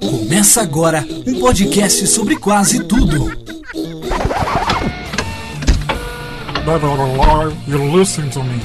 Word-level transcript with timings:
Começa 0.00 0.62
agora 0.62 1.04
um 1.26 1.40
podcast 1.40 2.06
sobre 2.06 2.36
quase 2.36 2.84
tudo. 2.84 3.26
Never 6.64 6.96
lie, 6.96 7.56
you 7.68 7.96
listen 7.98 8.28
to 8.30 8.42
me. 8.42 8.60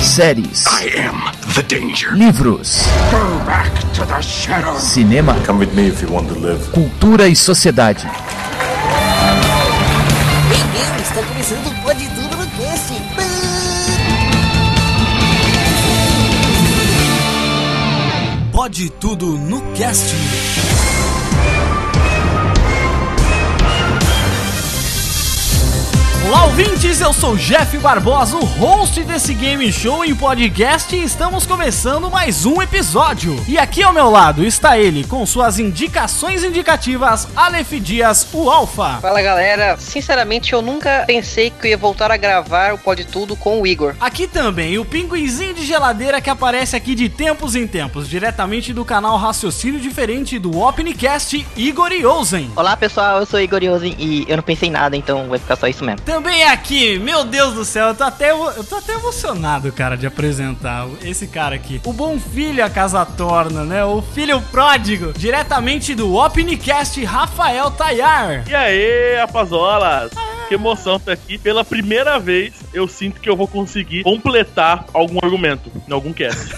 séries, 0.00 0.64
I 0.66 0.98
am 0.98 1.22
the 1.54 1.62
danger. 1.62 2.10
livros, 2.12 2.82
Go 3.10 3.44
back 3.46 3.70
to 3.94 4.04
the 4.04 4.20
shadow. 4.20 4.76
cinema, 4.78 5.34
Come 5.46 5.60
with 5.64 5.74
me 5.74 5.88
if 5.88 6.02
you 6.02 6.12
want 6.12 6.28
to 6.28 6.38
live. 6.38 6.58
cultura 6.72 7.28
e 7.28 7.36
sociedade. 7.36 8.06
Pode 18.72 18.88
tudo 18.88 19.26
no 19.36 19.60
cast. 19.74 20.14
Olá, 26.32 26.46
ouvintes! 26.46 26.98
Eu 26.98 27.12
sou 27.12 27.36
Jeff 27.36 27.76
Barbosa, 27.76 28.38
o 28.38 28.44
host 28.44 29.04
desse 29.04 29.34
game 29.34 29.70
show 29.70 30.02
em 30.02 30.14
podcast, 30.14 30.96
e 30.96 31.04
estamos 31.04 31.44
começando 31.44 32.10
mais 32.10 32.46
um 32.46 32.62
episódio. 32.62 33.38
E 33.46 33.58
aqui 33.58 33.82
ao 33.82 33.92
meu 33.92 34.08
lado 34.08 34.42
está 34.42 34.78
ele, 34.78 35.04
com 35.04 35.26
suas 35.26 35.58
indicações 35.58 36.42
indicativas, 36.42 37.28
Aleph 37.36 37.72
Dias, 37.72 38.26
o 38.32 38.50
Alpha. 38.50 38.98
Fala 39.02 39.20
galera, 39.20 39.76
sinceramente 39.76 40.54
eu 40.54 40.62
nunca 40.62 41.04
pensei 41.06 41.50
que 41.50 41.66
eu 41.66 41.70
ia 41.72 41.76
voltar 41.76 42.10
a 42.10 42.16
gravar 42.16 42.72
o 42.72 42.78
Pode 42.78 43.04
Tudo 43.04 43.36
com 43.36 43.60
o 43.60 43.66
Igor. 43.66 43.94
Aqui 44.00 44.26
também 44.26 44.78
o 44.78 44.86
pinguinzinho 44.86 45.52
de 45.52 45.66
geladeira 45.66 46.18
que 46.18 46.30
aparece 46.30 46.74
aqui 46.74 46.94
de 46.94 47.10
tempos 47.10 47.54
em 47.54 47.66
tempos, 47.66 48.08
diretamente 48.08 48.72
do 48.72 48.86
canal 48.86 49.18
Raciocínio 49.18 49.78
Diferente 49.78 50.38
do 50.38 50.58
Opencast, 50.58 51.46
Igor 51.58 51.92
Yosen. 51.92 52.50
Olá 52.56 52.74
pessoal, 52.74 53.18
eu 53.18 53.26
sou 53.26 53.38
Igor 53.38 53.62
Yosen 53.62 53.94
e 53.98 54.24
eu 54.26 54.38
não 54.38 54.42
pensei 54.42 54.70
em 54.70 54.72
nada, 54.72 54.96
então 54.96 55.28
vai 55.28 55.38
ficar 55.38 55.56
só 55.56 55.68
isso 55.68 55.84
mesmo. 55.84 56.00
Também 56.00 56.21
é 56.30 56.48
aqui, 56.48 56.98
meu 56.98 57.24
Deus 57.24 57.54
do 57.54 57.64
céu, 57.64 57.88
eu 57.88 57.94
tô 57.94 58.04
até, 58.04 58.30
eu 58.30 58.64
tô 58.64 58.76
até 58.76 58.94
emocionado, 58.94 59.72
cara, 59.72 59.96
de 59.96 60.06
apresentar 60.06 60.88
esse 61.02 61.26
cara 61.26 61.54
aqui. 61.54 61.80
O 61.84 61.92
bom 61.92 62.18
filho 62.18 62.64
a 62.64 62.70
casa 62.70 63.04
torna, 63.04 63.64
né? 63.64 63.84
O 63.84 64.02
filho 64.02 64.40
pródigo, 64.50 65.12
diretamente 65.12 65.94
do 65.94 66.14
Opencast, 66.14 67.02
Rafael 67.04 67.70
Tayar. 67.70 68.44
E 68.48 68.54
aí, 68.54 69.16
rapazolas? 69.18 70.12
Que 70.48 70.54
emoção 70.54 70.96
estar 70.96 71.12
aqui. 71.12 71.38
Pela 71.38 71.64
primeira 71.64 72.18
vez, 72.18 72.54
eu 72.74 72.86
sinto 72.86 73.20
que 73.20 73.28
eu 73.28 73.36
vou 73.36 73.48
conseguir 73.48 74.02
completar 74.02 74.84
algum 74.92 75.18
argumento 75.22 75.70
em 75.88 75.92
algum 75.92 76.12
cast. 76.12 76.54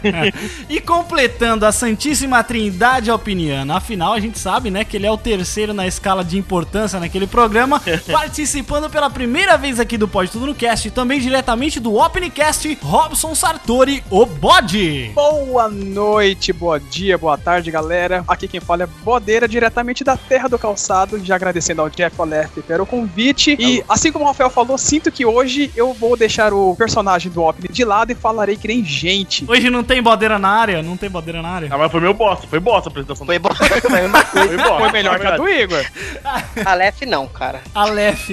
e 0.68 0.80
completando 0.80 1.64
a 1.64 1.72
Santíssima 1.72 2.42
Trindade 2.42 3.10
Opiniana, 3.10 3.76
afinal 3.76 4.12
a 4.12 4.20
gente 4.20 4.38
sabe, 4.38 4.70
né, 4.70 4.84
que 4.84 4.96
ele 4.96 5.06
é 5.06 5.10
o 5.10 5.16
terceiro 5.16 5.72
na 5.72 5.86
escala 5.86 6.24
de 6.24 6.36
importância 6.36 6.98
naquele 6.98 7.26
programa, 7.26 7.80
participando 8.10 8.90
pela 8.98 9.10
primeira 9.10 9.56
vez 9.56 9.78
aqui 9.78 9.96
do 9.96 10.08
Pode 10.08 10.28
Tudo 10.28 10.46
no 10.46 10.54
Cast, 10.56 10.90
também 10.90 11.20
diretamente 11.20 11.78
do 11.78 11.94
Opencast, 11.94 12.76
Robson 12.82 13.32
Sartori, 13.32 14.02
o 14.10 14.26
Bode. 14.26 15.12
Boa 15.14 15.68
noite, 15.68 16.52
bom 16.52 16.76
dia, 16.80 17.16
boa 17.16 17.38
tarde, 17.38 17.70
galera. 17.70 18.24
Aqui 18.26 18.48
quem 18.48 18.58
fala 18.58 18.82
é 18.82 18.86
Bodeira, 19.04 19.46
diretamente 19.46 20.02
da 20.02 20.16
Terra 20.16 20.48
do 20.48 20.58
Calçado, 20.58 21.24
já 21.24 21.36
agradecendo 21.36 21.80
ao 21.80 21.88
Jeff 21.88 22.20
Olef 22.20 22.60
pelo 22.62 22.84
convite. 22.84 23.56
E 23.56 23.84
assim 23.88 24.10
como 24.10 24.24
o 24.24 24.26
Rafael 24.26 24.50
falou, 24.50 24.76
sinto 24.76 25.12
que 25.12 25.24
hoje 25.24 25.70
eu 25.76 25.94
vou 25.94 26.16
deixar 26.16 26.52
o 26.52 26.74
personagem 26.74 27.30
do 27.30 27.40
Opni 27.44 27.68
de 27.68 27.84
lado 27.84 28.10
e 28.10 28.16
falarei 28.16 28.56
que 28.56 28.66
nem 28.66 28.84
gente. 28.84 29.44
Hoje 29.48 29.70
não 29.70 29.84
tem 29.84 30.02
bodeira 30.02 30.40
na 30.40 30.48
área? 30.48 30.82
Não 30.82 30.96
tem 30.96 31.08
bodeira 31.08 31.40
na 31.40 31.50
área? 31.50 31.68
Ah, 31.70 31.78
mas 31.78 31.92
foi 31.92 32.00
meu 32.00 32.14
bosta, 32.14 32.48
foi 32.48 32.58
bosta 32.58 32.88
a 32.88 32.90
apresentação. 32.90 33.24
Foi 33.24 33.38
bom. 33.38 33.54
Foi 33.54 33.80
bosta. 34.10 34.78
Foi 34.80 34.90
melhor 34.90 35.20
que 35.20 35.26
a 35.28 35.36
do 35.36 35.48
Igor. 35.48 35.84
Aleph 36.66 37.02
não, 37.02 37.28
cara. 37.28 37.62
Aleph. 37.72 38.30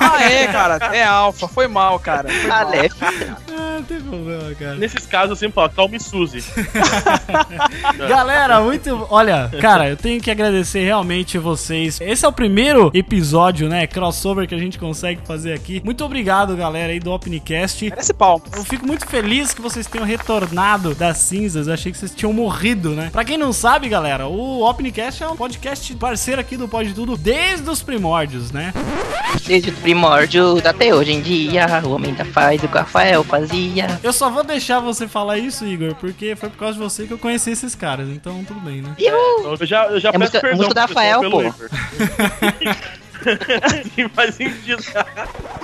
Ah, 0.00 0.22
é, 0.22 0.46
cara. 0.46 0.76
É 0.94 1.04
alfa. 1.04 1.48
Foi 1.48 1.66
mal, 1.66 1.98
cara. 1.98 2.28
Foi 2.28 2.48
mal. 2.48 2.66
Aleph. 2.66 3.02
Ah, 3.02 3.76
não 3.76 3.82
tem 3.82 4.00
problema, 4.00 4.54
cara. 4.54 4.74
Nesses 4.76 5.06
casos 5.06 5.30
eu 5.30 5.36
sempre 5.36 5.54
falo, 5.54 5.70
calme 5.70 6.00
Suzy. 6.00 6.44
Galera, 8.08 8.60
muito. 8.60 9.06
Olha, 9.10 9.50
cara, 9.60 9.88
eu 9.88 9.96
tenho 9.96 10.20
que 10.20 10.30
agradecer 10.30 10.84
realmente 10.84 11.38
vocês. 11.38 12.00
Esse 12.00 12.24
é 12.24 12.28
o 12.28 12.32
primeiro 12.32 12.90
episódio, 12.94 13.68
né? 13.68 13.86
Crossover 13.86 14.46
que 14.46 14.54
a 14.54 14.58
gente 14.58 14.78
consegue 14.78 15.20
fazer 15.26 15.52
aqui. 15.52 15.80
Muito 15.84 16.04
obrigado, 16.04 16.56
galera, 16.56 16.92
aí 16.92 17.00
do 17.00 17.12
Opencast. 17.12 17.88
Merece 17.88 18.14
pau. 18.14 18.42
Eu 18.54 18.64
fico 18.64 18.86
muito 18.86 19.06
feliz 19.06 19.54
que 19.54 19.60
vocês 19.60 19.86
tenham 19.86 20.06
retornado 20.06 20.94
das 20.94 21.18
cinzas. 21.18 21.66
Eu 21.66 21.74
achei 21.74 21.92
que 21.92 21.98
vocês 21.98 22.14
tinham 22.14 22.32
morrido, 22.32 22.90
né? 22.90 23.10
Pra 23.12 23.24
quem 23.24 23.38
não 23.38 23.52
sabe, 23.52 23.88
galera, 23.88 24.26
o 24.26 24.68
Opencast 24.68 25.22
é 25.22 25.28
um 25.28 25.36
podcast 25.36 25.94
parceiro 25.94 26.40
aqui 26.40 26.56
do 26.56 26.68
Pode 26.68 26.94
Tudo 26.94 27.16
desde 27.16 27.68
os 27.68 27.82
primórdios, 27.82 28.50
né? 28.50 28.72
Desde 29.46 29.63
o 29.70 29.72
primórdio 29.74 30.58
até 30.66 30.94
hoje 30.94 31.12
em 31.12 31.20
dia, 31.20 31.66
o 31.84 31.90
homem 31.90 32.10
ainda 32.10 32.24
faz 32.24 32.62
o 32.62 32.68
que 32.68 32.74
o 32.76 32.78
Rafael 32.80 33.22
fazia. 33.24 33.98
Eu 34.02 34.12
só 34.12 34.30
vou 34.30 34.42
deixar 34.44 34.80
você 34.80 35.06
falar 35.08 35.38
isso, 35.38 35.64
Igor, 35.66 35.94
porque 35.96 36.34
foi 36.36 36.48
por 36.50 36.58
causa 36.58 36.74
de 36.74 36.78
você 36.80 37.06
que 37.06 37.12
eu 37.12 37.18
conheci 37.18 37.50
esses 37.50 37.74
caras. 37.74 38.08
Então, 38.08 38.44
tudo 38.44 38.60
bem, 38.60 38.82
né? 38.82 38.94
Uhul! 38.98 39.56
Eu 39.60 39.66
já, 39.66 39.86
eu 39.86 40.00
já 40.00 40.08
É 40.08 40.12
peço 40.12 40.20
música- 40.24 40.40
perdão 40.40 40.56
música 40.68 40.86
pessoal 40.86 41.04
Rafael, 41.04 41.20
pelo 41.20 41.42
pô. 41.52 41.54
Igor. 43.24 43.36
Sim, 43.94 44.08
faz 44.08 44.34
sentido. 44.34 44.82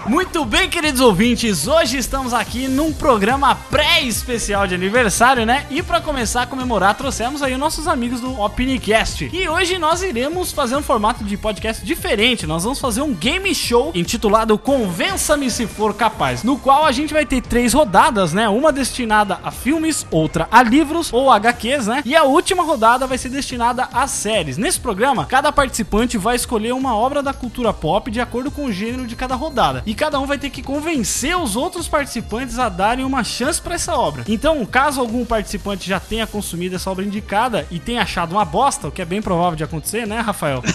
Muito 0.07 0.45
bem, 0.45 0.69
queridos 0.69 1.01
ouvintes, 1.01 1.69
hoje 1.69 1.99
estamos 1.99 2.33
aqui 2.33 2.67
num 2.67 2.93
programa 2.93 3.55
pré-especial 3.55 4.67
de 4.67 4.75
aniversário, 4.75 5.45
né? 5.45 5.67
E 5.71 5.83
pra 5.83 6.01
começar 6.01 6.43
a 6.43 6.47
comemorar, 6.47 6.95
trouxemos 6.95 7.43
aí 7.43 7.57
nossos 7.57 7.87
amigos 7.87 8.21
do 8.21 8.41
Opinicast. 8.41 9.31
E 9.33 9.49
hoje 9.49 9.79
nós 9.79 10.03
iremos 10.03 10.53
fazer 10.53 10.75
um 10.77 10.83
formato 10.83 11.23
de 11.23 11.37
podcast 11.37 11.85
diferente. 11.85 12.47
Nós 12.47 12.65
vamos 12.65 12.81
fazer 12.81 13.03
um 13.03 13.15
game 13.15 13.55
show 13.55 13.93
intitulado 13.95 14.57
Convença-me 14.59 15.51
se 15.51 15.67
for 15.67 15.95
capaz, 15.95 16.43
no 16.43 16.59
qual 16.59 16.85
a 16.85 16.93
gente 16.93 17.13
vai 17.13 17.27
ter 17.27 17.43
três 17.43 17.75
rodadas, 17.75 18.33
né? 18.33 18.49
Uma 18.49 18.73
destinada 18.73 19.39
a 19.45 19.51
filmes, 19.51 20.07
outra 20.11 20.49
a 20.51 20.63
livros 20.63 21.13
ou 21.13 21.31
HQs, 21.31 21.87
né? 21.87 22.03
E 22.05 22.17
a 22.17 22.25
última 22.25 22.63
rodada 22.63 23.07
vai 23.07 23.19
ser 23.19 23.29
destinada 23.29 23.89
a 23.93 24.07
séries. 24.07 24.57
Nesse 24.57 24.81
programa, 24.81 25.27
cada 25.27 25.53
participante 25.53 26.17
vai 26.17 26.37
escolher 26.37 26.73
uma 26.73 26.97
obra 26.97 27.23
da 27.23 27.33
cultura 27.33 27.50
pop 27.73 28.11
de 28.11 28.21
acordo 28.21 28.51
com 28.51 28.67
o 28.67 28.73
gênero 28.73 29.07
de 29.07 29.17
cada 29.17 29.35
rodada. 29.35 29.83
E 29.87 29.95
cada 29.95 30.19
um 30.19 30.27
vai 30.27 30.39
ter 30.39 30.51
que 30.51 30.63
convencer 30.63 31.37
os 31.37 31.57
outros 31.57 31.89
participantes 31.89 32.59
a 32.59 32.69
darem 32.69 33.05
uma 33.05 33.25
chance 33.25 33.61
pra 33.61 33.75
essa 33.75 33.95
obra. 33.97 34.25
Então, 34.29 34.65
caso 34.67 35.01
algum 35.01 35.25
participante 35.25 35.89
já 35.89 36.01
tenha 36.01 36.27
consumido 36.27 36.77
essa 36.77 36.91
obra 36.91 37.05
indicada 37.05 37.67
e 37.71 37.79
tenha 37.79 38.03
achado 38.03 38.33
uma 38.33 38.45
bosta, 38.45 38.89
o 38.89 38.93
que 38.93 39.03
é 39.03 39.05
bem 39.05 39.21
provável 39.21 39.57
de 39.57 39.65
acontecer, 39.65 40.07
né, 40.07 40.21
Rafael? 40.21 40.63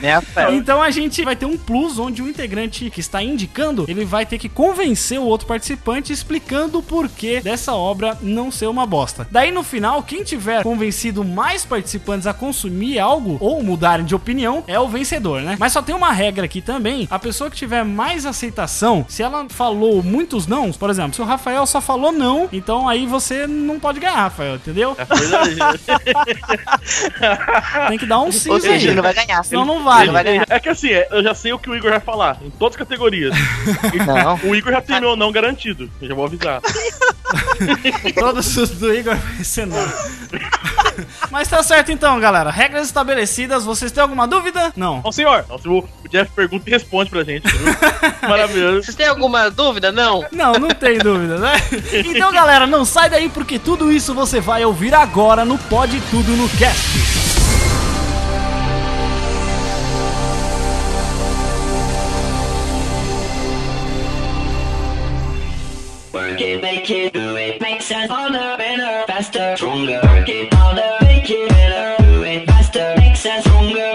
Né, 0.00 0.14
Rafael? 0.14 0.54
Então 0.54 0.82
a 0.82 0.90
gente 0.90 1.24
vai 1.24 1.34
ter 1.34 1.46
um 1.46 1.56
plus 1.56 1.98
onde 1.98 2.22
o 2.22 2.28
integrante 2.28 2.90
que 2.90 3.00
está 3.00 3.22
indicando, 3.22 3.84
ele 3.88 4.04
vai 4.04 4.26
ter 4.26 4.38
que 4.38 4.48
convencer 4.48 5.18
o 5.18 5.24
outro 5.24 5.46
participante 5.46 6.12
explicando 6.12 6.78
o 6.78 6.82
porquê 6.82 7.40
dessa 7.40 7.74
obra 7.74 8.16
não 8.20 8.50
ser 8.50 8.66
uma 8.66 8.86
bosta. 8.86 9.26
Daí 9.30 9.50
no 9.50 9.62
final, 9.62 10.02
quem 10.02 10.22
tiver 10.22 10.62
convencido 10.62 11.24
mais 11.24 11.64
participantes 11.64 12.26
a 12.26 12.34
consumir 12.34 12.98
algo 12.98 13.36
ou 13.40 13.62
mudarem 13.62 14.04
de 14.04 14.14
opinião 14.14 14.64
é 14.66 14.78
o 14.78 14.88
vencedor, 14.88 15.42
né? 15.42 15.55
Mas 15.58 15.72
só 15.72 15.82
tem 15.82 15.94
uma 15.94 16.12
regra 16.12 16.44
aqui 16.44 16.60
também, 16.60 17.06
a 17.10 17.18
pessoa 17.18 17.50
que 17.50 17.56
tiver 17.56 17.84
mais 17.84 18.26
aceitação, 18.26 19.04
se 19.08 19.22
ela 19.22 19.46
falou 19.48 20.02
muitos 20.02 20.46
não, 20.46 20.72
por 20.72 20.90
exemplo, 20.90 21.14
se 21.14 21.22
o 21.22 21.24
Rafael 21.24 21.66
só 21.66 21.80
falou 21.80 22.12
não, 22.12 22.48
então 22.52 22.88
aí 22.88 23.06
você 23.06 23.46
não 23.46 23.78
pode 23.78 24.00
ganhar, 24.00 24.16
Rafael, 24.16 24.56
entendeu? 24.56 24.96
É. 24.98 25.06
Tem 27.88 27.98
que 27.98 28.06
dar 28.06 28.20
um 28.20 28.32
sim 28.32 28.50
Ou 28.50 28.60
seja, 28.60 28.74
aí. 28.74 28.84
ele 28.84 28.94
não 28.94 29.02
vai 29.02 29.14
ganhar. 29.14 29.42
Senão 29.44 29.64
não 29.64 29.82
vale. 29.82 30.04
Ele 30.04 30.12
vai 30.12 30.24
ganhar. 30.24 30.46
É 30.48 30.58
que 30.58 30.68
assim, 30.68 30.88
eu 30.88 31.22
já 31.22 31.34
sei 31.34 31.52
o 31.52 31.58
que 31.58 31.70
o 31.70 31.76
Igor 31.76 31.90
vai 31.90 32.00
falar, 32.00 32.38
em 32.42 32.50
todas 32.50 32.74
as 32.74 32.78
categorias. 32.78 33.34
Não. 34.06 34.50
O 34.50 34.54
Igor 34.54 34.72
já 34.72 34.80
tem 34.80 35.00
meu 35.00 35.16
não 35.16 35.32
garantido, 35.32 35.90
eu 36.00 36.08
já 36.08 36.14
vou 36.14 36.26
avisar. 36.26 36.60
Todos 38.14 38.56
os 38.56 38.70
do 38.70 38.94
Igor 38.94 39.16
vai 39.16 39.44
ser 39.44 39.66
não. 39.66 39.76
Mas 41.30 41.48
tá 41.48 41.62
certo 41.62 41.90
então, 41.90 42.18
galera. 42.20 42.50
Regras 42.50 42.86
estabelecidas. 42.86 43.64
Vocês 43.64 43.90
têm 43.92 44.02
alguma 44.02 44.26
dúvida? 44.28 44.72
Não. 44.76 45.00
Bom, 45.00 45.12
senhor. 45.12 45.44
Nossa, 45.48 45.68
o 45.68 45.78
o 46.06 46.08
Jeff 46.08 46.30
pergunta 46.32 46.68
e 46.68 46.72
responde 46.72 47.10
pra 47.10 47.24
gente, 47.24 47.46
viu? 47.48 47.66
Maravilhoso. 48.28 48.84
Vocês 48.84 48.96
têm 48.96 49.06
alguma 49.06 49.50
dúvida? 49.50 49.90
Não? 49.90 50.24
Não, 50.30 50.52
não 50.52 50.68
tem 50.68 50.98
dúvida, 50.98 51.36
né? 51.38 51.52
Então, 52.06 52.32
galera, 52.32 52.66
não 52.66 52.84
sai 52.84 53.10
daí 53.10 53.28
porque 53.28 53.58
tudo 53.58 53.90
isso 53.92 54.14
você 54.14 54.40
vai 54.40 54.64
ouvir 54.64 54.94
agora 54.94 55.44
no 55.44 55.58
Pode 55.58 56.00
Tudo 56.10 56.32
no 56.36 56.48
Cast. 56.50 57.26
Work 66.12 66.40
it, 66.40 66.62
make 66.62 66.90
it, 66.90 67.12
do 67.12 67.36
it. 67.36 67.60
Makes 67.60 67.90
us 67.90 68.08
harder, 68.08 68.56
better, 68.56 69.04
faster, 69.06 69.54
stronger. 69.56 70.00
Work 70.02 70.28
it 70.28 70.52
harder, 70.54 70.96
make 71.02 71.28
it 71.30 71.48
better, 71.50 72.02
do 72.02 72.22
it 72.24 72.46
faster. 72.46 72.94
Makes 72.96 73.26
us 73.26 73.44
stronger, 73.44 73.92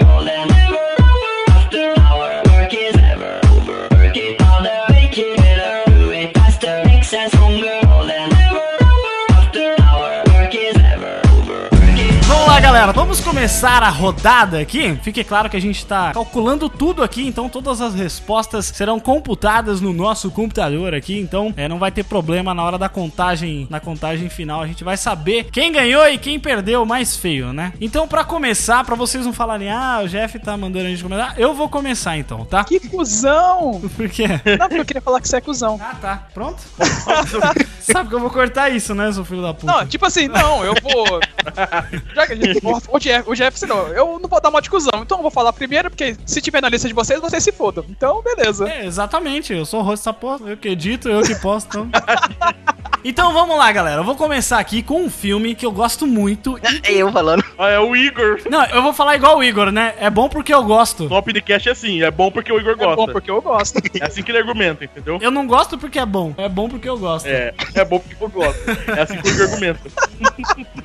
galera, 12.82 12.98
vamos 12.98 13.20
começar 13.20 13.80
a 13.84 13.88
rodada 13.88 14.58
aqui. 14.58 14.98
Fique 15.04 15.22
claro 15.22 15.48
que 15.48 15.56
a 15.56 15.60
gente 15.60 15.86
tá 15.86 16.12
calculando 16.12 16.68
tudo 16.68 17.04
aqui, 17.04 17.24
então 17.24 17.48
todas 17.48 17.80
as 17.80 17.94
respostas 17.94 18.66
serão 18.66 18.98
computadas 18.98 19.80
no 19.80 19.92
nosso 19.92 20.32
computador 20.32 20.92
aqui, 20.92 21.16
então 21.16 21.54
é, 21.56 21.68
não 21.68 21.78
vai 21.78 21.92
ter 21.92 22.02
problema 22.02 22.52
na 22.52 22.64
hora 22.64 22.76
da 22.76 22.88
contagem, 22.88 23.68
na 23.70 23.78
contagem 23.78 24.28
final, 24.28 24.62
a 24.62 24.66
gente 24.66 24.82
vai 24.82 24.96
saber 24.96 25.44
quem 25.52 25.70
ganhou 25.70 26.04
e 26.08 26.18
quem 26.18 26.40
perdeu 26.40 26.84
mais 26.84 27.16
feio, 27.16 27.52
né? 27.52 27.72
Então, 27.80 28.08
pra 28.08 28.24
começar, 28.24 28.84
pra 28.84 28.96
vocês 28.96 29.24
não 29.24 29.32
falarem, 29.32 29.70
ah, 29.70 30.00
o 30.02 30.08
Jeff 30.08 30.36
tá 30.40 30.56
mandando 30.56 30.86
a 30.86 30.90
gente 30.90 31.04
começar, 31.04 31.38
eu 31.38 31.54
vou 31.54 31.68
começar 31.68 32.16
então, 32.16 32.44
tá? 32.44 32.64
Que 32.64 32.80
cuzão! 32.80 33.80
Por 33.94 34.08
quê? 34.08 34.26
Não, 34.58 34.66
porque 34.66 34.80
eu 34.80 34.84
queria 34.84 35.02
falar 35.02 35.20
que 35.20 35.28
você 35.28 35.36
é 35.36 35.40
cuzão. 35.40 35.78
Ah, 35.80 35.94
tá. 36.00 36.26
Pronto? 36.34 36.60
Sabe 37.78 38.08
que 38.08 38.14
eu 38.14 38.20
vou 38.20 38.30
cortar 38.30 38.70
isso, 38.70 38.92
né, 38.92 39.12
seu 39.12 39.24
filho 39.24 39.42
da 39.42 39.54
puta? 39.54 39.72
Não, 39.72 39.86
tipo 39.86 40.04
assim, 40.04 40.26
não, 40.26 40.64
eu 40.64 40.74
vou. 40.82 41.20
Já 42.14 42.26
que 42.26 42.32
a 42.32 42.36
gente. 42.36 42.71
O 42.88 42.98
Jeff, 42.98 43.30
o 43.30 43.34
Jeff 43.34 43.66
não, 43.66 43.88
eu 43.88 44.18
não 44.18 44.28
vou 44.28 44.40
dar 44.40 44.48
uma 44.48 44.62
de 44.62 44.70
cuzão, 44.70 45.02
então 45.02 45.18
eu 45.18 45.22
vou 45.22 45.30
falar 45.30 45.52
primeiro, 45.52 45.90
porque 45.90 46.16
se 46.26 46.40
tiver 46.40 46.60
na 46.60 46.68
lista 46.68 46.88
de 46.88 46.94
vocês, 46.94 47.20
vocês 47.20 47.42
se 47.42 47.52
fodam. 47.52 47.84
Então, 47.88 48.22
beleza. 48.22 48.68
É, 48.68 48.86
exatamente, 48.86 49.52
eu 49.52 49.64
sou 49.64 49.80
o 49.80 49.82
rosto 49.82 50.04
dessa 50.04 50.12
porra, 50.12 50.50
eu 50.50 50.56
que 50.56 50.68
edito, 50.68 51.08
eu 51.08 51.22
que 51.22 51.34
posto. 51.36 51.80
Então... 51.80 51.90
então 53.04 53.32
vamos 53.32 53.56
lá, 53.56 53.70
galera. 53.72 54.00
Eu 54.00 54.04
vou 54.04 54.14
começar 54.16 54.58
aqui 54.58 54.82
com 54.82 55.02
um 55.02 55.10
filme 55.10 55.54
que 55.54 55.64
eu 55.66 55.72
gosto 55.72 56.06
muito. 56.06 56.58
É 56.82 56.92
eu 56.92 57.10
falando. 57.12 57.44
Ah, 57.58 57.68
é 57.68 57.78
o 57.78 57.94
Igor. 57.96 58.40
Não, 58.50 58.64
eu 58.66 58.82
vou 58.82 58.92
falar 58.92 59.16
igual 59.16 59.38
o 59.38 59.44
Igor, 59.44 59.70
né? 59.70 59.94
É 59.98 60.08
bom 60.10 60.28
porque 60.28 60.52
eu 60.52 60.62
gosto. 60.64 61.08
No 61.08 61.16
Opnicast 61.16 61.68
é 61.68 61.72
assim, 61.72 62.02
é 62.02 62.10
bom 62.10 62.30
porque 62.30 62.52
o 62.52 62.58
Igor 62.58 62.72
É 62.72 62.76
gosta. 62.76 62.96
bom 62.96 63.06
porque 63.06 63.30
eu 63.30 63.40
gosto. 63.42 63.78
É 64.00 64.04
assim 64.04 64.22
que 64.22 64.30
ele 64.30 64.38
argumenta, 64.38 64.84
entendeu? 64.84 65.18
Eu 65.20 65.30
não 65.30 65.46
gosto 65.46 65.76
porque 65.78 65.98
é 65.98 66.06
bom. 66.06 66.34
É 66.36 66.48
bom 66.48 66.68
porque 66.68 66.88
eu 66.88 66.98
gosto. 66.98 67.26
É, 67.26 67.52
é 67.74 67.84
bom 67.84 67.98
porque 67.98 68.22
eu 68.22 68.28
gosto. 68.28 68.60
É 68.96 69.02
assim 69.02 69.16
que 69.20 69.28
o 69.28 69.32
Igor 69.32 69.46
argumenta. 69.48 69.80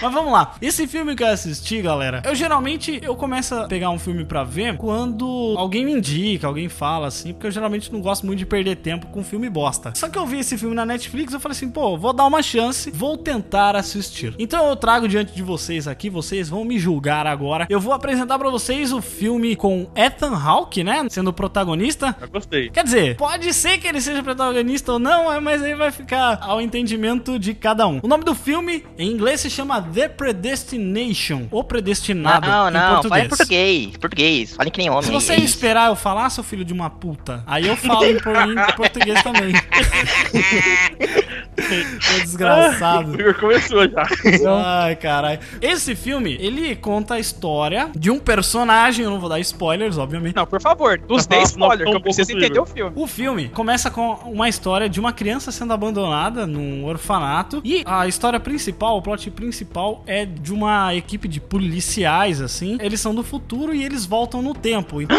Mas 0.00 0.12
vamos 0.12 0.32
lá. 0.32 0.54
Esse 0.62 0.86
filme 0.86 1.14
que 1.14 1.22
eu 1.22 1.26
assisti, 1.28 1.82
galera, 1.82 2.22
eu 2.24 2.34
geralmente 2.34 2.98
eu 3.02 3.14
começo 3.16 3.54
a 3.54 3.66
pegar 3.66 3.90
um 3.90 3.98
filme 3.98 4.24
pra 4.24 4.44
ver 4.44 4.76
quando 4.76 5.54
alguém 5.56 5.84
me 5.84 5.92
indica, 5.92 6.46
alguém 6.46 6.68
fala 6.68 7.06
assim, 7.08 7.32
porque 7.32 7.48
eu 7.48 7.50
geralmente 7.50 7.92
não 7.92 8.00
gosto 8.00 8.24
muito 8.26 8.38
de 8.38 8.46
perder 8.46 8.76
tempo 8.76 9.06
com 9.08 9.22
filme 9.22 9.48
bosta. 9.50 9.92
Só 9.94 10.08
que 10.08 10.18
eu 10.18 10.26
vi 10.26 10.38
esse 10.40 10.56
filme 10.56 10.74
na 10.78 10.86
Netflix, 10.86 11.32
eu 11.32 11.40
falei 11.40 11.56
assim, 11.56 11.68
pô, 11.68 11.96
vou 11.98 12.12
dar 12.12 12.24
uma 12.24 12.40
chance, 12.40 12.90
vou 12.90 13.16
tentar 13.16 13.74
assistir. 13.74 14.32
Então 14.38 14.68
eu 14.68 14.76
trago 14.76 15.08
diante 15.08 15.34
de 15.34 15.42
vocês 15.42 15.88
aqui, 15.88 16.08
vocês 16.08 16.48
vão 16.48 16.64
me 16.64 16.78
julgar 16.78 17.26
agora. 17.26 17.66
Eu 17.68 17.80
vou 17.80 17.92
apresentar 17.92 18.38
pra 18.38 18.48
vocês 18.48 18.92
o 18.92 19.02
filme 19.02 19.56
com 19.56 19.90
Ethan 19.96 20.36
Hawke, 20.36 20.84
né, 20.84 21.04
sendo 21.10 21.30
o 21.30 21.32
protagonista. 21.32 22.16
Já 22.20 22.26
gostei. 22.26 22.70
Quer 22.70 22.84
dizer, 22.84 23.16
pode 23.16 23.52
ser 23.52 23.78
que 23.78 23.88
ele 23.88 24.00
seja 24.00 24.22
protagonista 24.22 24.92
ou 24.92 24.98
não, 25.00 25.32
é, 25.32 25.40
mas 25.40 25.62
aí 25.62 25.74
vai 25.74 25.90
ficar 25.90 26.38
ao 26.40 26.60
entendimento 26.60 27.38
de 27.38 27.54
cada 27.54 27.86
um. 27.88 27.98
O 28.02 28.06
nome 28.08 28.22
do 28.22 28.34
filme, 28.34 28.84
em 28.96 29.10
inglês, 29.10 29.40
se 29.40 29.50
chama 29.50 29.82
The 29.82 30.08
Predestination, 30.08 31.48
ou 31.50 31.64
Predestinado 31.64 32.46
Não, 32.46 32.68
em 32.68 32.72
não, 32.72 32.80
fala 32.80 33.00
português. 33.00 33.24
em 33.24 33.28
português. 33.28 33.96
Português. 33.96 34.56
Fale 34.56 34.70
que 34.70 34.78
nem 34.78 34.90
homem. 34.90 35.02
Se 35.02 35.10
você 35.10 35.32
é 35.32 35.40
esperar 35.40 35.88
eu 35.88 35.96
falar, 35.96 36.30
seu 36.30 36.44
filho 36.44 36.64
de 36.64 36.72
uma 36.72 36.88
puta, 36.88 37.42
aí 37.46 37.66
eu 37.66 37.76
falo 37.76 38.04
em, 38.04 38.12
em 38.12 38.76
português 38.76 39.20
também. 39.24 39.52
Tô 41.56 42.18
desgraçado. 42.24 43.12
O 43.12 43.14
Igor 43.20 43.34
começou 43.38 43.88
já. 43.88 44.06
Ai, 44.84 44.96
caralho. 44.96 45.40
Esse 45.60 45.94
filme, 45.94 46.36
ele 46.40 46.74
conta 46.76 47.14
a 47.14 47.18
história 47.20 47.90
de 47.96 48.10
um 48.10 48.18
personagem, 48.18 49.04
eu 49.04 49.10
não 49.10 49.20
vou 49.20 49.28
dar 49.28 49.40
spoilers, 49.40 49.98
obviamente. 49.98 50.36
Não, 50.36 50.46
por 50.46 50.60
favor, 50.60 50.98
dos 50.98 51.26
Não, 51.26 51.38
10 51.38 51.56
não, 51.56 51.66
spoilers, 51.66 51.84
não, 51.84 51.90
que 51.92 51.96
eu 51.96 52.02
preciso 52.02 52.32
entender 52.32 52.60
o 52.60 52.66
filme. 52.66 52.92
O 52.94 53.06
filme 53.06 53.48
começa 53.48 53.90
com 53.90 54.12
uma 54.26 54.48
história 54.48 54.88
de 54.88 55.00
uma 55.00 55.12
criança 55.12 55.50
sendo 55.52 55.72
abandonada 55.72 56.46
num 56.46 56.84
orfanato. 56.84 57.60
E 57.64 57.82
a 57.84 58.06
história 58.06 58.40
principal, 58.40 58.96
o 58.96 59.02
plot 59.02 59.30
principal, 59.30 60.02
é 60.06 60.24
de 60.24 60.52
uma 60.52 60.94
equipe 60.94 61.28
de 61.28 61.40
policiais, 61.40 62.40
assim. 62.40 62.78
Eles 62.80 63.00
são 63.00 63.14
do 63.14 63.22
futuro 63.22 63.74
e 63.74 63.84
eles 63.84 64.06
voltam 64.06 64.42
no 64.42 64.54
tempo. 64.54 65.00
Então, 65.02 65.18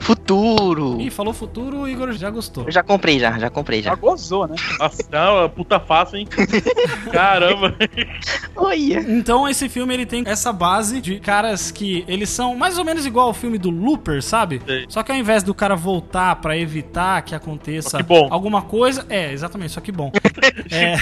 Futuro. 0.00 1.00
Ih, 1.00 1.10
falou 1.10 1.32
futuro, 1.32 1.80
o 1.80 1.88
Igor 1.88 2.12
já 2.12 2.30
gostou. 2.30 2.64
Eu 2.64 2.72
já 2.72 2.82
comprei 2.82 3.18
já, 3.18 3.38
já 3.38 3.50
comprei 3.50 3.82
Já 3.82 3.90
já. 3.90 3.96
gozou, 3.96 4.46
né? 4.46 4.56
Nossa, 4.78 5.32
uma 5.32 5.48
puta 5.48 5.78
fácil, 5.80 6.18
hein? 6.18 6.28
Caramba. 7.12 7.74
Olha. 8.56 9.00
Então 9.00 9.48
esse 9.48 9.68
filme 9.68 9.94
ele 9.94 10.06
tem 10.06 10.24
essa 10.26 10.52
base 10.52 11.00
de 11.00 11.18
caras 11.20 11.70
que 11.70 12.04
eles 12.08 12.28
são 12.28 12.56
mais 12.56 12.78
ou 12.78 12.84
menos 12.84 13.06
igual 13.06 13.28
ao 13.28 13.34
filme 13.34 13.58
do 13.58 13.70
Looper, 13.70 14.22
sabe? 14.22 14.60
Sei. 14.64 14.84
Só 14.88 15.02
que 15.02 15.12
ao 15.12 15.18
invés 15.18 15.42
do 15.42 15.54
cara 15.54 15.74
voltar 15.76 16.36
pra 16.36 16.56
evitar 16.56 17.22
que 17.22 17.34
aconteça 17.34 17.90
Só 17.90 17.96
que 17.98 18.02
bom. 18.04 18.28
alguma 18.30 18.62
coisa, 18.62 19.06
é, 19.08 19.32
exatamente, 19.32 19.72
só 19.72 19.80
que 19.80 19.92
bom. 19.92 20.10
É, 20.70 20.96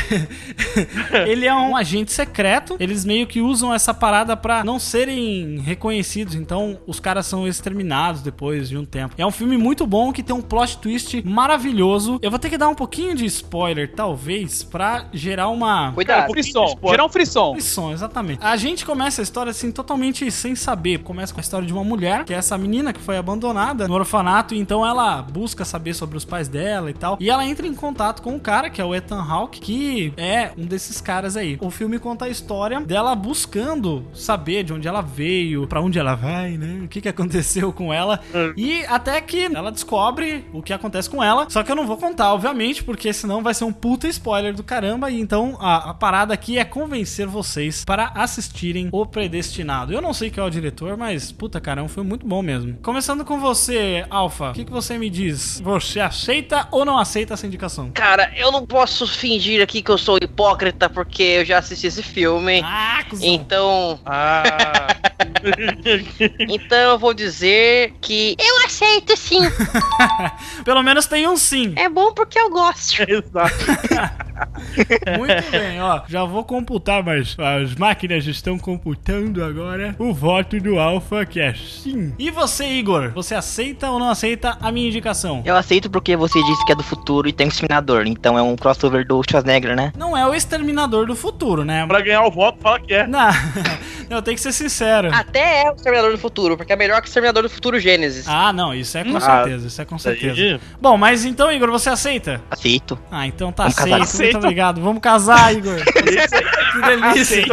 ele 1.30 1.46
é 1.46 1.54
um 1.54 1.76
agente 1.76 2.12
secreto, 2.12 2.76
eles 2.80 3.04
meio 3.04 3.26
que 3.26 3.40
usam 3.40 3.72
essa 3.72 3.92
parada 3.94 4.36
pra 4.36 4.64
não 4.64 4.78
serem 4.78 5.58
reconhecidos, 5.60 6.34
então 6.34 6.78
os 6.86 6.98
caras 6.98 7.26
são 7.26 7.46
exterminados 7.46 8.22
depois 8.22 8.68
de 8.68 8.76
um 8.76 8.84
tempo. 8.84 9.14
É 9.16 9.24
um 9.24 9.30
filme 9.30 9.56
muito 9.56 9.86
bom 9.86 10.12
que 10.12 10.22
tem 10.22 10.34
um 10.34 10.40
plot 10.40 10.78
twist 10.78 11.22
maravilhoso. 11.24 12.18
Eu 12.22 12.30
vou 12.30 12.38
ter 12.38 12.50
que 12.50 12.58
dar 12.58 12.68
um 12.68 12.74
pouquinho 12.74 13.14
de 13.14 13.24
spoiler, 13.26 13.49
talvez, 13.94 14.62
pra 14.62 15.06
gerar 15.12 15.48
uma 15.48 15.92
Cuidado. 15.92 16.30
Frisson. 16.30 16.64
spoiler. 16.66 16.90
Gerar 16.90 17.04
um 17.04 17.08
frisson. 17.08 17.52
Frisson, 17.52 17.92
exatamente. 17.92 18.38
A 18.42 18.56
gente 18.56 18.84
começa 18.84 19.20
a 19.20 19.24
história 19.24 19.50
assim 19.50 19.70
totalmente 19.70 20.30
sem 20.30 20.54
saber. 20.54 20.98
Começa 20.98 21.32
com 21.32 21.40
a 21.40 21.42
história 21.42 21.66
de 21.66 21.72
uma 21.72 21.84
mulher, 21.84 22.24
que 22.24 22.34
é 22.34 22.36
essa 22.36 22.56
menina 22.56 22.92
que 22.92 23.00
foi 23.00 23.16
abandonada 23.16 23.86
no 23.86 23.94
orfanato, 23.94 24.54
e 24.54 24.58
então 24.58 24.86
ela 24.86 25.22
busca 25.22 25.64
saber 25.64 25.94
sobre 25.94 26.16
os 26.16 26.24
pais 26.24 26.48
dela 26.48 26.90
e 26.90 26.94
tal. 26.94 27.16
E 27.20 27.30
ela 27.30 27.44
entra 27.46 27.66
em 27.66 27.74
contato 27.74 28.22
com 28.22 28.34
um 28.34 28.38
cara, 28.38 28.70
que 28.70 28.80
é 28.80 28.84
o 28.84 28.94
Ethan 28.94 29.22
Hawke, 29.22 29.60
que 29.60 30.12
é 30.16 30.52
um 30.56 30.64
desses 30.64 31.00
caras 31.00 31.36
aí. 31.36 31.58
O 31.60 31.70
filme 31.70 31.98
conta 31.98 32.26
a 32.26 32.28
história 32.28 32.80
dela 32.80 33.14
buscando 33.14 34.04
saber 34.14 34.64
de 34.64 34.72
onde 34.72 34.86
ela 34.88 35.00
veio, 35.00 35.66
pra 35.66 35.80
onde 35.80 35.98
ela 35.98 36.14
vai, 36.14 36.56
né? 36.56 36.82
O 36.84 36.88
que 36.88 37.00
que 37.00 37.08
aconteceu 37.08 37.72
com 37.72 37.92
ela. 37.92 38.20
E 38.56 38.84
até 38.86 39.20
que 39.20 39.44
ela 39.44 39.70
descobre 39.70 40.44
o 40.52 40.62
que 40.62 40.72
acontece 40.72 41.08
com 41.08 41.22
ela. 41.22 41.46
Só 41.48 41.62
que 41.62 41.70
eu 41.70 41.76
não 41.76 41.86
vou 41.86 41.96
contar, 41.96 42.32
obviamente, 42.32 42.82
porque 42.82 43.12
senão 43.12 43.29
vai 43.42 43.54
ser 43.54 43.64
um 43.64 43.72
puta 43.72 44.08
spoiler 44.08 44.54
do 44.54 44.64
caramba. 44.64 45.10
E 45.10 45.20
então 45.20 45.56
a, 45.60 45.90
a 45.90 45.94
parada 45.94 46.34
aqui 46.34 46.58
é 46.58 46.64
convencer 46.64 47.26
vocês 47.26 47.84
para 47.84 48.08
assistirem 48.14 48.88
O 48.90 49.06
Predestinado. 49.06 49.92
Eu 49.92 50.02
não 50.02 50.12
sei 50.12 50.30
quem 50.30 50.42
é 50.42 50.46
o 50.46 50.50
diretor, 50.50 50.96
mas 50.96 51.30
puta 51.30 51.60
cara, 51.60 51.80
é 51.80 51.84
um 51.84 51.88
filme 51.88 52.08
muito 52.08 52.26
bom 52.26 52.42
mesmo. 52.42 52.76
Começando 52.82 53.24
com 53.24 53.38
você, 53.38 54.04
Alfa, 54.10 54.50
o 54.50 54.54
que, 54.54 54.64
que 54.64 54.72
você 54.72 54.98
me 54.98 55.08
diz? 55.08 55.60
Você 55.60 56.00
aceita 56.00 56.66
ou 56.72 56.84
não 56.84 56.98
aceita 56.98 57.34
essa 57.34 57.46
indicação? 57.46 57.90
Cara, 57.92 58.32
eu 58.36 58.50
não 58.50 58.66
posso 58.66 59.06
fingir 59.06 59.62
aqui 59.62 59.82
que 59.82 59.90
eu 59.90 59.98
sou 59.98 60.18
hipócrita 60.20 60.88
porque 60.90 61.22
eu 61.22 61.44
já 61.44 61.58
assisti 61.58 61.86
esse 61.86 62.02
filme. 62.02 62.62
Ah, 62.64 63.04
cuzão. 63.08 63.28
Então, 63.28 64.00
Ah. 64.04 64.86
então 66.48 66.78
eu 66.78 66.98
vou 66.98 67.14
dizer 67.14 67.94
que 68.00 68.36
eu 68.38 68.66
aceito 68.66 69.16
sim. 69.16 69.38
Pelo 70.64 70.82
menos 70.82 71.06
tem 71.06 71.28
um 71.28 71.36
sim. 71.36 71.72
É 71.76 71.88
bom 71.88 72.12
porque 72.12 72.38
eu 72.38 72.50
gosto. 72.50 73.02
Exato. 73.24 73.54
Muito 75.18 75.50
bem, 75.50 75.80
ó. 75.80 76.00
Já 76.08 76.24
vou 76.24 76.44
computar, 76.44 77.02
mas 77.02 77.36
as 77.38 77.74
máquinas 77.74 78.26
estão 78.26 78.58
computando 78.58 79.44
agora 79.44 79.94
o 79.98 80.12
voto 80.12 80.58
do 80.60 80.78
Alpha, 80.78 81.24
que 81.26 81.40
é 81.40 81.54
sim. 81.54 82.14
E 82.18 82.30
você, 82.30 82.64
Igor? 82.66 83.10
Você 83.12 83.34
aceita 83.34 83.90
ou 83.90 83.98
não 83.98 84.08
aceita 84.10 84.56
a 84.60 84.72
minha 84.72 84.88
indicação? 84.88 85.42
Eu 85.44 85.56
aceito 85.56 85.90
porque 85.90 86.16
você 86.16 86.42
disse 86.42 86.64
que 86.64 86.72
é 86.72 86.74
do 86.74 86.82
futuro 86.82 87.28
e 87.28 87.32
tem 87.32 87.46
um 87.46 87.50
exterminador. 87.50 88.06
Então 88.06 88.38
é 88.38 88.42
um 88.42 88.56
crossover 88.56 89.06
do 89.06 89.20
Schwarzenegger, 89.28 89.76
né? 89.76 89.92
Não 89.96 90.16
é 90.16 90.26
o 90.26 90.34
Exterminador 90.34 91.06
do 91.06 91.14
Futuro, 91.16 91.64
né? 91.64 91.86
Pra 91.86 92.00
ganhar 92.00 92.22
o 92.24 92.30
voto, 92.30 92.58
fala 92.60 92.80
que 92.80 92.94
é. 92.94 93.06
Não, 93.06 93.28
eu 94.08 94.22
tenho 94.22 94.36
que 94.36 94.42
ser 94.42 94.52
sincero. 94.52 95.10
Até 95.12 95.64
é 95.64 95.70
o 95.70 95.74
Exterminador 95.74 96.12
do 96.12 96.18
Futuro, 96.18 96.56
porque 96.56 96.72
é 96.72 96.76
melhor 96.76 97.00
que 97.00 97.06
o 97.06 97.10
Exterminador 97.10 97.42
do 97.42 97.50
Futuro 97.50 97.78
Gênesis. 97.78 98.26
Ah, 98.28 98.52
não, 98.52 98.74
isso 98.74 98.96
é 98.96 99.04
com 99.04 99.16
Ah, 99.16 99.20
certeza, 99.20 99.66
isso 99.66 99.82
é 99.82 99.84
com 99.84 99.94
aí. 99.96 100.00
certeza. 100.00 100.60
Bom, 100.80 100.96
mas 100.96 101.24
então, 101.24 101.52
Igor, 101.52 101.70
você 101.70 101.90
aceita? 101.90 102.40
Aceito. 102.50 102.98
Ah, 103.10 103.26
então 103.26 103.50
tá 103.50 103.64
aceito. 103.66 103.88
Muito 103.90 104.02
Aceito. 104.02 104.38
obrigado. 104.38 104.80
Vamos 104.80 105.00
casar, 105.02 105.52
Igor. 105.54 105.76
que 105.84 106.80
delícia. 106.82 107.44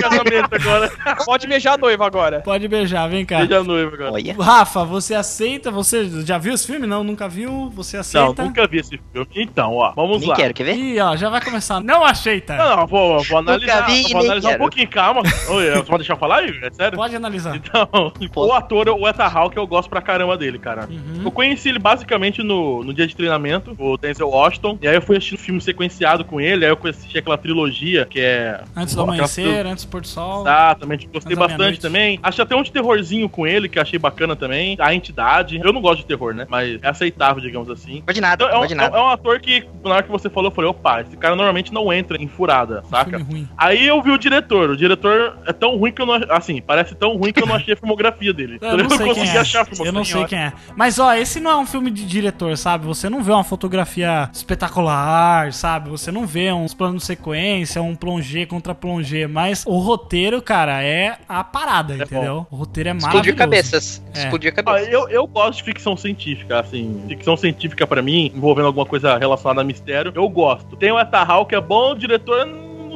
Casamento 0.00 0.54
agora. 0.54 0.92
Pode 1.24 1.46
beijar 1.46 1.74
a 1.74 1.78
noiva 1.78 2.06
agora. 2.06 2.40
Pode 2.40 2.68
beijar, 2.68 3.08
vem 3.08 3.24
cá. 3.24 3.38
Beija 3.38 3.58
a 3.58 3.64
noiva 3.64 3.94
agora. 3.94 4.12
Olha. 4.12 4.34
Rafa, 4.38 4.84
você 4.84 5.14
aceita? 5.14 5.70
Você 5.70 6.08
já 6.24 6.38
viu 6.38 6.54
esse 6.54 6.66
filme? 6.66 6.86
Não, 6.86 7.02
nunca 7.02 7.28
viu? 7.28 7.70
Você 7.74 7.96
Não, 7.96 8.00
aceita? 8.02 8.44
nunca 8.44 8.66
vi 8.66 8.78
esse 8.78 9.00
filme. 9.12 9.28
Então, 9.34 9.74
ó, 9.74 9.92
vamos 9.94 10.20
Nem 10.20 10.28
lá. 10.28 10.36
quer, 10.36 10.52
quer 10.52 10.64
ver? 10.64 10.76
Ih, 10.76 11.00
ó, 11.00 11.16
já 11.16 11.28
vai 11.28 11.40
começar. 11.40 11.80
Não 11.80 12.04
aceita. 12.04 12.56
Não, 12.56 12.76
não, 12.76 12.86
vou, 12.86 13.22
vou 13.24 13.38
analisar, 13.38 13.86
vi, 13.86 14.02
vou 14.12 14.22
analisar 14.22 14.48
um 14.48 14.50
quero. 14.52 14.62
pouquinho, 14.62 14.88
calma. 14.88 15.22
Oi, 15.48 15.70
você 15.70 15.82
pode 15.82 15.98
deixar 15.98 16.14
eu 16.14 16.18
falar, 16.18 16.44
Igor? 16.44 16.64
É 16.64 16.70
sério? 16.72 16.96
Pode 16.96 17.16
analisar. 17.16 17.56
Então, 17.56 17.88
o 18.36 18.52
ator, 18.52 18.88
o 18.88 19.08
Ethan 19.08 19.24
Hawke, 19.24 19.56
eu 19.56 19.66
gosto 19.66 19.88
pra 19.90 20.00
caramba 20.00 20.36
dele, 20.36 20.58
cara. 20.58 20.86
Uhum. 20.88 21.22
Eu 21.24 21.30
conheci 21.30 21.68
ele 21.68 21.78
basicamente 21.78 22.42
no, 22.42 22.84
no 22.84 22.94
dia 22.94 23.06
de 23.06 23.16
treinamento, 23.16 23.74
o 23.78 23.96
Denzel 23.96 24.28
Washington, 24.28 24.51
e 24.80 24.88
aí 24.88 24.94
eu 24.94 25.02
fui 25.02 25.16
assistir 25.16 25.34
um 25.34 25.38
filme 25.38 25.60
sequenciado 25.60 26.24
com 26.24 26.40
ele, 26.40 26.64
aí 26.64 26.70
eu 26.70 26.78
assisti 26.88 27.18
aquela 27.18 27.38
trilogia, 27.38 28.04
que 28.06 28.20
é... 28.20 28.62
Antes 28.76 28.94
do 28.94 29.02
aquela 29.02 29.14
amanhecer, 29.14 29.66
antes 29.66 29.84
do 29.84 29.90
pôr 29.90 30.00
do 30.00 30.06
sol. 30.06 30.42
Exatamente, 30.42 31.08
gostei 31.12 31.36
bastante 31.36 31.80
também. 31.80 32.18
Achei 32.22 32.42
até 32.42 32.54
um 32.54 32.62
de 32.62 32.72
terrorzinho 32.72 33.28
com 33.28 33.46
ele, 33.46 33.68
que 33.68 33.78
achei 33.78 33.98
bacana 33.98 34.36
também. 34.36 34.76
A 34.78 34.94
entidade. 34.94 35.60
Eu 35.62 35.72
não 35.72 35.80
gosto 35.80 36.00
de 36.00 36.06
terror, 36.06 36.34
né? 36.34 36.46
Mas 36.48 36.82
é 36.82 36.88
aceitável, 36.88 37.42
digamos 37.42 37.70
assim. 37.70 38.02
Pode 38.02 38.20
nada, 38.20 38.44
Então, 38.44 38.54
é, 38.54 38.56
um, 38.56 38.60
pode 38.60 38.74
nada. 38.74 38.96
é 38.96 39.00
um 39.00 39.08
ator 39.08 39.40
que, 39.40 39.64
na 39.84 39.94
hora 39.94 40.02
que 40.02 40.10
você 40.10 40.28
falou, 40.28 40.50
eu 40.50 40.54
falei, 40.54 40.70
opa, 40.70 41.00
esse 41.00 41.16
cara 41.16 41.36
normalmente 41.36 41.72
não 41.72 41.92
entra 41.92 42.20
em 42.20 42.28
furada, 42.28 42.82
saca? 42.90 43.18
Filme 43.18 43.24
ruim. 43.24 43.48
Aí 43.56 43.86
eu 43.86 44.02
vi 44.02 44.10
o 44.10 44.18
diretor. 44.18 44.70
O 44.70 44.76
diretor 44.76 45.38
é 45.46 45.52
tão 45.52 45.76
ruim 45.76 45.92
que 45.92 46.02
eu 46.02 46.06
não. 46.06 46.20
Assim, 46.30 46.60
parece 46.60 46.94
tão 46.94 47.16
ruim 47.16 47.32
que 47.32 47.42
eu 47.42 47.46
não 47.46 47.54
achei 47.54 47.74
a 47.74 47.76
filmografia 47.76 48.32
dele. 48.32 48.58
Eu 48.60 48.78
não 48.78 48.88
sei 48.90 48.98
quem 48.98 49.06
consegui 49.06 49.36
é. 49.36 49.40
achar 49.40 49.62
a 49.62 49.64
filmografia. 49.64 49.88
Eu 49.88 49.92
não 49.92 50.04
sei 50.04 50.24
quem 50.24 50.38
é. 50.38 50.52
Mas 50.76 50.98
ó, 50.98 51.12
esse 51.14 51.40
não 51.40 51.50
é 51.50 51.56
um 51.56 51.66
filme 51.66 51.90
de 51.90 52.06
diretor, 52.06 52.56
sabe? 52.56 52.86
Você 52.86 53.08
não 53.08 53.22
vê 53.22 53.32
uma 53.32 53.44
fotografia 53.44 54.28
espetacular, 54.42 55.52
sabe? 55.52 55.90
Você 55.90 56.10
não 56.10 56.26
vê 56.26 56.52
uns 56.52 56.74
planos 56.74 57.02
de 57.02 57.06
sequência, 57.06 57.82
um 57.82 57.94
plongé 57.94 58.46
contra 58.46 58.74
plongé. 58.74 59.26
Mas 59.26 59.64
o 59.66 59.78
roteiro, 59.78 60.40
cara, 60.42 60.82
é 60.82 61.16
a 61.28 61.42
parada, 61.44 61.94
entendeu? 61.96 62.46
O 62.50 62.56
roteiro 62.56 62.90
é 62.90 62.92
maravilhoso. 62.92 63.18
Explodir 63.18 63.36
cabeças. 63.36 64.02
É. 64.14 64.18
Explodir 64.24 64.52
Ah, 64.52 64.62
cabeças. 64.62 64.88
eu, 64.92 65.08
eu 65.08 65.26
gosto 65.26 65.58
de 65.58 65.64
ficção 65.64 65.96
científica, 65.96 66.60
assim. 66.60 67.02
Ficção 67.08 67.36
científica 67.36 67.86
pra 67.86 68.02
mim, 68.02 68.32
envolvendo 68.34 68.66
alguma 68.66 68.86
coisa 68.86 69.16
relacionada 69.16 69.60
a 69.60 69.64
mistério, 69.64 70.12
eu 70.14 70.28
gosto. 70.28 70.76
Tem 70.76 70.90
o 70.92 70.98
Ethan 71.00 71.18
Hawke, 71.18 71.50
que 71.50 71.54
é 71.56 71.60
bom, 71.60 71.92
o 71.92 71.98
diretor 71.98 72.46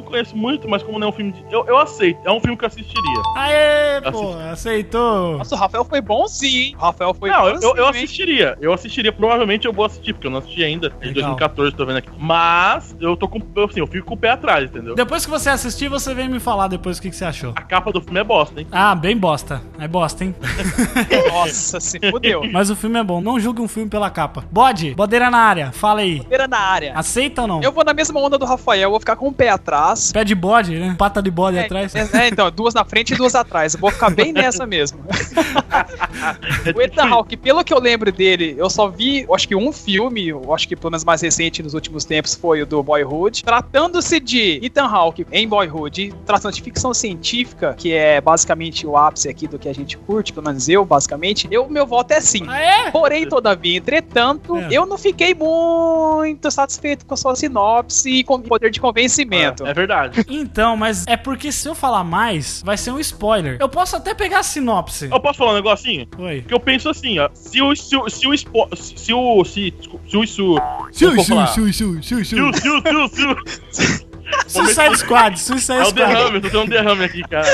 conheço 0.07 0.37
muito, 0.37 0.69
mas 0.69 0.83
como 0.83 0.99
não 0.99 1.09
é 1.09 1.11
um 1.11 1.13
filme 1.13 1.33
de... 1.33 1.45
Eu, 1.51 1.65
eu 1.67 1.79
aceito, 1.79 2.19
é 2.25 2.31
um 2.31 2.41
filme 2.41 2.57
que 2.57 2.65
eu 2.65 2.69
assistiria. 2.69 3.23
Aê, 3.37 4.01
pô, 4.11 4.33
aceitou. 4.51 5.39
Nossa, 5.39 5.55
o 5.55 5.59
Rafael 5.59 5.85
foi 5.85 6.01
bonzinho, 6.01 6.63
hein? 6.63 6.75
O 6.79 6.83
Rafael 6.83 7.15
foi 7.15 7.31
não, 7.31 7.47
eu, 7.47 7.55
bonzinho, 7.55 7.71
eu, 7.71 7.77
eu 7.77 7.85
hein? 7.85 7.91
assistiria. 7.91 8.59
Eu 8.61 8.73
assistiria. 8.73 9.13
Provavelmente 9.13 9.67
eu 9.67 9.73
vou 9.73 9.85
assistir, 9.85 10.13
porque 10.13 10.27
eu 10.27 10.31
não 10.31 10.39
assisti 10.39 10.65
ainda. 10.65 10.89
É 11.01 11.09
de 11.09 11.15
Legal. 11.15 11.37
2014, 11.37 11.77
tô 11.77 11.87
vendo 11.87 11.99
aqui. 11.99 12.09
Mas 12.19 12.97
eu 13.01 13.17
tô 13.17 13.29
com. 13.29 13.41
eu, 13.55 13.67
Assim, 13.77 13.81
eu 13.81 13.87
fico 13.87 14.07
com 14.07 14.15
o 14.15 14.17
pé 14.17 14.31
atrás, 14.31 14.65
entendeu? 14.71 14.95
Depois 14.95 15.25
que 15.25 15.31
você 15.31 15.51
assistir, 15.51 15.89
você 15.89 16.15
vem 16.15 16.29
me 16.29 16.41
falar 16.41 16.69
depois 16.69 16.97
o 16.99 17.03
que, 17.03 17.11
que 17.11 17.17
você 17.17 17.25
achou. 17.25 17.53
A 17.55 17.63
capa 17.63 17.93
do 17.93 18.01
filme 18.01 18.19
é 18.21 18.25
bosta, 18.25 18.61
hein? 18.61 18.67
Ah, 18.73 18.95
bem 18.95 19.17
bosta. 19.17 19.61
É 19.79 19.87
bosta, 19.87 20.25
hein? 20.25 20.35
Nossa, 21.29 21.79
se 21.81 21.99
fudeu. 22.11 22.43
Mas 22.51 22.71
o 22.71 22.77
filme 22.77 22.99
é 22.99 23.05
bom. 23.05 23.21
Não 23.21 23.39
julgue 23.39 23.61
um 23.61 23.69
filme 23.69 23.91
pela 23.91 24.09
capa. 24.09 24.45
Bode, 24.51 24.95
bodeira 24.95 25.31
na 25.31 25.39
área. 25.39 25.73
Fala 25.73 26.01
aí. 26.01 26.21
Primeira 26.21 26.49
na 26.49 26.59
área. 26.59 26.93
Aceita 26.95 27.43
ou 27.43 27.49
não? 27.49 27.63
Eu 27.63 27.73
vou 27.73 27.85
na 27.85 27.93
mesma 27.93 28.19
onda 28.19 28.39
do 28.39 28.47
Rafael, 28.47 28.83
eu 28.83 28.91
vou 28.91 29.01
ficar 29.01 29.17
com 29.17 29.29
o 29.29 29.33
pé 29.33 29.51
atrás. 29.51 29.96
Pé 30.13 30.25
de 30.25 30.35
bode, 30.35 30.77
né? 30.79 30.95
Pata 30.97 31.23
de 31.23 31.31
bode 31.31 31.59
atrás. 31.59 31.95
É, 31.95 32.09
é, 32.13 32.29
então, 32.29 32.51
duas 32.51 32.75
na 32.75 32.85
frente 32.85 33.15
e 33.15 33.17
duas 33.17 33.35
atrás. 33.35 33.75
Eu 33.75 33.81
vou 33.81 33.91
ficar 33.91 34.11
bem 34.11 34.33
nessa 34.33 34.67
mesmo. 34.67 35.01
o 36.75 36.83
Ethan 36.83 37.09
Hawke, 37.09 37.37
pelo 37.37 37.65
que 37.65 37.73
eu 37.73 37.81
lembro 37.81 38.11
dele, 38.13 38.55
eu 38.59 38.69
só 38.69 38.89
vi, 38.89 39.23
eu 39.23 39.35
acho 39.35 39.47
que 39.49 39.55
um 39.55 39.73
filme, 39.73 40.29
eu 40.29 40.55
acho 40.55 40.67
que 40.69 40.77
pelo 40.77 40.91
menos 40.91 41.05
mais 41.05 41.21
recente 41.21 41.63
nos 41.63 41.75
últimos 41.75 42.05
tempos 42.05 42.35
foi 42.35 42.63
o 42.63 42.67
do 42.67 42.83
Boyhood. 42.83 43.45
Tratando-se 43.45 44.21
de 44.21 44.61
Ethan 44.63 44.87
Hawke 44.87 45.27
em 45.33 45.49
Boyhood, 45.49 46.15
tratando 46.25 46.55
de 46.55 46.63
ficção 46.63 46.93
científica, 46.95 47.75
que 47.77 47.93
é 47.93 48.21
basicamente 48.21 48.87
o 48.87 48.97
ápice 48.97 49.29
aqui 49.29 49.47
do 49.47 49.59
que 49.59 49.69
a 49.69 49.75
gente 49.75 49.97
curte, 49.97 50.33
pelo 50.33 50.47
menos 50.47 50.69
eu, 50.69 50.85
basicamente, 50.85 51.49
eu, 51.51 51.69
meu 51.69 51.87
voto 51.87 52.13
é 52.13 52.21
sim. 52.21 52.45
Ah, 52.49 52.61
é? 52.61 52.91
Porém, 52.91 53.29
todavia, 53.29 53.79
entretanto, 53.79 54.57
É. 54.57 54.69
eu 54.71 54.87
não 54.87 54.99
fiquei 54.99 55.35
muito 55.35 56.51
satisfeito 56.51 57.05
com 57.07 57.15
a 57.15 57.17
sua 57.17 57.35
sinopse 57.37 58.11
e 58.11 58.25
com 58.25 58.35
o 58.35 58.43
poder 58.43 58.71
de 58.71 58.81
convencimento. 58.81 59.67
É, 59.67 59.71
é 59.71 59.75
verdade. 59.75 59.86
Então, 60.29 60.77
mas 60.77 61.05
é 61.07 61.17
porque 61.17 61.51
se 61.53 61.69
eu 61.69 61.75
falar 61.75 62.05
mais, 62.05 62.63
vai 62.65 62.77
ser 62.77 62.91
um 62.91 62.99
spoiler. 63.01 63.57
Eu 63.61 63.69
posso 63.69 63.97
até 63.97 64.15
pegar 64.15 64.41
a 64.41 64.43
sinopse. 64.43 65.09
Eu 65.11 65.21
posso 65.21 65.39
falar 65.39 65.53
um 65.53 65.55
negocinho? 65.57 66.07
Oi. 66.19 66.41
Porque 66.43 66.55
eu 66.55 66.61
penso 66.61 66.89
assim, 66.89 67.19
ó. 67.19 67.29
Se 67.35 67.61
o. 67.63 67.75
Se 67.75 67.97
o. 67.97 68.09
Se 68.09 68.27
o. 68.29 68.37
Spo, 68.37 68.69
se 68.77 69.13
o. 69.15 69.45
Se, 69.45 69.75
se 69.81 69.89
o. 69.95 70.01
Se 70.03 70.17
o. 70.17 70.27
Se 70.27 70.43
o. 70.43 70.59
Se 70.93 71.05
o. 71.05 71.47
Se 71.47 71.61
o. 71.61 71.73
Se 71.73 71.85
o. 71.85 71.95
Se 71.95 72.15
o. 72.15 72.25
Se 72.25 72.35
o. 72.37 73.09
Se 73.09 73.27
o. 73.27 74.07
Suicide 74.49 74.97
Squad, 74.99 75.39
Suicide 75.39 75.79
É 75.79 75.83
o 75.83 75.87
Squad. 75.87 75.95
derrame, 75.95 76.35
eu 76.37 76.41
tô 76.43 76.49
tendo 76.51 76.63
um 76.63 76.67
derrame 76.67 77.05
aqui, 77.05 77.23
cara. 77.29 77.47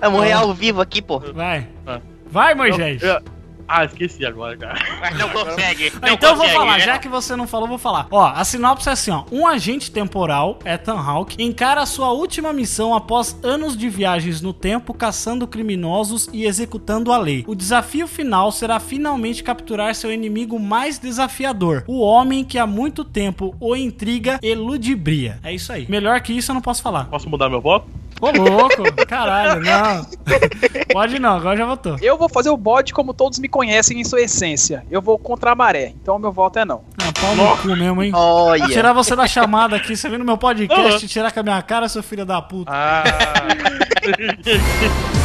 Vamos 0.00 0.18
morrer 0.18 0.32
ao 0.32 0.52
vivo 0.52 0.80
aqui, 0.80 1.00
pô. 1.00 1.20
Vai. 1.20 1.68
Ah. 1.86 2.00
Vai, 2.30 2.54
Moisés. 2.56 3.00
eu- 3.02 3.20
ah, 3.68 3.84
esqueci 3.84 4.24
agora, 4.24 4.56
cara. 4.56 4.78
Mas 4.98 5.18
não 5.18 5.28
consegue. 5.28 5.92
Ah, 6.00 6.10
então 6.10 6.30
eu 6.30 6.36
vou 6.36 6.48
falar, 6.48 6.78
já 6.78 6.98
que 6.98 7.08
você 7.08 7.36
não 7.36 7.46
falou, 7.46 7.66
eu 7.66 7.70
vou 7.70 7.78
falar. 7.78 8.06
Ó, 8.10 8.24
a 8.24 8.42
sinopse 8.42 8.88
é 8.88 8.92
assim, 8.92 9.10
ó. 9.10 9.24
Um 9.30 9.46
agente 9.46 9.90
temporal, 9.90 10.58
Ethan 10.64 10.98
Hawke, 10.98 11.42
encara 11.42 11.84
sua 11.84 12.10
última 12.10 12.52
missão 12.52 12.94
após 12.94 13.38
anos 13.42 13.76
de 13.76 13.88
viagens 13.90 14.40
no 14.40 14.54
tempo, 14.54 14.94
caçando 14.94 15.46
criminosos 15.46 16.30
e 16.32 16.46
executando 16.46 17.12
a 17.12 17.18
lei. 17.18 17.44
O 17.46 17.54
desafio 17.54 18.08
final 18.08 18.50
será 18.50 18.80
finalmente 18.80 19.42
capturar 19.42 19.94
seu 19.94 20.10
inimigo 20.10 20.58
mais 20.58 20.98
desafiador, 20.98 21.84
o 21.86 22.00
homem 22.00 22.44
que 22.44 22.58
há 22.58 22.66
muito 22.66 23.04
tempo 23.04 23.54
o 23.60 23.76
intriga 23.76 24.38
e 24.42 24.54
ludibria. 24.54 25.38
É 25.42 25.52
isso 25.52 25.72
aí. 25.72 25.86
Melhor 25.88 26.20
que 26.22 26.32
isso 26.32 26.50
eu 26.50 26.54
não 26.54 26.62
posso 26.62 26.82
falar. 26.82 27.04
Posso 27.04 27.28
mudar 27.28 27.50
meu 27.50 27.60
voto? 27.60 27.86
Ô, 28.20 28.30
louco! 28.30 28.82
Caralho, 29.06 29.60
não. 29.60 30.06
Pode 30.92 31.18
não, 31.18 31.36
agora 31.36 31.56
já 31.56 31.66
votou. 31.66 31.96
Eu 32.00 32.16
vou 32.18 32.28
fazer 32.28 32.50
o 32.50 32.56
bode 32.56 32.92
como 32.92 33.14
todos 33.14 33.38
me 33.38 33.48
conhecem 33.48 34.00
em 34.00 34.04
sua 34.04 34.20
essência. 34.20 34.84
Eu 34.90 35.00
vou 35.00 35.18
contra 35.18 35.52
a 35.52 35.54
maré. 35.54 35.92
Então 36.00 36.18
meu 36.18 36.32
voto 36.32 36.58
é 36.58 36.64
não. 36.64 36.82
Ah, 37.00 37.12
pau 37.20 37.34
no 37.34 37.56
cu 37.58 37.68
mesmo, 37.76 38.02
hein? 38.02 38.12
Olha. 38.14 38.66
Tirar 38.66 38.92
você 38.92 39.14
da 39.14 39.26
chamada 39.26 39.76
aqui, 39.76 39.96
você 39.96 40.08
vem 40.08 40.18
no 40.18 40.24
meu 40.24 40.38
podcast 40.38 41.04
e 41.04 41.08
tirar 41.08 41.32
com 41.32 41.40
a 41.40 41.42
minha 41.42 41.62
cara, 41.62 41.88
seu 41.88 42.02
filho 42.02 42.26
da 42.26 42.42
puta. 42.42 42.70
Ah. 42.72 43.04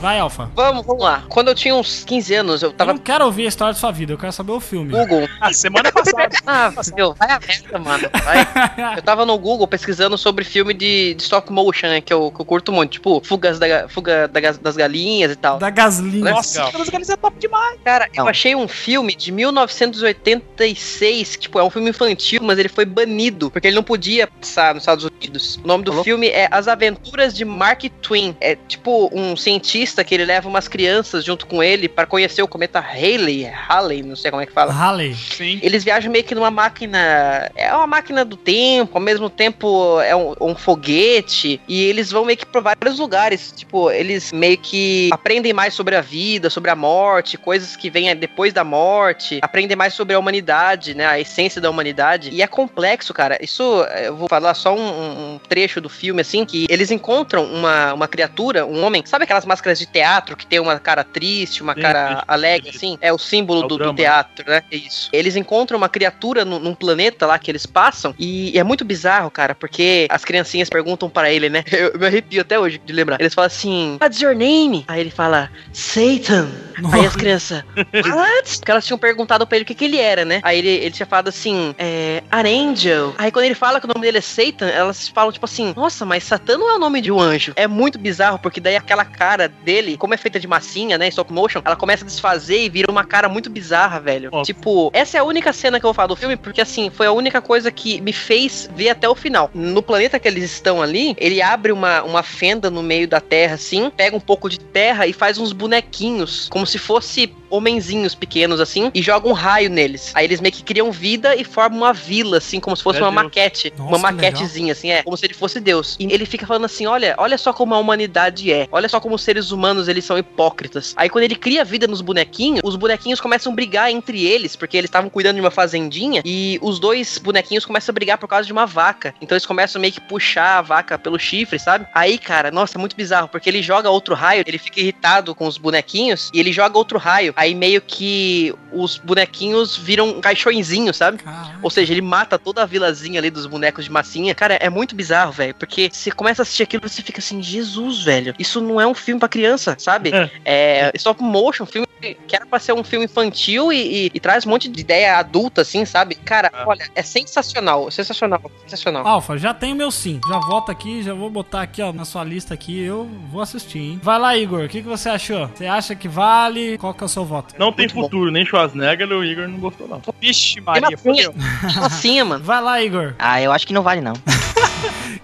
Vai, 0.00 0.20
Alfa. 0.20 0.48
Vamos, 0.54 0.86
vamos 0.86 1.02
lá. 1.02 1.24
Quando 1.28 1.48
eu 1.48 1.54
tinha 1.56 1.74
uns 1.74 2.04
15 2.04 2.34
anos, 2.34 2.62
eu 2.62 2.70
Eu 2.70 2.72
tava 2.72 2.92
não 2.92 3.00
quero 3.00 3.24
ouvir 3.24 3.46
a 3.46 3.48
história 3.48 3.74
da 3.74 3.80
sua 3.80 3.90
vida, 3.90 4.12
eu 4.12 4.18
quero 4.18 4.32
saber 4.32 4.52
o 4.52 4.60
filme. 4.60 4.92
Google. 4.92 5.28
Ah, 5.40 5.52
semana 5.52 5.90
passada. 5.90 6.28
Ah, 6.46 6.72
meu, 6.96 7.14
vai 7.14 7.30
a 7.30 7.40
merda, 7.40 7.78
mano. 7.78 8.08
Vai. 8.24 8.96
Eu 8.96 9.02
tava 9.02 9.26
no 9.26 9.36
Google 9.36 9.66
pesquisando 9.66 10.16
sobre 10.16 10.44
filme 10.44 10.72
de, 10.72 11.14
de 11.14 11.22
stop 11.22 11.52
motion, 11.52 11.88
né? 11.88 12.00
Que 12.00 12.12
eu, 12.12 12.30
que 12.30 12.40
eu 12.40 12.44
curto 12.44 12.72
muito. 12.72 12.92
Tipo, 12.92 13.20
fugas 13.24 13.58
da, 13.58 13.88
fuga 13.88 14.28
da 14.28 14.40
das 14.52 14.76
galinhas 14.76 15.32
e 15.32 15.36
tal. 15.36 15.58
Da 15.58 15.68
gasolina. 15.68 16.30
Nossa, 16.30 16.58
Legal. 16.58 16.72
todas 16.72 16.88
aqueles 16.88 17.10
é 17.10 17.16
top 17.16 17.38
demais. 17.38 17.78
Cara, 17.84 18.08
eu 18.14 18.26
achei 18.26 18.54
um 18.54 18.66
filme 18.66 19.14
de 19.14 19.30
1986, 19.32 21.36
que, 21.36 21.42
tipo, 21.42 21.58
é 21.58 21.64
um 21.64 21.70
filme 21.70 21.90
infantil, 21.90 22.40
mas 22.42 22.58
ele 22.58 22.68
foi 22.68 22.84
banido, 22.84 23.50
porque 23.50 23.68
ele 23.68 23.76
não 23.76 23.82
podia 23.82 24.26
passar 24.26 24.74
nos 24.74 24.84
Estados 24.84 25.04
Unidos. 25.04 25.60
O 25.62 25.66
nome 25.66 25.84
do 25.84 26.02
filme 26.02 26.28
é 26.28 26.48
As 26.50 26.68
Aventuras 26.68 27.34
de 27.34 27.44
Mark 27.44 27.82
Twain. 28.00 28.36
É 28.40 28.54
tipo 28.54 29.10
um 29.12 29.36
cientista 29.36 29.87
que 30.04 30.14
ele 30.14 30.24
leva 30.24 30.48
umas 30.48 30.68
crianças 30.68 31.24
junto 31.24 31.46
com 31.46 31.62
ele 31.62 31.88
para 31.88 32.06
conhecer 32.06 32.42
o 32.42 32.48
cometa 32.48 32.80
Halley, 32.80 33.44
Halley, 33.44 34.02
não 34.02 34.16
sei 34.16 34.30
como 34.30 34.42
é 34.42 34.46
que 34.46 34.52
fala. 34.52 34.72
Halley. 34.72 35.14
Sim. 35.14 35.58
Eles 35.62 35.84
viajam 35.84 36.10
meio 36.10 36.24
que 36.24 36.34
numa 36.34 36.50
máquina. 36.50 37.50
É 37.54 37.74
uma 37.74 37.86
máquina 37.86 38.24
do 38.24 38.36
tempo, 38.36 38.96
ao 38.96 39.00
mesmo 39.00 39.28
tempo 39.30 40.00
é 40.00 40.14
um, 40.14 40.34
um 40.40 40.54
foguete. 40.54 41.60
E 41.68 41.84
eles 41.84 42.10
vão 42.10 42.24
meio 42.24 42.38
que 42.38 42.46
pra 42.46 42.60
vários 42.60 42.98
lugares. 42.98 43.52
Tipo, 43.56 43.90
eles 43.90 44.32
meio 44.32 44.58
que 44.58 45.10
aprendem 45.12 45.52
mais 45.52 45.74
sobre 45.74 45.96
a 45.96 46.00
vida, 46.00 46.50
sobre 46.50 46.70
a 46.70 46.76
morte, 46.76 47.36
coisas 47.36 47.76
que 47.76 47.90
vêm 47.90 48.14
depois 48.16 48.52
da 48.52 48.64
morte. 48.64 49.38
Aprendem 49.42 49.76
mais 49.76 49.94
sobre 49.94 50.14
a 50.14 50.18
humanidade, 50.18 50.94
né? 50.94 51.06
A 51.06 51.20
essência 51.20 51.60
da 51.60 51.70
humanidade. 51.70 52.30
E 52.32 52.42
é 52.42 52.46
complexo, 52.46 53.12
cara. 53.12 53.38
Isso, 53.40 53.62
eu 54.04 54.16
vou 54.16 54.28
falar 54.28 54.54
só 54.54 54.74
um, 54.74 55.34
um 55.34 55.40
trecho 55.48 55.80
do 55.80 55.88
filme, 55.88 56.20
assim, 56.20 56.44
que 56.44 56.66
eles 56.68 56.90
encontram 56.90 57.44
uma, 57.44 57.94
uma 57.94 58.08
criatura, 58.08 58.66
um 58.66 58.84
homem. 58.84 59.02
Sabe 59.04 59.24
aquelas 59.24 59.44
máscaras 59.44 59.77
de 59.78 59.86
teatro 59.86 60.36
que 60.36 60.46
tem 60.46 60.58
uma 60.60 60.78
cara 60.78 61.04
triste, 61.04 61.62
uma 61.62 61.74
Sim, 61.74 61.80
cara 61.80 62.06
triste, 62.08 62.24
alegre, 62.28 62.70
triste. 62.70 62.76
assim? 62.86 62.98
É 63.00 63.12
o 63.12 63.18
símbolo 63.18 63.62
É 63.62 63.64
o 63.64 63.68
do, 63.68 63.74
do 63.76 63.78
drama. 63.78 63.94
teatro, 63.96 64.44
né? 64.50 64.62
É 64.70 64.76
isso. 64.76 65.08
Eles 65.12 65.36
encontram 65.36 65.76
uma 65.78 65.88
criatura 65.88 66.44
num, 66.44 66.58
num 66.58 66.74
planeta 66.74 67.26
lá 67.26 67.38
que 67.38 67.50
eles 67.50 67.66
passam 67.66 68.14
e 68.18 68.58
é 68.58 68.62
muito 68.62 68.84
bizarro, 68.84 69.30
cara, 69.30 69.54
porque 69.54 70.06
as 70.10 70.24
criancinhas 70.24 70.68
perguntam 70.68 71.08
para 71.08 71.30
ele, 71.30 71.48
né? 71.48 71.64
Eu, 71.72 71.88
eu 71.94 71.98
me 71.98 72.06
arrepio 72.06 72.40
até 72.42 72.58
hoje 72.58 72.80
de 72.84 72.92
lembrar. 72.92 73.20
Eles 73.20 73.34
falam 73.34 73.46
assim: 73.46 73.98
What's 74.00 74.20
your 74.20 74.34
name? 74.34 74.84
Aí 74.88 75.00
ele 75.00 75.10
fala: 75.10 75.50
Satan. 75.72 76.48
Aí 76.92 77.06
as 77.06 77.16
crianças, 77.16 77.64
What? 77.76 78.58
Porque 78.58 78.70
elas 78.70 78.86
tinham 78.86 78.98
perguntado 78.98 79.46
pra 79.46 79.56
ele 79.56 79.64
o 79.64 79.66
que, 79.66 79.74
que 79.74 79.84
ele 79.84 79.98
era, 79.98 80.24
né? 80.24 80.40
Aí 80.42 80.58
ele, 80.58 80.68
ele 80.68 80.90
tinha 80.90 81.06
falado 81.06 81.28
assim: 81.28 81.74
é, 81.78 82.22
Arangel. 82.30 83.14
Aí 83.18 83.30
quando 83.30 83.46
ele 83.46 83.54
fala 83.54 83.80
que 83.80 83.86
o 83.86 83.88
nome 83.88 84.00
dele 84.00 84.18
é 84.18 84.20
Satan, 84.20 84.68
elas 84.68 85.08
falam 85.08 85.32
tipo 85.32 85.44
assim: 85.44 85.72
Nossa, 85.76 86.04
mas 86.04 86.24
Satã 86.24 86.56
não 86.56 86.70
é 86.70 86.74
o 86.74 86.78
nome 86.78 87.00
de 87.00 87.10
um 87.10 87.20
anjo. 87.20 87.52
É 87.56 87.66
muito 87.66 87.98
bizarro, 87.98 88.38
porque 88.38 88.60
daí 88.60 88.76
aquela 88.76 89.04
cara 89.04 89.48
dele, 89.48 89.96
como 89.96 90.14
é 90.14 90.16
feita 90.16 90.38
de 90.38 90.46
massinha, 90.46 90.98
né? 90.98 91.08
Stop 91.08 91.32
motion, 91.32 91.62
ela 91.64 91.76
começa 91.76 92.04
a 92.04 92.06
desfazer 92.06 92.64
e 92.64 92.68
vira 92.68 92.90
uma 92.90 93.04
cara 93.04 93.28
muito 93.28 93.50
bizarra, 93.50 94.00
velho. 94.00 94.30
Nossa. 94.30 94.44
Tipo, 94.44 94.90
essa 94.92 95.16
é 95.16 95.20
a 95.20 95.24
única 95.24 95.52
cena 95.52 95.78
que 95.78 95.86
eu 95.86 95.88
vou 95.88 95.94
falar 95.94 96.08
do 96.08 96.16
filme, 96.16 96.36
porque 96.36 96.60
assim, 96.60 96.90
foi 96.90 97.06
a 97.06 97.12
única 97.12 97.40
coisa 97.40 97.70
que 97.70 98.00
me 98.00 98.12
fez 98.12 98.68
ver 98.74 98.90
até 98.90 99.08
o 99.08 99.14
final. 99.14 99.50
No 99.54 99.82
planeta 99.82 100.18
que 100.18 100.28
eles 100.28 100.44
estão 100.44 100.82
ali, 100.82 101.14
ele 101.18 101.42
abre 101.42 101.72
uma, 101.72 102.02
uma 102.02 102.22
fenda 102.22 102.70
no 102.70 102.82
meio 102.82 103.08
da 103.08 103.20
terra, 103.20 103.54
assim, 103.54 103.90
pega 103.90 104.16
um 104.16 104.20
pouco 104.20 104.48
de 104.48 104.60
terra 104.60 105.06
e 105.06 105.12
faz 105.12 105.38
uns 105.38 105.52
bonequinhos, 105.52 106.48
como 106.50 106.66
se 106.68 106.78
fosse 106.78 107.32
homenzinhos 107.50 108.14
pequenos, 108.14 108.60
assim, 108.60 108.90
e 108.94 109.00
joga 109.02 109.28
um 109.28 109.32
raio 109.32 109.70
neles. 109.70 110.12
Aí 110.14 110.24
eles 110.26 110.40
meio 110.40 110.52
que 110.52 110.62
criam 110.62 110.92
vida 110.92 111.34
e 111.34 111.44
formam 111.44 111.78
uma 111.80 111.92
vila, 111.92 112.38
assim, 112.38 112.60
como 112.60 112.76
se 112.76 112.82
fosse 112.82 112.98
É 112.98 113.02
uma 113.02 113.10
Deus. 113.10 113.24
maquete. 113.24 113.72
Nossa, 113.76 113.96
uma 113.96 114.08
que 114.08 114.14
maquetezinha, 114.14 114.72
assim, 114.72 114.90
é. 114.90 115.02
Como 115.02 115.16
se 115.16 115.26
ele 115.26 115.34
fosse 115.34 115.60
Deus. 115.60 115.96
E 115.98 116.04
ele 116.12 116.26
fica 116.26 116.46
falando 116.46 116.66
assim: 116.66 116.86
olha, 116.86 117.14
olha 117.18 117.38
só 117.38 117.52
como 117.52 117.74
a 117.74 117.78
humanidade 117.78 118.52
é. 118.52 118.68
Olha 118.70 118.88
só 118.88 119.00
como 119.00 119.14
os 119.14 119.22
seres 119.22 119.50
humanos 119.50 119.88
eles 119.88 120.04
são 120.04 120.18
hipócritas. 120.18 120.94
Aí 120.96 121.08
quando 121.08 121.24
ele 121.24 121.34
cria 121.34 121.64
vida 121.64 121.86
nos 121.86 122.00
bonequinhos, 122.00 122.60
os 122.62 122.76
bonequinhos 122.76 123.20
começam 123.20 123.52
a 123.52 123.54
brigar 123.54 123.90
entre 123.90 124.26
eles, 124.26 124.54
porque 124.54 124.76
eles 124.76 124.88
estavam 124.88 125.08
cuidando 125.10 125.36
de 125.36 125.40
uma 125.40 125.50
fazendinha 125.50 126.22
e 126.24 126.58
os 126.62 126.78
dois 126.78 127.18
bonequinhos 127.18 127.64
começam 127.64 127.92
a 127.92 127.94
brigar 127.94 128.18
por 128.18 128.28
causa 128.28 128.46
de 128.46 128.52
uma 128.52 128.66
vaca. 128.66 129.14
Então 129.20 129.34
eles 129.34 129.46
começam 129.46 129.80
meio 129.80 129.92
que 129.92 130.00
puxar 130.00 130.58
a 130.58 130.62
vaca 130.62 130.98
pelo 130.98 131.18
chifre, 131.18 131.58
sabe? 131.58 131.86
Aí, 131.94 132.18
cara, 132.18 132.50
nossa, 132.50 132.76
é 132.76 132.80
muito 132.80 132.96
bizarro, 132.96 133.28
porque 133.28 133.48
ele 133.48 133.62
joga 133.62 133.90
outro 133.90 134.14
raio, 134.14 134.44
ele 134.46 134.58
fica 134.58 134.80
irritado 134.80 135.34
com 135.34 135.46
os 135.46 135.56
bonequinhos 135.58 136.30
e 136.34 136.40
ele 136.40 136.52
joga 136.58 136.76
outro 136.78 136.98
raio. 136.98 137.32
Aí 137.36 137.54
meio 137.54 137.80
que 137.80 138.54
os 138.72 138.98
bonequinhos 138.98 139.76
viram 139.76 140.20
caixõezinhos, 140.20 140.96
sabe? 140.96 141.18
Caralho. 141.18 141.58
Ou 141.62 141.70
seja, 141.70 141.92
ele 141.92 142.02
mata 142.02 142.38
toda 142.38 142.62
a 142.62 142.66
vilazinha 142.66 143.20
ali 143.20 143.30
dos 143.30 143.46
bonecos 143.46 143.84
de 143.84 143.90
massinha. 143.90 144.34
Cara, 144.34 144.54
é 144.54 144.68
muito 144.68 144.94
bizarro, 144.94 145.32
velho. 145.32 145.54
Porque 145.54 145.88
você 145.92 146.10
começa 146.10 146.42
a 146.42 146.44
assistir 146.44 146.64
aquilo 146.64 146.82
e 146.84 146.88
você 146.88 147.02
fica 147.02 147.20
assim, 147.20 147.42
Jesus, 147.42 148.02
velho. 148.04 148.34
Isso 148.38 148.60
não 148.60 148.80
é 148.80 148.86
um 148.86 148.94
filme 148.94 149.18
pra 149.20 149.28
criança, 149.28 149.76
sabe? 149.78 150.10
É. 150.12 150.30
É 150.44 150.92
stop 150.96 151.22
motion, 151.22 151.64
filme 151.66 151.86
que 152.28 152.36
era 152.36 152.46
pra 152.46 152.60
ser 152.60 152.72
um 152.72 152.84
filme 152.84 153.06
infantil 153.06 153.72
e, 153.72 154.06
e- 154.06 154.10
e 154.14 154.20
traz 154.20 154.46
um 154.46 154.50
monte 154.50 154.68
de 154.68 154.80
ideia 154.80 155.16
adulta, 155.18 155.62
assim, 155.62 155.84
sabe? 155.84 156.14
Cara, 156.14 156.48
É. 156.54 156.64
olha, 156.64 156.88
é 156.94 157.02
sensacional, 157.02 157.90
sensacional, 157.90 158.40
sensacional. 158.62 159.04
Alfa, 159.04 159.36
já 159.36 159.52
tem 159.52 159.74
meu 159.74 159.90
sim. 159.90 160.20
Já 160.28 160.38
volta 160.38 160.70
aqui, 160.70 161.02
já 161.02 161.12
vou 161.12 161.28
botar 161.28 161.62
aqui, 161.62 161.82
ó, 161.82 161.92
na 161.92 162.04
sua 162.04 162.22
lista 162.22 162.54
aqui. 162.54 162.80
Eu 162.80 163.04
vou 163.32 163.42
assistir, 163.42 163.78
hein? 163.80 164.00
Vai 164.00 164.16
lá, 164.18 164.36
Igor. 164.36 164.64
O 164.64 164.68
que, 164.68 164.80
que 164.80 164.86
você 164.88 165.08
achou? 165.08 165.48
Você 165.48 165.66
acha 165.66 165.96
que 165.96 166.06
vale? 166.06 166.47
Qual 166.78 166.94
que 166.94 167.02
é 167.02 167.06
o 167.06 167.08
seu 167.08 167.24
voto? 167.24 167.54
Não 167.58 167.72
tem 167.72 167.84
Muito 167.86 167.94
bom. 167.94 168.02
futuro, 168.02 168.30
nem 168.30 168.44
Schwarzenegger, 168.44 169.08
o 169.12 169.24
Igor 169.24 169.48
não 169.48 169.58
gostou, 169.58 169.86
não. 169.88 170.00
Vixe, 170.20 170.60
Maria, 170.60 170.96
fodeu. 170.96 171.34
Massinha, 171.76 172.24
mano. 172.24 172.44
Vai 172.44 172.60
lá, 172.62 172.82
Igor. 172.82 173.14
Ah, 173.18 173.40
eu 173.40 173.52
acho 173.52 173.66
que 173.66 173.72
não 173.74 173.82
vale, 173.82 174.00
não. 174.00 174.14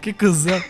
Que 0.00 0.12
cuzão. 0.12 0.60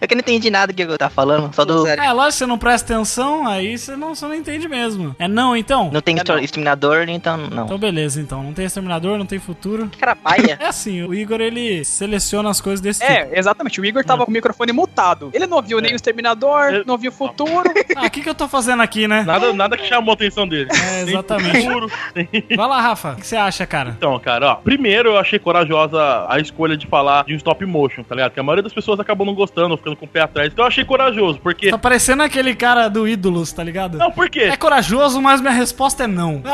Eu 0.00 0.08
que 0.08 0.16
não 0.16 0.20
entendi 0.20 0.50
nada 0.50 0.72
do 0.72 0.76
que 0.76 0.82
eu 0.82 0.98
tava 0.98 1.14
falando, 1.14 1.54
só 1.54 1.64
do... 1.64 1.86
É, 1.86 2.12
lógico, 2.12 2.32
você 2.38 2.46
não 2.46 2.58
presta 2.58 2.92
atenção, 2.92 3.46
aí 3.46 3.78
você 3.78 3.94
não, 3.94 4.16
você 4.16 4.26
não 4.26 4.34
entende 4.34 4.66
mesmo. 4.68 5.14
É 5.16 5.28
não, 5.28 5.56
então? 5.56 5.90
Não 5.92 6.00
tem 6.00 6.18
É, 6.18 6.24
não. 6.26 6.38
exterminador, 6.40 7.08
então 7.08 7.36
não. 7.36 7.66
Então 7.66 7.78
beleza, 7.78 8.20
então. 8.20 8.42
Não 8.42 8.52
tem 8.52 8.64
exterminador, 8.64 9.16
não 9.16 9.26
tem 9.26 9.38
futuro. 9.38 9.88
Cara, 10.00 10.16
paia. 10.16 10.58
É 10.60 10.66
assim, 10.66 11.02
o 11.04 11.14
Igor, 11.14 11.40
ele 11.40 11.84
seleciona 11.84 12.50
as 12.50 12.60
coisas 12.60 12.80
desse 12.80 12.98
tipo. 12.98 13.12
É, 13.12 13.28
exatamente. 13.38 13.80
O 13.80 13.84
Igor 13.84 14.04
tava 14.04 14.24
com 14.24 14.30
o 14.32 14.34
microfone 14.34 14.72
mutado. 14.72 15.30
Ele 15.32 15.46
não 15.46 15.62
viu 15.62 15.80
nem 15.80 15.92
o 15.92 15.96
Exterminador, 15.96 16.62
É. 16.74 16.82
não 16.84 16.98
viu 16.98 17.12
o 17.12 17.14
futuro. 17.14 17.62
Ah, 17.94 18.06
o 18.06 18.10
que, 18.10 18.22
que 18.22 18.28
eu 18.28 18.34
tô 18.34 18.48
fazendo 18.48 18.82
aqui, 18.82 19.06
né? 19.06 19.22
Nada, 19.22 19.52
nada 19.52 19.76
que 19.82 19.88
chamou 19.88 20.12
a 20.12 20.14
atenção 20.14 20.46
dele. 20.48 20.68
É, 20.72 21.02
exatamente. 21.02 21.62
futuro, 21.66 21.90
nem- 22.14 22.28
Vai 22.56 22.68
lá, 22.68 22.80
Rafa. 22.80 23.12
O 23.12 23.16
que 23.16 23.26
você 23.26 23.36
acha, 23.36 23.66
cara? 23.66 23.90
Então, 23.90 24.18
cara, 24.18 24.52
ó, 24.52 24.54
primeiro 24.56 25.10
eu 25.10 25.18
achei 25.18 25.38
corajosa 25.38 26.26
a 26.28 26.38
escolha 26.38 26.76
de 26.76 26.86
falar 26.86 27.24
de 27.24 27.34
um 27.34 27.36
stop 27.36 27.64
motion, 27.66 28.02
tá 28.02 28.14
ligado? 28.14 28.30
Porque 28.30 28.40
a 28.40 28.42
maioria 28.42 28.62
das 28.62 28.72
pessoas 28.72 28.98
acabam 29.00 29.26
não 29.26 29.34
gostando, 29.34 29.76
ficando 29.76 29.96
com 29.96 30.04
o 30.04 30.08
pé 30.08 30.20
atrás. 30.20 30.52
Então 30.52 30.64
eu 30.64 30.68
achei 30.68 30.84
corajoso, 30.84 31.38
porque. 31.40 31.70
Tá 31.70 31.78
parecendo 31.78 32.22
aquele 32.22 32.54
cara 32.54 32.88
do 32.88 33.06
Ídolos, 33.06 33.52
tá 33.52 33.62
ligado? 33.62 33.98
Não, 33.98 34.10
por 34.10 34.28
quê? 34.30 34.40
É 34.42 34.56
corajoso, 34.56 35.20
mas 35.20 35.40
minha 35.40 35.52
resposta 35.52 36.04
é 36.04 36.06
não. 36.06 36.42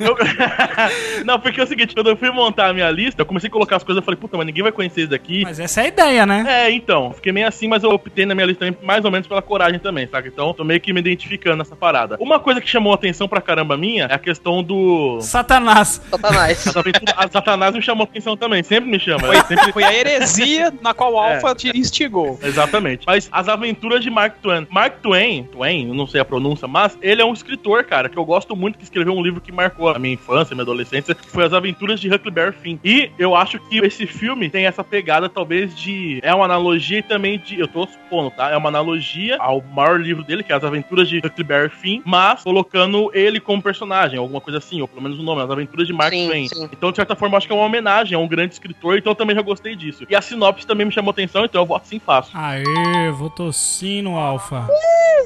Eu- 0.00 0.16
não, 1.24 1.38
porque 1.40 1.60
é 1.60 1.64
o 1.64 1.66
seguinte, 1.66 1.94
quando 1.94 2.08
eu 2.10 2.16
fui 2.16 2.30
montar 2.30 2.68
a 2.68 2.72
minha 2.72 2.90
lista, 2.90 3.22
eu 3.22 3.26
comecei 3.26 3.48
a 3.48 3.50
colocar 3.52 3.76
as 3.76 3.82
coisas, 3.82 4.00
eu 4.00 4.04
falei, 4.04 4.18
puta, 4.18 4.36
mas 4.36 4.46
ninguém 4.46 4.62
vai 4.62 4.72
conhecer 4.72 5.02
isso 5.02 5.10
daqui. 5.10 5.42
Mas 5.44 5.58
essa 5.60 5.80
é 5.80 5.84
a 5.84 5.88
ideia, 5.88 6.26
né? 6.26 6.44
É, 6.48 6.70
então, 6.70 7.12
fiquei 7.12 7.32
meio 7.32 7.46
assim, 7.46 7.68
mas 7.68 7.82
eu 7.82 7.90
optei 7.90 8.26
na 8.26 8.34
minha 8.34 8.46
lista 8.46 8.64
mais 8.82 9.04
ou 9.04 9.10
menos 9.10 9.26
pela 9.26 9.42
coragem 9.42 9.78
também, 9.78 10.06
saca? 10.06 10.28
Então, 10.28 10.52
tô 10.52 10.64
meio 10.64 10.80
que 10.80 10.92
me 10.92 11.00
identificando 11.00 11.56
nessa 11.58 11.76
parada. 11.76 12.07
Uma 12.18 12.38
coisa 12.40 12.60
que 12.60 12.68
chamou 12.68 12.92
a 12.92 12.94
atenção 12.94 13.28
pra 13.28 13.40
caramba 13.40 13.76
minha 13.76 14.04
é 14.06 14.14
a 14.14 14.18
questão 14.18 14.62
do. 14.62 15.20
Satanás. 15.20 16.00
Satanás. 16.10 16.58
Satanás 17.32 17.74
me 17.74 17.82
chamou 17.82 18.04
a 18.04 18.08
atenção 18.08 18.36
também, 18.36 18.62
sempre 18.62 18.90
me 18.90 18.98
chama. 18.98 19.28
né? 19.28 19.42
Sempre 19.44 19.72
Foi 19.72 19.84
a 19.84 19.92
heresia 19.94 20.72
na 20.80 20.94
qual 20.94 21.14
o 21.14 21.22
É. 21.22 21.34
Alpha 21.34 21.54
te 21.54 21.76
instigou. 21.76 22.38
Exatamente. 22.42 23.04
Mas 23.06 23.28
as 23.32 23.48
aventuras 23.48 24.02
de 24.02 24.10
Mark 24.10 24.36
Twain. 24.42 24.66
Mark 24.70 25.00
Twain, 25.02 25.44
Twain, 25.44 25.88
eu 25.88 25.94
não 25.94 26.06
sei 26.06 26.20
a 26.20 26.24
pronúncia, 26.24 26.66
mas 26.68 26.96
ele 27.02 27.20
é 27.22 27.24
um 27.24 27.32
escritor, 27.32 27.84
cara, 27.84 28.08
que 28.08 28.16
eu 28.16 28.24
gosto 28.24 28.54
muito, 28.56 28.78
que 28.78 28.84
escreveu 28.84 29.12
um 29.14 29.22
livro 29.22 29.40
que 29.40 29.52
marcou 29.52 29.88
a 29.88 29.98
minha 29.98 30.14
infância, 30.14 30.54
minha 30.54 30.62
adolescência, 30.62 31.14
que 31.14 31.30
foi 31.30 31.44
As 31.44 31.52
Aventuras 31.52 32.00
de 32.00 32.12
Huckleberry 32.12 32.54
Finn. 32.62 32.78
E 32.84 33.10
eu 33.18 33.34
acho 33.34 33.58
que 33.68 33.78
esse 33.78 34.06
filme 34.06 34.48
tem 34.50 34.66
essa 34.66 34.82
pegada, 34.84 35.28
talvez, 35.28 35.74
de... 35.76 36.20
É 36.22 36.34
uma 36.34 36.44
analogia 36.44 36.98
e 36.98 37.02
também 37.02 37.38
de... 37.38 37.58
Eu 37.58 37.68
tô 37.68 37.86
supondo, 37.86 38.30
tá? 38.30 38.50
É 38.50 38.56
uma 38.56 38.68
analogia 38.68 39.36
ao 39.38 39.62
maior 39.62 40.00
livro 40.00 40.24
dele, 40.24 40.42
que 40.42 40.52
é 40.52 40.56
As 40.56 40.64
Aventuras 40.64 41.08
de 41.08 41.18
Huckleberry 41.18 41.70
Finn, 41.70 41.97
mas 42.04 42.42
colocando 42.42 43.10
ele 43.14 43.40
como 43.40 43.62
personagem, 43.62 44.18
alguma 44.18 44.40
coisa 44.40 44.58
assim, 44.58 44.80
ou 44.80 44.88
pelo 44.88 45.02
menos 45.02 45.18
o 45.18 45.22
nome, 45.22 45.42
As 45.42 45.50
Aventuras 45.50 45.86
de 45.86 45.92
Mark 45.92 46.12
Sim, 46.12 46.26
Twain. 46.26 46.48
sim. 46.48 46.68
Então, 46.72 46.90
de 46.90 46.96
certa 46.96 47.14
forma, 47.16 47.36
acho 47.36 47.46
que 47.46 47.52
é 47.52 47.56
uma 47.56 47.64
homenagem 47.64 48.14
a 48.16 48.18
um 48.18 48.28
grande 48.28 48.54
escritor, 48.54 48.98
então 48.98 49.12
eu 49.12 49.16
também 49.16 49.34
já 49.36 49.42
gostei 49.42 49.74
disso. 49.76 50.04
E 50.08 50.14
a 50.14 50.20
sinopse 50.22 50.66
também 50.66 50.86
me 50.86 50.92
chamou 50.92 51.10
atenção, 51.10 51.44
então 51.44 51.60
eu 51.62 51.66
voto 51.66 51.86
sim 51.88 51.98
fácil. 51.98 52.32
Aê, 52.38 53.10
votou 53.12 53.52
sim 53.52 54.02
no 54.02 54.16
Alfa. 54.16 54.66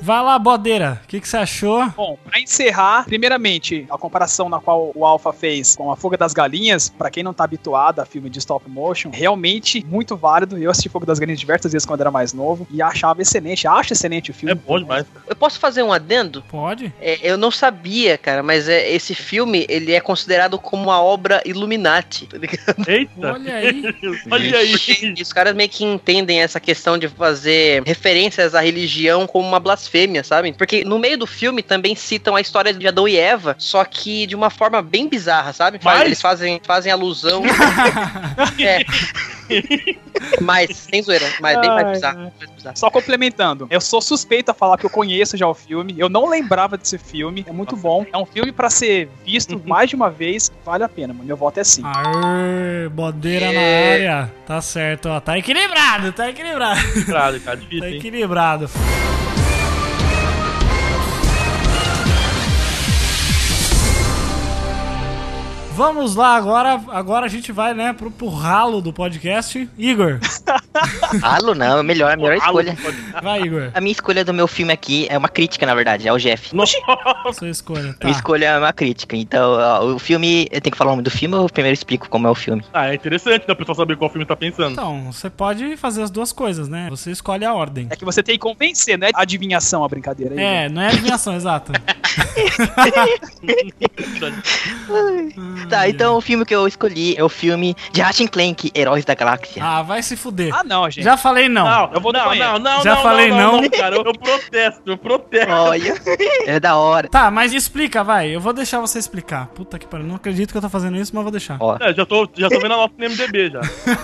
Vai 0.00 0.22
lá, 0.22 0.38
bodeira. 0.38 1.00
O 1.04 1.06
que, 1.06 1.20
que 1.20 1.28
você 1.28 1.36
achou? 1.36 1.86
Bom, 1.90 2.18
pra 2.24 2.40
encerrar, 2.40 3.04
primeiramente, 3.04 3.86
a 3.90 3.98
comparação 3.98 4.48
na 4.48 4.58
qual 4.58 4.90
o 4.94 5.04
Alpha 5.04 5.32
fez 5.32 5.76
com 5.76 5.92
a 5.92 5.96
Fuga 5.96 6.16
das 6.16 6.32
Galinhas, 6.32 6.88
pra 6.88 7.10
quem 7.10 7.22
não 7.22 7.32
tá 7.32 7.44
habituado 7.44 8.00
a 8.00 8.04
filme 8.06 8.28
de 8.30 8.38
stop 8.38 8.68
motion, 8.68 9.10
realmente 9.12 9.84
muito 9.88 10.16
válido. 10.16 10.58
Eu 10.58 10.70
assisti 10.70 10.88
Fuga 10.88 11.06
das 11.06 11.18
Galinhas 11.18 11.38
diversas 11.40 11.72
vezes 11.72 11.86
quando 11.86 12.00
era 12.00 12.10
mais 12.10 12.32
novo 12.32 12.66
e 12.70 12.82
achava 12.82 13.22
excelente, 13.22 13.66
acho 13.68 13.92
excelente 13.92 14.30
o 14.30 14.34
filme. 14.34 14.52
É 14.52 14.54
bom 14.54 14.78
demais. 14.78 15.06
Eu 15.26 15.36
posso 15.36 15.60
fazer 15.60 15.82
um 15.82 15.92
adendo? 15.92 16.42
Pode? 16.62 16.92
É, 17.00 17.18
eu 17.22 17.36
não 17.36 17.50
sabia, 17.50 18.16
cara, 18.16 18.40
mas 18.40 18.68
é, 18.68 18.88
esse 18.88 19.16
filme, 19.16 19.66
ele 19.68 19.92
é 19.92 20.00
considerado 20.00 20.56
como 20.60 20.84
uma 20.84 21.02
obra 21.02 21.42
Illuminati, 21.44 22.26
tá 22.26 22.38
ligado? 22.38 22.88
Eita! 22.88 23.32
Olha 23.32 23.56
aí. 23.56 23.82
Olha 24.30 24.58
aí! 24.58 24.70
Porque 24.70 25.14
os 25.20 25.32
caras 25.32 25.56
meio 25.56 25.68
que 25.68 25.84
entendem 25.84 26.40
essa 26.40 26.60
questão 26.60 26.96
de 26.96 27.08
fazer 27.08 27.82
referências 27.84 28.54
à 28.54 28.60
religião 28.60 29.26
como 29.26 29.48
uma 29.48 29.58
blasfêmia, 29.58 30.22
sabe? 30.22 30.52
Porque 30.52 30.84
no 30.84 31.00
meio 31.00 31.18
do 31.18 31.26
filme 31.26 31.64
também 31.64 31.96
citam 31.96 32.36
a 32.36 32.40
história 32.40 32.72
de 32.72 32.86
Adão 32.86 33.08
e 33.08 33.16
Eva, 33.16 33.56
só 33.58 33.84
que 33.84 34.24
de 34.28 34.36
uma 34.36 34.48
forma 34.48 34.80
bem 34.80 35.08
bizarra, 35.08 35.52
sabe? 35.52 35.80
Mas- 35.82 36.02
Eles 36.02 36.20
fazem, 36.20 36.60
fazem 36.64 36.92
alusão. 36.92 37.42
é. 38.60 38.84
Mas, 40.40 40.76
sem 40.76 41.02
zoeira, 41.02 41.26
mas 41.40 41.60
bem 41.60 41.70
mais 41.70 41.86
Ai, 41.86 41.92
bizarro. 41.94 42.18
mais 42.38 42.50
bizarro. 42.50 42.76
Só 42.76 42.90
complementando, 42.90 43.66
eu 43.70 43.80
sou 43.80 44.00
suspeito 44.00 44.50
a 44.50 44.54
falar 44.54 44.76
que 44.78 44.84
eu 44.86 44.90
conheço 44.90 45.36
já 45.36 45.46
o 45.46 45.54
filme, 45.54 45.94
eu 45.98 46.08
não 46.08 46.28
lembrava 46.28 46.76
desse 46.76 46.98
filme, 46.98 47.44
é 47.48 47.52
muito 47.52 47.76
bom. 47.76 48.04
É 48.12 48.16
um 48.18 48.26
filme 48.26 48.52
pra 48.52 48.68
ser 48.70 49.08
visto 49.24 49.60
mais 49.66 49.88
de 49.90 49.96
uma 49.96 50.10
vez, 50.10 50.50
vale 50.64 50.84
a 50.84 50.88
pena, 50.88 51.12
mano. 51.12 51.24
Meu 51.24 51.36
voto 51.36 51.58
é 51.60 51.64
sim. 51.64 51.82
Aê, 51.84 52.88
bodeira 52.88 53.46
na 53.52 53.60
É. 53.60 53.92
área. 53.94 54.32
Tá 54.46 54.60
certo, 54.60 55.08
ó. 55.08 55.20
Tá 55.20 55.38
equilibrado, 55.38 56.12
tá 56.12 56.28
equilibrado. 56.28 56.80
Claro, 57.06 57.38
tá 57.40 57.54
difícil, 57.54 57.80
Tá 57.80 57.88
hein? 57.88 57.94
Vamos 65.74 66.14
lá 66.14 66.36
agora. 66.36 66.80
Agora 66.88 67.26
a 67.26 67.28
gente 67.28 67.50
vai, 67.50 67.74
né, 67.74 67.92
pro, 67.92 68.10
pro 68.10 68.28
ralo 68.28 68.80
do 68.80 68.92
podcast. 68.92 69.68
Igor, 69.78 70.18
Halo 71.22 71.54
não, 71.54 71.78
é 71.78 71.82
melhor, 71.82 72.12
a 72.12 72.16
melhor 72.16 72.36
escolha. 72.36 72.76
vai, 73.22 73.42
Igor. 73.42 73.70
A 73.74 73.80
minha 73.80 73.92
escolha 73.92 74.24
do 74.24 74.34
meu 74.34 74.46
filme 74.46 74.72
aqui 74.72 75.06
é 75.08 75.16
uma 75.16 75.28
crítica, 75.28 75.64
na 75.66 75.74
verdade, 75.74 76.08
é 76.08 76.12
o 76.12 76.18
Jeff. 76.18 76.54
Nossa! 76.54 76.76
Sua 77.32 77.48
escolha. 77.48 77.94
Tá. 77.94 78.06
minha 78.06 78.16
escolha 78.16 78.46
é 78.46 78.58
uma 78.58 78.72
crítica. 78.72 79.16
Então, 79.16 79.52
ó, 79.52 79.84
o 79.84 79.98
filme. 79.98 80.48
Eu 80.50 80.60
tenho 80.60 80.72
que 80.72 80.78
falar 80.78 80.90
o 80.90 80.94
nome 80.94 81.02
do 81.02 81.10
filme 81.10 81.34
ou 81.34 81.44
eu 81.44 81.48
primeiro 81.48 81.74
explico 81.74 82.08
como 82.08 82.26
é 82.26 82.30
o 82.30 82.34
filme? 82.34 82.64
Ah, 82.72 82.90
é 82.90 82.94
interessante 82.94 83.46
da 83.46 83.54
pessoa 83.54 83.76
saber 83.76 83.96
qual 83.96 84.10
filme 84.10 84.26
tá 84.26 84.36
pensando. 84.36 84.72
Então, 84.72 85.12
você 85.12 85.30
pode 85.30 85.76
fazer 85.76 86.02
as 86.02 86.10
duas 86.10 86.32
coisas, 86.32 86.68
né? 86.68 86.88
Você 86.90 87.10
escolhe 87.10 87.44
a 87.44 87.54
ordem. 87.54 87.86
É 87.90 87.96
que 87.96 88.04
você 88.04 88.22
tem 88.22 88.34
que 88.34 88.40
convencer, 88.40 88.98
não 88.98 89.06
é 89.06 89.10
adivinhação 89.14 89.84
a 89.84 89.88
brincadeira. 89.88 90.32
aí, 90.32 90.36
né? 90.36 90.64
É, 90.64 90.68
não 90.68 90.82
é 90.82 90.88
adivinhação, 90.88 91.34
exato. 91.42 91.72
Tá, 95.72 95.88
então 95.88 96.18
o 96.18 96.20
filme 96.20 96.44
que 96.44 96.54
eu 96.54 96.68
escolhi 96.68 97.16
é 97.16 97.24
o 97.24 97.30
filme 97.30 97.74
de 97.92 98.02
Ratchet 98.02 98.28
Clank, 98.30 98.70
Heróis 98.76 99.06
da 99.06 99.14
Galáxia. 99.14 99.64
Ah, 99.64 99.80
vai 99.80 100.02
se 100.02 100.16
fuder. 100.16 100.54
Ah, 100.54 100.62
não, 100.62 100.90
gente. 100.90 101.02
Já 101.02 101.16
falei 101.16 101.48
não. 101.48 101.64
Não, 101.64 101.90
eu 101.94 102.00
vou 102.00 102.12
não, 102.12 102.34
não, 102.34 102.58
não, 102.58 102.82
Já 102.82 102.94
não, 102.94 103.02
falei 103.02 103.30
não. 103.30 103.70
cara. 103.70 103.96
Eu, 103.96 104.04
eu 104.04 104.12
protesto, 104.12 104.82
eu 104.84 104.98
protesto. 104.98 105.50
Olha, 105.50 105.94
é 106.46 106.60
da 106.60 106.76
hora. 106.76 107.08
Tá, 107.08 107.30
mas 107.30 107.54
explica, 107.54 108.04
vai. 108.04 108.28
Eu 108.34 108.40
vou 108.40 108.52
deixar 108.52 108.80
você 108.80 108.98
explicar. 108.98 109.46
Puta 109.46 109.78
que 109.78 109.86
pariu. 109.86 110.06
Não 110.06 110.16
acredito 110.16 110.52
que 110.52 110.58
eu 110.58 110.62
tô 110.62 110.68
fazendo 110.68 110.98
isso, 110.98 111.12
mas 111.14 111.22
vou 111.22 111.32
deixar. 111.32 111.56
Ó, 111.58 111.78
É, 111.80 111.94
já 111.94 112.04
tô, 112.04 112.28
já 112.36 112.50
tô 112.50 112.60
vendo 112.60 112.74
a 112.74 112.76
nota 112.76 112.94
no 112.98 113.08
MDB 113.08 113.50
já. 113.50 113.60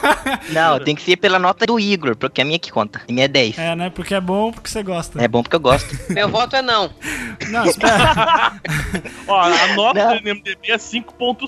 não, 0.50 0.80
tem 0.82 0.94
que 0.94 1.02
ser 1.02 1.16
pela 1.18 1.38
nota 1.38 1.66
do 1.66 1.78
Igor, 1.78 2.16
porque 2.16 2.40
a 2.40 2.44
minha 2.46 2.58
que 2.58 2.72
conta. 2.72 3.02
A 3.06 3.12
minha 3.12 3.26
é 3.26 3.28
10. 3.28 3.58
É, 3.58 3.76
né? 3.76 3.90
Porque 3.90 4.14
é 4.14 4.20
bom, 4.22 4.52
porque 4.52 4.70
você 4.70 4.82
gosta. 4.82 5.22
É 5.22 5.28
bom 5.28 5.42
porque 5.42 5.56
eu 5.56 5.60
gosto. 5.60 5.94
Meu 6.08 6.30
voto 6.30 6.56
é 6.56 6.62
não. 6.62 6.90
Não, 7.50 7.64
espera. 7.66 8.52
Ó, 9.28 9.40
a 9.40 9.74
nota 9.74 10.04
Não. 10.04 10.14
no 10.14 10.20
MDB 10.22 10.70
é 10.72 10.78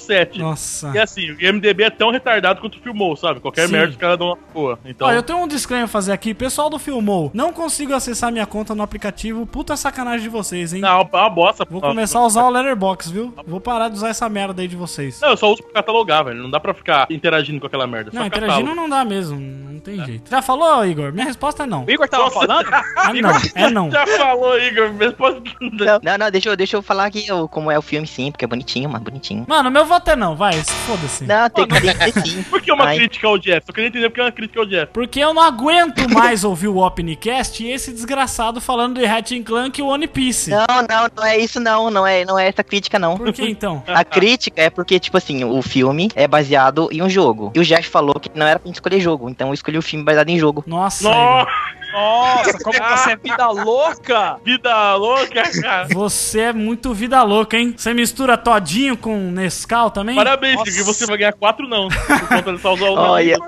5.7. 0.00 0.38
Nossa. 0.38 0.90
E 0.94 0.98
assim, 0.98 1.30
o 1.30 1.36
MDB 1.52 1.84
é 1.84 1.90
tão 1.90 2.10
retardado 2.10 2.60
quanto 2.60 2.80
filmou, 2.80 3.16
sabe? 3.16 3.40
Qualquer 3.40 3.66
Sim. 3.66 3.72
merda 3.72 3.90
os 3.90 3.96
caras 3.96 4.18
dão 4.18 4.28
uma 4.28 4.38
boa. 4.52 4.78
Então, 4.84 5.06
Ó, 5.08 5.12
eu 5.12 5.22
tenho 5.22 5.38
um 5.38 5.48
disclaimer 5.48 5.84
a 5.84 5.88
fazer 5.88 6.12
aqui. 6.12 6.34
Pessoal 6.34 6.68
do 6.70 6.78
Filmou, 6.78 7.30
não 7.34 7.52
consigo 7.52 7.92
acessar 7.94 8.32
minha 8.32 8.46
conta 8.46 8.74
no 8.74 8.82
aplicativo. 8.82 9.46
Puta 9.46 9.76
sacanagem 9.76 10.22
de 10.22 10.28
vocês, 10.28 10.72
hein? 10.72 10.80
não, 10.80 11.00
é 11.00 11.16
uma 11.16 11.30
bosta. 11.30 11.66
Vou 11.68 11.80
começar 11.80 12.18
a 12.18 12.26
usar 12.26 12.44
o 12.44 12.50
Letterbox, 12.50 13.10
viu? 13.10 13.34
Vou 13.46 13.60
parar 13.60 13.88
de 13.88 13.94
usar 13.96 14.08
essa 14.08 14.28
merda 14.28 14.62
aí 14.62 14.68
de 14.68 14.76
vocês. 14.76 15.20
Não, 15.20 15.30
eu 15.30 15.36
só 15.36 15.50
uso 15.52 15.62
pra 15.62 15.74
catalogar, 15.74 16.24
velho. 16.24 16.42
Não 16.42 16.50
dá 16.50 16.58
pra 16.60 16.72
ficar 16.74 17.06
interagindo 17.10 17.60
com 17.60 17.66
aquela 17.66 17.86
merda. 17.86 18.10
Não, 18.12 18.20
só 18.22 18.26
interagindo 18.26 18.54
catálogo. 18.70 18.74
não 18.80 18.88
dá 18.88 19.04
mesmo. 19.04 19.38
Não 19.40 19.80
tem 19.80 20.04
jeito. 20.04 20.30
Já 20.30 20.42
falou, 20.42 20.84
Igor? 20.86 21.12
Minha 21.12 21.26
resposta 21.26 21.62
é 21.62 21.66
não. 21.66 21.84
O 21.84 21.90
Igor 21.90 22.08
tava 22.08 22.30
falando? 22.30 22.66
É 22.68 23.12
não. 23.22 23.30
É 23.54 23.70
não. 23.70 23.90
Já 23.90 24.06
falou, 24.06 24.58
Igor. 24.58 24.90
Resposta... 24.98 25.40
Não, 25.60 26.00
não, 26.02 26.18
não, 26.18 26.30
deixa, 26.30 26.48
eu- 26.50 26.56
deixa 26.56 26.76
eu 26.76 26.82
falar 26.82 27.06
aqui 27.06 27.30
o- 27.32 27.48
como 27.48 27.70
é 27.70 27.78
o 27.78 27.82
filme 27.82 28.06
sim, 28.06 28.30
porque 28.30 28.44
é 28.44 28.48
bonitinho, 28.48 28.88
mano, 28.90 29.04
bonitinho. 29.04 29.44
Mano, 29.48 29.70
meu 29.70 29.84
voto 29.90 30.08
é 30.08 30.16
não. 30.16 30.36
Vai, 30.36 30.52
foda-se. 30.52 31.24
Não, 31.24 31.50
tem 31.50 31.66
que 31.66 31.80
que 31.80 32.12
ter 32.12 32.26
sim. 32.26 32.42
Por 32.48 32.62
que 32.62 32.72
uma 32.72 32.84
Ai. 32.84 32.96
crítica 32.96 33.26
ao 33.26 33.36
Jeff? 33.36 33.62
Eu 33.66 33.74
queria 33.74 33.88
entender 33.88 34.08
porque 34.08 34.20
é 34.20 34.24
uma 34.24 34.32
crítica 34.32 34.60
ao 34.60 34.66
Jeff. 34.66 34.92
Porque 34.92 35.20
eu 35.20 35.34
não 35.34 35.42
aguento 35.42 36.08
mais 36.08 36.44
ouvir 36.44 36.68
o 36.68 36.78
Opencast 36.78 37.62
e 37.62 37.70
esse 37.70 37.92
desgraçado 37.92 38.60
falando 38.60 38.98
de 38.98 39.04
Hatching 39.04 39.42
Clank 39.42 39.80
e 39.80 39.82
One 39.82 40.06
Piece. 40.06 40.50
Não, 40.50 40.66
não, 40.88 41.08
não 41.16 41.24
é 41.24 41.36
isso 41.36 41.58
não, 41.58 41.90
não 41.90 42.06
é, 42.06 42.24
não 42.24 42.38
é 42.38 42.46
essa 42.48 42.62
crítica 42.62 42.98
não. 42.98 43.16
Por 43.16 43.32
que 43.32 43.44
então? 43.44 43.82
A 43.88 44.04
crítica 44.04 44.62
é 44.62 44.70
porque, 44.70 45.00
tipo 45.00 45.16
assim, 45.16 45.44
o 45.44 45.60
filme 45.60 46.08
é 46.14 46.28
baseado 46.28 46.88
em 46.92 47.02
um 47.02 47.10
jogo. 47.10 47.50
E 47.54 47.58
o 47.58 47.64
Jeff 47.64 47.88
falou 47.88 48.14
que 48.14 48.30
não 48.34 48.46
era 48.46 48.58
pra 48.58 48.68
gente 48.68 48.76
escolher 48.76 49.00
jogo, 49.00 49.28
então 49.28 49.48
eu 49.48 49.54
escolhi 49.54 49.76
o 49.76 49.82
filme 49.82 50.04
baseado 50.04 50.28
em 50.28 50.38
jogo. 50.38 50.62
Nossa, 50.66 51.08
Nossa. 51.08 51.50
Nossa, 51.92 52.58
como 52.62 52.78
você 52.78 53.12
é 53.12 53.16
vida 53.16 53.48
louca! 53.48 54.36
vida 54.44 54.94
louca, 54.94 55.42
cara. 55.60 55.88
Você 55.92 56.40
é 56.40 56.52
muito 56.52 56.92
vida 56.94 57.22
louca, 57.22 57.56
hein? 57.56 57.74
Você 57.76 57.92
mistura 57.94 58.36
todinho 58.36 58.96
com 58.96 59.16
Nescau 59.30 59.90
também? 59.90 60.16
Parabéns, 60.16 60.56
Nossa. 60.56 60.70
Igor. 60.70 60.84
Você 60.84 61.06
vai 61.06 61.18
ganhar 61.18 61.32
quatro 61.32 61.68
não. 61.68 61.88
Por 61.88 62.28
conta 62.28 62.52
de 62.52 62.58
só 62.60 62.74
usar 62.74 62.90
o 62.90 62.94
Olha. 62.94 63.38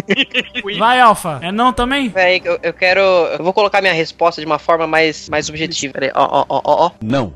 Vai, 0.78 1.00
Alfa. 1.00 1.38
É 1.42 1.52
não 1.52 1.72
também? 1.72 2.10
Peraí, 2.10 2.40
eu, 2.44 2.58
eu 2.62 2.72
quero. 2.72 3.00
Eu 3.00 3.44
vou 3.44 3.52
colocar 3.52 3.80
minha 3.80 3.92
resposta 3.92 4.40
de 4.40 4.46
uma 4.46 4.58
forma 4.58 4.86
mais, 4.86 5.28
mais 5.28 5.48
objetiva. 5.48 5.92
Peraí, 5.94 6.10
ó, 6.14 6.24
ó, 6.24 6.46
ó, 6.48 6.60
ó, 6.64 6.86
ó. 6.86 6.90
Não. 7.02 7.34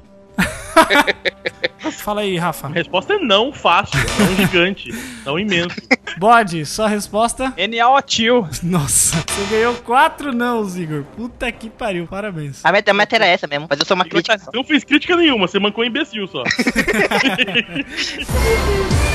Fala 1.92 2.22
aí, 2.22 2.36
Rafa. 2.36 2.66
A 2.66 2.70
resposta 2.70 3.14
é 3.14 3.18
não 3.18 3.52
fácil. 3.52 3.98
Não 4.18 4.36
gigante. 4.36 4.90
Não 5.24 5.38
imenso. 5.38 5.76
Bode, 6.16 6.64
sua 6.64 6.88
resposta? 6.88 7.52
NA 7.56 8.02
Tio. 8.02 8.48
Nossa, 8.62 9.16
você 9.28 9.44
ganhou 9.50 9.74
quatro 9.76 10.32
não, 10.32 10.66
Igor. 10.76 11.04
Puta 11.16 11.50
que 11.52 11.68
pariu, 11.68 12.06
parabéns. 12.06 12.60
A 12.64 12.72
meta, 12.72 12.90
a 12.90 12.94
meta 12.94 13.16
era 13.16 13.26
essa 13.26 13.46
mesmo, 13.46 13.66
mas 13.68 13.78
eu 13.78 13.86
sou 13.86 13.94
uma 13.94 14.06
Igor 14.06 14.22
crítica. 14.22 14.38
tá- 14.38 14.44
Você 14.50 14.56
não 14.56 14.64
fez 14.64 14.84
crítica 14.84 15.16
nenhuma. 15.16 15.46
Você 15.46 15.58
mancou 15.58 15.84
um 15.84 15.86
imbecil 15.86 16.26
só. 16.28 16.42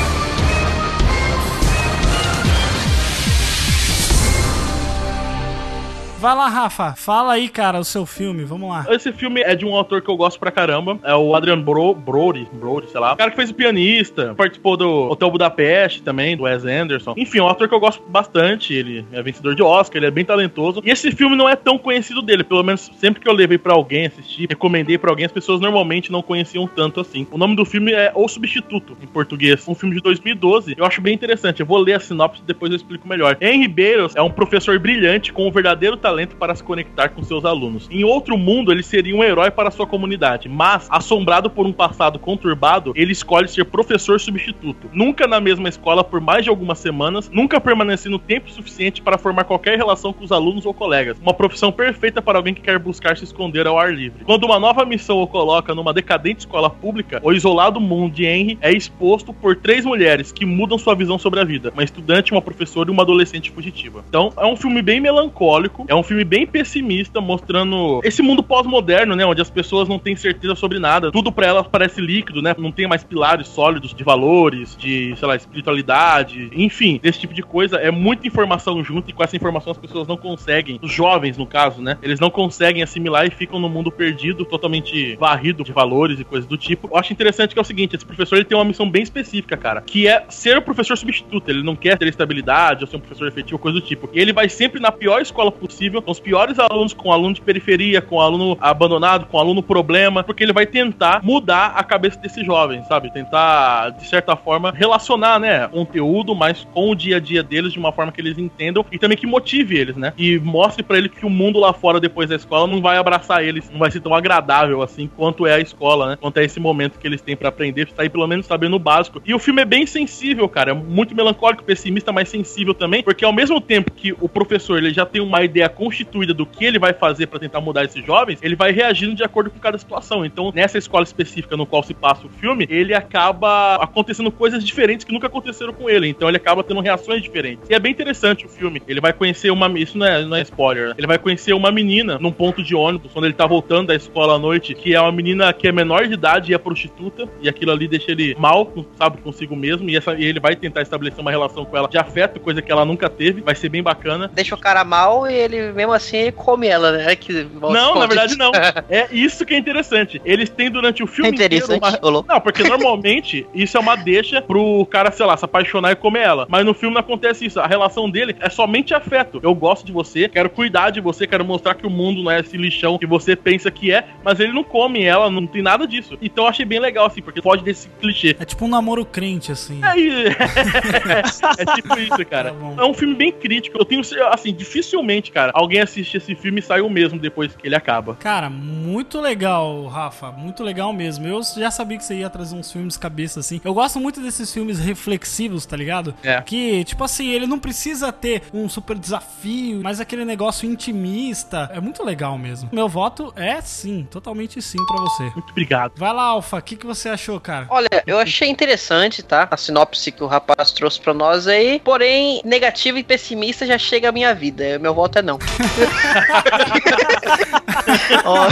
Vai 6.20 6.36
lá, 6.36 6.50
Rafa. 6.50 6.96
Fala 6.98 7.32
aí, 7.32 7.48
cara, 7.48 7.80
o 7.80 7.84
seu 7.86 8.06
filme. 8.06 8.44
Vamos 8.44 8.70
lá. 8.70 8.86
Esse 8.90 9.10
filme 9.14 9.40
é 9.40 9.56
de 9.56 9.66
um 9.66 9.74
autor 9.74 10.02
que 10.02 10.10
eu 10.10 10.18
gosto 10.18 10.38
pra 10.38 10.52
caramba. 10.52 11.00
É 11.02 11.16
o 11.16 11.34
Adrian 11.34 11.62
Bro, 11.62 11.96
Brody, 11.96 12.46
Brody, 12.52 12.90
sei 12.92 13.00
lá. 13.00 13.14
O 13.14 13.16
cara 13.16 13.30
que 13.32 13.38
fez 13.38 13.52
o 13.52 13.54
pianista, 13.54 14.36
participou 14.36 14.76
do 14.76 15.10
Hotel 15.10 15.32
Budapeste 15.32 16.02
também, 16.02 16.36
do 16.36 16.44
Wes 16.44 16.66
Anderson. 16.66 17.14
Enfim, 17.16 17.38
é 17.38 17.44
um 17.44 17.48
autor 17.48 17.70
que 17.70 17.74
eu 17.74 17.80
gosto 17.80 18.04
bastante. 18.06 18.74
Ele 18.74 19.06
é 19.14 19.22
vencedor 19.22 19.56
de 19.56 19.64
Oscar, 19.64 19.96
ele 19.96 20.08
é 20.08 20.12
bem 20.12 20.26
talentoso. 20.26 20.82
E 20.84 20.90
esse 20.90 21.10
filme 21.14 21.38
não 21.38 21.48
é 21.48 21.56
tão 21.56 21.78
conhecido 21.78 22.22
dele. 22.22 22.44
Pelo 22.44 22.64
menos 22.64 22.92
sempre 22.98 23.22
que 23.22 23.30
eu 23.30 23.34
levei 23.34 23.58
pra 23.58 23.74
alguém 23.74 24.08
assistir, 24.08 24.50
recomendei 24.50 24.98
pra 24.98 25.12
alguém, 25.12 25.26
as 25.26 25.32
pessoas 25.32 25.62
normalmente 25.62 26.12
não 26.12 26.22
conheciam 26.22 26.68
tanto 26.68 27.00
assim. 27.00 27.26
O 27.32 27.38
nome 27.38 27.56
do 27.56 27.64
filme 27.64 27.94
é 27.94 28.12
O 28.14 28.28
Substituto, 28.28 28.98
em 29.02 29.08
português. 29.08 29.66
Um 29.70 29.74
filme 29.74 29.96
de 29.96 30.02
2012. 30.02 30.76
Eu 30.78 30.84
acho 30.84 31.00
bem 31.00 31.14
interessante. 31.14 31.62
Eu 31.62 31.66
vou 31.66 31.78
ler 31.78 31.94
a 31.94 32.00
sinopse 32.02 32.42
e 32.42 32.46
depois 32.46 32.74
eu 32.74 32.76
explico 32.76 33.08
melhor. 33.08 33.38
Henry 33.40 33.70
Barrows 33.70 34.18
é 34.18 34.22
um 34.22 34.30
professor 34.30 34.78
brilhante 34.78 35.32
com 35.32 35.48
um 35.48 35.52
verdadeiro 35.52 35.96
talento 35.96 36.09
para 36.36 36.56
se 36.56 36.64
conectar 36.64 37.10
com 37.10 37.24
seus 37.24 37.46
alunos. 37.46 37.88
Em 37.92 38.04
outro 38.04 38.38
mundo, 38.38 38.72
ele 38.72 38.84
seria 38.84 39.16
um 39.16 39.24
herói 39.24 39.52
para 39.52 39.72
sua 39.72 39.86
comunidade, 39.86 40.50
mas, 40.50 40.88
assombrado 40.90 41.50
por 41.50 41.66
um 41.66 41.72
passado 41.72 42.18
conturbado, 42.18 42.94
ele 42.96 43.12
escolhe 43.12 43.48
ser 43.48 43.66
professor 43.66 44.20
substituto. 44.20 44.90
Nunca 44.92 45.28
na 45.28 45.40
mesma 45.40 45.70
escola 45.70 46.04
por 46.04 46.20
mais 46.20 46.44
de 46.44 46.50
algumas 46.50 46.80
semanas, 46.80 47.30
nunca 47.30 47.62
permanecendo 47.62 48.18
tempo 48.18 48.50
suficiente 48.50 49.02
para 49.02 49.18
formar 49.18 49.44
qualquer 49.44 49.78
relação 49.78 50.12
com 50.12 50.24
os 50.24 50.32
alunos 50.32 50.66
ou 50.66 50.74
colegas. 50.74 51.18
Uma 51.20 51.34
profissão 51.34 51.72
perfeita 51.72 52.22
para 52.22 52.38
alguém 52.38 52.54
que 52.54 52.62
quer 52.62 52.80
buscar 52.80 53.18
se 53.18 53.24
esconder 53.24 53.68
ao 53.68 53.78
ar 53.78 53.94
livre. 53.94 54.24
Quando 54.26 54.46
uma 54.46 54.60
nova 54.60 54.86
missão 54.86 55.22
o 55.22 55.28
coloca 55.28 55.76
numa 55.76 55.94
decadente 55.94 56.40
escola 56.40 56.70
pública, 56.70 57.20
o 57.24 57.32
isolado 57.32 57.80
mundo 57.80 58.14
de 58.14 58.26
Henry 58.26 58.58
é 58.62 58.72
exposto 58.72 59.34
por 59.34 59.56
três 59.56 59.86
mulheres 59.86 60.32
que 60.32 60.46
mudam 60.46 60.78
sua 60.78 60.96
visão 60.96 61.18
sobre 61.18 61.40
a 61.40 61.44
vida: 61.44 61.72
uma 61.74 61.84
estudante, 61.84 62.32
uma 62.32 62.42
professora 62.42 62.90
e 62.90 62.94
uma 62.94 63.04
adolescente 63.04 63.52
fugitiva. 63.52 64.04
Então, 64.10 64.32
é 64.38 64.46
um 64.46 64.56
filme 64.56 64.82
bem 64.82 65.00
melancólico, 65.00 65.86
é 65.88 65.96
filme 66.04 66.24
bem 66.24 66.46
pessimista, 66.46 67.22
mostrando 67.22 68.02
esse 68.04 68.22
mundo 68.22 68.44
pós-moderno, 68.44 69.16
né, 69.16 69.26
onde 69.26 69.42
as 69.42 69.50
pessoas 69.50 69.88
não 69.88 70.00
têm 70.00 70.16
certeza 70.16 70.56
sobre 70.56 70.80
nada. 70.80 71.12
Tudo 71.12 71.32
pra 71.32 71.48
elas 71.48 71.68
parece 71.68 72.02
líquido, 72.02 72.42
né? 72.42 72.56
Não 72.58 72.72
tem 72.72 72.88
mais 72.88 73.04
pilares 73.04 73.48
sólidos 73.48 73.94
de 73.94 74.04
valores, 74.04 74.76
de, 74.78 75.16
sei 75.16 75.28
lá, 75.28 75.36
espiritualidade, 75.36 76.50
enfim, 76.54 77.00
desse 77.02 77.20
tipo 77.20 77.34
de 77.34 77.42
coisa. 77.42 77.78
É 77.78 77.92
muita 77.92 78.28
informação 78.28 78.84
junto 78.84 79.10
e 79.10 79.14
com 79.14 79.24
essa 79.24 79.36
informação 79.36 79.72
as 79.72 79.78
pessoas 79.78 80.08
não 80.08 80.18
conseguem, 80.18 80.80
os 80.82 80.92
jovens 80.92 81.38
no 81.38 81.46
caso, 81.46 81.82
né? 81.82 81.98
Eles 82.02 82.20
não 82.20 82.30
conseguem 82.30 82.84
assimilar 82.84 83.26
e 83.26 83.30
ficam 83.30 83.60
no 83.60 83.70
mundo 83.70 83.92
perdido, 83.92 84.46
totalmente 84.46 85.16
varrido 85.16 85.64
de 85.64 85.72
valores 85.72 86.20
e 86.20 86.24
coisas 86.24 86.48
do 86.48 86.58
tipo. 86.58 86.90
Eu 86.92 86.98
acho 86.98 87.14
interessante 87.14 87.54
que 87.54 87.60
é 87.60 87.62
o 87.62 87.66
seguinte, 87.66 87.96
esse 87.96 88.06
professor 88.06 88.36
ele 88.36 88.46
tem 88.46 88.58
uma 88.58 88.66
missão 88.66 88.90
bem 88.90 89.02
específica, 89.02 89.58
cara, 89.58 89.82
que 89.82 90.08
é 90.08 90.26
ser 90.30 90.58
o 90.58 90.62
professor 90.62 90.98
substituto. 90.98 91.50
Ele 91.50 91.64
não 91.64 91.76
quer 91.76 91.98
ter 91.98 92.08
estabilidade 92.08 92.84
ou 92.84 92.90
ser 92.90 92.98
um 92.98 93.00
professor 93.00 93.28
efetivo, 93.28 93.58
coisa 93.58 93.80
do 93.80 93.86
tipo. 93.86 94.10
E 94.14 94.20
ele 94.20 94.34
vai 94.34 94.50
sempre 94.50 94.80
na 94.80 94.92
pior 94.92 95.22
escola 95.22 95.52
possível, 95.52 95.89
com 95.90 96.12
os 96.12 96.20
piores 96.20 96.58
alunos, 96.60 96.94
com 96.94 97.12
aluno 97.12 97.34
de 97.34 97.42
periferia, 97.42 98.02
com 98.02 98.22
aluno 98.22 98.58
abandonado, 98.62 99.26
com 99.26 99.38
aluno 99.38 99.62
problema, 99.62 100.24
porque 100.24 100.44
ele 100.44 100.54
vai 100.54 100.66
tentar 100.66 101.22
mudar 101.24 101.74
a 101.76 101.84
cabeça 101.84 102.20
desses 102.20 102.46
jovens, 102.46 102.88
sabe? 102.88 103.12
Tentar, 103.12 103.92
de 103.92 104.08
certa 104.08 104.36
forma, 104.36 104.72
relacionar, 104.72 105.40
né, 105.40 105.68
conteúdo, 105.68 106.36
mas 106.36 106.68
com 106.74 106.90
o 106.92 106.96
dia 106.96 107.18
a 107.18 107.20
dia 107.20 107.44
deles 107.44 107.74
de 107.74 107.80
uma 107.80 107.92
forma 107.92 108.12
que 108.12 108.22
eles 108.22 108.38
entendam 108.38 108.86
e 108.92 108.98
também 108.98 109.18
que 109.18 109.28
motive 109.28 109.78
eles, 109.78 109.96
né? 109.96 110.14
E 110.18 110.40
mostre 110.40 110.84
pra 110.84 110.98
ele 110.98 111.10
que 111.10 111.26
o 111.26 111.30
mundo 111.30 111.60
lá 111.60 111.74
fora, 111.74 112.00
depois 112.00 112.30
da 112.30 112.36
escola, 112.36 112.68
não 112.68 112.82
vai 112.82 112.98
abraçar 112.98 113.44
eles, 113.44 113.70
não 113.70 113.80
vai 113.80 113.92
ser 113.92 114.02
tão 114.02 114.14
agradável 114.14 114.82
assim 114.82 115.08
quanto 115.08 115.46
é 115.46 115.54
a 115.54 115.60
escola, 115.60 116.10
né? 116.12 116.18
Quanto 116.20 116.38
é 116.38 116.44
esse 116.44 116.60
momento 116.60 117.00
que 117.00 117.08
eles 117.08 117.22
têm 117.22 117.36
pra 117.36 117.50
aprender, 117.50 117.90
sair 117.96 118.10
pelo 118.10 118.28
menos 118.28 118.46
sabendo 118.46 118.76
o 118.76 118.80
básico. 118.80 119.22
E 119.26 119.34
o 119.34 119.40
filme 119.40 119.62
é 119.62 119.66
bem 119.66 119.86
sensível, 119.86 120.48
cara, 120.48 120.72
é 120.72 120.74
muito 120.74 121.16
melancólico, 121.16 121.64
pessimista, 121.64 122.12
mas 122.12 122.30
sensível 122.30 122.74
também, 122.74 123.04
porque 123.04 123.26
ao 123.26 123.34
mesmo 123.34 123.60
tempo 123.60 123.92
que 123.92 124.14
o 124.20 124.30
professor 124.30 124.78
ele 124.78 124.94
já 124.94 125.06
tem 125.06 125.22
uma 125.22 125.44
ideia 125.44 125.70
constituída 125.80 126.34
do 126.34 126.46
que 126.46 126.66
ele 126.66 126.78
vai 126.78 126.92
fazer 126.92 127.28
pra 127.28 127.40
tentar 127.40 127.62
mudar 127.62 127.86
esses 127.86 128.06
jovens, 128.06 128.40
ele 128.44 128.54
vai 128.54 128.74
reagindo 128.74 129.16
de 129.16 129.24
acordo 129.24 129.50
com 129.50 129.58
cada 129.60 129.78
situação. 129.78 130.26
Então, 130.26 130.52
nessa 130.54 130.78
escola 130.78 131.06
específica 131.06 131.56
no 131.56 131.66
qual 131.66 131.82
se 131.82 131.94
passa 131.94 132.28
o 132.28 132.30
filme, 132.30 132.68
ele 132.70 132.94
acaba 132.94 133.76
acontecendo 133.76 134.30
coisas 134.30 134.62
diferentes 134.62 135.06
que 135.06 135.14
nunca 135.14 135.28
aconteceram 135.28 135.72
com 135.72 135.90
ele. 135.90 136.10
Então, 136.10 136.28
ele 136.28 136.36
acaba 136.36 136.62
tendo 136.66 136.82
reações 136.82 137.24
diferentes. 137.24 137.70
E 137.70 137.74
é 137.74 137.80
bem 137.80 137.94
interessante 137.94 138.46
o 138.46 138.50
filme. 138.50 138.82
Ele 138.90 139.00
vai 139.00 139.14
conhecer 139.14 139.52
uma. 139.52 139.70
Isso 139.80 139.98
não 139.98 140.06
é, 140.06 140.26
não 140.26 140.36
é 140.36 140.42
spoiler. 140.42 140.90
né? 140.90 140.96
Ele 140.98 141.08
vai 141.08 141.18
conhecer 141.18 141.54
uma 141.54 141.72
menina 141.72 142.18
num 142.20 142.32
ponto 142.32 142.62
de 142.62 142.76
ônibus, 142.76 143.14
quando 143.14 143.26
ele 143.26 143.34
tá 143.34 143.48
voltando 143.48 143.88
da 143.88 143.96
escola 143.96 144.36
à 144.36 144.40
noite, 144.40 144.74
que 144.74 144.94
é 144.94 145.00
uma 145.00 145.14
menina 145.14 145.54
que 145.54 145.66
é 145.66 145.72
menor 145.72 146.06
de 146.06 146.14
idade 146.14 146.52
e 146.52 146.56
é 146.56 146.58
prostituta. 146.58 147.26
E 147.42 147.48
aquilo 147.48 147.72
ali 147.72 147.88
deixa 147.88 148.12
ele 148.12 148.36
mal, 148.38 148.74
sabe, 148.98 149.20
consigo 149.22 149.56
mesmo. 149.56 149.90
E, 149.90 149.96
essa, 149.96 150.14
e 150.14 150.26
ele 150.26 150.42
vai 150.42 150.58
tentar 150.58 150.82
estabelecer 150.82 151.22
uma 151.22 151.32
relação 151.32 151.64
com 151.64 151.78
ela 151.78 151.88
de 151.88 151.98
afeto, 151.98 152.38
coisa 152.40 152.62
que 152.62 152.72
ela 152.72 152.84
nunca 152.84 153.10
teve. 153.10 153.42
Vai 153.42 153.56
ser 153.56 153.70
bem 153.70 153.82
bacana. 153.82 154.30
Deixa 154.34 154.56
o 154.56 154.58
cara 154.58 154.84
mal 154.84 155.30
e 155.30 155.34
ele, 155.34 155.69
mesmo 155.74 155.94
assim, 155.94 156.32
come 156.32 156.68
ela, 156.68 156.92
né? 156.92 157.16
Que, 157.16 157.48
Não, 157.54 157.96
na 157.96 158.06
verdade 158.06 158.38
não. 158.38 158.52
É 158.90 159.08
isso 159.12 159.46
que 159.46 159.54
é 159.54 159.58
interessante. 159.58 160.22
Eles 160.26 160.50
têm 160.50 160.70
durante 160.70 161.04
o 161.04 161.08
filme 161.08 161.32
É 161.32 161.34
interessante, 161.34 161.78
inteiro 161.78 162.06
ô 162.06 162.10
louco. 162.10 162.30
Não, 162.30 162.40
porque 162.40 162.64
normalmente 162.68 163.46
isso 163.54 163.78
é 163.78 163.80
uma 163.80 163.96
deixa 163.96 164.42
pro 164.42 164.86
cara, 164.88 165.12
sei 165.12 165.26
lá, 165.26 165.38
se 165.38 165.46
apaixonar 165.46 165.92
e 165.92 165.96
comer 165.96 166.22
ela. 166.22 166.48
Mas 166.50 166.66
no 166.66 166.74
filme 166.74 166.94
não 166.94 167.02
acontece 167.02 167.46
isso. 167.46 167.60
A 167.60 167.68
relação 167.68 168.10
dele 168.10 168.36
é 168.40 168.50
somente 168.50 168.94
afeto. 168.94 169.40
Eu 169.44 169.54
gosto 169.54 169.86
de 169.86 169.92
você, 169.92 170.28
quero 170.28 170.50
cuidar 170.50 170.90
de 170.90 171.02
você, 171.02 171.28
quero 171.28 171.46
mostrar 171.46 171.76
que 171.76 171.86
o 171.86 171.90
mundo 171.90 172.24
não 172.24 172.32
é 172.32 172.40
esse 172.40 172.58
lixão 172.58 172.98
que 172.98 173.06
você 173.06 173.36
pensa 173.36 173.70
que 173.70 173.92
é, 173.92 174.06
mas 174.24 174.40
ele 174.40 174.54
não 174.54 174.64
come 174.64 175.04
ela, 175.04 175.30
não 175.30 175.46
tem 175.46 175.62
nada 175.62 175.86
disso. 175.88 176.18
Então 176.22 176.46
eu 176.46 176.50
achei 176.50 176.66
bem 176.66 176.80
legal, 176.80 177.06
assim, 177.06 177.22
porque 177.22 177.42
foge 177.42 177.64
desse 177.64 177.90
clichê. 178.00 178.36
É 178.40 178.46
tipo 178.46 178.66
um 178.66 178.68
namoro 178.68 179.06
crente, 179.06 179.52
assim. 179.52 179.80
Aí, 179.84 180.28
é 181.58 181.76
tipo 181.76 182.00
isso, 182.00 182.26
cara. 182.26 182.52
Tá 182.52 182.84
é 182.84 182.86
um 182.86 182.94
filme 182.94 183.16
bem 183.16 183.32
crítico. 183.32 183.78
Eu 183.78 183.86
tenho, 183.86 184.02
assim, 184.32 184.54
dificilmente, 184.54 185.32
cara, 185.32 185.52
alguém 185.60 185.82
assiste 185.82 186.18
esse 186.18 186.36
filme 186.36 186.60
e 186.60 186.64
sai 186.64 186.82
o 186.82 186.90
mesmo 186.90 187.20
depois 187.20 187.56
que 187.56 187.68
ele 187.68 187.76
acaba. 187.76 188.16
Cara, 188.16 188.50
muito 188.50 189.20
legal, 189.20 189.86
Rafa. 189.88 190.32
Muito 190.32 190.64
legal 190.64 190.92
mesmo. 190.94 191.28
Eu 191.28 191.42
já 191.44 191.72
sabia 191.72 191.98
que 191.98 192.04
você 192.04 192.16
ia 192.16 192.30
trazer 192.30 192.56
uns 192.56 192.72
filmes 192.72 192.98
cabeça 192.98 193.40
assim. 193.40 193.62
Eu 193.64 193.74
gosto 193.74 194.00
muito 194.00 194.22
desses 194.22 194.52
filmes 194.54 194.80
reflexivos, 194.80 195.66
tá 195.66 195.76
ligado? 195.76 196.14
É. 196.24 196.42
Que, 196.42 196.84
tipo 196.84 197.04
assim, 197.04 197.30
ele 197.30 197.46
não 197.46 197.60
precisa 197.60 198.12
ter 198.12 198.44
um 198.54 198.68
super 198.70 198.98
desafio, 198.98 199.82
mas 199.84 200.00
aquele 200.00 200.26
negócio 200.26 200.70
intimista. 200.70 201.70
É 201.74 201.80
muito 201.80 202.04
legal 202.04 202.38
mesmo. 202.38 202.70
Meu 202.72 202.88
voto 202.88 203.34
é 203.36 203.60
sim, 203.62 204.08
totalmente 204.10 204.62
sim 204.62 204.78
pra 204.86 204.98
você. 204.98 205.24
Muito 205.24 205.52
obrigado. 205.52 205.94
Vai 205.96 206.14
lá, 206.14 206.24
Alfa, 206.24 206.58
o 206.58 206.62
que, 206.62 206.76
que 206.76 206.86
você 206.86 207.10
achou, 207.10 207.40
cara? 207.40 207.68
Olha, 207.70 207.90
eu 208.06 208.18
achei 208.18 208.50
interessante, 208.50 209.22
tá? 209.22 209.48
A 209.50 209.58
sinopse 209.58 210.12
que 210.12 210.24
o 210.24 210.28
rapaz 210.28 210.72
trouxe 210.72 211.00
pra 211.00 211.14
nós 211.14 211.48
aí. 211.48 211.80
Porém, 211.84 212.42
negativo 212.46 212.98
e 212.98 213.04
pessimista 213.04 213.66
já 213.66 213.78
chega 213.78 214.10
à 214.10 214.12
minha 214.12 214.34
vida. 214.34 214.80
Meu 214.80 214.94
voto 214.94 215.20
é 215.20 215.22
não. 215.22 215.40
Ó, 218.26 218.48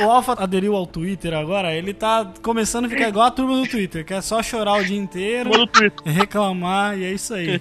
O 0.00 0.10
Alfa 0.10 0.32
aderiu 0.32 0.74
ao 0.74 0.86
Twitter 0.86 1.34
agora, 1.34 1.74
ele 1.74 1.94
tá 1.94 2.30
começando 2.42 2.86
a 2.86 2.88
ficar 2.88 3.08
igual 3.08 3.26
a 3.26 3.30
turma 3.30 3.56
do 3.56 3.66
Twitter, 3.68 4.04
que 4.04 4.12
é 4.12 4.20
só 4.20 4.42
chorar 4.42 4.80
o 4.80 4.84
dia 4.84 4.96
inteiro, 4.98 5.50
reclamar 6.04 6.98
e 6.98 7.04
é 7.04 7.12
isso 7.12 7.34
aí. 7.34 7.60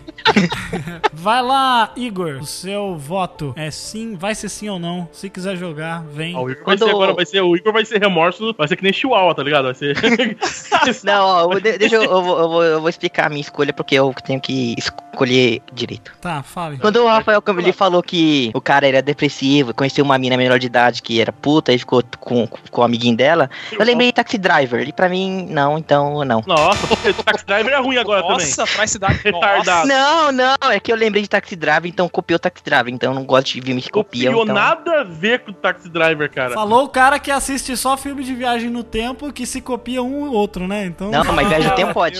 vai 1.13 1.41
lá, 1.41 1.91
Igor, 1.95 2.39
o 2.41 2.45
seu 2.45 2.95
voto 2.97 3.53
é 3.55 3.69
sim, 3.69 4.15
vai 4.15 4.34
ser 4.34 4.49
sim 4.49 4.69
ou 4.69 4.79
não. 4.79 5.08
Se 5.12 5.29
quiser 5.29 5.55
jogar, 5.58 6.03
vem. 6.03 6.36
Ó, 6.36 6.43
o 6.43 6.49
Igor 6.49 6.63
vai 6.65 6.77
Quando- 6.77 6.88
ser 6.88 6.89
agora, 6.95 7.13
vai 7.13 7.25
ser, 7.25 7.41
o 7.41 7.55
Igor 7.55 7.73
vai 7.73 7.86
ser 7.86 7.99
remorso, 7.99 8.53
vai 8.58 8.67
ser 8.67 8.75
que 8.75 8.84
nem 8.84 8.93
Chihuahua, 8.93 9.36
tá 9.36 9.43
ligado? 9.43 9.65
Vai 9.65 9.75
ser. 9.75 9.95
não, 11.03 11.25
ó, 11.25 11.60
deixa 11.60 11.95
eu, 11.95 12.03
eu, 12.03 12.23
vou, 12.23 12.39
eu, 12.39 12.49
vou, 12.49 12.63
eu 12.63 12.79
vou 12.82 12.89
explicar 12.89 13.27
a 13.27 13.29
minha 13.29 13.41
escolha 13.41 13.73
porque 13.73 13.95
eu 13.95 14.13
tenho 14.25 14.39
que 14.41 14.75
escolher 14.77 15.62
direito. 15.73 16.12
Tá, 16.21 16.41
fale. 16.41 16.77
Quando 16.77 16.97
o 16.97 17.08
Rafael 17.08 17.41
ele 17.58 17.73
falou 17.73 18.01
que 18.01 18.51
o 18.53 18.62
cara 18.62 18.88
era 18.88 19.01
depressivo, 19.01 19.73
conheceu 19.73 20.03
uma 20.05 20.17
mina 20.17 20.38
menor 20.38 20.60
de 20.60 20.67
idade 20.67 21.01
que 21.01 21.19
era 21.19 21.32
puta 21.60 21.74
e 21.74 21.78
ficou 21.78 22.02
com, 22.19 22.48
com 22.48 22.82
o 22.82 22.84
amiguinho 22.84 23.15
dela, 23.15 23.50
eu 23.72 23.86
lembrei 23.86 24.08
de 24.08 24.13
Taxi 24.13 24.38
Driver. 24.38 24.88
E 24.88 24.93
pra 24.93 25.10
mim, 25.10 25.45
não, 25.50 25.78
então 25.78 26.24
não. 26.24 26.41
Nossa, 26.48 26.86
o 26.88 27.24
Taxi 27.24 27.45
Driver 27.45 27.74
é 27.74 27.80
ruim 27.80 27.98
agora 27.98 28.22
Nossa, 28.22 28.65
traz 28.65 28.91
cidade. 28.91 29.19
Retardado. 29.24 29.88
Não, 29.88 30.32
não, 30.32 30.72
é 30.72 30.80
que 30.80 30.91
eu 30.91 30.95
lembrei 30.95 31.22
de 31.22 31.30
Taxi 31.30 31.56
Driver, 31.56 31.89
então 31.89 32.08
copiei 32.08 32.36
o 32.38 32.39
Taxi 32.39 32.63
Driver. 32.63 32.93
Então 32.93 33.12
eu 33.12 33.15
não 33.15 33.26
gosto 33.26 33.48
de 33.48 33.62
filme 33.62 33.82
que 33.82 33.89
também. 33.89 34.04
copiam. 34.04 34.34
Copiou 34.34 34.43
Então... 34.43 34.56
nada 34.56 35.02
a 35.02 35.04
ver 35.04 35.39
com 35.39 35.52
o 35.52 35.54
Taxi 35.54 35.89
Driver, 35.89 36.32
cara. 36.32 36.54
Falou 36.54 36.86
o 36.86 36.89
cara 36.89 37.19
que 37.19 37.30
assiste 37.30 37.76
só 37.76 37.98
filme 37.98 38.24
de 38.24 38.34
viagem 38.34 38.69
no 38.69 38.84
tempo 38.84 39.34
que 39.34 39.45
se 39.45 39.62
copia 39.62 40.02
um 40.02 40.28
e 40.28 40.30
outro, 40.30 40.67
né? 40.67 40.86
Então. 40.86 41.12
Não, 41.12 41.24
mas 41.34 41.48
Viagem 41.48 41.69
no 41.69 41.76
Tempo 41.76 41.93
pode. 41.93 42.19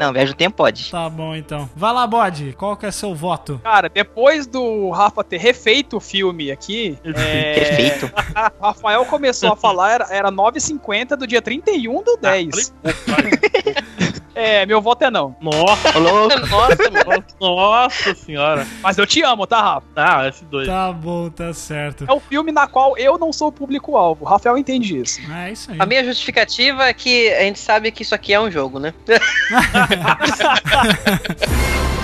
Não, 0.00 0.12
Viagem 0.12 0.30
no 0.30 0.34
Tempo 0.34 0.56
pode. 0.56 0.90
Tá 0.90 1.08
bom 1.08 1.34
então. 1.34 1.68
Vai 1.76 1.92
lá, 1.92 2.06
bode. 2.06 2.54
Qual 2.56 2.76
que 2.76 2.86
é 2.86 2.90
seu 2.90 3.14
voto? 3.14 3.60
Cara, 3.62 3.88
depois 3.88 4.46
do 4.46 4.90
Rafa 4.90 5.22
ter 5.22 5.38
refeito 5.38 5.96
o 5.96 6.00
filme 6.00 6.50
aqui, 6.50 6.98
é, 7.04 7.54
Perfeito. 7.54 8.10
o 8.70 8.72
Rafael 8.72 9.04
começou 9.04 9.52
a 9.52 9.56
falar, 9.56 9.92
era, 9.92 10.06
era 10.10 10.30
9h50 10.30 11.16
do 11.16 11.26
dia 11.26 11.42
31 11.42 12.02
do 12.02 12.16
10. 12.16 12.72
É, 14.32 14.64
meu 14.64 14.80
voto 14.80 15.04
é 15.04 15.10
não. 15.10 15.36
Nossa. 15.38 16.00
Nossa, 16.00 16.88
nossa 17.40 18.14
senhora. 18.14 18.66
Mas 18.80 18.96
eu 18.96 19.06
te 19.06 19.22
amo, 19.22 19.46
tá, 19.46 19.60
Rafa? 19.60 19.86
Ah, 19.94 20.30
S2. 20.30 20.66
Tá 20.66 20.92
bom, 20.92 21.28
tá 21.28 21.52
certo. 21.52 22.06
É 22.08 22.12
o 22.12 22.20
filme 22.20 22.50
na 22.50 22.66
qual 22.66 22.96
eu 22.96 23.18
não 23.18 23.34
sou 23.34 23.48
o 23.48 23.52
público-alvo. 23.52 24.24
O 24.24 24.28
Rafael 24.28 24.56
entende 24.56 24.98
isso. 24.98 25.20
É 25.30 25.52
isso 25.52 25.70
aí. 25.72 25.76
A 25.78 25.84
minha 25.84 26.02
justificativa 26.04 26.84
é 26.84 26.94
que 26.94 27.28
a 27.34 27.42
gente 27.42 27.58
sabe 27.58 27.90
que 27.90 28.02
isso 28.02 28.14
aqui 28.14 28.32
é 28.32 28.40
um 28.40 28.50
jogo, 28.50 28.78
né? 28.78 28.94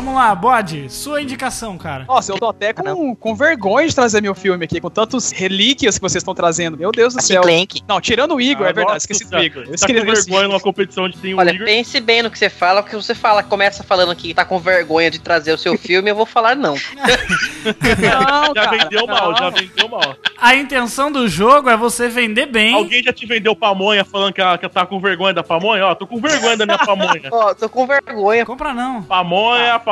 Vamos 0.00 0.14
lá, 0.14 0.34
bode. 0.34 0.88
Sua 0.88 1.20
indicação, 1.20 1.76
cara. 1.76 2.06
Nossa, 2.08 2.32
eu 2.32 2.38
tô 2.38 2.48
até 2.48 2.72
com, 2.72 3.14
com 3.14 3.34
vergonha 3.34 3.86
de 3.86 3.94
trazer 3.94 4.22
meu 4.22 4.34
filme 4.34 4.64
aqui, 4.64 4.80
com 4.80 4.88
tantos 4.88 5.30
relíquias 5.30 5.96
que 5.98 6.00
vocês 6.00 6.22
estão 6.22 6.34
trazendo. 6.34 6.74
Meu 6.78 6.90
Deus 6.90 7.12
do 7.12 7.18
Assim, 7.18 7.34
céu. 7.34 7.42
Clank. 7.42 7.82
Não, 7.86 8.00
tirando 8.00 8.34
o 8.34 8.40
Igor, 8.40 8.66
Ah, 8.66 8.70
é 8.70 8.72
verdade, 8.72 8.94
nossa 8.94 9.12
esqueci 9.12 9.30
do. 9.30 9.38
Igor. 9.38 9.58
Eu 9.58 9.64
Tá 9.78 9.86
com 9.86 9.92
esqueci 9.92 10.00
vergonha 10.24 10.48
numa 10.48 10.58
competição 10.58 11.04
onde 11.04 11.18
tem 11.18 11.34
o 11.34 11.38
Olha, 11.38 11.50
Igor. 11.50 11.66
pense 11.66 12.00
bem 12.00 12.22
no 12.22 12.30
que 12.30 12.38
você 12.38 12.48
fala, 12.48 12.82
porque 12.82 12.96
você 12.96 13.14
fala, 13.14 13.42
começa 13.42 13.84
falando 13.84 14.16
que 14.16 14.32
tá 14.32 14.42
com 14.42 14.58
vergonha 14.58 15.10
de 15.10 15.18
trazer 15.18 15.52
o 15.52 15.58
seu 15.58 15.76
filme, 15.76 16.10
eu 16.10 16.16
vou 16.16 16.24
falar 16.24 16.56
não. 16.56 16.76
Não, 18.00 18.54
Já 18.56 18.64
cara, 18.64 18.70
vendeu 18.70 19.06
mal, 19.06 19.30
não. 19.32 19.36
já 19.36 19.50
vendeu 19.50 19.86
mal. 19.88 20.16
A 20.40 20.54
intenção 20.56 21.12
do 21.12 21.28
jogo 21.28 21.68
é 21.68 21.76
você 21.76 22.08
vender 22.08 22.46
bem. 22.46 22.74
Alguém 22.74 23.02
já 23.02 23.12
te 23.12 23.26
vendeu 23.26 23.54
pamonha 23.54 24.02
falando 24.02 24.32
que, 24.32 24.40
ela, 24.40 24.56
que 24.56 24.66
tá 24.66 24.86
com 24.86 24.98
vergonha 24.98 25.34
da 25.34 25.42
pamonha? 25.42 25.84
Ó, 25.86 25.94
tô 25.94 26.06
com 26.06 26.18
vergonha 26.18 26.56
da 26.56 26.64
minha 26.64 26.78
pamonha. 26.84 27.28
Ó, 27.30 27.52
tô 27.52 27.68
com 27.68 27.86
vergonha. 27.86 28.46
Compra 28.46 28.72
não. 28.72 29.02
Pamonha, 29.02 29.78
pamonha. 29.78 29.89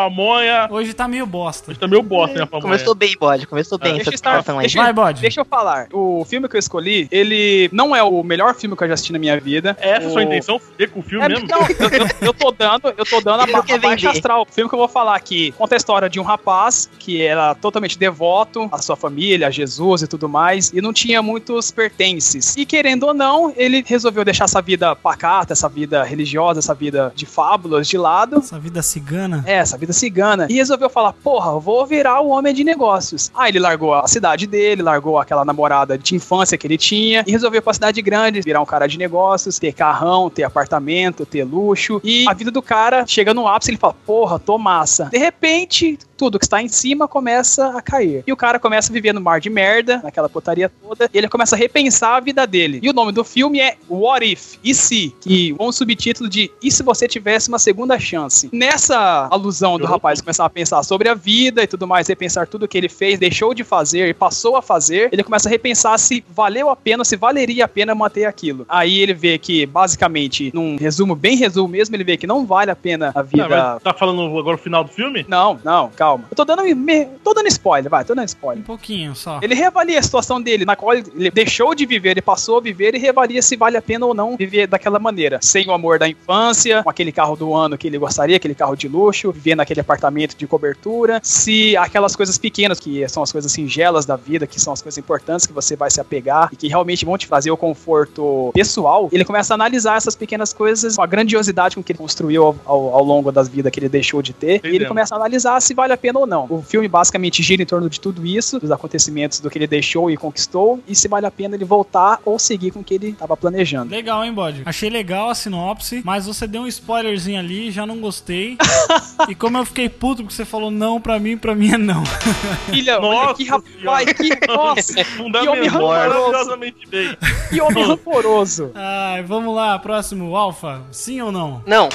Hoje 0.71 0.95
tá 0.95 1.09
meio 1.09 1.27
bosta. 1.27 1.71
Hoje 1.71 1.81
tá 1.81 1.89
meio 1.89 2.03
bosta, 2.03 2.35
minha 2.35 2.47
pamonha. 2.47 2.63
Começou 2.63 2.95
bem, 2.95 3.15
bode. 3.19 3.47
Começou 3.47 3.79
bem 3.79 3.95
Deixa 3.95 4.03
essa 4.03 4.11
eu, 4.11 4.15
estar, 4.41 4.55
deixa, 4.61 4.81
Vai, 4.83 4.93
bode. 4.93 5.21
deixa 5.21 5.41
eu 5.41 5.45
falar. 5.45 5.89
O 5.93 6.25
filme 6.25 6.49
que 6.49 6.57
eu 6.57 6.59
escolhi, 6.61 7.09
ele 7.11 7.69
não 7.73 7.95
é 7.95 8.03
o 8.03 8.23
melhor 8.23 8.55
filme 8.55 8.77
que 8.77 8.85
eu 8.85 8.89
já 8.89 8.95
assisti 8.95 9.13
na 9.13 9.19
minha 9.19 9.39
vida. 9.41 9.77
É 9.81 9.91
essa 9.91 10.07
a 10.07 10.09
o... 10.09 10.13
sua 10.13 10.23
intenção? 10.23 10.59
Fuder 10.59 10.91
com 10.91 11.01
o 11.01 11.03
filme 11.03 11.25
É, 11.25 11.29
mesmo? 11.29 11.49
não, 11.49 11.61
eu, 11.61 11.67
eu- 11.99 12.09
eu 12.29 12.35
tô 12.35 12.51
dando, 12.51 12.95
eu 12.97 13.05
tô 13.05 13.21
dando 13.21 13.41
a, 13.43 13.47
ba 13.47 13.65
a 13.69 13.79
baixa 13.79 14.11
astral. 14.11 14.43
O 14.49 14.53
filme 14.53 14.69
que 14.69 14.75
eu 14.75 14.79
vou 14.79 14.89
falar 14.89 15.15
aqui 15.17 15.53
conta 15.53 15.75
a 15.75 15.79
história 15.79 16.09
de 16.09 16.21
um 16.21 16.23
rapaz 16.23 16.89
que 16.99 17.23
era 17.23 17.55
totalmente 17.55 17.99
devoto 17.99 18.69
à 18.73 18.79
sua 18.79 18.97
família, 18.97 19.49
a 19.49 19.51
Jesus 19.51 20.03
e 20.03 20.07
tudo 20.07 20.29
mais, 20.29 20.73
e 20.73 20.81
não 20.81 20.93
tinha 20.93 21.21
muitos 21.23 21.71
pertences. 21.71 22.57
E 22.57 22.65
querendo 22.67 23.05
ou 23.05 23.15
não, 23.15 23.53
ele 23.57 23.83
resolveu 23.87 24.25
deixar 24.25 24.45
essa 24.45 24.61
vida 24.63 24.95
pacata, 24.95 25.53
essa 25.53 25.69
vida 25.69 26.03
religiosa, 26.05 26.59
essa 26.61 26.75
vida 26.75 27.13
de 27.15 27.27
fábulas 27.27 27.89
de 27.89 27.97
lado. 27.99 28.37
Essa 28.39 28.59
vida 28.59 28.83
cigana. 28.83 29.43
É, 29.47 29.55
essa 29.55 29.77
vida 29.77 29.88
cigana. 29.92 30.46
E 30.48 30.55
resolveu 30.55 30.88
falar: 30.88 31.12
porra, 31.12 31.59
vou 31.59 31.87
virar 31.87 32.20
o 32.20 32.29
homem 32.29 32.55
de 32.55 32.64
negócios. 32.64 33.31
Aí 33.35 33.51
ele 33.51 33.59
largou 33.59 33.94
a 33.94 34.07
cidade 34.07 34.46
dele, 34.46 34.83
largou 34.83 35.18
aquela 35.18 35.44
namorada 35.44 35.98
de 35.98 36.14
infância 36.14 36.57
que 36.57 36.66
ele 36.66 36.79
tinha 36.79 37.24
e 37.27 37.31
resolveu 37.31 37.62
pra 37.62 37.74
cidade 37.74 38.01
grande, 38.03 38.40
virar 38.40 38.61
um 38.61 38.66
cara 38.66 38.87
de 38.87 38.98
negócios, 38.98 39.59
ter 39.59 39.72
carrão, 39.72 40.31
ter 40.31 40.44
apartamento, 40.44 41.27
ter 41.27 41.44
luxo. 41.44 42.01
E 42.05 42.24
a 42.29 42.35
vida 42.35 42.51
do 42.51 42.62
cara 42.62 43.07
chega 43.07 43.35
no 43.35 43.46
ápice 43.46 43.70
ele 43.70 43.79
fala: 43.79 43.94
porra, 44.07 44.38
tô 44.38 44.59
massa. 44.59 45.07
De 45.07 45.18
repente, 45.18 45.98
tudo 46.16 46.38
que 46.38 46.44
está 46.44 46.61
em 46.61 46.68
cima 46.68 47.07
começa 47.07 47.68
a 47.68 47.81
cair. 47.81 48.24
E 48.27 48.33
o 48.33 48.37
cara 48.37 48.59
começa 48.59 48.90
a 48.90 48.92
viver 48.92 49.12
no 49.12 49.20
mar 49.20 49.40
de 49.40 49.48
merda, 49.48 50.01
naquela 50.03 50.29
putaria 50.29 50.68
toda, 50.68 51.09
e 51.12 51.16
ele 51.16 51.29
começa 51.29 51.55
a 51.55 51.59
repensar 51.59 52.16
a 52.16 52.20
vida 52.20 52.46
dele. 52.46 52.81
E 52.83 52.90
o 52.90 52.92
nome 52.92 53.12
do 53.12 53.22
filme 53.22 53.61
é 53.61 53.77
What 53.88 54.27
If? 54.27 54.59
E 54.64 54.74
se? 54.74 55.14
Que 55.20 55.55
com 55.55 55.68
o 55.68 55.72
subtítulo 55.72 56.29
de 56.29 56.51
E 56.62 56.70
se 56.70 56.83
você 56.83 57.07
tivesse 57.07 57.48
uma 57.48 57.59
segunda 57.59 57.98
chance? 57.98 58.51
Nessa 58.53 59.29
alusão 59.31 59.78
do 59.79 59.87
rapaz 59.87 60.21
começar 60.21 60.45
a 60.45 60.51
pensar 60.51 60.83
sobre 60.83 61.09
a 61.09 61.14
vida 61.14 61.62
e 61.62 61.67
tudo 61.67 61.87
mais, 61.87 62.07
repensar 62.09 62.47
tudo 62.47 62.67
que 62.69 62.77
ele 62.77 62.88
fez, 62.88 63.19
deixou 63.19 63.55
de 63.55 63.64
fazer 63.64 64.09
e 64.09 64.14
passou 64.14 64.57
a 64.57 64.62
fazer, 64.62 65.09
ele 65.12 65.23
começa 65.23 65.49
a 65.49 65.51
repensar 65.51 65.99
se 65.99 66.25
valeu 66.29 66.71
a 66.71 66.77
pena, 66.77 67.05
se 67.05 67.17
valeria 67.17 67.64
a 67.64 67.69
pena 67.69 67.95
manter 67.95 68.25
aquilo. 68.25 68.64
Aí 68.69 68.99
ele 68.99 69.14
vê 69.14 69.38
que, 69.38 69.67
basicamente, 69.67 70.51
num 70.55 70.77
resumo, 70.77 71.14
bem 71.14 71.37
resumo 71.37 71.69
mesmo, 71.69 71.95
ele 71.97 72.05
vê 72.05 72.17
que 72.17 72.27
não 72.27 72.45
vale 72.47 72.71
a 72.71 72.77
pena 72.77 73.12
a 73.14 73.23
vida. 73.23 73.49
Mas 73.49 73.83
tá 73.83 73.95
falando 73.95 74.23
agora 74.38 74.57
o 74.57 74.59
final 74.61 74.85
do 74.85 74.91
filme? 74.91 75.25
Não, 75.29 75.59
não, 75.64 75.88
calma. 75.91 76.25
Eu 76.31 76.37
tô 76.37 76.45
dando, 76.45 76.62
me- 76.77 77.07
tô 77.25 77.33
dando 77.35 77.49
spoiler, 77.49 77.91
vai, 77.91 78.05
tô 78.05 78.14
dando 78.14 78.27
spoiler. 78.27 78.62
Um 78.62 78.67
pouquinho 78.67 79.14
só. 79.14 79.41
Ele 79.43 79.55
reavalia 79.55 79.99
a 79.99 80.03
situação 80.03 80.41
dele, 80.41 80.64
na 80.64 80.77
qual 80.77 80.95
ele 80.95 81.31
deixou 81.31 81.75
de 81.75 81.87
viver, 81.87 82.11
ele 82.11 82.23
passou 82.23 82.59
a 82.59 82.61
viver 82.61 82.95
e 82.95 82.99
reavalia 82.99 83.41
se 83.43 83.57
vale 83.57 83.77
a 83.77 83.83
pena 83.83 84.07
ou 84.07 84.14
não 84.14 84.37
viver 84.37 84.67
daquela 84.67 84.99
maneira. 84.99 85.38
Sem 85.43 85.67
o 85.69 85.73
amor 85.73 85.99
da 85.99 86.09
infância, 86.09 86.83
com 86.83 86.91
aquele 86.91 87.12
carro 87.12 87.37
do 87.37 87.55
ano 87.55 87.77
que 87.79 87.87
ele 87.87 87.99
gostaria, 87.99 88.37
aquele 88.37 88.55
carro 88.55 88.77
de 88.77 88.88
luxo, 88.88 89.33
viver 89.33 89.55
naquele 89.69 89.81
apartamento 89.83 90.35
de 90.35 90.47
cobertura, 90.47 91.21
se 91.23 91.77
aquelas 91.77 92.17
coisas 92.17 92.39
pequenas, 92.39 92.81
que 92.81 93.07
são 93.09 93.23
as 93.23 93.31
coisas 93.31 93.53
singelas 93.53 94.07
da 94.07 94.17
vida, 94.17 94.47
que 94.47 94.59
são 94.59 94.73
as 94.73 94.81
coisas 94.81 94.97
importantes 94.97 95.45
que 95.47 95.53
você 95.53 95.77
vai 95.77 95.91
se 95.91 96.01
apegar 96.01 96.49
e 96.51 96.57
que 96.57 96.69
realmente 96.69 97.05
vão 97.05 97.19
te 97.19 97.29
trazer 97.29 97.51
o 97.51 97.57
conforto 97.57 98.51
pessoal, 98.55 99.11
ele 99.13 99.25
começa 99.27 99.53
a 99.53 99.57
analisar 99.57 99.97
essas 99.99 100.17
pequenas 100.17 100.55
coisas 100.55 100.97
com 100.97 101.03
a 101.03 101.07
grandiosidade 101.07 101.77
com 101.77 101.83
que 101.83 101.93
ele 101.93 101.99
construiu 101.99 102.45
ao, 102.45 102.57
ao- 102.65 102.95
ao 102.95 103.05
longo 103.05 103.31
das 103.31 103.47
vidas 103.49 103.71
que 103.71 103.79
ele 103.79 103.89
deixou 103.91 104.23
de 104.23 104.33
ter, 104.33 104.61
e 104.65 104.69
ele 104.77 104.87
começa 104.87 105.15
a 105.15 105.19
analisar 105.19 105.61
se 105.61 105.75
vale 105.75 105.93
a 105.93 105.97
pena 105.99 106.19
ou 106.21 106.27
não. 106.27 106.47
O 106.49 106.63
filme 106.63 106.89
basicamente 106.89 107.43
gira 107.43 107.63
em 107.63 107.67
torno 107.67 107.91
de 107.91 108.01
tudo 108.01 108.25
isso, 108.25 108.59
dos 108.59 108.71
acontecimentos 108.71 109.39
do 109.41 109.51
que 109.51 109.59
ele 109.59 109.67
deixou 109.67 110.11
e 110.11 110.17
conquistou, 110.17 110.81
e 110.89 110.95
se 110.95 111.09
vale 111.09 111.27
a 111.27 111.31
pena 111.31 111.57
ele 111.57 111.65
voltar 111.67 112.21
ou 112.25 112.39
seguir 112.39 112.71
com 112.71 112.81
o 112.81 112.85
que 112.85 112.95
ele 112.95 113.09
estava 113.11 113.37
planejando. 113.37 113.91
Legal, 113.91 114.25
hein, 114.25 114.33
bode? 114.33 114.63
Achei 114.65 114.89
legal 114.89 115.29
a 115.29 115.35
sinopse, 115.35 116.01
mas 116.05 116.25
você 116.25 116.47
deu 116.47 116.63
um 116.63 116.67
spoilerzinho 116.67 117.39
ali, 117.39 117.71
já 117.71 117.85
não 117.85 117.99
gostei. 117.99 118.57
e 119.29 119.35
como 119.49 119.57
eu 119.57 119.65
fiquei 119.65 119.89
puto 119.89 120.23
porque 120.23 120.35
você 120.37 120.45
falou 120.45 120.71
não 120.71 121.01
pra 121.01 121.19
mim, 121.19 121.39
pra 121.39 121.55
mim 121.55 121.73
é 121.73 121.79
não. 121.79 122.05
Filha, 122.69 123.01
olha 123.01 123.29
Nossa 123.29 123.35
que 123.35 123.45
rapaz, 123.45 124.13
que. 124.13 124.29
Nossa, 124.47 125.05
que 125.05 125.49
homem 125.49 125.69
rancoroso. 125.69 126.57
bem. 126.91 127.17
Que 127.49 127.61
homem 127.63 127.87
rancoroso. 127.87 128.71
Ai, 128.75 129.23
vamos 129.23 129.55
lá, 129.55 129.79
próximo, 129.79 130.37
Alfa. 130.37 130.83
Sim 130.93 131.23
ou 131.23 131.33
não? 131.33 131.63
Não. 131.67 131.89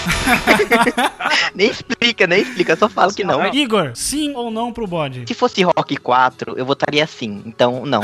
Nem 1.54 1.70
explica, 1.70 2.26
nem 2.26 2.42
explica, 2.42 2.76
só 2.76 2.89
fala 2.89 3.13
que 3.13 3.24
não. 3.24 3.54
Igor, 3.54 3.92
sim 3.94 4.34
ou 4.36 4.50
não 4.50 4.74
pro 4.74 4.88
bode? 4.88 5.26
Se 5.28 5.34
fosse 5.34 5.62
Rock 5.62 5.98
4, 5.98 6.58
eu 6.58 6.66
votaria 6.66 7.06
sim. 7.06 7.44
Então, 7.46 7.86
não. 7.86 8.02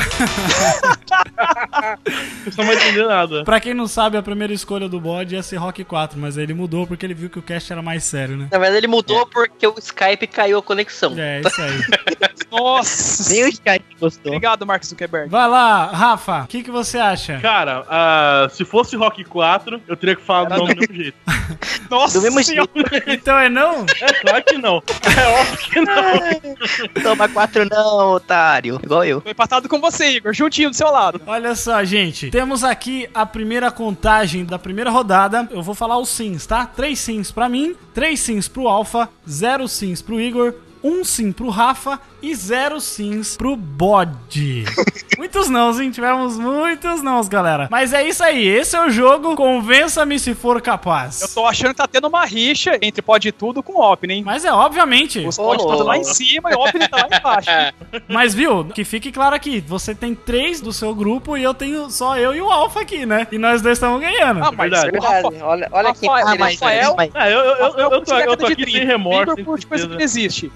Não 2.56 2.64
vão 2.64 2.72
entender 2.72 3.06
nada. 3.06 3.44
Pra 3.44 3.58
quem 3.60 3.74
não 3.74 3.88
sabe, 3.88 4.16
a 4.16 4.22
primeira 4.22 4.52
escolha 4.52 4.88
do 4.88 5.00
bode 5.00 5.34
ia 5.34 5.42
ser 5.42 5.56
Rock 5.56 5.84
4, 5.84 6.18
mas 6.18 6.38
aí 6.38 6.44
ele 6.44 6.54
mudou 6.54 6.86
porque 6.86 7.04
ele 7.04 7.14
viu 7.14 7.28
que 7.30 7.38
o 7.38 7.42
cast 7.42 7.72
era 7.72 7.82
mais 7.82 8.04
sério, 8.04 8.36
né? 8.36 8.48
Na 8.50 8.58
verdade, 8.58 8.78
ele 8.78 8.88
mudou 8.88 9.26
porque 9.48 9.66
o 9.66 9.74
Skype 9.78 10.26
caiu 10.26 10.58
a 10.58 10.62
conexão. 10.62 11.14
É, 11.18 11.40
isso 11.40 11.62
aí. 11.62 11.72
Nossa. 12.50 13.32
Nem 13.32 13.44
o 13.44 13.48
Skype 13.48 13.84
gostou. 13.98 14.32
Obrigado, 14.32 14.66
Mark 14.66 14.84
Zuckerberg. 14.84 15.30
Vai 15.30 15.48
lá, 15.48 15.86
Rafa, 15.86 16.42
o 16.42 16.46
que, 16.46 16.62
que 16.62 16.70
você 16.70 16.98
acha? 16.98 17.38
Cara, 17.40 17.84
ah, 17.88 18.48
se 18.50 18.64
fosse 18.64 18.96
Rock 18.96 19.24
4, 19.24 19.80
eu 19.86 19.96
teria 19.96 20.16
que 20.16 20.22
falar 20.22 20.48
do 20.48 20.56
nome 20.56 20.74
do 20.74 20.80
mesmo 20.80 20.94
jeito. 20.94 21.16
Nossa 21.90 22.18
Do 22.18 22.22
mesmo 22.22 22.42
senhora. 22.44 22.70
Então 23.08 23.36
é 23.38 23.48
não? 23.48 23.84
É 24.00 24.12
claro 24.12 24.44
que 24.44 24.58
não. 24.58 24.82
É 25.16 25.40
óbvio 25.40 25.58
que 25.58 25.80
não. 25.80 27.02
Toma 27.02 27.28
4 27.28 27.68
não, 27.68 28.12
otário. 28.12 28.80
Igual 28.82 29.04
eu. 29.04 29.20
Tô 29.20 29.30
empatado 29.30 29.68
com 29.68 29.80
você, 29.80 30.10
Igor. 30.16 30.32
Juntinho 30.32 30.70
do 30.70 30.76
seu 30.76 30.90
lado. 30.90 31.20
Olha 31.26 31.54
só, 31.54 31.82
gente. 31.84 32.30
Temos 32.30 32.62
aqui 32.62 33.08
a 33.12 33.26
primeira 33.26 33.70
contagem 33.70 34.44
da 34.44 34.58
primeira 34.58 34.90
rodada. 34.90 35.48
Eu 35.50 35.62
vou 35.62 35.74
falar 35.74 35.98
os 35.98 36.08
sims, 36.08 36.46
tá? 36.46 36.66
Três 36.66 36.98
sims 37.00 37.30
pra 37.30 37.48
mim, 37.48 37.74
três 37.92 38.20
sims 38.20 38.46
pro 38.46 38.68
Alpha, 38.68 39.08
zero 39.28 39.66
sims 39.66 40.00
pro 40.00 40.20
Igor, 40.20 40.54
um 40.82 41.04
sim 41.04 41.32
pro 41.32 41.48
Rafa 41.48 42.00
e 42.22 42.34
zero 42.34 42.80
sims 42.80 43.36
pro 43.36 43.56
Bode. 43.56 44.64
muitos 45.18 45.48
nãos, 45.48 45.78
hein? 45.80 45.90
Tivemos 45.90 46.38
muitos 46.38 47.02
nãos, 47.02 47.28
galera. 47.28 47.68
Mas 47.70 47.92
é 47.92 48.02
isso 48.06 48.22
aí. 48.22 48.46
Esse 48.46 48.76
é 48.76 48.86
o 48.86 48.90
jogo. 48.90 49.34
Convença-me 49.36 50.18
se 50.18 50.34
for 50.34 50.60
capaz. 50.60 51.20
Eu 51.22 51.28
tô 51.28 51.46
achando 51.46 51.70
que 51.70 51.76
tá 51.76 51.86
tendo 51.88 52.08
uma 52.08 52.24
rixa 52.24 52.78
entre 52.82 53.02
Pode 53.02 53.30
Tudo 53.32 53.62
com 53.62 53.74
o 53.74 53.92
Opne, 53.92 54.14
hein? 54.14 54.22
Mas 54.24 54.44
é, 54.44 54.52
obviamente. 54.52 55.18
Os 55.26 55.36
Pode 55.36 55.62
Tudo 55.62 55.84
lá 55.84 55.96
em 55.96 56.04
cima 56.04 56.50
e 56.50 56.54
o 56.54 56.60
Opne 56.60 56.88
tá 56.88 57.06
lá 57.10 57.16
embaixo. 57.18 57.50
Mas 58.08 58.34
viu, 58.34 58.64
que 58.66 58.84
fique 58.84 59.10
claro 59.12 59.34
aqui, 59.34 59.60
você 59.60 59.94
tem 59.94 60.14
três 60.14 60.60
do 60.60 60.72
seu 60.72 60.94
grupo 60.94 61.36
e 61.36 61.42
eu 61.42 61.52
tenho 61.54 61.90
só 61.90 62.16
eu 62.16 62.34
e 62.34 62.40
o 62.40 62.50
Alpha 62.50 62.80
aqui, 62.80 63.04
né? 63.06 63.26
E 63.32 63.38
nós 63.38 63.60
dois 63.62 63.78
estamos 63.78 64.00
ganhando. 64.00 64.42
Ah, 64.44 64.52
mas 64.52 64.70
Verdade. 64.70 64.98
o 64.98 65.02
Rafa, 65.02 65.44
Olha, 65.44 65.68
olha 65.72 65.88
aqui. 65.90 66.06
Rafael, 66.06 66.26
Ah, 66.28 66.36
mas, 66.38 66.60
Rafael, 66.60 66.94
mas, 66.96 67.10
É, 67.14 67.32
eu, 67.34 67.38
eu, 67.38 67.44
eu, 67.56 67.56
eu, 67.56 67.90
Rafael 67.90 67.90
eu 67.92 68.00
tô, 68.04 68.14
eu 68.14 68.36
tô 68.36 68.46
de 68.46 68.52
aqui 68.52 68.70
sem 68.72 68.86
remorso. 68.86 69.34
Por 69.44 69.58
sem 69.58 69.68
coisa 69.68 69.84
que 69.86 69.90
não 69.90 69.96
tristeza. 69.98 70.02
existe. 70.20 70.52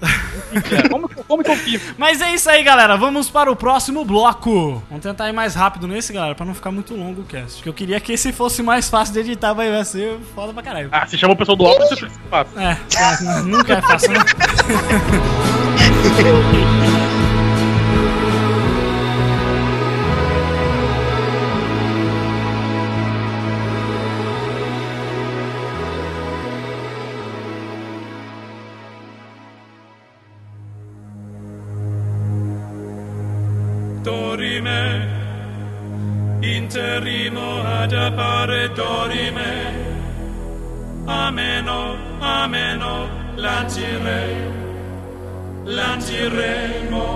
como, 0.89 1.09
como 1.27 1.43
que 1.43 1.51
eu 1.51 1.54
Mas 1.97 2.21
é 2.21 2.33
isso 2.33 2.49
aí, 2.49 2.63
galera. 2.63 2.97
Vamos 2.97 3.29
para 3.29 3.51
o 3.51 3.55
próximo 3.55 4.03
bloco. 4.05 4.83
Vamos 4.89 5.03
tentar 5.03 5.29
ir 5.29 5.33
mais 5.33 5.55
rápido 5.55 5.87
nesse, 5.87 6.13
galera, 6.13 6.35
pra 6.35 6.45
não 6.45 6.53
ficar 6.53 6.71
muito 6.71 6.95
longo 6.95 7.21
o 7.21 7.25
cast. 7.25 7.55
Porque 7.57 7.69
eu 7.69 7.73
queria 7.73 7.99
que 7.99 8.13
esse 8.13 8.31
fosse 8.31 8.61
mais 8.61 8.89
fácil 8.89 9.13
de 9.13 9.19
editar, 9.21 9.53
mas 9.53 9.71
vai 9.71 9.85
ser 9.85 10.17
foda 10.33 10.53
pra 10.53 10.63
caralho. 10.63 10.89
Ah, 10.91 11.05
você 11.05 11.17
chama 11.17 11.33
o 11.33 11.37
pessoal 11.37 11.55
do 11.55 11.63
óculos, 11.65 11.89
você 11.89 11.95
fica 11.95 12.11
fácil. 12.29 12.59
É, 12.59 12.77
é, 12.97 13.41
nunca 13.43 13.73
é 13.73 13.81
fácil, 13.81 14.11
né? 14.11 14.19
Ameno, 41.65 41.97
ameno, 42.21 43.09
lancire, 43.37 44.51
lanciremo, 45.65 47.07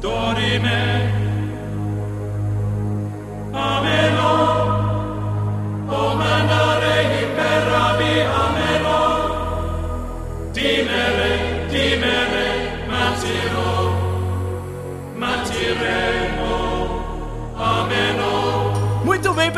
dorime. 0.00 1.21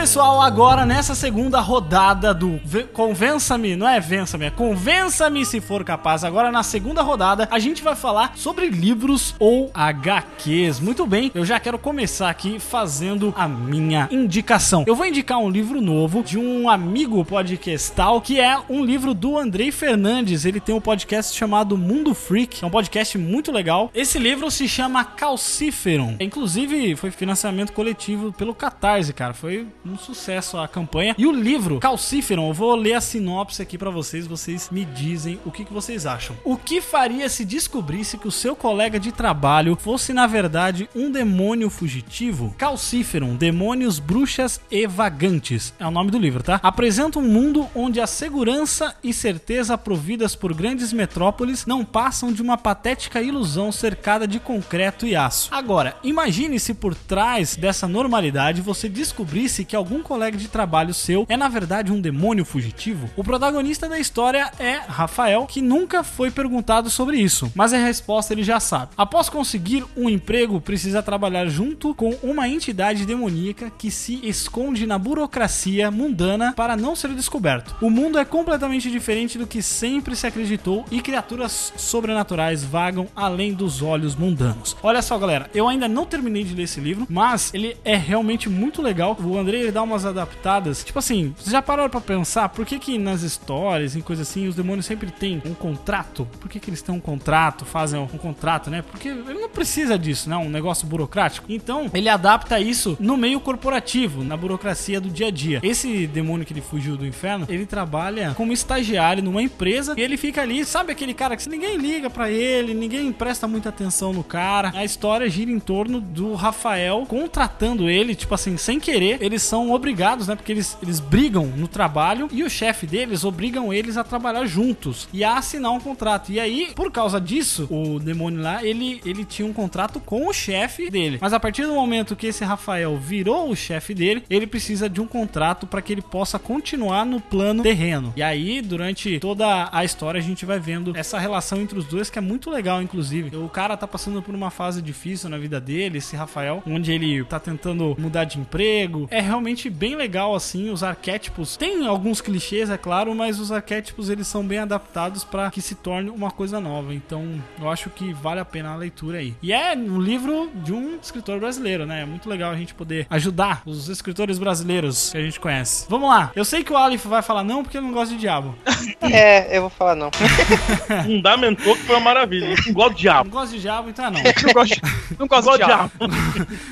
Pessoal. 0.04 0.42
Agora, 0.42 0.84
nessa 0.84 1.14
segunda 1.14 1.60
rodada 1.60 2.34
do 2.34 2.60
Ve- 2.62 2.82
Convença-me, 2.82 3.74
não 3.74 3.88
é 3.88 3.98
Vença-me, 3.98 4.44
é 4.44 4.50
Convença-me 4.50 5.46
se 5.46 5.62
for 5.62 5.82
capaz. 5.82 6.22
Agora, 6.22 6.52
na 6.52 6.62
segunda 6.62 7.00
rodada, 7.00 7.48
a 7.50 7.58
gente 7.58 7.82
vai 7.82 7.96
falar 7.96 8.32
sobre 8.36 8.68
livros 8.68 9.34
ou 9.38 9.70
HQs. 9.72 10.78
Muito 10.78 11.06
bem, 11.06 11.32
eu 11.34 11.42
já 11.42 11.58
quero 11.58 11.78
começar 11.78 12.28
aqui 12.28 12.58
fazendo 12.58 13.32
a 13.34 13.48
minha 13.48 14.06
indicação. 14.10 14.84
Eu 14.86 14.94
vou 14.94 15.06
indicar 15.06 15.38
um 15.38 15.48
livro 15.48 15.80
novo 15.80 16.22
de 16.22 16.36
um 16.38 16.68
amigo 16.68 17.24
podcastal, 17.24 18.20
que 18.20 18.38
é 18.38 18.58
um 18.68 18.84
livro 18.84 19.14
do 19.14 19.38
Andrei 19.38 19.72
Fernandes. 19.72 20.44
Ele 20.44 20.60
tem 20.60 20.74
um 20.74 20.82
podcast 20.82 21.34
chamado 21.34 21.78
Mundo 21.78 22.12
Freak, 22.12 22.62
é 22.62 22.66
um 22.66 22.70
podcast 22.70 23.16
muito 23.16 23.50
legal. 23.50 23.90
Esse 23.94 24.18
livro 24.18 24.50
se 24.50 24.68
chama 24.68 25.02
Calciferum. 25.02 26.16
Inclusive, 26.20 26.94
foi 26.94 27.10
financiamento 27.10 27.72
coletivo 27.72 28.34
pelo 28.34 28.54
Catarse, 28.54 29.14
cara. 29.14 29.32
Foi 29.32 29.66
um 29.94 29.98
sucesso 29.98 30.58
a 30.58 30.66
campanha. 30.66 31.14
E 31.16 31.24
o 31.24 31.32
livro 31.32 31.78
Calciferum, 31.78 32.48
eu 32.48 32.52
vou 32.52 32.74
ler 32.74 32.94
a 32.94 33.00
sinopse 33.00 33.62
aqui 33.62 33.78
pra 33.78 33.90
vocês, 33.90 34.26
vocês 34.26 34.68
me 34.70 34.84
dizem 34.84 35.38
o 35.44 35.52
que, 35.52 35.64
que 35.64 35.72
vocês 35.72 36.04
acham. 36.04 36.36
O 36.44 36.56
que 36.56 36.80
faria 36.80 37.28
se 37.28 37.44
descobrisse 37.44 38.18
que 38.18 38.26
o 38.26 38.32
seu 38.32 38.56
colega 38.56 38.98
de 38.98 39.12
trabalho 39.12 39.76
fosse 39.80 40.12
na 40.12 40.26
verdade 40.26 40.88
um 40.96 41.10
demônio 41.12 41.70
fugitivo? 41.70 42.54
Calciferum, 42.58 43.36
Demônios, 43.36 44.00
Bruxas 44.00 44.60
e 44.68 44.84
Vagantes. 44.86 45.72
É 45.78 45.86
o 45.86 45.92
nome 45.92 46.10
do 46.10 46.18
livro, 46.18 46.42
tá? 46.42 46.58
Apresenta 46.60 47.20
um 47.20 47.28
mundo 47.28 47.68
onde 47.72 48.00
a 48.00 48.06
segurança 48.06 48.96
e 49.02 49.12
certeza 49.12 49.78
providas 49.78 50.34
por 50.34 50.52
grandes 50.52 50.92
metrópoles 50.92 51.66
não 51.66 51.84
passam 51.84 52.32
de 52.32 52.42
uma 52.42 52.58
patética 52.58 53.22
ilusão 53.22 53.70
cercada 53.70 54.26
de 54.26 54.40
concreto 54.40 55.06
e 55.06 55.14
aço. 55.14 55.50
Agora, 55.52 55.96
imagine 56.02 56.58
se 56.58 56.74
por 56.74 56.96
trás 56.96 57.54
dessa 57.54 57.86
normalidade 57.86 58.60
você 58.60 58.88
descobrisse 58.88 59.64
que 59.64 59.73
algum 59.76 60.02
colega 60.02 60.36
de 60.36 60.48
trabalho 60.48 60.94
seu 60.94 61.26
é 61.28 61.36
na 61.36 61.48
verdade 61.48 61.92
um 61.92 62.00
demônio 62.00 62.44
fugitivo. 62.44 63.10
O 63.16 63.24
protagonista 63.24 63.88
da 63.88 63.98
história 63.98 64.50
é 64.58 64.74
Rafael, 64.86 65.46
que 65.46 65.60
nunca 65.60 66.04
foi 66.04 66.30
perguntado 66.30 66.90
sobre 66.90 67.18
isso, 67.18 67.50
mas 67.54 67.72
a 67.72 67.78
resposta 67.78 68.32
ele 68.32 68.42
já 68.42 68.60
sabe. 68.60 68.92
Após 68.96 69.28
conseguir 69.28 69.84
um 69.96 70.08
emprego, 70.08 70.60
precisa 70.60 71.02
trabalhar 71.02 71.46
junto 71.46 71.94
com 71.94 72.10
uma 72.22 72.48
entidade 72.48 73.06
demoníaca 73.06 73.70
que 73.70 73.90
se 73.90 74.20
esconde 74.22 74.86
na 74.86 74.98
burocracia 74.98 75.90
mundana 75.90 76.52
para 76.52 76.76
não 76.76 76.96
ser 76.96 77.10
descoberto. 77.14 77.76
O 77.80 77.90
mundo 77.90 78.18
é 78.18 78.24
completamente 78.24 78.90
diferente 78.90 79.38
do 79.38 79.46
que 79.46 79.62
sempre 79.62 80.16
se 80.16 80.26
acreditou 80.26 80.84
e 80.90 81.00
criaturas 81.00 81.72
sobrenaturais 81.76 82.64
vagam 82.64 83.08
além 83.14 83.52
dos 83.52 83.82
olhos 83.82 84.14
mundanos. 84.14 84.76
Olha 84.82 85.02
só, 85.02 85.18
galera, 85.18 85.50
eu 85.54 85.68
ainda 85.68 85.88
não 85.88 86.04
terminei 86.04 86.44
de 86.44 86.54
ler 86.54 86.64
esse 86.64 86.80
livro, 86.80 87.06
mas 87.08 87.52
ele 87.52 87.76
é 87.84 87.96
realmente 87.96 88.48
muito 88.48 88.82
legal. 88.82 89.16
O 89.22 89.38
Andrei 89.38 89.63
ele 89.64 89.72
dá 89.72 89.82
umas 89.82 90.04
adaptadas. 90.04 90.84
Tipo 90.84 90.98
assim, 90.98 91.34
vocês 91.36 91.50
já 91.50 91.62
pararam 91.62 91.90
pra 91.90 92.00
pensar 92.00 92.48
por 92.48 92.64
que 92.64 92.78
que 92.78 92.98
nas 92.98 93.22
histórias 93.22 93.96
e 93.96 94.02
coisas 94.02 94.28
assim 94.28 94.46
os 94.46 94.54
demônios 94.54 94.86
sempre 94.86 95.10
têm 95.10 95.42
um 95.44 95.54
contrato? 95.54 96.26
Por 96.40 96.48
que 96.48 96.60
que 96.60 96.70
eles 96.70 96.82
têm 96.82 96.94
um 96.94 97.00
contrato, 97.00 97.64
fazem 97.64 98.00
um 98.00 98.06
contrato, 98.06 98.70
né? 98.70 98.82
Porque 98.82 99.08
ele 99.08 99.34
não 99.34 99.48
precisa 99.48 99.98
disso, 99.98 100.28
né? 100.28 100.36
Um 100.36 100.48
negócio 100.48 100.86
burocrático. 100.86 101.46
Então, 101.48 101.90
ele 101.92 102.08
adapta 102.08 102.60
isso 102.60 102.96
no 103.00 103.16
meio 103.16 103.40
corporativo, 103.40 104.22
na 104.24 104.36
burocracia 104.36 105.00
do 105.00 105.08
dia 105.08 105.28
a 105.28 105.30
dia. 105.30 105.60
Esse 105.62 106.06
demônio 106.06 106.46
que 106.46 106.52
ele 106.52 106.60
fugiu 106.60 106.96
do 106.96 107.06
inferno, 107.06 107.46
ele 107.48 107.66
trabalha 107.66 108.34
como 108.34 108.52
estagiário 108.52 109.22
numa 109.22 109.42
empresa 109.42 109.94
e 109.96 110.02
ele 110.02 110.16
fica 110.16 110.42
ali, 110.42 110.64
sabe 110.64 110.92
aquele 110.92 111.14
cara 111.14 111.36
que 111.36 111.48
ninguém 111.48 111.76
liga 111.76 112.10
pra 112.10 112.30
ele, 112.30 112.74
ninguém 112.74 113.12
presta 113.12 113.46
muita 113.46 113.68
atenção 113.68 114.12
no 114.12 114.24
cara. 114.24 114.72
A 114.74 114.84
história 114.84 115.28
gira 115.28 115.50
em 115.50 115.60
torno 115.60 116.00
do 116.00 116.34
Rafael 116.34 117.04
contratando 117.06 117.88
ele, 117.88 118.14
tipo 118.14 118.34
assim, 118.34 118.56
sem 118.56 118.80
querer. 118.80 119.22
Eles 119.22 119.42
são 119.54 119.70
obrigados, 119.70 120.26
né? 120.26 120.34
Porque 120.34 120.50
eles, 120.50 120.76
eles 120.82 120.98
brigam 120.98 121.46
no 121.46 121.68
trabalho 121.68 122.28
e 122.32 122.42
o 122.42 122.50
chefe 122.50 122.88
deles 122.88 123.22
obrigam 123.22 123.72
eles 123.72 123.96
a 123.96 124.02
trabalhar 124.02 124.44
juntos 124.46 125.08
e 125.12 125.22
a 125.22 125.38
assinar 125.38 125.70
um 125.70 125.78
contrato. 125.78 126.32
E 126.32 126.40
aí, 126.40 126.72
por 126.74 126.90
causa 126.90 127.20
disso, 127.20 127.68
o 127.70 128.00
demônio 128.00 128.42
lá, 128.42 128.64
ele, 128.64 129.00
ele 129.06 129.24
tinha 129.24 129.46
um 129.46 129.52
contrato 129.52 130.00
com 130.00 130.26
o 130.26 130.32
chefe 130.32 130.90
dele. 130.90 131.18
Mas 131.20 131.32
a 131.32 131.38
partir 131.38 131.66
do 131.66 131.72
momento 131.72 132.16
que 132.16 132.26
esse 132.26 132.44
Rafael 132.44 132.96
virou 132.96 133.48
o 133.48 133.54
chefe 133.54 133.94
dele, 133.94 134.24
ele 134.28 134.44
precisa 134.44 134.88
de 134.88 135.00
um 135.00 135.06
contrato 135.06 135.68
para 135.68 135.80
que 135.80 135.92
ele 135.92 136.02
possa 136.02 136.36
continuar 136.36 137.06
no 137.06 137.20
plano 137.20 137.62
terreno. 137.62 138.12
E 138.16 138.24
aí, 138.24 138.60
durante 138.60 139.20
toda 139.20 139.68
a 139.70 139.84
história, 139.84 140.18
a 140.18 140.22
gente 140.22 140.44
vai 140.44 140.58
vendo 140.58 140.96
essa 140.96 141.16
relação 141.16 141.60
entre 141.60 141.78
os 141.78 141.84
dois 141.84 142.10
que 142.10 142.18
é 142.18 142.22
muito 142.22 142.50
legal, 142.50 142.82
inclusive. 142.82 143.36
O 143.36 143.48
cara 143.48 143.76
tá 143.76 143.86
passando 143.86 144.20
por 144.20 144.34
uma 144.34 144.50
fase 144.50 144.82
difícil 144.82 145.30
na 145.30 145.38
vida 145.38 145.60
dele, 145.60 145.98
esse 145.98 146.16
Rafael, 146.16 146.60
onde 146.66 146.90
ele 146.90 147.22
tá 147.22 147.38
tentando 147.38 147.94
mudar 147.96 148.24
de 148.24 148.40
emprego. 148.40 149.06
É 149.12 149.20
realmente 149.20 149.43
bem 149.70 149.94
legal 149.94 150.34
assim, 150.34 150.70
os 150.70 150.82
arquétipos. 150.82 151.56
Tem 151.56 151.86
alguns 151.86 152.20
clichês, 152.20 152.70
é 152.70 152.76
claro, 152.76 153.14
mas 153.14 153.38
os 153.38 153.52
arquétipos 153.52 154.08
eles 154.08 154.26
são 154.26 154.44
bem 154.44 154.58
adaptados 154.58 155.24
para 155.24 155.50
que 155.50 155.60
se 155.60 155.74
torne 155.74 156.10
uma 156.10 156.30
coisa 156.30 156.60
nova. 156.60 156.94
Então, 156.94 157.42
eu 157.60 157.68
acho 157.70 157.90
que 157.90 158.12
vale 158.12 158.40
a 158.40 158.44
pena 158.44 158.70
a 158.72 158.76
leitura 158.76 159.18
aí. 159.18 159.34
E 159.42 159.52
é 159.52 159.74
um 159.74 160.00
livro 160.00 160.50
de 160.54 160.72
um 160.72 160.98
escritor 161.00 161.38
brasileiro, 161.38 161.84
né? 161.86 162.02
É 162.02 162.04
muito 162.04 162.28
legal 162.28 162.50
a 162.52 162.56
gente 162.56 162.74
poder 162.74 163.06
ajudar 163.10 163.62
os 163.66 163.88
escritores 163.88 164.38
brasileiros 164.38 165.10
que 165.12 165.18
a 165.18 165.22
gente 165.22 165.38
conhece. 165.40 165.86
Vamos 165.88 166.08
lá. 166.08 166.30
Eu 166.34 166.44
sei 166.44 166.64
que 166.64 166.72
o 166.72 166.76
Aleph 166.76 167.04
vai 167.06 167.22
falar 167.22 167.44
não 167.44 167.62
porque 167.62 167.76
ele 167.76 167.86
não 167.86 167.92
gosta 167.92 168.14
de 168.14 168.20
diabo. 168.20 168.54
É, 169.00 169.56
eu 169.56 169.62
vou 169.62 169.70
falar 169.70 169.94
não. 169.94 170.10
Fundamentou 171.04 171.74
que 171.76 171.82
foi 171.82 171.96
uma 171.96 172.00
maravilha. 172.04 172.54
Não 172.66 172.72
gosto 172.72 172.88
de 172.90 172.94
Não 172.94 172.94
diabo. 172.94 173.30
gosto 173.30 173.52
de 173.52 173.60
diabo, 173.60 173.90
então 173.90 174.04
é 174.06 174.10
não. 174.10 174.20
Não 174.22 174.52
gosto, 174.52 174.80
não 175.18 175.26
gosto 175.26 175.50
de 175.52 175.64
diabo. 175.64 175.92
Não 176.00 176.08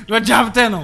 gosto 0.07 0.19
de 0.21 0.25
diabo, 0.25 0.47
até 0.49 0.69
não. 0.69 0.83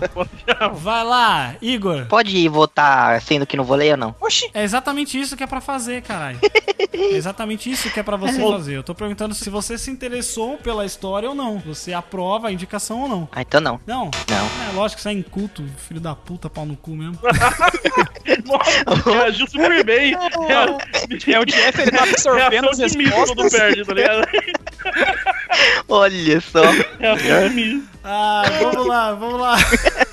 Vai 0.76 1.04
lá, 1.04 1.56
Igor. 1.62 1.79
Pode 2.08 2.48
votar 2.50 3.22
sendo 3.22 3.46
que 3.46 3.58
não 3.58 3.64
vou 3.64 3.76
ler 3.78 3.92
ou 3.92 3.98
não? 3.98 4.16
Oxi, 4.20 4.50
É 4.54 4.64
exatamente 4.64 5.20
isso 5.20 5.36
que 5.38 5.44
é 5.44 5.48
pra 5.48 5.62
fazer, 5.62 6.02
caralho. 6.02 6.40
É 6.92 7.16
exatamente 7.16 7.70
isso 7.70 7.90
que 7.92 8.00
é 8.00 8.04
pra 8.04 8.18
você 8.18 8.40
fazer. 8.42 8.76
Eu 8.76 8.84
tô 8.84 8.94
perguntando 8.96 9.34
se 9.34 9.50
você 9.50 9.78
se 9.78 9.90
interessou 9.92 10.58
pela 10.58 10.86
história 10.86 11.30
ou 11.30 11.36
não. 11.36 11.58
Você 11.60 11.94
aprova 11.94 12.48
a 12.48 12.52
indicação 12.52 13.02
ou 13.02 13.08
não. 13.08 13.30
Ah, 13.32 13.42
então 13.42 13.62
não. 13.62 13.80
Não? 13.86 14.12
Não. 14.30 14.70
É 14.70 14.76
lógico 14.76 14.98
que 14.98 15.04
você 15.04 15.10
é 15.10 15.14
inculto, 15.14 15.64
filho 15.78 16.00
da 16.00 16.16
puta, 16.16 16.50
pau 16.50 16.66
no 16.66 16.76
cu 16.76 16.92
mesmo. 16.92 17.18
Nossa, 18.46 19.10
reagiu 19.10 19.48
super 19.48 19.84
bem. 19.84 20.14
É, 20.16 21.32
é 21.34 21.40
o 21.40 21.46
Jeff, 21.46 21.82
ele 21.82 21.92
tá 21.92 22.04
absorvendo 22.04 22.70
de 22.72 22.98
misto 22.98 23.16
respostas. 23.16 23.36
quando 23.36 23.52
perde, 23.52 23.86
tá 23.86 23.94
ligado? 23.94 24.28
Olha 25.88 26.42
só. 26.42 26.62
De 26.72 27.50
misto. 27.54 27.90
Ah, 28.04 28.44
vamos 28.62 28.88
lá, 28.88 29.14
vamos 29.14 29.40
lá. 29.40 29.58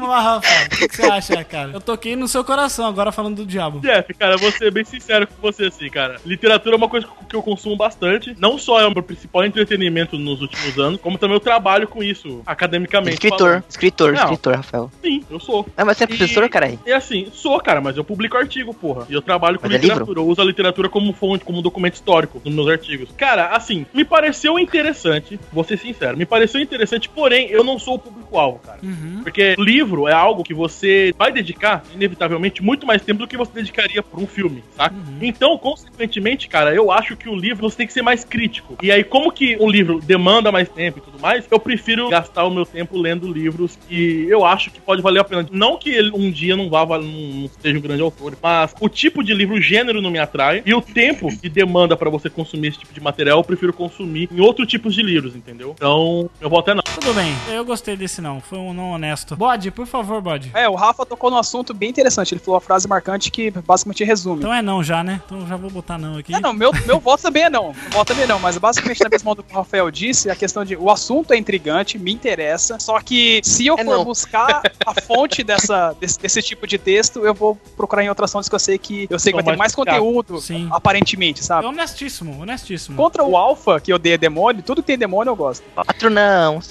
Vamos 0.00 0.14
lá, 0.14 0.20
Rafa. 0.20 0.48
O 0.64 0.88
que 0.88 0.96
você 0.96 1.04
acha, 1.10 1.44
cara? 1.44 1.72
Eu 1.74 1.80
toquei 1.80 2.16
no 2.16 2.26
seu 2.26 2.42
coração 2.42 2.86
agora 2.86 3.12
falando 3.12 3.36
do 3.36 3.46
diabo. 3.46 3.80
Jeff, 3.80 4.14
cara, 4.14 4.36
vou 4.38 4.50
ser 4.50 4.70
bem 4.72 4.82
sincero 4.84 5.26
com 5.26 5.34
você, 5.42 5.66
assim, 5.66 5.90
cara. 5.90 6.16
Literatura 6.24 6.74
é 6.74 6.78
uma 6.78 6.88
coisa 6.88 7.06
que 7.28 7.36
eu 7.36 7.42
consumo 7.42 7.76
bastante. 7.76 8.34
Não 8.38 8.56
só 8.58 8.80
é 8.80 8.86
o 8.86 8.90
meu 8.90 9.02
principal 9.02 9.44
entretenimento 9.44 10.18
nos 10.18 10.40
últimos 10.40 10.78
anos, 10.78 11.00
como 11.00 11.18
também 11.18 11.36
eu 11.36 11.40
trabalho 11.40 11.86
com 11.86 12.02
isso, 12.02 12.42
academicamente. 12.46 13.14
Escritor, 13.14 13.38
falando. 13.38 13.64
escritor, 13.68 14.12
Não. 14.14 14.22
escritor, 14.22 14.54
Rafael. 14.56 14.90
Sim, 15.02 15.22
eu 15.30 15.38
sou. 15.38 15.66
Ah, 15.76 15.84
mas 15.84 15.98
você 15.98 16.04
é 16.04 16.06
professor, 16.06 16.48
caralho? 16.48 16.78
E 16.86 16.92
assim, 16.92 17.28
sou, 17.32 17.60
cara, 17.60 17.80
mas 17.80 17.96
eu 17.96 18.04
publico 18.04 18.36
artigo, 18.38 18.72
porra. 18.72 19.06
E 19.08 19.12
eu 19.12 19.20
trabalho 19.20 19.58
com 19.58 19.66
Mas 19.66 19.76
é 19.76 19.78
literatura. 19.78 20.18
Eu 20.18 20.26
uso 20.26 20.40
a 20.40 20.44
literatura 20.44 20.88
como 20.88 21.12
fonte, 21.12 21.44
como 21.44 21.60
documento 21.60 21.94
histórico 21.94 22.40
nos 22.42 22.54
meus 22.54 22.68
artigos. 22.68 23.10
Cara, 23.18 23.48
assim, 23.48 23.84
me 23.92 24.04
pareceu 24.04 24.58
interessante, 24.58 25.38
vou 25.52 25.62
ser 25.62 25.78
sincero, 25.78 26.16
me 26.16 26.24
pareceu 26.24 26.60
interessante, 26.60 27.08
porém, 27.08 27.48
eu 27.50 27.62
não 27.62 27.78
sou 27.78 27.94
o 27.94 27.98
público-alvo, 27.98 28.60
cara. 28.60 28.78
Porque 29.22 29.54
livro 29.58 29.89
é 30.08 30.12
algo 30.12 30.42
que 30.42 30.54
você 30.54 31.14
vai 31.18 31.32
dedicar, 31.32 31.82
inevitavelmente, 31.94 32.62
muito 32.62 32.86
mais 32.86 33.02
tempo 33.02 33.20
do 33.20 33.28
que 33.28 33.36
você 33.36 33.52
dedicaria 33.52 34.02
pra 34.02 34.20
um 34.20 34.26
filme, 34.26 34.62
saca? 34.76 34.94
Então, 35.20 35.56
consequentemente, 35.58 36.48
cara, 36.48 36.74
eu 36.74 36.90
acho 36.90 37.16
que 37.16 37.28
o 37.28 37.34
livro 37.34 37.68
você 37.68 37.78
tem 37.78 37.86
que 37.86 37.92
ser 37.92 38.02
mais 38.02 38.24
crítico. 38.24 38.76
E 38.82 38.90
aí, 38.90 39.04
como 39.04 39.32
que 39.32 39.56
um 39.60 39.68
livro 39.68 40.00
demanda 40.00 40.50
mais 40.52 40.68
tempo 40.68 40.98
e 40.98 41.02
tudo 41.02 41.18
mais, 41.18 41.46
eu 41.50 41.58
prefiro 41.58 42.08
gastar 42.08 42.44
o 42.44 42.50
meu 42.50 42.64
tempo 42.64 42.98
lendo 42.98 43.32
livros 43.32 43.78
que 43.88 44.26
eu 44.28 44.44
acho 44.44 44.70
que 44.70 44.80
pode 44.80 45.02
valer 45.02 45.20
a 45.20 45.24
pena. 45.24 45.46
Não 45.50 45.76
que 45.76 45.90
ele 45.90 46.10
um 46.14 46.30
dia 46.30 46.56
não 46.56 46.68
vá, 46.68 46.84
não, 46.86 47.02
não 47.02 47.50
seja 47.60 47.78
um 47.78 47.82
grande 47.82 48.02
autor, 48.02 48.36
mas 48.42 48.74
o 48.80 48.88
tipo 48.88 49.22
de 49.22 49.34
livro, 49.34 49.56
o 49.56 49.60
gênero 49.60 50.00
não 50.00 50.10
me 50.10 50.18
atrai. 50.18 50.62
E 50.64 50.74
o 50.74 50.80
tempo 50.80 51.28
que 51.36 51.48
demanda 51.48 51.96
pra 51.96 52.10
você 52.10 52.28
consumir 52.28 52.68
esse 52.68 52.78
tipo 52.78 52.92
de 52.92 53.00
material, 53.00 53.38
eu 53.38 53.44
prefiro 53.44 53.72
consumir 53.72 54.28
em 54.32 54.40
outros 54.40 54.66
tipos 54.68 54.94
de 54.94 55.02
livros, 55.02 55.34
entendeu? 55.34 55.74
Então, 55.76 56.28
eu 56.40 56.48
vou 56.48 56.58
até 56.58 56.74
não. 56.74 56.82
Tudo 56.82 57.14
bem, 57.14 57.32
eu 57.52 57.64
gostei 57.64 57.96
desse 57.96 58.20
não, 58.20 58.40
foi 58.40 58.58
um 58.58 58.72
não 58.72 58.92
honesto. 58.92 59.36
Bode, 59.36 59.70
por 59.80 59.86
favor, 59.86 60.20
Bode. 60.20 60.50
É, 60.52 60.68
o 60.68 60.74
Rafa 60.74 61.06
tocou 61.06 61.30
num 61.30 61.38
assunto 61.38 61.72
bem 61.72 61.88
interessante. 61.88 62.34
Ele 62.34 62.40
falou 62.40 62.56
uma 62.56 62.60
frase 62.60 62.86
marcante 62.86 63.30
que 63.30 63.50
basicamente 63.50 64.04
resume. 64.04 64.40
Então 64.40 64.52
é 64.52 64.60
não 64.60 64.82
já, 64.82 65.02
né? 65.02 65.22
Então 65.24 65.46
já 65.46 65.56
vou 65.56 65.70
botar 65.70 65.96
não 65.96 66.18
aqui. 66.18 66.34
É, 66.34 66.40
não, 66.40 66.52
meu, 66.52 66.70
meu 66.86 66.98
voto 67.00 67.22
também 67.22 67.44
é 67.44 67.50
não. 67.50 67.72
Meu 67.72 67.90
voto 67.92 68.08
também 68.08 68.24
é 68.24 68.26
não, 68.26 68.38
mas 68.38 68.58
basicamente 68.58 69.02
na 69.02 69.08
mesma 69.08 69.32
onda 69.32 69.42
que 69.42 69.52
o 69.52 69.56
Rafael 69.56 69.90
disse, 69.90 70.28
a 70.30 70.36
questão 70.36 70.64
de 70.64 70.76
o 70.76 70.90
assunto 70.90 71.32
é 71.32 71.36
intrigante, 71.38 71.98
me 71.98 72.12
interessa, 72.12 72.78
só 72.78 73.00
que 73.00 73.40
se 73.42 73.66
eu 73.66 73.76
É 73.78 73.84
for 73.84 73.96
não. 73.98 74.04
buscar 74.04 74.62
a 74.86 75.00
fonte 75.00 75.42
dessa, 75.42 75.94
desse, 75.98 76.18
desse 76.20 76.42
tipo 76.42 76.66
de 76.66 76.76
texto, 76.76 77.24
eu 77.24 77.32
vou 77.32 77.56
procurar 77.76 78.04
em 78.04 78.08
outras 78.10 78.30
fontes 78.30 78.48
que 78.48 78.54
eu 78.54 78.58
sei 78.58 78.76
que 78.76 79.06
eu 79.08 79.18
sei 79.18 79.32
que 79.32 79.36
vai 79.42 79.44
ter 79.52 79.56
mais 79.58 79.74
conteúdo, 79.74 80.40
Sim. 80.40 80.68
aparentemente, 80.70 81.40
É 81.40 81.44
sabe? 81.44 81.66
honestíssimo, 81.66 82.42
honestíssimo. 82.42 82.96
Contra 82.96 83.24
o 83.24 83.36
Alpha, 83.36 83.80
que 83.80 83.92
odeia 83.94 84.18
demônio, 84.18 84.62
tudo 84.62 84.82
que 84.82 84.86
tem 84.88 84.98
demônio 84.98 85.30
eu 85.30 85.36
gosto. 85.36 85.64
Quatro 85.74 86.10
não. 86.10 86.60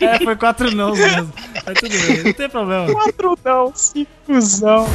É, 0.00 0.18
foi 0.24 0.34
quatro 0.34 0.74
não 0.74 0.94
mesmo. 1.16 1.32
Mas 1.66 1.78
tudo 1.78 2.06
bem, 2.06 2.24
não 2.24 2.32
tem 2.32 2.48
problema. 2.48 2.92
Quatro 2.92 3.38
não, 3.44 3.72
cincozão. 3.74 4.86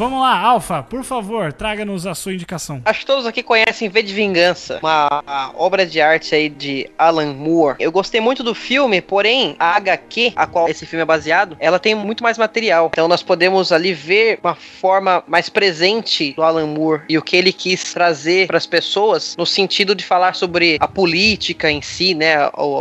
Vamos 0.00 0.22
lá, 0.22 0.34
Alfa, 0.34 0.82
por 0.82 1.04
favor, 1.04 1.52
traga-nos 1.52 2.06
a 2.06 2.14
sua 2.14 2.32
indicação. 2.32 2.80
Acho 2.86 3.00
que 3.00 3.06
todos 3.06 3.26
aqui 3.26 3.42
conhecem 3.42 3.86
V 3.86 4.02
de 4.02 4.14
Vingança, 4.14 4.78
uma 4.82 5.52
obra 5.54 5.84
de 5.84 6.00
arte 6.00 6.34
aí 6.34 6.48
de 6.48 6.88
Alan 6.96 7.34
Moore. 7.34 7.76
Eu 7.78 7.92
gostei 7.92 8.18
muito 8.18 8.42
do 8.42 8.54
filme, 8.54 9.02
porém, 9.02 9.54
a 9.58 9.76
HQ, 9.76 10.32
a 10.34 10.46
qual 10.46 10.70
esse 10.70 10.86
filme 10.86 11.02
é 11.02 11.04
baseado, 11.04 11.54
ela 11.60 11.78
tem 11.78 11.94
muito 11.94 12.22
mais 12.22 12.38
material. 12.38 12.88
Então 12.90 13.06
nós 13.06 13.22
podemos 13.22 13.72
ali 13.72 13.92
ver 13.92 14.38
uma 14.42 14.54
forma 14.54 15.22
mais 15.26 15.50
presente 15.50 16.32
do 16.32 16.42
Alan 16.42 16.68
Moore 16.68 17.02
e 17.06 17.18
o 17.18 17.22
que 17.22 17.36
ele 17.36 17.52
quis 17.52 17.92
trazer 17.92 18.46
para 18.46 18.56
as 18.56 18.66
pessoas 18.66 19.36
no 19.36 19.44
sentido 19.44 19.94
de 19.94 20.02
falar 20.02 20.34
sobre 20.34 20.78
a 20.80 20.88
política 20.88 21.70
em 21.70 21.82
si, 21.82 22.14
né, 22.14 22.36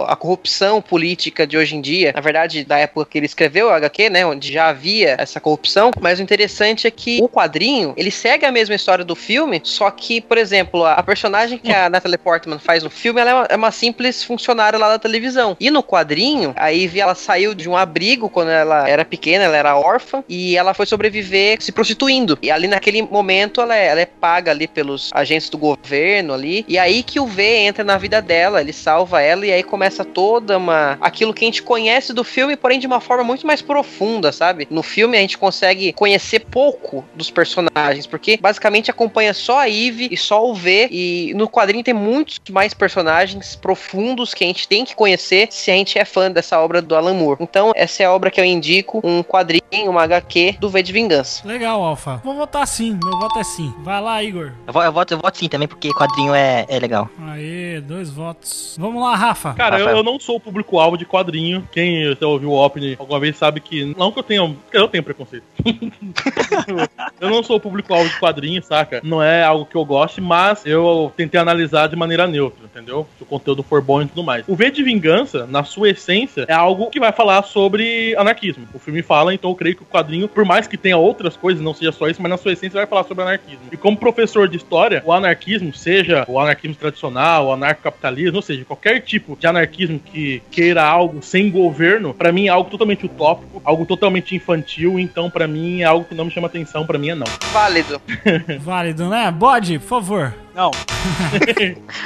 a, 0.07 0.15
corrupção 0.15 0.81
política 0.81 1.45
de 1.45 1.57
hoje 1.57 1.75
em 1.75 1.81
dia. 1.81 2.13
Na 2.15 2.21
verdade, 2.21 2.63
da 2.63 2.77
época 2.77 3.09
que 3.11 3.17
ele 3.17 3.25
escreveu 3.25 3.69
a 3.69 3.75
HQ, 3.75 4.09
né, 4.09 4.25
onde 4.25 4.53
já 4.53 4.69
havia 4.69 5.17
essa 5.19 5.41
corrupção, 5.41 5.91
mas 5.99 6.17
o 6.17 6.23
interessante 6.23 6.87
é 6.87 6.91
que 6.91 7.08
o 7.21 7.27
quadrinho, 7.27 7.93
ele 7.97 8.11
segue 8.11 8.45
a 8.45 8.51
mesma 8.51 8.75
história 8.75 9.03
do 9.03 9.15
filme, 9.15 9.61
só 9.63 9.89
que, 9.89 10.21
por 10.21 10.37
exemplo, 10.37 10.83
a, 10.83 10.93
a 10.93 11.03
personagem 11.03 11.57
que 11.57 11.71
a 11.71 11.89
Natalie 11.89 12.17
Portman 12.17 12.59
faz 12.59 12.83
no 12.83 12.89
filme, 12.89 13.19
ela 13.21 13.31
é 13.31 13.33
uma, 13.33 13.47
é 13.49 13.55
uma 13.55 13.71
simples 13.71 14.23
funcionária 14.23 14.77
lá 14.77 14.89
da 14.89 14.99
televisão. 14.99 15.55
E 15.59 15.71
no 15.71 15.81
quadrinho, 15.81 16.53
a 16.55 16.69
Ivy, 16.69 16.99
ela 16.99 17.15
saiu 17.15 17.53
de 17.53 17.69
um 17.69 17.75
abrigo 17.75 18.29
quando 18.29 18.49
ela 18.49 18.87
era 18.87 19.03
pequena, 19.05 19.45
ela 19.45 19.57
era 19.57 19.77
órfã, 19.77 20.23
e 20.27 20.57
ela 20.57 20.73
foi 20.73 20.85
sobreviver 20.85 21.61
se 21.61 21.71
prostituindo. 21.71 22.37
E 22.41 22.51
ali 22.51 22.67
naquele 22.67 23.01
momento, 23.01 23.61
ela 23.61 23.75
é, 23.75 23.87
ela 23.87 24.01
é 24.01 24.05
paga 24.05 24.51
ali 24.51 24.67
pelos 24.67 25.09
agentes 25.13 25.49
do 25.49 25.57
governo 25.57 26.33
ali, 26.33 26.65
e 26.67 26.77
aí 26.77 27.03
que 27.03 27.19
o 27.19 27.25
V 27.25 27.43
entra 27.43 27.83
na 27.83 27.97
vida 27.97 28.21
dela, 28.21 28.61
ele 28.61 28.73
salva 28.73 29.21
ela, 29.21 29.45
e 29.45 29.51
aí 29.51 29.63
começa 29.63 30.03
toda 30.03 30.57
uma... 30.57 30.97
aquilo 31.01 31.33
que 31.33 31.43
a 31.43 31.47
gente 31.47 31.63
conhece 31.63 32.13
do 32.13 32.23
filme, 32.23 32.55
porém 32.55 32.79
de 32.79 32.87
uma 32.87 32.99
forma 32.99 33.23
muito 33.23 33.45
mais 33.45 33.61
profunda, 33.61 34.31
sabe? 34.31 34.67
No 34.69 34.83
filme 34.83 35.17
a 35.17 35.21
gente 35.21 35.37
consegue 35.37 35.93
conhecer 35.93 36.39
pouco 36.39 36.98
dos 37.15 37.29
personagens, 37.29 38.05
porque 38.07 38.37
basicamente 38.37 38.89
acompanha 38.91 39.33
só 39.33 39.59
a 39.59 39.69
Eve 39.69 40.07
e 40.11 40.17
só 40.17 40.45
o 40.49 40.53
V, 40.53 40.87
e 40.91 41.33
no 41.35 41.47
quadrinho 41.49 41.83
tem 41.83 41.93
muitos 41.93 42.39
mais 42.51 42.73
personagens 42.73 43.55
profundos 43.55 44.33
que 44.33 44.43
a 44.43 44.47
gente 44.47 44.67
tem 44.67 44.83
que 44.85 44.95
conhecer 44.95 45.47
se 45.51 45.69
a 45.71 45.73
gente 45.75 45.97
é 45.97 46.05
fã 46.05 46.31
dessa 46.31 46.59
obra 46.59 46.81
do 46.81 46.95
Alan 46.95 47.13
Moore. 47.13 47.37
Então, 47.41 47.71
essa 47.75 48.03
é 48.03 48.05
a 48.05 48.11
obra 48.13 48.29
que 48.31 48.39
eu 48.39 48.45
indico, 48.45 48.99
um 49.03 49.21
quadrinho, 49.23 49.61
uma 49.89 50.03
HQ 50.03 50.57
do 50.59 50.69
V 50.69 50.81
de 50.83 50.91
Vingança. 50.91 51.47
Legal, 51.47 51.81
Alfa. 51.83 52.21
Vou 52.23 52.35
votar 52.35 52.65
sim, 52.67 52.97
meu 53.03 53.17
voto 53.19 53.39
é 53.39 53.43
sim. 53.43 53.73
Vai 53.79 54.01
lá, 54.01 54.23
Igor. 54.23 54.51
Eu, 54.67 54.73
vo- 54.73 54.83
eu 54.83 54.91
voto, 54.91 55.13
eu 55.13 55.17
voto 55.19 55.37
sim 55.37 55.47
também, 55.47 55.67
porque 55.67 55.89
quadrinho 55.93 56.33
é, 56.33 56.65
é 56.67 56.79
legal. 56.79 57.09
Aê, 57.27 57.81
dois 57.81 58.09
votos. 58.09 58.75
Vamos 58.79 59.01
lá, 59.01 59.15
Rafa. 59.15 59.53
Cara, 59.53 59.75
eu, 59.77 59.85
Rafael. 59.85 59.97
eu 59.97 60.03
não 60.03 60.19
sou 60.19 60.35
o 60.37 60.39
público-alvo 60.39 60.97
de 60.97 61.05
quadrinho. 61.05 61.67
Quem 61.71 62.15
já 62.19 62.27
ouviu 62.27 62.51
o 62.51 62.53
Opni 62.65 62.95
alguma 62.99 63.19
vez 63.19 63.37
sabe 63.37 63.59
que. 63.59 63.93
Não 63.97 64.11
que 64.11 64.19
eu 64.19 64.23
tenha. 64.23 64.55
que 64.71 64.77
Eu 64.77 64.87
tenho 64.87 65.03
preconceito. 65.03 65.43
Eu 67.19 67.29
não 67.29 67.43
sou 67.43 67.57
o 67.57 67.59
público-alvo 67.59 68.09
de 68.09 68.19
quadrinhos, 68.19 68.65
saca? 68.65 69.01
Não 69.03 69.21
é 69.21 69.43
algo 69.43 69.65
que 69.65 69.75
eu 69.75 69.83
goste, 69.83 70.21
mas 70.21 70.65
eu 70.65 71.11
tentei 71.15 71.39
analisar 71.39 71.87
de 71.87 71.95
maneira 71.95 72.27
neutra, 72.27 72.65
entendeu? 72.65 73.07
Se 73.17 73.23
o 73.23 73.25
conteúdo 73.25 73.63
for 73.63 73.81
bom 73.81 74.01
e 74.01 74.07
tudo 74.07 74.23
mais. 74.23 74.43
O 74.47 74.55
V 74.55 74.71
de 74.71 74.83
Vingança, 74.83 75.45
na 75.45 75.63
sua 75.63 75.89
essência, 75.89 76.45
é 76.47 76.53
algo 76.53 76.89
que 76.89 76.99
vai 76.99 77.11
falar 77.11 77.43
sobre 77.43 78.15
anarquismo. 78.15 78.67
O 78.73 78.79
filme 78.79 79.01
fala, 79.01 79.33
então 79.33 79.49
eu 79.49 79.55
creio 79.55 79.75
que 79.75 79.83
o 79.83 79.85
quadrinho, 79.85 80.27
por 80.27 80.45
mais 80.45 80.67
que 80.67 80.77
tenha 80.77 80.97
outras 80.97 81.35
coisas, 81.35 81.63
não 81.63 81.73
seja 81.73 81.91
só 81.91 82.07
isso, 82.07 82.21
mas 82.21 82.29
na 82.29 82.37
sua 82.37 82.53
essência 82.53 82.77
vai 82.77 82.87
falar 82.87 83.03
sobre 83.03 83.23
anarquismo. 83.23 83.63
E 83.71 83.77
como 83.77 83.97
professor 83.97 84.47
de 84.47 84.57
história, 84.57 85.03
o 85.05 85.11
anarquismo, 85.11 85.73
seja 85.73 86.25
o 86.27 86.39
anarquismo 86.39 86.75
tradicional, 86.75 87.47
o 87.47 87.53
anarcocapitalismo, 87.53 88.37
ou 88.37 88.41
seja, 88.41 88.65
qualquer 88.65 89.01
tipo 89.01 89.35
de 89.35 89.47
anarquismo 89.47 89.99
que 89.99 90.41
queira 90.51 90.83
algo 90.83 91.21
sem 91.21 91.49
governo, 91.49 92.13
pra 92.13 92.31
mim 92.31 92.47
é 92.47 92.49
algo 92.49 92.69
totalmente 92.69 93.05
utópico, 93.05 93.61
algo 93.65 93.85
totalmente 93.85 94.35
infantil, 94.35 94.99
então 94.99 95.29
pra 95.29 95.47
mim 95.47 95.81
é 95.81 95.85
algo 95.85 96.05
que 96.05 96.15
não 96.15 96.25
me 96.25 96.31
chama 96.31 96.47
atenção, 96.47 96.68
pra 96.85 96.97
mim 96.97 97.09
é 97.09 97.15
não. 97.15 97.27
Válido. 97.51 98.01
Válido, 98.61 99.09
né? 99.09 99.31
Bode, 99.31 99.79
por 99.79 99.87
favor. 99.87 100.33
Não. 100.55 100.71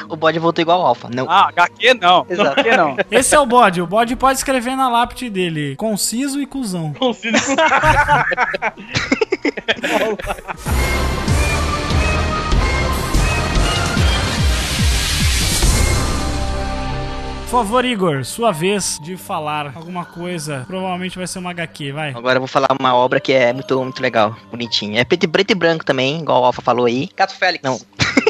O 0.07 0.16
bode 0.16 0.38
voltou 0.38 0.61
igual 0.61 0.82
ao 0.82 0.88
Alpha. 0.88 1.09
Não. 1.11 1.30
Ah, 1.30 1.49
HQ 1.49 1.95
não. 1.95 2.26
Exato. 2.30 2.59
HQ 2.59 2.78
não. 2.78 2.95
Esse 3.09 3.34
é 3.34 3.39
o 3.39 3.45
bode. 3.45 3.82
O 3.82 3.88
bode 3.88 4.16
pode 4.16 4.38
escrever 4.38 4.76
na 4.76 4.89
lápide 4.89 5.30
dele. 5.30 5.76
Conciso 5.76 6.39
e 6.41 6.45
cuzão. 6.45 6.93
Consigo 6.93 7.38
Por 7.39 7.57
favor, 17.53 17.85
Igor, 17.85 18.25
sua 18.25 18.51
vez 18.51 18.97
de 18.99 19.15
falar 19.15 19.73
alguma 19.75 20.03
coisa. 20.03 20.63
Provavelmente 20.65 21.15
vai 21.15 21.27
ser 21.27 21.37
uma 21.37 21.51
HQ, 21.51 21.91
vai. 21.91 22.09
Agora 22.09 22.37
eu 22.37 22.41
vou 22.41 22.47
falar 22.47 22.69
uma 22.79 22.95
obra 22.95 23.19
que 23.19 23.31
é 23.31 23.53
muito, 23.53 23.79
muito 23.79 24.01
legal, 24.01 24.35
bonitinha. 24.49 24.99
É 24.99 25.03
preto, 25.03 25.29
preto 25.29 25.51
e 25.51 25.55
branco 25.55 25.85
também, 25.85 26.19
igual 26.19 26.41
o 26.41 26.45
Alpha 26.45 26.63
falou 26.63 26.87
aí. 26.87 27.11
Gato 27.15 27.35
Félix. 27.35 27.63
Não. 27.63 27.79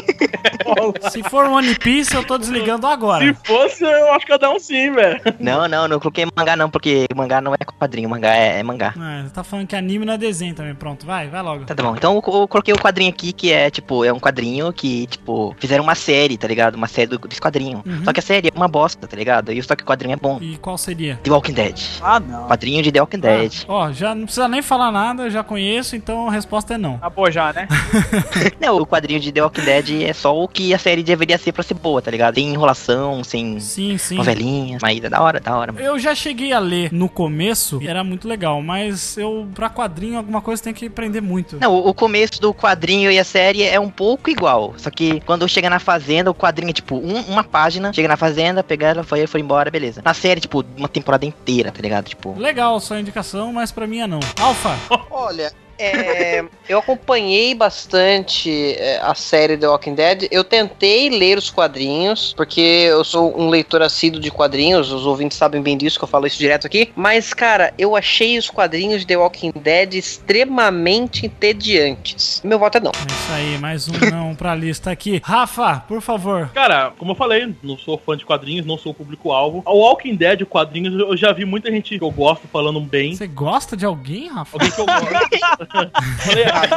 Se 1.10 1.22
for 1.24 1.46
One 1.46 1.74
Piece, 1.76 2.14
eu 2.14 2.24
tô 2.24 2.38
desligando 2.38 2.86
agora. 2.86 3.24
Se 3.24 3.34
fosse, 3.44 3.84
eu 3.84 4.12
acho 4.12 4.26
que 4.26 4.32
ia 4.32 4.38
dar 4.38 4.50
um 4.50 4.58
sim, 4.58 4.92
velho. 4.92 5.20
Não, 5.38 5.68
não, 5.68 5.88
não 5.88 6.00
coloquei 6.00 6.26
mangá 6.36 6.56
não, 6.56 6.70
porque 6.70 7.06
mangá 7.14 7.40
não 7.40 7.54
é 7.54 7.58
quadrinho, 7.78 8.08
mangá 8.08 8.34
é, 8.34 8.60
é 8.60 8.62
mangá. 8.62 8.94
É, 8.96 9.28
tá 9.30 9.44
falando 9.44 9.66
que 9.66 9.76
anime 9.76 10.04
não 10.04 10.14
é 10.14 10.18
desenho 10.18 10.54
também. 10.54 10.74
Pronto, 10.74 11.04
vai, 11.06 11.28
vai 11.28 11.42
logo. 11.42 11.64
Tá, 11.64 11.74
tá 11.74 11.82
bom. 11.82 11.94
Então 11.96 12.14
eu, 12.14 12.40
eu 12.40 12.48
coloquei 12.48 12.72
o 12.72 12.78
quadrinho 12.78 13.10
aqui 13.10 13.32
que 13.32 13.52
é, 13.52 13.70
tipo, 13.70 14.04
é 14.04 14.12
um 14.12 14.20
quadrinho 14.20 14.72
que, 14.72 15.06
tipo, 15.06 15.54
fizeram 15.58 15.84
uma 15.84 15.94
série, 15.94 16.36
tá 16.36 16.48
ligado? 16.48 16.74
Uma 16.74 16.86
série 16.86 17.08
do, 17.08 17.18
desse 17.18 17.40
quadrinho. 17.40 17.82
Uhum. 17.86 18.04
Só 18.04 18.12
que 18.12 18.20
a 18.20 18.22
série 18.22 18.48
é 18.48 18.52
uma 18.56 18.68
bosta, 18.68 19.06
tá 19.06 19.16
ligado? 19.16 19.52
E 19.52 19.62
só 19.62 19.74
que 19.74 19.82
o 19.82 19.86
quadrinho 19.86 20.14
é 20.14 20.16
bom. 20.16 20.38
E 20.40 20.56
qual 20.58 20.78
seria? 20.78 21.18
The 21.22 21.30
Walking 21.30 21.52
Dead. 21.52 21.80
Ah, 22.02 22.20
não. 22.20 22.46
Quadrinho 22.46 22.82
de 22.82 22.92
The 22.92 23.00
Walking 23.00 23.20
Dead. 23.20 23.64
Ó, 23.68 23.92
já 23.92 24.14
não 24.14 24.24
precisa 24.24 24.48
nem 24.48 24.62
falar 24.62 24.90
nada, 24.90 25.24
eu 25.24 25.30
já 25.30 25.42
conheço, 25.42 25.96
então 25.96 26.28
a 26.28 26.32
resposta 26.32 26.74
é 26.74 26.78
não. 26.78 26.96
Acabou 26.96 27.30
já, 27.30 27.52
né? 27.52 27.68
Não, 28.60 28.78
o 28.78 28.86
quadrinho 28.86 29.20
de 29.20 29.32
The 29.32 29.42
Walking 29.42 29.64
Dead 29.64 29.90
é 30.04 30.12
só 30.12 30.36
o 30.36 30.46
que 30.48 30.72
a 30.74 30.78
série 30.78 31.02
deveria 31.02 31.38
ser 31.38 31.52
pra 31.52 31.62
ser 31.62 31.74
boa, 31.74 32.00
tá 32.02 32.10
ligado? 32.10 32.34
Sem 32.34 32.48
enrolação, 32.48 33.22
sem 33.24 33.58
Sim, 33.60 33.96
sim. 33.98 34.16
novelinhas. 34.16 34.80
Mas 34.82 35.02
é 35.02 35.08
da 35.08 35.20
hora, 35.20 35.40
da 35.40 35.56
hora. 35.56 35.72
mano. 35.72 35.84
Eu 35.84 35.98
já 35.98 36.14
cheguei 36.14 36.52
a 36.52 36.58
ler 36.58 36.92
no 36.92 37.08
começo, 37.08 37.78
e 37.82 37.88
era 37.88 38.02
muito 38.04 38.26
legal, 38.28 38.60
mas 38.62 39.16
eu, 39.16 39.46
pra 39.54 39.68
quadrinho, 39.70 40.18
alguma 40.18 40.40
coisa 40.40 40.62
tem 40.62 40.74
que 40.74 40.86
aprender 40.86 41.20
muito. 41.20 41.58
Não, 41.60 41.76
o 41.76 41.92
começo 41.94 42.40
do 42.40 42.52
quadrinho 42.54 43.10
e 43.10 43.18
a 43.18 43.24
série 43.24 43.62
é 43.62 43.78
um 43.80 43.90
pouco 43.90 44.30
igual. 44.30 44.74
Só 44.76 44.90
que 44.90 45.20
quando 45.20 45.48
chega 45.48 45.68
na 45.70 45.78
fazenda, 45.78 46.30
o 46.30 46.34
quadrinho 46.34 46.70
é 46.70 46.72
tipo 46.72 46.96
um- 46.96 47.20
uma 47.22 47.44
página. 47.44 47.92
Chega 47.92 48.08
na 48.08 48.16
fazenda, 48.16 48.62
pegar 48.62 48.88
ela, 48.90 49.02
foi, 49.04 49.26
foi 49.26 49.40
embora, 49.40 49.70
beleza. 49.70 50.02
Na 50.04 50.14
série, 50.14 50.40
tipo, 50.40 50.64
uma 50.76 50.88
temporada 50.88 51.24
inteira, 51.26 51.70
tá 51.72 51.80
ligado? 51.80 52.06
Tipo. 52.08 52.34
Legal 52.38 52.78
sua 52.80 53.00
indicação, 53.00 53.52
mas 53.52 53.70
pra 53.72 53.86
mim 53.86 54.00
é 54.00 54.06
não. 54.06 54.20
Alfa, 54.40 54.76
Olha, 55.10 55.52
é, 55.78 56.44
eu 56.68 56.78
acompanhei 56.78 57.54
bastante 57.54 58.74
é, 58.78 59.00
a 59.02 59.14
série 59.14 59.56
The 59.56 59.68
Walking 59.68 59.94
Dead. 59.94 60.28
Eu 60.30 60.44
tentei 60.44 61.10
ler 61.10 61.38
os 61.38 61.50
quadrinhos, 61.50 62.32
porque 62.36 62.60
eu 62.60 63.04
sou 63.04 63.38
um 63.38 63.48
leitor 63.48 63.82
assíduo 63.82 64.20
de 64.20 64.30
quadrinhos. 64.30 64.92
Os 64.92 65.06
ouvintes 65.06 65.36
sabem 65.36 65.62
bem 65.62 65.76
disso, 65.76 65.98
que 65.98 66.04
eu 66.04 66.08
falo 66.08 66.26
isso 66.26 66.38
direto 66.38 66.66
aqui. 66.66 66.92
Mas, 66.94 67.34
cara, 67.34 67.72
eu 67.78 67.96
achei 67.96 68.38
os 68.38 68.48
quadrinhos 68.48 69.00
de 69.00 69.06
The 69.06 69.16
Walking 69.16 69.52
Dead 69.56 69.94
extremamente 69.94 71.26
entediantes. 71.26 72.40
Meu 72.44 72.58
voto 72.58 72.78
é 72.78 72.80
não. 72.80 72.92
é 72.92 73.12
isso 73.12 73.32
aí, 73.32 73.58
mais 73.58 73.88
um 73.88 73.92
não 74.10 74.34
pra 74.34 74.54
lista 74.54 74.90
aqui. 74.90 75.20
Rafa, 75.24 75.84
por 75.88 76.00
favor. 76.00 76.48
Cara, 76.54 76.92
como 76.98 77.12
eu 77.12 77.16
falei, 77.16 77.54
não 77.62 77.76
sou 77.76 77.98
fã 77.98 78.16
de 78.16 78.24
quadrinhos, 78.24 78.66
não 78.66 78.78
sou 78.78 78.92
o 78.92 78.94
público-alvo. 78.94 79.62
O 79.66 79.78
Walking 79.78 80.14
Dead, 80.14 80.42
o 80.42 80.46
quadrinhos, 80.46 80.94
eu 80.98 81.16
já 81.16 81.32
vi 81.32 81.44
muita 81.44 81.70
gente 81.70 81.98
que 81.98 82.04
eu 82.04 82.10
gosto 82.10 82.46
falando 82.48 82.80
bem. 82.80 83.14
Você 83.14 83.26
gosta 83.26 83.76
de 83.76 83.84
alguém, 83.84 84.28
Rafa? 84.28 84.56
Alguém 84.56 84.70
que 84.70 84.80
eu 84.80 84.86
gosto. 84.86 85.63
falei 85.66 86.44
errado. 86.44 86.70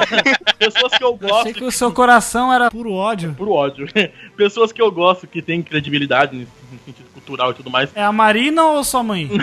Pessoas 0.58 0.98
que 0.98 1.04
eu 1.04 1.10
Eu 1.10 1.18
gosto 1.18 1.42
Achei 1.42 1.54
que 1.54 1.64
o 1.64 1.72
seu 1.72 1.92
coração 1.92 2.54
era 2.54 2.70
puro 2.70 2.92
ódio. 2.92 3.34
por 3.34 3.50
ódio. 3.50 3.88
Pessoas 4.36 4.72
que 4.72 4.82
eu 4.82 4.92
gosto, 4.92 5.28
que 5.28 5.42
têm 5.42 5.62
credibilidade 5.62 6.38
sentido 6.40 6.48
cultural 7.28 7.52
e 7.52 7.54
tudo 7.54 7.70
mais. 7.70 7.90
É 7.94 8.02
a 8.04 8.12
Marina 8.12 8.64
ou 8.64 8.84
sua 8.84 9.04
mãe? 9.04 9.30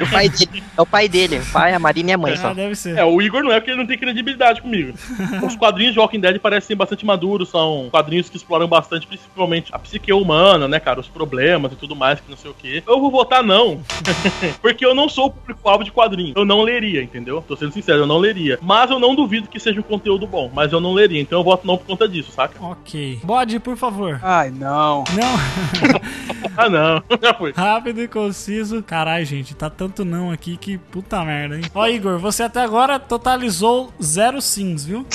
O 0.00 0.10
pai 0.10 0.28
dele, 0.28 0.62
é 0.76 0.80
o 0.82 0.86
pai 0.86 1.08
dele. 1.08 1.38
O 1.38 1.52
pai, 1.52 1.74
a 1.74 1.78
Marina 1.78 2.10
e 2.10 2.12
a 2.12 2.18
mãe 2.18 2.32
Ah, 2.32 2.36
só. 2.36 2.54
deve 2.54 2.74
ser. 2.74 2.96
É, 2.98 3.04
o 3.04 3.20
Igor 3.22 3.42
não 3.42 3.50
é 3.52 3.58
porque 3.58 3.70
ele 3.70 3.78
não 3.78 3.86
tem 3.86 3.98
credibilidade 3.98 4.60
comigo. 4.60 4.92
Os 5.44 5.56
quadrinhos 5.56 5.94
de 5.94 5.98
Walking 6.00 6.20
Dead 6.20 6.38
parecem 6.38 6.76
bastante 6.76 7.04
maduros, 7.06 7.48
são 7.48 7.88
quadrinhos 7.90 8.28
que 8.28 8.36
exploram 8.36 8.66
bastante, 8.68 9.06
principalmente 9.06 9.70
a 9.72 9.78
psique 9.78 10.12
humana, 10.12 10.68
né, 10.68 10.78
cara? 10.80 11.00
Os 11.00 11.08
problemas 11.08 11.72
e 11.72 11.76
tudo 11.76 11.96
mais, 11.96 12.20
que 12.20 12.30
não 12.30 12.36
sei 12.36 12.50
o 12.50 12.54
quê. 12.54 12.82
Eu 12.86 13.00
vou 13.00 13.10
votar 13.10 13.42
não, 13.42 13.80
porque 14.60 14.84
eu 14.84 14.94
não 14.94 15.08
sou 15.08 15.26
o 15.26 15.30
público-alvo 15.30 15.84
de 15.84 15.90
quadrinhos. 15.92 16.34
Eu 16.36 16.44
não 16.44 16.62
leria, 16.62 17.02
entendeu? 17.02 17.42
Tô 17.46 17.56
sendo 17.56 17.72
sincero, 17.72 18.00
eu 18.00 18.06
não 18.06 18.18
leria. 18.18 18.58
Mas 18.60 18.90
eu 18.90 18.98
não 18.98 19.14
duvido 19.14 19.48
que 19.48 19.58
seja 19.60 19.80
um 19.80 19.84
conteúdo 19.84 20.26
bom, 20.26 20.50
mas 20.52 20.72
eu 20.72 20.80
não 20.80 20.92
leria, 20.92 21.20
então 21.20 21.38
eu 21.38 21.44
voto 21.44 21.66
não 21.66 21.76
por 21.76 21.86
conta 21.86 22.08
disso, 22.08 22.32
saca? 22.32 22.54
Ok. 22.64 23.20
Bode, 23.22 23.58
por 23.60 23.76
favor. 23.76 24.18
Ai, 24.22 24.50
não. 24.50 25.04
Não. 25.14 26.00
Ah, 26.56 26.68
não, 26.68 27.02
já 27.32 27.34
foi. 27.38 27.52
Rápido 27.52 28.00
e 28.02 28.08
conciso. 28.08 28.82
Caralho, 28.82 29.24
gente, 29.24 29.54
tá 29.54 29.70
tanto 29.70 30.04
não 30.04 30.30
aqui 30.30 30.56
que 30.56 30.78
puta 30.78 31.22
merda, 31.24 31.56
hein? 31.56 31.62
Ó, 31.74 31.86
Igor, 31.86 32.18
você 32.18 32.42
até 32.42 32.60
agora 32.62 32.98
totalizou 32.98 33.92
zero 34.02 34.40
sims, 34.40 34.84
viu? 34.84 35.06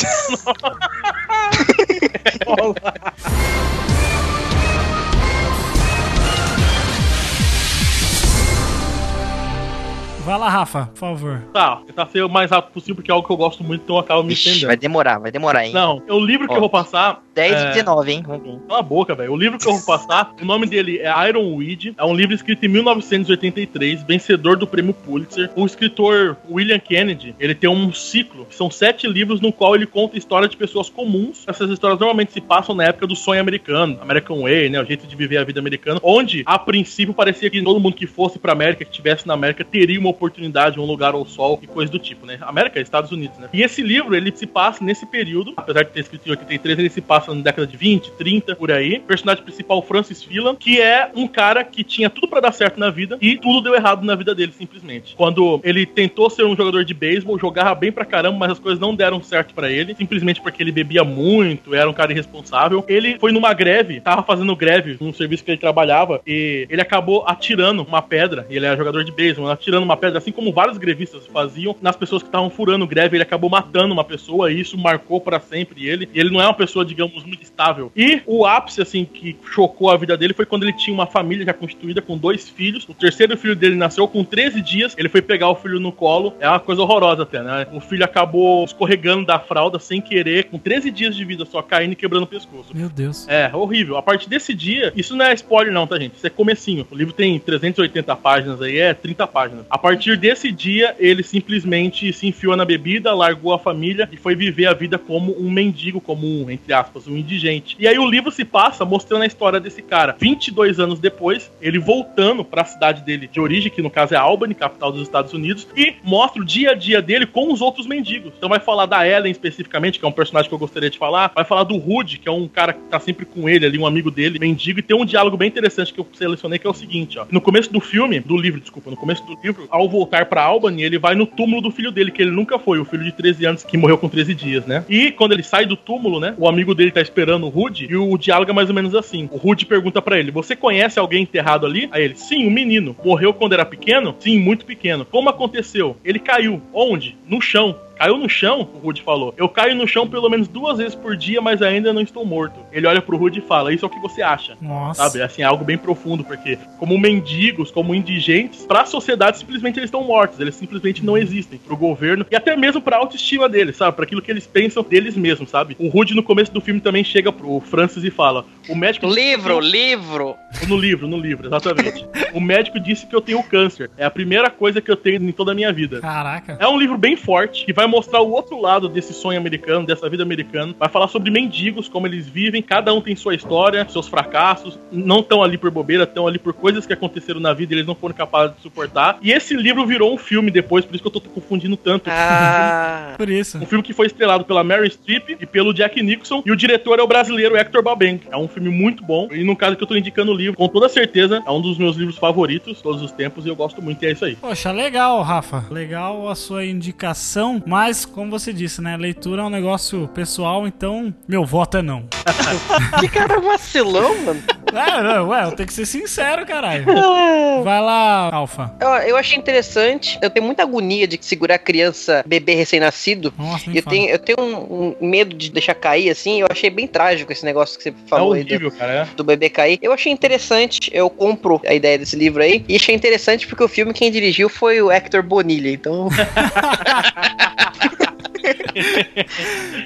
Vai 10.25 10.39
lá, 10.39 10.49
Rafa, 10.49 10.87
por 10.87 10.97
favor. 10.97 11.41
Tá, 11.53 11.75
tentar 11.85 12.07
ser 12.07 12.23
o 12.23 12.29
mais 12.29 12.49
rápido 12.49 12.73
possível, 12.73 12.95
porque 12.95 13.11
é 13.11 13.13
algo 13.13 13.27
que 13.27 13.31
eu 13.31 13.37
gosto 13.37 13.63
muito, 13.63 13.83
então 13.83 13.97
eu 13.97 13.99
acabo 13.99 14.23
me 14.23 14.29
Vixe, 14.29 14.49
vai 14.49 14.57
entendendo. 14.57 14.79
demorar, 14.79 15.19
vai 15.19 15.31
demorar, 15.31 15.65
hein? 15.67 15.71
Não, 15.71 16.01
o 16.09 16.19
livro 16.19 16.47
que 16.47 16.53
eu 16.55 16.59
vou 16.59 16.69
passar 16.69 17.21
10 17.35 17.53
é- 17.53 17.71
e 17.71 17.73
19, 17.73 18.11
hein? 18.11 18.23
Vamos 18.25 18.43
ver. 18.43 18.59
Cala 18.67 18.79
a 18.79 18.81
boca, 18.81 19.13
velho. 19.13 19.33
O 19.33 19.35
livro 19.35 19.59
que 19.59 19.67
eu 19.67 19.73
vou 19.73 19.85
passar, 19.85 20.33
o 20.41 20.45
nome 20.45 20.65
dele 20.65 20.99
é 20.99 21.29
Iron 21.29 21.53
Weed. 21.55 21.93
É 21.97 22.05
um 22.05 22.15
livro 22.15 22.33
escrito 22.33 22.65
em 22.65 22.69
1983, 22.69 24.03
vencedor 24.03 24.55
do 24.55 24.65
prêmio 24.65 24.93
Pulitzer. 24.93 25.51
O 25.55 25.65
escritor 25.65 26.37
William 26.49 26.79
Kennedy, 26.79 27.35
ele 27.37 27.53
tem 27.53 27.69
um 27.69 27.91
ciclo, 27.91 28.45
que 28.45 28.55
são 28.55 28.71
sete 28.71 29.05
livros 29.05 29.41
no 29.41 29.51
qual 29.51 29.75
ele 29.75 29.85
conta 29.85 30.17
histórias 30.17 30.49
de 30.49 30.55
pessoas 30.55 30.89
comuns. 30.89 31.43
Essas 31.45 31.69
histórias 31.69 31.99
normalmente 31.99 32.31
se 32.31 32.39
passam 32.39 32.73
na 32.73 32.85
época 32.85 33.05
do 33.05 33.15
sonho 33.15 33.41
americano, 33.41 33.99
American 34.01 34.41
Way, 34.41 34.69
né? 34.69 34.81
O 34.81 34.85
jeito 34.85 35.05
de 35.05 35.15
viver 35.15 35.37
a 35.37 35.43
vida 35.43 35.59
americana, 35.59 35.99
onde, 36.01 36.43
a 36.45 36.57
princípio, 36.57 37.13
parecia 37.13 37.49
que 37.49 37.61
todo 37.61 37.79
mundo 37.79 37.95
que 37.95 38.07
fosse 38.07 38.39
pra 38.39 38.53
América, 38.53 38.85
que 38.85 38.91
estivesse 38.91 39.27
na 39.27 39.33
América, 39.33 39.63
teria 39.63 39.99
uma 39.99 40.09
oportunidade, 40.09 40.79
um 40.79 40.85
lugar 40.85 41.13
ao 41.13 41.25
sol 41.25 41.59
e 41.61 41.67
coisa 41.67 41.91
do 41.91 41.99
tipo, 41.99 42.25
né? 42.25 42.37
América 42.41 42.79
Estados 42.79 43.11
Unidos, 43.11 43.37
né? 43.37 43.49
E 43.51 43.61
esse 43.61 43.81
livro, 43.81 44.15
ele 44.15 44.31
se 44.33 44.45
passa 44.45 44.83
nesse 44.83 45.05
período, 45.05 45.53
apesar 45.57 45.83
de 45.83 45.89
ter 45.89 45.99
escrito 45.99 46.27
em 46.27 46.31
83, 46.31 46.79
ele 46.79 46.89
se 46.89 47.01
passa 47.01 47.24
na 47.33 47.41
década 47.41 47.67
de 47.67 47.77
20, 47.77 48.11
30, 48.11 48.55
por 48.55 48.71
aí. 48.71 48.97
O 48.97 49.01
personagem 49.01 49.43
principal, 49.43 49.81
Francis 49.81 50.23
Phelan, 50.23 50.55
que 50.55 50.79
é 50.79 51.09
um 51.15 51.27
cara 51.27 51.63
que 51.63 51.83
tinha 51.83 52.09
tudo 52.09 52.27
pra 52.27 52.39
dar 52.39 52.51
certo 52.51 52.79
na 52.79 52.89
vida 52.89 53.17
e 53.21 53.37
tudo 53.37 53.61
deu 53.61 53.75
errado 53.75 54.05
na 54.05 54.15
vida 54.15 54.35
dele, 54.35 54.51
simplesmente. 54.51 55.15
Quando 55.15 55.59
ele 55.63 55.85
tentou 55.85 56.29
ser 56.29 56.43
um 56.43 56.55
jogador 56.55 56.83
de 56.83 56.93
beisebol, 56.93 57.39
jogava 57.39 57.73
bem 57.75 57.91
pra 57.91 58.05
caramba, 58.05 58.37
mas 58.37 58.51
as 58.51 58.59
coisas 58.59 58.79
não 58.79 58.95
deram 58.95 59.21
certo 59.21 59.53
pra 59.53 59.71
ele, 59.71 59.95
simplesmente 59.95 60.41
porque 60.41 60.61
ele 60.61 60.71
bebia 60.71 61.03
muito, 61.03 61.73
era 61.73 61.89
um 61.89 61.93
cara 61.93 62.11
irresponsável. 62.11 62.83
Ele 62.87 63.17
foi 63.19 63.31
numa 63.31 63.53
greve, 63.53 63.99
tava 64.01 64.23
fazendo 64.23 64.55
greve 64.55 64.97
num 64.99 65.13
serviço 65.13 65.43
que 65.43 65.51
ele 65.51 65.57
trabalhava 65.57 66.21
e 66.25 66.67
ele 66.69 66.81
acabou 66.81 67.23
atirando 67.25 67.83
uma 67.83 68.01
pedra, 68.01 68.45
ele 68.49 68.65
era 68.65 68.77
jogador 68.77 69.03
de 69.03 69.11
beisebol, 69.11 69.49
atirando 69.49 69.83
uma 69.83 69.97
pedra, 69.97 70.17
assim 70.17 70.31
como 70.31 70.51
vários 70.51 70.77
grevistas 70.77 71.25
faziam, 71.27 71.75
nas 71.81 71.95
pessoas 71.95 72.21
que 72.21 72.27
estavam 72.27 72.49
furando 72.49 72.87
greve, 72.87 73.15
ele 73.17 73.23
acabou 73.23 73.49
matando 73.49 73.93
uma 73.93 74.03
pessoa 74.03 74.51
e 74.51 74.59
isso 74.59 74.77
marcou 74.77 75.21
pra 75.21 75.39
sempre 75.39 75.87
ele. 75.87 76.09
E 76.13 76.19
ele 76.19 76.29
não 76.29 76.41
é 76.41 76.45
uma 76.45 76.53
pessoa, 76.53 76.85
digamos, 76.85 77.14
muito 77.23 77.43
estável. 77.43 77.91
E 77.95 78.21
o 78.25 78.45
ápice, 78.45 78.81
assim, 78.81 79.05
que 79.05 79.37
chocou 79.51 79.89
a 79.89 79.97
vida 79.97 80.17
dele 80.17 80.33
foi 80.33 80.45
quando 80.45 80.63
ele 80.63 80.73
tinha 80.73 80.93
uma 80.93 81.05
família 81.05 81.45
já 81.45 81.53
constituída 81.53 82.01
com 82.01 82.17
dois 82.17 82.49
filhos. 82.49 82.87
O 82.87 82.93
terceiro 82.93 83.37
filho 83.37 83.55
dele 83.55 83.75
nasceu 83.75 84.07
com 84.07 84.23
13 84.23 84.61
dias. 84.61 84.95
Ele 84.97 85.09
foi 85.09 85.21
pegar 85.21 85.49
o 85.49 85.55
filho 85.55 85.79
no 85.79 85.91
colo. 85.91 86.33
É 86.39 86.47
uma 86.47 86.59
coisa 86.59 86.81
horrorosa 86.81 87.23
até, 87.23 87.41
né? 87.41 87.67
O 87.73 87.79
filho 87.79 88.03
acabou 88.03 88.63
escorregando 88.63 89.25
da 89.25 89.39
fralda 89.39 89.79
sem 89.79 90.01
querer, 90.01 90.45
com 90.45 90.57
13 90.57 90.91
dias 90.91 91.15
de 91.15 91.23
vida 91.23 91.45
só, 91.45 91.61
caindo 91.61 91.93
e 91.93 91.95
quebrando 91.95 92.23
o 92.23 92.27
pescoço. 92.27 92.75
Meu 92.75 92.89
Deus. 92.89 93.27
É, 93.27 93.49
horrível. 93.53 93.97
A 93.97 94.01
partir 94.01 94.29
desse 94.29 94.53
dia, 94.53 94.91
isso 94.95 95.15
não 95.15 95.25
é 95.25 95.33
spoiler 95.33 95.73
não, 95.73 95.87
tá, 95.87 95.99
gente? 95.99 96.15
Isso 96.15 96.27
é 96.27 96.29
comecinho. 96.29 96.85
O 96.89 96.95
livro 96.95 97.13
tem 97.13 97.39
380 97.39 98.15
páginas 98.15 98.61
aí, 98.61 98.77
é 98.77 98.93
30 98.93 99.27
páginas. 99.27 99.65
A 99.69 99.77
partir 99.77 100.17
desse 100.17 100.51
dia, 100.51 100.95
ele 100.99 101.23
simplesmente 101.23 102.11
se 102.13 102.27
enfiou 102.27 102.55
na 102.55 102.65
bebida, 102.65 103.13
largou 103.13 103.53
a 103.53 103.59
família 103.59 104.07
e 104.11 104.17
foi 104.17 104.35
viver 104.35 104.67
a 104.67 104.73
vida 104.73 104.97
como 104.97 105.35
um 105.39 105.49
mendigo, 105.49 106.01
como 106.01 106.25
um, 106.25 106.49
entre 106.49 106.73
aspas, 106.73 107.04
um 107.07 107.17
indigente. 107.17 107.75
E 107.79 107.87
aí 107.87 107.97
o 107.97 108.09
livro 108.09 108.31
se 108.31 108.45
passa 108.45 108.85
mostrando 108.85 109.23
a 109.23 109.27
história 109.27 109.59
desse 109.59 109.81
cara. 109.81 110.15
22 110.19 110.79
anos 110.79 110.99
depois, 110.99 111.51
ele 111.61 111.79
voltando 111.79 112.43
para 112.43 112.61
a 112.61 112.65
cidade 112.65 113.03
dele 113.03 113.27
de 113.31 113.39
origem, 113.39 113.71
que 113.71 113.81
no 113.81 113.89
caso 113.89 114.13
é 114.13 114.17
Albany, 114.17 114.53
capital 114.55 114.91
dos 114.91 115.01
Estados 115.01 115.33
Unidos, 115.33 115.67
e 115.75 115.95
mostra 116.03 116.41
o 116.41 116.45
dia 116.45 116.71
a 116.71 116.73
dia 116.73 117.01
dele 117.01 117.25
com 117.25 117.51
os 117.51 117.61
outros 117.61 117.87
mendigos. 117.87 118.33
Então 118.37 118.49
vai 118.49 118.59
falar 118.59 118.85
da 118.85 119.07
Ellen 119.07 119.31
especificamente, 119.31 119.99
que 119.99 120.05
é 120.05 120.07
um 120.07 120.11
personagem 120.11 120.49
que 120.49 120.55
eu 120.55 120.59
gostaria 120.59 120.89
de 120.89 120.97
falar, 120.97 121.31
vai 121.33 121.45
falar 121.45 121.63
do 121.63 121.77
Rude, 121.77 122.17
que 122.17 122.27
é 122.27 122.31
um 122.31 122.47
cara 122.47 122.73
que 122.73 122.81
tá 122.89 122.99
sempre 122.99 123.25
com 123.25 123.47
ele 123.47 123.65
ali, 123.65 123.77
um 123.77 123.85
amigo 123.85 124.11
dele, 124.11 124.39
mendigo, 124.39 124.79
e 124.79 124.83
tem 124.83 124.95
um 124.95 125.05
diálogo 125.05 125.37
bem 125.37 125.47
interessante 125.47 125.93
que 125.93 125.99
eu 125.99 126.07
selecionei, 126.13 126.59
que 126.59 126.67
é 126.67 126.69
o 126.69 126.73
seguinte, 126.73 127.19
ó. 127.19 127.25
No 127.29 127.41
começo 127.41 127.71
do 127.71 127.79
filme, 127.79 128.19
do 128.19 128.37
livro, 128.37 128.59
desculpa, 128.59 128.89
no 128.89 128.97
começo 128.97 129.25
do 129.25 129.37
livro, 129.43 129.67
ao 129.69 129.89
voltar 129.89 130.25
para 130.25 130.43
Albany, 130.43 130.83
ele 130.83 130.97
vai 130.97 131.15
no 131.15 131.25
túmulo 131.25 131.61
do 131.61 131.71
filho 131.71 131.91
dele, 131.91 132.11
que 132.11 132.21
ele 132.21 132.31
nunca 132.31 132.57
foi, 132.57 132.79
o 132.79 132.85
filho 132.85 133.03
de 133.03 133.11
13 133.11 133.45
anos 133.45 133.63
que 133.63 133.77
morreu 133.77 133.97
com 133.97 134.07
13 134.07 134.33
dias, 134.33 134.65
né? 134.65 134.83
E 134.89 135.11
quando 135.11 135.33
ele 135.33 135.43
sai 135.43 135.65
do 135.65 135.75
túmulo, 135.75 136.19
né, 136.19 136.35
o 136.37 136.47
amigo 136.47 136.73
dele 136.73 136.91
tá 136.95 137.01
esperando 137.01 137.45
o 137.45 137.49
Rude, 137.49 137.87
e 137.89 137.95
o 137.95 138.17
diálogo 138.17 138.49
é 138.49 138.53
mais 138.53 138.69
ou 138.69 138.75
menos 138.75 138.95
assim. 138.95 139.29
O 139.31 139.37
Rude 139.37 139.65
pergunta 139.65 140.01
para 140.01 140.17
ele: 140.17 140.31
"Você 140.31 140.55
conhece 140.55 140.97
alguém 140.97 141.23
enterrado 141.23 141.65
ali?" 141.65 141.89
Aí 141.91 142.03
ele: 142.03 142.15
"Sim, 142.15 142.47
um 142.47 142.51
menino. 142.51 142.95
Morreu 143.03 143.33
quando 143.33 143.53
era 143.53 143.65
pequeno?" 143.65 144.15
"Sim, 144.19 144.39
muito 144.39 144.65
pequeno." 144.65 145.05
"Como 145.05 145.29
aconteceu?" 145.29 145.97
"Ele 146.03 146.19
caiu." 146.19 146.61
"Onde?" 146.73 147.17
"No 147.27 147.41
chão." 147.41 147.75
Caiu 147.95 148.17
no 148.17 148.29
chão, 148.29 148.67
o 148.73 148.77
Rude 148.77 149.01
falou. 149.01 149.33
Eu 149.37 149.47
caio 149.47 149.75
no 149.75 149.87
chão 149.87 150.07
pelo 150.07 150.29
menos 150.29 150.47
duas 150.47 150.77
vezes 150.77 150.95
por 150.95 151.15
dia, 151.15 151.41
mas 151.41 151.61
ainda 151.61 151.93
não 151.93 152.01
estou 152.01 152.25
morto. 152.25 152.59
Ele 152.71 152.87
olha 152.87 153.01
pro 153.01 153.17
Rude 153.17 153.39
e 153.39 153.41
fala: 153.41 153.73
Isso 153.73 153.85
é 153.85 153.87
o 153.87 153.91
que 153.91 153.99
você 153.99 154.21
acha. 154.21 154.57
Nossa. 154.61 155.03
Sabe? 155.03 155.21
Assim, 155.21 155.41
é 155.41 155.45
algo 155.45 155.63
bem 155.63 155.77
profundo, 155.77 156.23
porque, 156.23 156.57
como 156.77 156.97
mendigos, 156.97 157.71
como 157.71 157.95
indigentes, 157.95 158.65
pra 158.65 158.85
sociedade 158.85 159.37
simplesmente 159.37 159.79
eles 159.79 159.87
estão 159.87 160.03
mortos. 160.03 160.39
Eles 160.39 160.55
simplesmente 160.55 161.03
não 161.05 161.17
existem. 161.17 161.59
Pro 161.59 161.77
governo 161.77 162.25
e 162.29 162.35
até 162.35 162.55
mesmo 162.55 162.81
pra 162.81 162.97
autoestima 162.97 163.47
deles, 163.47 163.77
sabe? 163.77 163.95
Pra 163.95 164.05
aquilo 164.05 164.21
que 164.21 164.31
eles 164.31 164.45
pensam 164.45 164.83
deles 164.83 165.15
mesmos, 165.15 165.49
sabe? 165.49 165.75
O 165.79 165.87
Rude 165.87 166.13
no 166.13 166.23
começo 166.23 166.51
do 166.51 166.61
filme 166.61 166.81
também 166.81 167.03
chega 167.03 167.31
pro 167.31 167.59
Francis 167.61 168.03
e 168.03 168.11
fala: 168.11 168.45
O 168.67 168.75
médico. 168.75 169.07
Livro, 169.07 169.59
livro. 169.59 170.35
No 170.67 170.77
livro, 170.77 171.07
no 171.07 171.17
livro, 171.17 171.47
exatamente. 171.47 172.05
o 172.33 172.39
médico 172.39 172.79
disse 172.79 173.05
que 173.05 173.15
eu 173.15 173.21
tenho 173.21 173.41
câncer. 173.43 173.89
É 173.97 174.05
a 174.05 174.11
primeira 174.11 174.49
coisa 174.49 174.81
que 174.81 174.91
eu 174.91 174.95
tenho 174.95 175.23
em 175.23 175.31
toda 175.31 175.51
a 175.51 175.55
minha 175.55 175.71
vida. 175.71 175.99
Caraca. 176.01 176.57
É 176.59 176.67
um 176.67 176.77
livro 176.77 176.97
bem 176.97 177.15
forte 177.15 177.65
que 177.65 177.73
vai 177.73 177.84
mostrar 177.87 178.21
o 178.21 178.31
outro 178.31 178.59
lado 178.59 178.89
desse 178.89 179.13
sonho 179.13 179.37
americano, 179.37 179.85
dessa 179.85 180.09
vida 180.09 180.23
americana. 180.23 180.75
Vai 180.77 180.89
falar 180.89 181.07
sobre 181.07 181.31
mendigos, 181.31 181.87
como 181.87 182.07
eles 182.07 182.27
vivem, 182.27 182.61
cada 182.61 182.93
um 182.93 183.01
tem 183.01 183.15
sua 183.15 183.35
história, 183.35 183.87
seus 183.89 184.07
fracassos, 184.07 184.79
não 184.91 185.19
estão 185.19 185.43
ali 185.43 185.57
por 185.57 185.71
bobeira, 185.71 186.03
estão 186.03 186.27
ali 186.27 186.39
por 186.39 186.53
coisas 186.53 186.85
que 186.85 186.93
aconteceram 186.93 187.39
na 187.39 187.53
vida 187.53 187.73
e 187.73 187.77
eles 187.77 187.87
não 187.87 187.95
foram 187.95 188.15
capazes 188.15 188.55
de 188.55 188.63
suportar. 188.63 189.17
E 189.21 189.31
esse 189.31 189.55
livro 189.55 189.85
virou 189.85 190.13
um 190.13 190.17
filme 190.17 190.51
depois, 190.51 190.85
por 190.85 190.95
isso 190.95 191.03
que 191.03 191.07
eu 191.07 191.21
tô 191.21 191.21
confundindo 191.21 191.77
tanto. 191.77 192.09
Ah. 192.09 193.13
Por 193.17 193.29
isso. 193.29 193.57
Um 193.57 193.65
filme 193.65 193.83
que 193.83 193.93
foi 193.93 194.07
estrelado 194.07 194.43
pela 194.43 194.63
Mary 194.63 194.89
Streep 194.89 195.29
e 195.39 195.45
pelo 195.45 195.73
Jack 195.73 196.01
Nixon. 196.01 196.43
E 196.45 196.51
o 196.51 196.55
diretor 196.55 196.99
é 196.99 197.03
o 197.03 197.07
brasileiro 197.07 197.55
Hector 197.55 197.81
Babenck. 197.81 198.27
É 198.29 198.37
um 198.37 198.47
filme 198.47 198.69
muito 198.69 199.03
bom. 199.03 199.29
E 199.31 199.43
no 199.43 199.55
caso 199.55 199.75
que 199.75 199.83
eu 199.83 199.87
tô 199.87 199.95
indicando 199.95 200.31
o 200.31 200.35
livro, 200.35 200.57
com 200.57 200.67
toda 200.67 200.89
certeza, 200.89 201.41
é 201.45 201.51
um 201.51 201.61
dos 201.61 201.77
meus 201.77 201.95
livros 201.95 202.17
favoritos, 202.17 202.81
todos 202.81 203.01
os 203.01 203.11
tempos, 203.11 203.45
e 203.45 203.49
eu 203.49 203.55
gosto 203.55 203.81
muito, 203.81 204.03
e 204.03 204.07
é 204.07 204.11
isso 204.11 204.25
aí. 204.25 204.35
Poxa, 204.35 204.71
legal, 204.71 205.21
Rafa. 205.21 205.65
Legal 205.71 206.29
a 206.29 206.35
sua 206.35 206.65
indicação, 206.65 207.61
mas 207.65 207.74
como 208.05 208.31
você 208.31 208.53
disse, 208.53 208.81
né? 208.81 208.95
Leitura 208.95 209.41
é 209.41 209.45
um 209.45 209.49
negócio 209.49 210.07
pessoal, 210.07 210.65
então 210.65 211.13
meu 211.27 211.43
voto 211.43 211.75
é 211.75 211.81
não. 211.81 212.07
Que 213.01 213.09
cara 213.09 213.41
vacilão, 213.41 214.15
mano. 214.23 214.41
É, 214.75 215.01
não, 215.01 215.29
ué, 215.29 215.45
eu 215.45 215.51
tenho 215.53 215.67
que 215.67 215.73
ser 215.73 215.85
sincero, 215.85 216.45
caralho. 216.45 216.85
Vai 217.63 217.81
lá, 217.81 218.29
Alfa. 218.31 218.73
Eu, 218.79 218.89
eu 219.09 219.17
achei 219.17 219.37
interessante. 219.37 220.19
Eu 220.21 220.29
tenho 220.29 220.45
muita 220.45 220.63
agonia 220.63 221.07
de 221.07 221.17
segurar 221.21 221.57
criança, 221.59 222.23
bebê 222.27 222.55
recém-nascido. 222.55 223.33
Nossa, 223.37 223.71
Eu 223.71 223.81
tenho, 223.81 224.09
eu 224.09 224.19
tenho 224.19 224.37
um, 224.39 224.95
um 224.99 225.07
medo 225.07 225.35
de 225.35 225.49
deixar 225.49 225.75
cair, 225.75 226.09
assim. 226.09 226.41
Eu 226.41 226.47
achei 226.49 226.69
bem 226.69 226.87
trágico 226.87 227.31
esse 227.31 227.45
negócio 227.45 227.77
que 227.77 227.83
você 227.83 227.93
falou 228.07 228.35
é 228.35 228.39
aí 228.39 228.43
do, 228.43 228.49
horrível, 228.49 228.71
cara. 228.71 228.93
É. 228.93 229.05
do 229.15 229.23
bebê 229.23 229.49
cair. 229.49 229.79
Eu 229.81 229.93
achei 229.93 230.11
interessante. 230.11 230.89
Eu 230.93 231.09
compro 231.09 231.61
a 231.65 231.73
ideia 231.73 231.97
desse 231.97 232.15
livro 232.15 232.43
aí. 232.43 232.65
E 232.67 232.75
achei 232.75 232.93
interessante 232.93 233.47
porque 233.47 233.63
o 233.63 233.67
filme 233.67 233.93
quem 233.93 234.11
dirigiu 234.11 234.49
foi 234.49 234.81
o 234.81 234.91
Hector 234.91 235.23
Bonilha. 235.23 235.69
Então, 235.69 236.09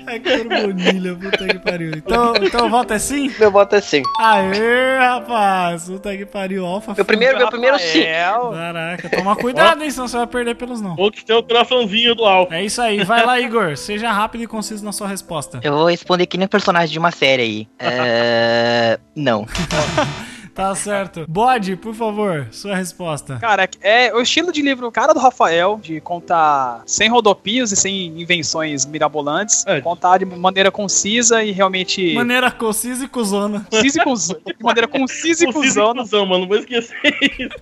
Hector 0.08 0.46
Bonilha, 0.48 1.16
puta 1.16 1.48
que 1.48 1.60
pariu. 1.60 1.92
Então, 1.96 2.34
então 2.42 2.68
o 2.68 2.70
voto 2.70 2.94
é 2.94 3.00
sim? 3.00 3.32
meu 3.40 3.52
voto 3.52 3.76
é 3.76 3.82
sim. 3.82 4.02
Aê, 4.20 4.50
rapaz. 5.00 5.86
Puta 5.86 6.16
que 6.16 6.26
pariu, 6.26 6.66
Alfa. 6.66 6.94
Meu 6.96 7.06
primeiro, 7.06 7.38
meu 7.38 7.50
primeiro 7.50 7.80
sim. 7.80 8.04
Caraca, 8.04 9.10
toma 9.10 9.36
cuidado, 9.36 9.84
hein, 9.84 9.92
senão 9.92 10.08
você 10.08 10.18
vai 10.18 10.28
perder 10.28 10.56
pelos 10.56 10.82
não. 10.82 10.96
Ou 10.98 11.12
que 11.12 11.24
tem 11.24 11.36
o 11.36 11.44
coraçãozinho 11.44 12.16
do 12.16 12.26
Alfa. 12.26 12.56
É 12.56 12.64
isso 12.64 12.82
aí, 12.82 13.04
vai 13.04 13.26
lá, 13.26 13.40
Igor. 13.40 13.76
Seja 13.78 14.12
rápido 14.12 14.44
e 14.44 14.48
conciso 14.48 14.84
na 14.84 14.92
sua 14.92 15.08
resposta. 15.08 15.60
Eu 15.64 15.74
vou 15.74 15.88
responder 15.88 16.26
que 16.26 16.38
nem 16.38 16.46
um 16.46 16.50
personagem 16.50 16.92
de 16.92 17.00
uma 17.00 17.12
série 17.12 17.42
aí. 17.44 17.68
É... 17.92 19.00
Não. 19.16 19.46
Tá 20.60 20.76
certo. 20.76 21.26
Bode, 21.28 21.78
por 21.78 21.94
favor, 21.96 22.48
sua 22.52 22.76
resposta. 22.76 23.38
Cara, 23.40 23.70
é 23.82 24.14
o 24.14 24.20
estilo 24.20 24.52
de 24.52 24.62
livro 24.62 24.92
cara 24.92 25.14
do 25.14 25.20
Rafael, 25.20 25.80
de 25.82 26.02
contar 26.02 26.84
sem 26.86 27.08
rodopios 27.10 27.72
e 27.72 27.78
sem 27.78 28.08
invenções 28.22 28.86
mirabolantes, 28.86 29.66
É. 29.66 29.80
contar 29.80 30.18
de 30.18 30.26
maneira 30.26 30.70
concisa 30.70 31.42
e 31.44 31.52
realmente 31.52 32.14
Maneira 32.14 32.52
concisa 32.52 33.06
e 33.06 33.08
cuzona. 33.08 33.66
concisa 33.72 34.02
e 34.02 34.04
cuz- 34.04 34.28
de 34.28 34.56
maneira 34.62 34.88
concisa 34.88 35.46
e 35.46 35.48
Concisa 35.48 35.50
e 35.50 35.54
cuzona. 35.54 36.02
cuzão, 36.02 36.26
mano. 36.26 36.42
Não 36.42 36.48
vou 36.50 36.58
esquecer 36.58 36.98
isso. 37.40 37.56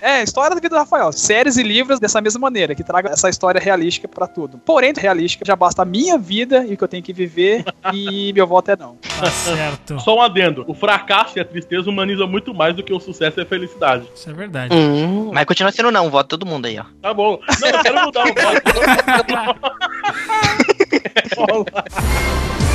É, 0.00 0.22
história 0.22 0.50
da 0.54 0.60
vida 0.60 0.68
do 0.76 0.78
Rafael. 0.78 1.10
Séries 1.12 1.56
e 1.56 1.62
livros 1.62 1.98
dessa 1.98 2.20
mesma 2.20 2.40
maneira, 2.40 2.74
que 2.74 2.84
traga 2.84 3.10
essa 3.10 3.28
história 3.28 3.60
realística 3.60 4.06
pra 4.06 4.26
tudo. 4.26 4.58
Porém, 4.58 4.92
realística 4.96 5.44
já 5.44 5.56
basta 5.56 5.82
a 5.82 5.84
minha 5.84 6.16
vida 6.18 6.64
e 6.68 6.74
o 6.74 6.76
que 6.76 6.84
eu 6.84 6.88
tenho 6.88 7.02
que 7.02 7.12
viver 7.12 7.64
e 7.92 8.32
meu 8.32 8.46
voto 8.46 8.70
é 8.70 8.76
não. 8.76 8.96
Tá 9.18 9.30
certo. 9.30 9.98
Só 10.00 10.16
um 10.16 10.22
adendo. 10.22 10.64
O 10.68 10.74
fracasso 10.74 11.37
e 11.38 11.40
a 11.40 11.44
tristeza 11.44 11.88
humaniza 11.88 12.26
muito 12.26 12.52
mais 12.52 12.74
do 12.74 12.82
que 12.82 12.92
o 12.92 13.00
sucesso 13.00 13.40
e 13.40 13.42
a 13.42 13.46
felicidade. 13.46 14.04
Isso 14.14 14.28
é 14.28 14.32
verdade. 14.32 14.74
Hum. 14.74 15.30
Mas 15.32 15.44
continua 15.44 15.72
sendo 15.72 15.90
não, 15.90 16.10
voto 16.10 16.28
todo 16.28 16.46
mundo 16.46 16.66
aí, 16.66 16.78
ó. 16.78 16.84
Tá 17.00 17.14
bom. 17.14 17.40
Não, 17.60 17.68
eu 17.68 17.82
quero 17.82 18.04
mudar 18.04 18.24
o 18.24 18.34
voto. 21.46 22.58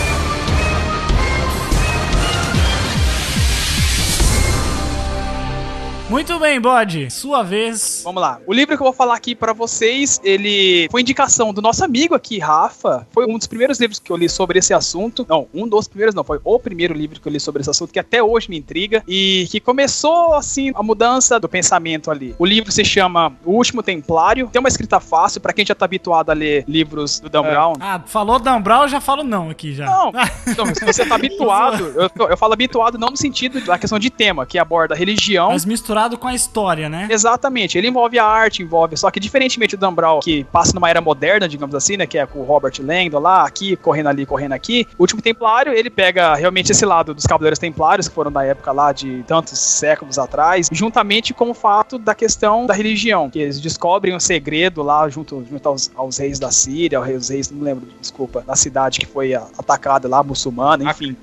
Muito 6.14 6.38
bem, 6.38 6.62
Bode. 6.62 7.10
Sua 7.10 7.42
vez. 7.42 8.02
Vamos 8.04 8.22
lá. 8.22 8.40
O 8.46 8.54
livro 8.54 8.78
que 8.78 8.84
eu 8.84 8.86
vou 8.86 8.94
falar 8.94 9.16
aqui 9.16 9.34
pra 9.34 9.52
vocês, 9.52 10.22
ele 10.24 10.88
foi 10.92 11.02
indicação 11.02 11.52
do 11.52 11.60
nosso 11.60 11.84
amigo 11.84 12.14
aqui, 12.14 12.38
Rafa. 12.38 13.08
Foi 13.12 13.26
um 13.26 13.36
dos 13.36 13.48
primeiros 13.48 13.80
livros 13.80 13.98
que 13.98 14.12
eu 14.12 14.16
li 14.16 14.30
sobre 14.30 14.60
esse 14.60 14.76
assunto. 14.76 15.26
Não, 15.28 15.48
um 15.52 15.68
dos 15.68 15.88
primeiros 15.88 16.14
não, 16.14 16.24
foi 16.24 16.40
o 16.44 16.60
primeiro 16.60 16.94
livro 16.94 17.20
que 17.20 17.28
eu 17.28 17.32
li 17.32 17.40
sobre 17.40 17.62
esse 17.62 17.72
assunto, 17.72 17.92
que 17.92 17.98
até 17.98 18.22
hoje 18.22 18.48
me 18.48 18.60
intriga 18.60 19.04
e 19.08 19.48
que 19.50 19.60
começou 19.60 20.36
assim 20.36 20.72
a 20.76 20.84
mudança 20.84 21.40
do 21.40 21.50
pensamento 21.50 22.12
ali. 22.12 22.36
O 22.38 22.46
livro 22.46 22.72
se 22.72 22.86
chama 22.86 23.34
O 23.44 23.54
Último 23.54 23.82
Templário. 23.82 24.48
Tem 24.50 24.60
uma 24.60 24.70
escrita 24.70 25.00
fácil 25.00 25.42
pra 25.42 25.52
quem 25.52 25.66
já 25.66 25.74
tá 25.74 25.86
habituado 25.86 26.30
a 26.30 26.34
ler 26.34 26.64
livros 26.68 27.20
do 27.20 27.28
Dan 27.28 27.42
Brown. 27.42 27.74
Ah, 27.80 28.00
falou 28.06 28.38
Dan 28.38 28.62
Brown, 28.62 28.84
eu 28.84 28.90
já 28.90 29.02
falo 29.02 29.24
não 29.24 29.50
aqui 29.50 29.74
já. 29.74 29.88
Não, 29.88 30.12
então, 30.48 30.68
se 30.76 30.86
você 30.86 31.08
tá 31.08 31.16
habituado, 31.16 31.92
eu, 31.96 32.28
eu 32.28 32.38
falo 32.38 32.54
habituado 32.54 33.00
não 33.00 33.10
no 33.10 33.18
sentido 33.18 33.60
da 33.62 33.80
questão 33.80 33.98
de 33.98 34.12
tema, 34.12 34.46
que 34.46 34.60
aborda 34.60 34.94
religião, 34.94 35.50
Mas 35.50 35.66
com 36.18 36.28
a 36.28 36.34
história, 36.34 36.90
né? 36.90 37.08
Exatamente, 37.10 37.78
ele 37.78 37.88
envolve 37.88 38.20
a 38.20 38.26
arte, 38.26 38.62
envolve. 38.62 38.98
Só 38.98 39.10
que 39.10 39.20
diferentemente 39.20 39.76
do 39.76 39.80
Dan 39.80 39.94
Brown, 39.94 40.20
que 40.20 40.44
passa 40.46 40.74
numa 40.74 40.90
era 40.90 41.02
moderna, 41.02 41.48
digamos 41.48 41.76
assim, 41.76 41.98
né? 41.98 42.06
Que 42.06 42.18
é 42.18 42.26
com 42.26 42.40
o 42.40 42.44
Robert 42.44 42.74
Langdon 42.80 43.20
lá, 43.20 43.46
aqui, 43.46 43.76
correndo 43.76 44.10
ali, 44.10 44.26
correndo 44.26 44.54
aqui. 44.54 44.88
O 44.98 45.04
último 45.04 45.22
Templário, 45.22 45.74
ele 45.74 45.90
pega 45.90 46.36
realmente 46.36 46.72
esse 46.72 46.86
lado 46.86 47.14
dos 47.14 47.26
Cavaleiros 47.26 47.60
Templários, 47.60 48.08
que 48.08 48.14
foram 48.14 48.32
da 48.32 48.44
época 48.44 48.72
lá 48.72 48.92
de 48.92 49.24
tantos 49.28 49.58
séculos 49.60 50.18
atrás, 50.18 50.70
juntamente 50.72 51.34
com 51.34 51.50
o 51.50 51.54
fato 51.54 51.98
da 51.98 52.14
questão 52.14 52.66
da 52.66 52.74
religião, 52.74 53.30
que 53.30 53.40
eles 53.40 53.60
descobrem 53.60 54.16
um 54.16 54.20
segredo 54.20 54.84
lá 54.84 55.08
junto, 55.10 55.46
junto 55.50 55.70
aos, 55.70 55.92
aos 55.96 56.18
reis 56.18 56.40
da 56.40 56.52
Síria, 56.52 56.98
aos 56.98 57.30
reis, 57.30 57.50
não 57.52 57.64
lembro, 57.64 57.88
desculpa, 58.00 58.42
da 58.42 58.56
cidade 58.56 59.00
que 59.00 59.06
foi 59.06 59.34
atacada 59.34 60.08
lá, 60.08 60.24
muçulmana, 60.24 60.90
enfim. 60.90 61.16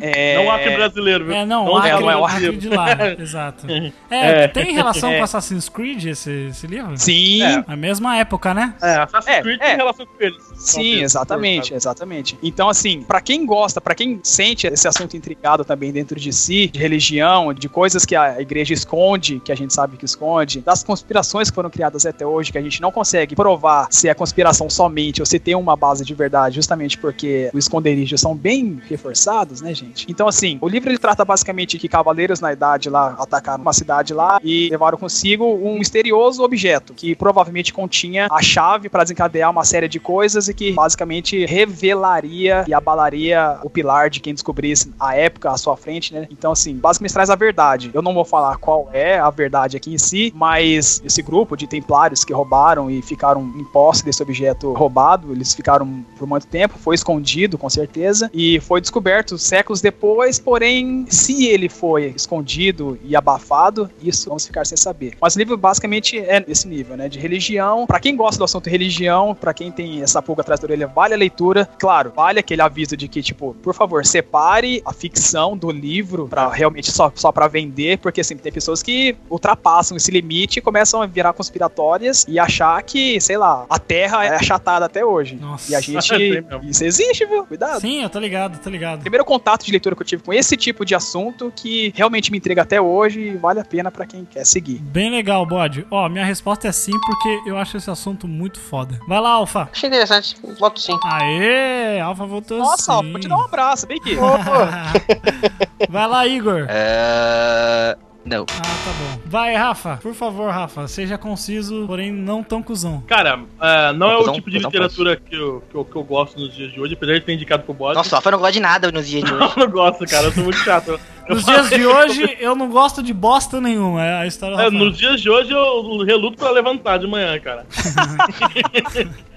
É, 0.00 0.36
Não 0.36 0.50
Acre 0.50 0.76
brasileiro, 0.76 1.24
viu? 1.24 1.34
É, 1.34 1.44
não, 1.44 1.64
Não 1.64 1.72
o 1.72 1.76
Acre, 1.76 1.90
é, 1.90 2.00
não 2.00 2.10
é 2.10 2.16
o 2.16 2.20
o 2.20 2.24
Acre. 2.26 2.56
De 2.56 2.68
lá, 2.68 2.86
exato. 3.18 3.66
É, 3.70 4.44
É. 4.44 4.48
tem 4.48 4.72
relação 4.72 5.10
É. 5.10 5.18
com 5.18 5.24
Assassin's 5.24 5.68
Creed 5.68 6.04
esse, 6.06 6.30
esse 6.50 6.66
livro? 6.66 6.96
Sim, 6.96 7.42
É. 7.42 7.64
A 7.66 7.76
mesma 7.76 8.16
época, 8.16 8.52
né? 8.54 8.74
É, 8.82 8.96
Assassin's 8.96 9.36
É, 9.36 9.42
Creed 9.42 9.60
é. 9.60 9.66
tem 9.66 9.76
relação 9.76 10.06
com 10.06 10.12
eles. 10.24 10.42
Sim, 10.56 11.00
exatamente, 11.02 11.74
exatamente. 11.74 12.38
Então, 12.42 12.68
assim, 12.68 13.02
pra 13.02 13.20
quem 13.20 13.44
gosta, 13.46 13.80
pra 13.80 13.94
quem 13.94 14.20
sente 14.22 14.66
esse 14.66 14.86
assunto 14.88 15.16
intrigado 15.16 15.64
também 15.64 15.92
dentro 15.92 16.18
de 16.18 16.32
si, 16.32 16.68
de 16.68 16.78
religião, 16.78 17.52
de 17.52 17.68
coisas 17.68 18.04
que 18.04 18.14
a 18.16 18.40
igreja 18.40 18.72
esconde, 18.74 19.40
que 19.40 19.52
a 19.52 19.54
gente 19.56 19.72
sabe 19.74 19.96
que 19.96 20.04
esconde, 20.04 20.60
das 20.60 20.82
conspirações 20.82 21.50
que 21.50 21.54
foram 21.54 21.70
criadas 21.70 22.06
até 22.06 22.26
hoje, 22.26 22.52
que 22.52 22.58
a 22.58 22.62
gente 22.62 22.80
não 22.80 22.90
consegue 22.92 23.34
provar 23.34 23.88
se 23.90 24.08
é 24.08 24.14
conspiração 24.14 24.68
somente 24.70 25.20
ou 25.20 25.26
se 25.26 25.38
tem 25.38 25.54
uma 25.54 25.76
base 25.76 26.04
de 26.04 26.14
verdade, 26.14 26.54
justamente 26.56 26.96
porque 26.98 27.50
os 27.52 27.64
esconderijos 27.64 28.20
são 28.20 28.34
bem 28.34 28.80
reforçados, 28.88 29.55
né, 29.60 29.74
gente? 29.74 30.06
Então, 30.08 30.28
assim, 30.28 30.58
o 30.60 30.68
livro 30.68 30.90
ele 30.90 30.98
trata 30.98 31.24
basicamente 31.24 31.78
que 31.78 31.88
cavaleiros 31.88 32.40
na 32.40 32.52
idade 32.52 32.88
lá 32.88 33.16
atacaram 33.18 33.62
uma 33.62 33.72
cidade 33.72 34.14
lá 34.14 34.38
e 34.42 34.68
levaram 34.70 34.98
consigo 34.98 35.44
um 35.44 35.78
misterioso 35.78 36.42
objeto 36.42 36.94
que 36.94 37.14
provavelmente 37.14 37.72
continha 37.72 38.28
a 38.30 38.42
chave 38.42 38.88
para 38.88 39.02
desencadear 39.02 39.50
uma 39.50 39.64
série 39.64 39.88
de 39.88 39.98
coisas 39.98 40.48
e 40.48 40.54
que 40.54 40.72
basicamente 40.72 41.44
revelaria 41.46 42.64
e 42.66 42.74
abalaria 42.74 43.58
o 43.62 43.70
pilar 43.70 44.10
de 44.10 44.20
quem 44.20 44.34
descobrisse 44.34 44.92
a 44.98 45.14
época 45.16 45.50
à 45.50 45.56
sua 45.56 45.76
frente, 45.76 46.12
né? 46.12 46.26
Então, 46.30 46.52
assim, 46.52 46.74
basicamente 46.74 47.12
traz 47.12 47.30
a 47.30 47.34
verdade. 47.34 47.90
Eu 47.92 48.02
não 48.02 48.14
vou 48.14 48.24
falar 48.24 48.56
qual 48.58 48.88
é 48.92 49.18
a 49.18 49.30
verdade 49.30 49.76
aqui 49.76 49.92
em 49.92 49.98
si, 49.98 50.32
mas 50.34 51.02
esse 51.04 51.22
grupo 51.22 51.56
de 51.56 51.66
templários 51.66 52.24
que 52.24 52.32
roubaram 52.32 52.90
e 52.90 53.02
ficaram 53.02 53.42
em 53.56 53.64
posse 53.64 54.04
desse 54.04 54.22
objeto 54.22 54.72
roubado, 54.72 55.32
eles 55.32 55.54
ficaram 55.54 56.04
por 56.18 56.26
muito 56.26 56.46
tempo, 56.46 56.78
foi 56.78 56.94
escondido 56.94 57.58
com 57.58 57.68
certeza 57.68 58.30
e 58.32 58.60
foi 58.60 58.80
descoberto 58.80 59.38
séculos 59.46 59.80
depois, 59.80 60.38
porém, 60.38 61.06
se 61.08 61.46
ele 61.46 61.68
foi 61.68 62.12
escondido 62.16 62.98
e 63.04 63.16
abafado, 63.16 63.90
isso 64.02 64.28
vamos 64.28 64.46
ficar 64.46 64.66
sem 64.66 64.76
saber. 64.76 65.14
Mas 65.20 65.34
o 65.34 65.38
livro 65.38 65.56
basicamente 65.56 66.18
é 66.18 66.44
nesse 66.46 66.68
nível, 66.68 66.96
né, 66.96 67.08
de 67.08 67.18
religião. 67.18 67.86
Pra 67.86 68.00
quem 68.00 68.16
gosta 68.16 68.38
do 68.38 68.44
assunto 68.44 68.68
religião, 68.68 69.34
pra 69.34 69.54
quem 69.54 69.70
tem 69.70 70.02
essa 70.02 70.20
pulga 70.22 70.42
atrás 70.42 70.60
da 70.60 70.66
orelha, 70.66 70.86
vale 70.86 71.14
a 71.14 71.16
leitura. 71.16 71.68
Claro, 71.78 72.12
vale 72.14 72.38
aquele 72.38 72.62
aviso 72.62 72.96
de 72.96 73.08
que, 73.08 73.22
tipo, 73.22 73.54
por 73.62 73.74
favor, 73.74 74.04
separe 74.04 74.82
a 74.84 74.92
ficção 74.92 75.56
do 75.56 75.70
livro 75.70 76.28
pra 76.28 76.48
realmente 76.48 76.90
só, 76.90 77.12
só 77.14 77.32
para 77.32 77.48
vender, 77.48 77.98
porque 77.98 78.22
sempre 78.24 78.42
tem 78.42 78.52
pessoas 78.52 78.82
que 78.82 79.16
ultrapassam 79.30 79.96
esse 79.96 80.10
limite 80.10 80.58
e 80.58 80.62
começam 80.62 81.02
a 81.02 81.06
virar 81.06 81.32
conspiratórias 81.32 82.24
e 82.28 82.38
achar 82.38 82.82
que, 82.82 83.20
sei 83.20 83.36
lá, 83.36 83.66
a 83.68 83.78
Terra 83.78 84.24
é 84.24 84.36
achatada 84.36 84.86
até 84.86 85.04
hoje. 85.04 85.36
Nossa. 85.36 85.72
E 85.72 85.74
a 85.74 85.80
gente. 85.80 86.44
Isso 86.68 86.84
existe, 86.84 87.24
viu? 87.26 87.44
Cuidado. 87.44 87.80
Sim, 87.80 88.02
eu 88.02 88.10
tô 88.10 88.18
ligado, 88.18 88.58
tô 88.58 88.70
ligado. 88.70 89.00
Primeiro 89.00 89.24
contato 89.36 89.64
de 89.64 89.70
leitura 89.70 89.94
que 89.94 90.02
eu 90.02 90.06
tive 90.06 90.22
com 90.22 90.32
esse 90.32 90.56
tipo 90.56 90.84
de 90.84 90.94
assunto 90.94 91.52
que 91.54 91.92
realmente 91.94 92.30
me 92.32 92.38
intriga 92.38 92.62
até 92.62 92.80
hoje 92.80 93.20
e 93.20 93.36
vale 93.36 93.60
a 93.60 93.64
pena 93.64 93.90
pra 93.90 94.06
quem 94.06 94.24
quer 94.24 94.44
seguir. 94.46 94.78
Bem 94.78 95.10
legal, 95.10 95.44
bode. 95.44 95.86
Ó, 95.90 96.08
minha 96.08 96.24
resposta 96.24 96.68
é 96.68 96.72
sim, 96.72 96.92
porque 96.92 97.42
eu 97.46 97.56
acho 97.58 97.76
esse 97.76 97.90
assunto 97.90 98.26
muito 98.26 98.58
foda. 98.58 98.98
Vai 99.06 99.20
lá, 99.20 99.30
Alfa. 99.30 99.68
Achei 99.70 99.88
interessante. 99.88 100.36
Voto 100.58 100.80
sim. 100.80 100.98
Aê, 101.04 102.00
Alfa 102.00 102.24
votou 102.24 102.58
Nossa, 102.58 102.82
sim. 102.82 102.90
Alfa, 102.92 103.10
vou 103.10 103.20
te 103.20 103.28
dar 103.28 103.36
um 103.36 103.44
abraço, 103.44 103.86
vem 103.86 103.98
aqui. 103.98 104.16
Vai 105.90 106.08
lá, 106.08 106.26
Igor. 106.26 106.66
É... 106.68 107.96
Não. 108.26 108.42
Ah, 108.42 108.62
tá 108.62 108.92
bom. 108.92 109.20
Vai, 109.24 109.54
Rafa. 109.54 109.98
Por 110.02 110.12
favor, 110.12 110.50
Rafa. 110.50 110.88
Seja 110.88 111.16
conciso, 111.16 111.84
porém 111.86 112.12
não 112.12 112.42
tão 112.42 112.60
cuzão. 112.60 113.00
Cara, 113.06 113.40
é, 113.60 113.92
não 113.92 114.10
é 114.10 114.16
o 114.16 114.18
Cusão, 114.18 114.34
tipo 114.34 114.50
de 114.50 114.58
literatura 114.58 115.14
que 115.16 115.34
eu, 115.36 115.62
que, 115.70 115.76
eu, 115.76 115.84
que 115.84 115.94
eu 115.96 116.02
gosto 116.02 116.38
nos 116.38 116.52
dias 116.52 116.72
de 116.72 116.80
hoje, 116.80 116.94
apesar 116.94 117.14
de 117.14 117.20
ter 117.20 117.34
indicado 117.34 117.62
pro 117.62 117.72
bode. 117.72 117.96
Nossa, 117.96 118.16
o 118.16 118.18
Alfa 118.18 118.30
não 118.32 118.38
gosta 118.38 118.52
de 118.52 118.60
nada 118.60 118.90
nos 118.90 119.06
dias 119.06 119.22
de 119.22 119.30
hoje. 119.32 119.52
Eu 119.56 119.66
não 119.66 119.70
gosto, 119.70 120.04
cara, 120.06 120.26
eu 120.26 120.32
sou 120.32 120.42
muito 120.42 120.58
chato. 120.58 120.98
Nos 121.28 121.44
dias 121.44 121.68
de 121.70 121.84
hoje, 121.84 122.36
eu 122.38 122.54
não 122.54 122.70
gosto 122.70 123.02
de 123.02 123.12
bosta 123.12 123.60
nenhuma. 123.60 124.00
É 124.00 124.14
a 124.18 124.26
história 124.28 124.56
do 124.56 124.62
É, 124.62 124.70
nos 124.70 124.96
dias 124.96 125.20
de 125.20 125.28
hoje 125.28 125.50
eu 125.50 126.04
reluto 126.04 126.36
pra 126.36 126.52
levantar 126.52 126.98
de 126.98 127.08
manhã, 127.08 127.36
cara. 127.40 127.66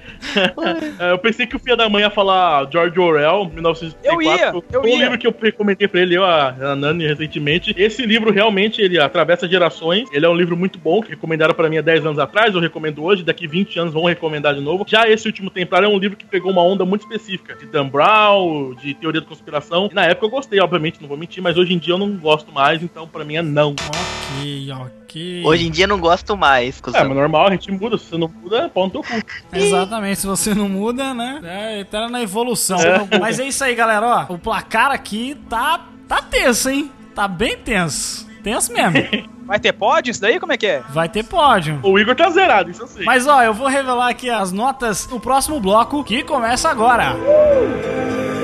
É, 0.99 1.11
eu 1.11 1.17
pensei 1.17 1.45
que 1.47 1.55
o 1.55 1.59
filho 1.59 1.77
da 1.77 1.89
mãe 1.89 2.03
ia 2.03 2.09
falar 2.09 2.67
George 2.71 2.99
Orwell, 2.99 3.45
1984. 3.53 4.03
Eu 4.11 4.21
ia, 4.21 4.63
eu 4.71 4.81
um 4.81 4.87
ia. 4.87 5.03
livro 5.03 5.17
que 5.17 5.27
eu 5.27 5.35
recomendei 5.41 5.87
pra 5.87 6.01
ele, 6.01 6.15
eu, 6.15 6.23
a, 6.23 6.49
a 6.49 6.75
Nani, 6.75 7.07
recentemente. 7.07 7.73
Esse 7.77 8.05
livro 8.05 8.31
realmente 8.31 8.81
ele 8.81 8.99
atravessa 8.99 9.47
gerações. 9.47 10.09
Ele 10.11 10.25
é 10.25 10.29
um 10.29 10.35
livro 10.35 10.55
muito 10.57 10.77
bom, 10.77 11.01
que 11.01 11.11
recomendaram 11.11 11.53
pra 11.53 11.69
mim 11.69 11.77
há 11.77 11.81
10 11.81 12.05
anos 12.05 12.19
atrás, 12.19 12.53
eu 12.53 12.61
recomendo 12.61 13.03
hoje, 13.03 13.23
daqui 13.23 13.47
20 13.47 13.79
anos 13.79 13.93
vão 13.93 14.05
recomendar 14.05 14.53
de 14.53 14.61
novo. 14.61 14.85
Já 14.87 15.07
esse 15.07 15.27
último 15.27 15.49
Templário 15.49 15.85
é 15.85 15.89
um 15.89 15.97
livro 15.97 16.17
que 16.17 16.25
pegou 16.25 16.51
uma 16.51 16.63
onda 16.63 16.85
muito 16.85 17.01
específica, 17.01 17.55
de 17.55 17.65
Dan 17.65 17.87
Brown, 17.87 18.75
de 18.75 18.93
teoria 18.93 19.21
da 19.21 19.27
conspiração. 19.27 19.89
E 19.91 19.95
na 19.95 20.05
época 20.05 20.25
eu 20.25 20.29
gostei, 20.29 20.59
obviamente, 20.59 21.01
não 21.01 21.07
vou 21.07 21.17
mentir, 21.17 21.41
mas 21.41 21.57
hoje 21.57 21.73
em 21.73 21.77
dia 21.77 21.93
eu 21.93 21.97
não 21.97 22.11
gosto 22.17 22.51
mais, 22.51 22.83
então 22.83 23.07
pra 23.07 23.23
mim 23.23 23.37
é 23.37 23.41
não. 23.41 23.71
Ok, 23.71 24.71
ok. 24.71 24.98
Hoje 25.43 25.67
em 25.67 25.71
dia 25.71 25.85
eu 25.85 25.89
não 25.89 25.99
gosto 25.99 26.37
mais, 26.37 26.81
É, 26.93 27.03
mas 27.03 27.15
normal, 27.15 27.47
a 27.47 27.51
gente 27.51 27.71
muda. 27.71 27.97
Se 27.97 28.05
você 28.05 28.17
não 28.17 28.27
muda, 28.27 28.57
é 28.57 28.67
pau 28.69 28.85
no 28.85 28.91
teu 28.91 29.01
cu. 29.01 29.09
Exatamente, 29.53 30.19
se 30.19 30.27
você 30.27 30.53
não 30.53 30.69
muda, 30.69 31.13
né? 31.13 31.39
É 31.43 31.79
eterna 31.81 32.09
na 32.09 32.21
evolução. 32.21 32.77
Mas 33.19 33.39
é 33.39 33.47
isso 33.47 33.63
aí, 33.63 33.73
galera. 33.75 34.27
Ó, 34.29 34.33
o 34.33 34.37
placar 34.37 34.91
aqui 34.91 35.35
tá, 35.49 35.85
tá 36.07 36.21
tenso, 36.21 36.69
hein? 36.69 36.91
Tá 37.15 37.27
bem 37.27 37.57
tenso. 37.57 38.27
Tenso 38.43 38.71
mesmo. 38.71 38.97
Vai 39.45 39.59
ter 39.59 39.73
pódio 39.73 40.11
isso 40.11 40.21
daí? 40.21 40.39
Como 40.39 40.53
é 40.53 40.57
que 40.57 40.67
é? 40.67 40.83
Vai 40.89 41.09
ter 41.09 41.23
pódio. 41.23 41.79
O 41.81 41.97
Igor 41.97 42.15
tá 42.15 42.29
zerado, 42.29 42.69
isso 42.69 42.83
eu 42.83 42.87
sei. 42.87 43.03
Mas 43.03 43.25
ó, 43.25 43.41
eu 43.41 43.51
vou 43.51 43.67
revelar 43.67 44.09
aqui 44.09 44.29
as 44.29 44.51
notas 44.51 45.07
do 45.07 45.19
próximo 45.19 45.59
bloco 45.59 46.03
que 46.03 46.23
começa 46.23 46.69
agora. 46.69 47.15
Muito 47.15 48.38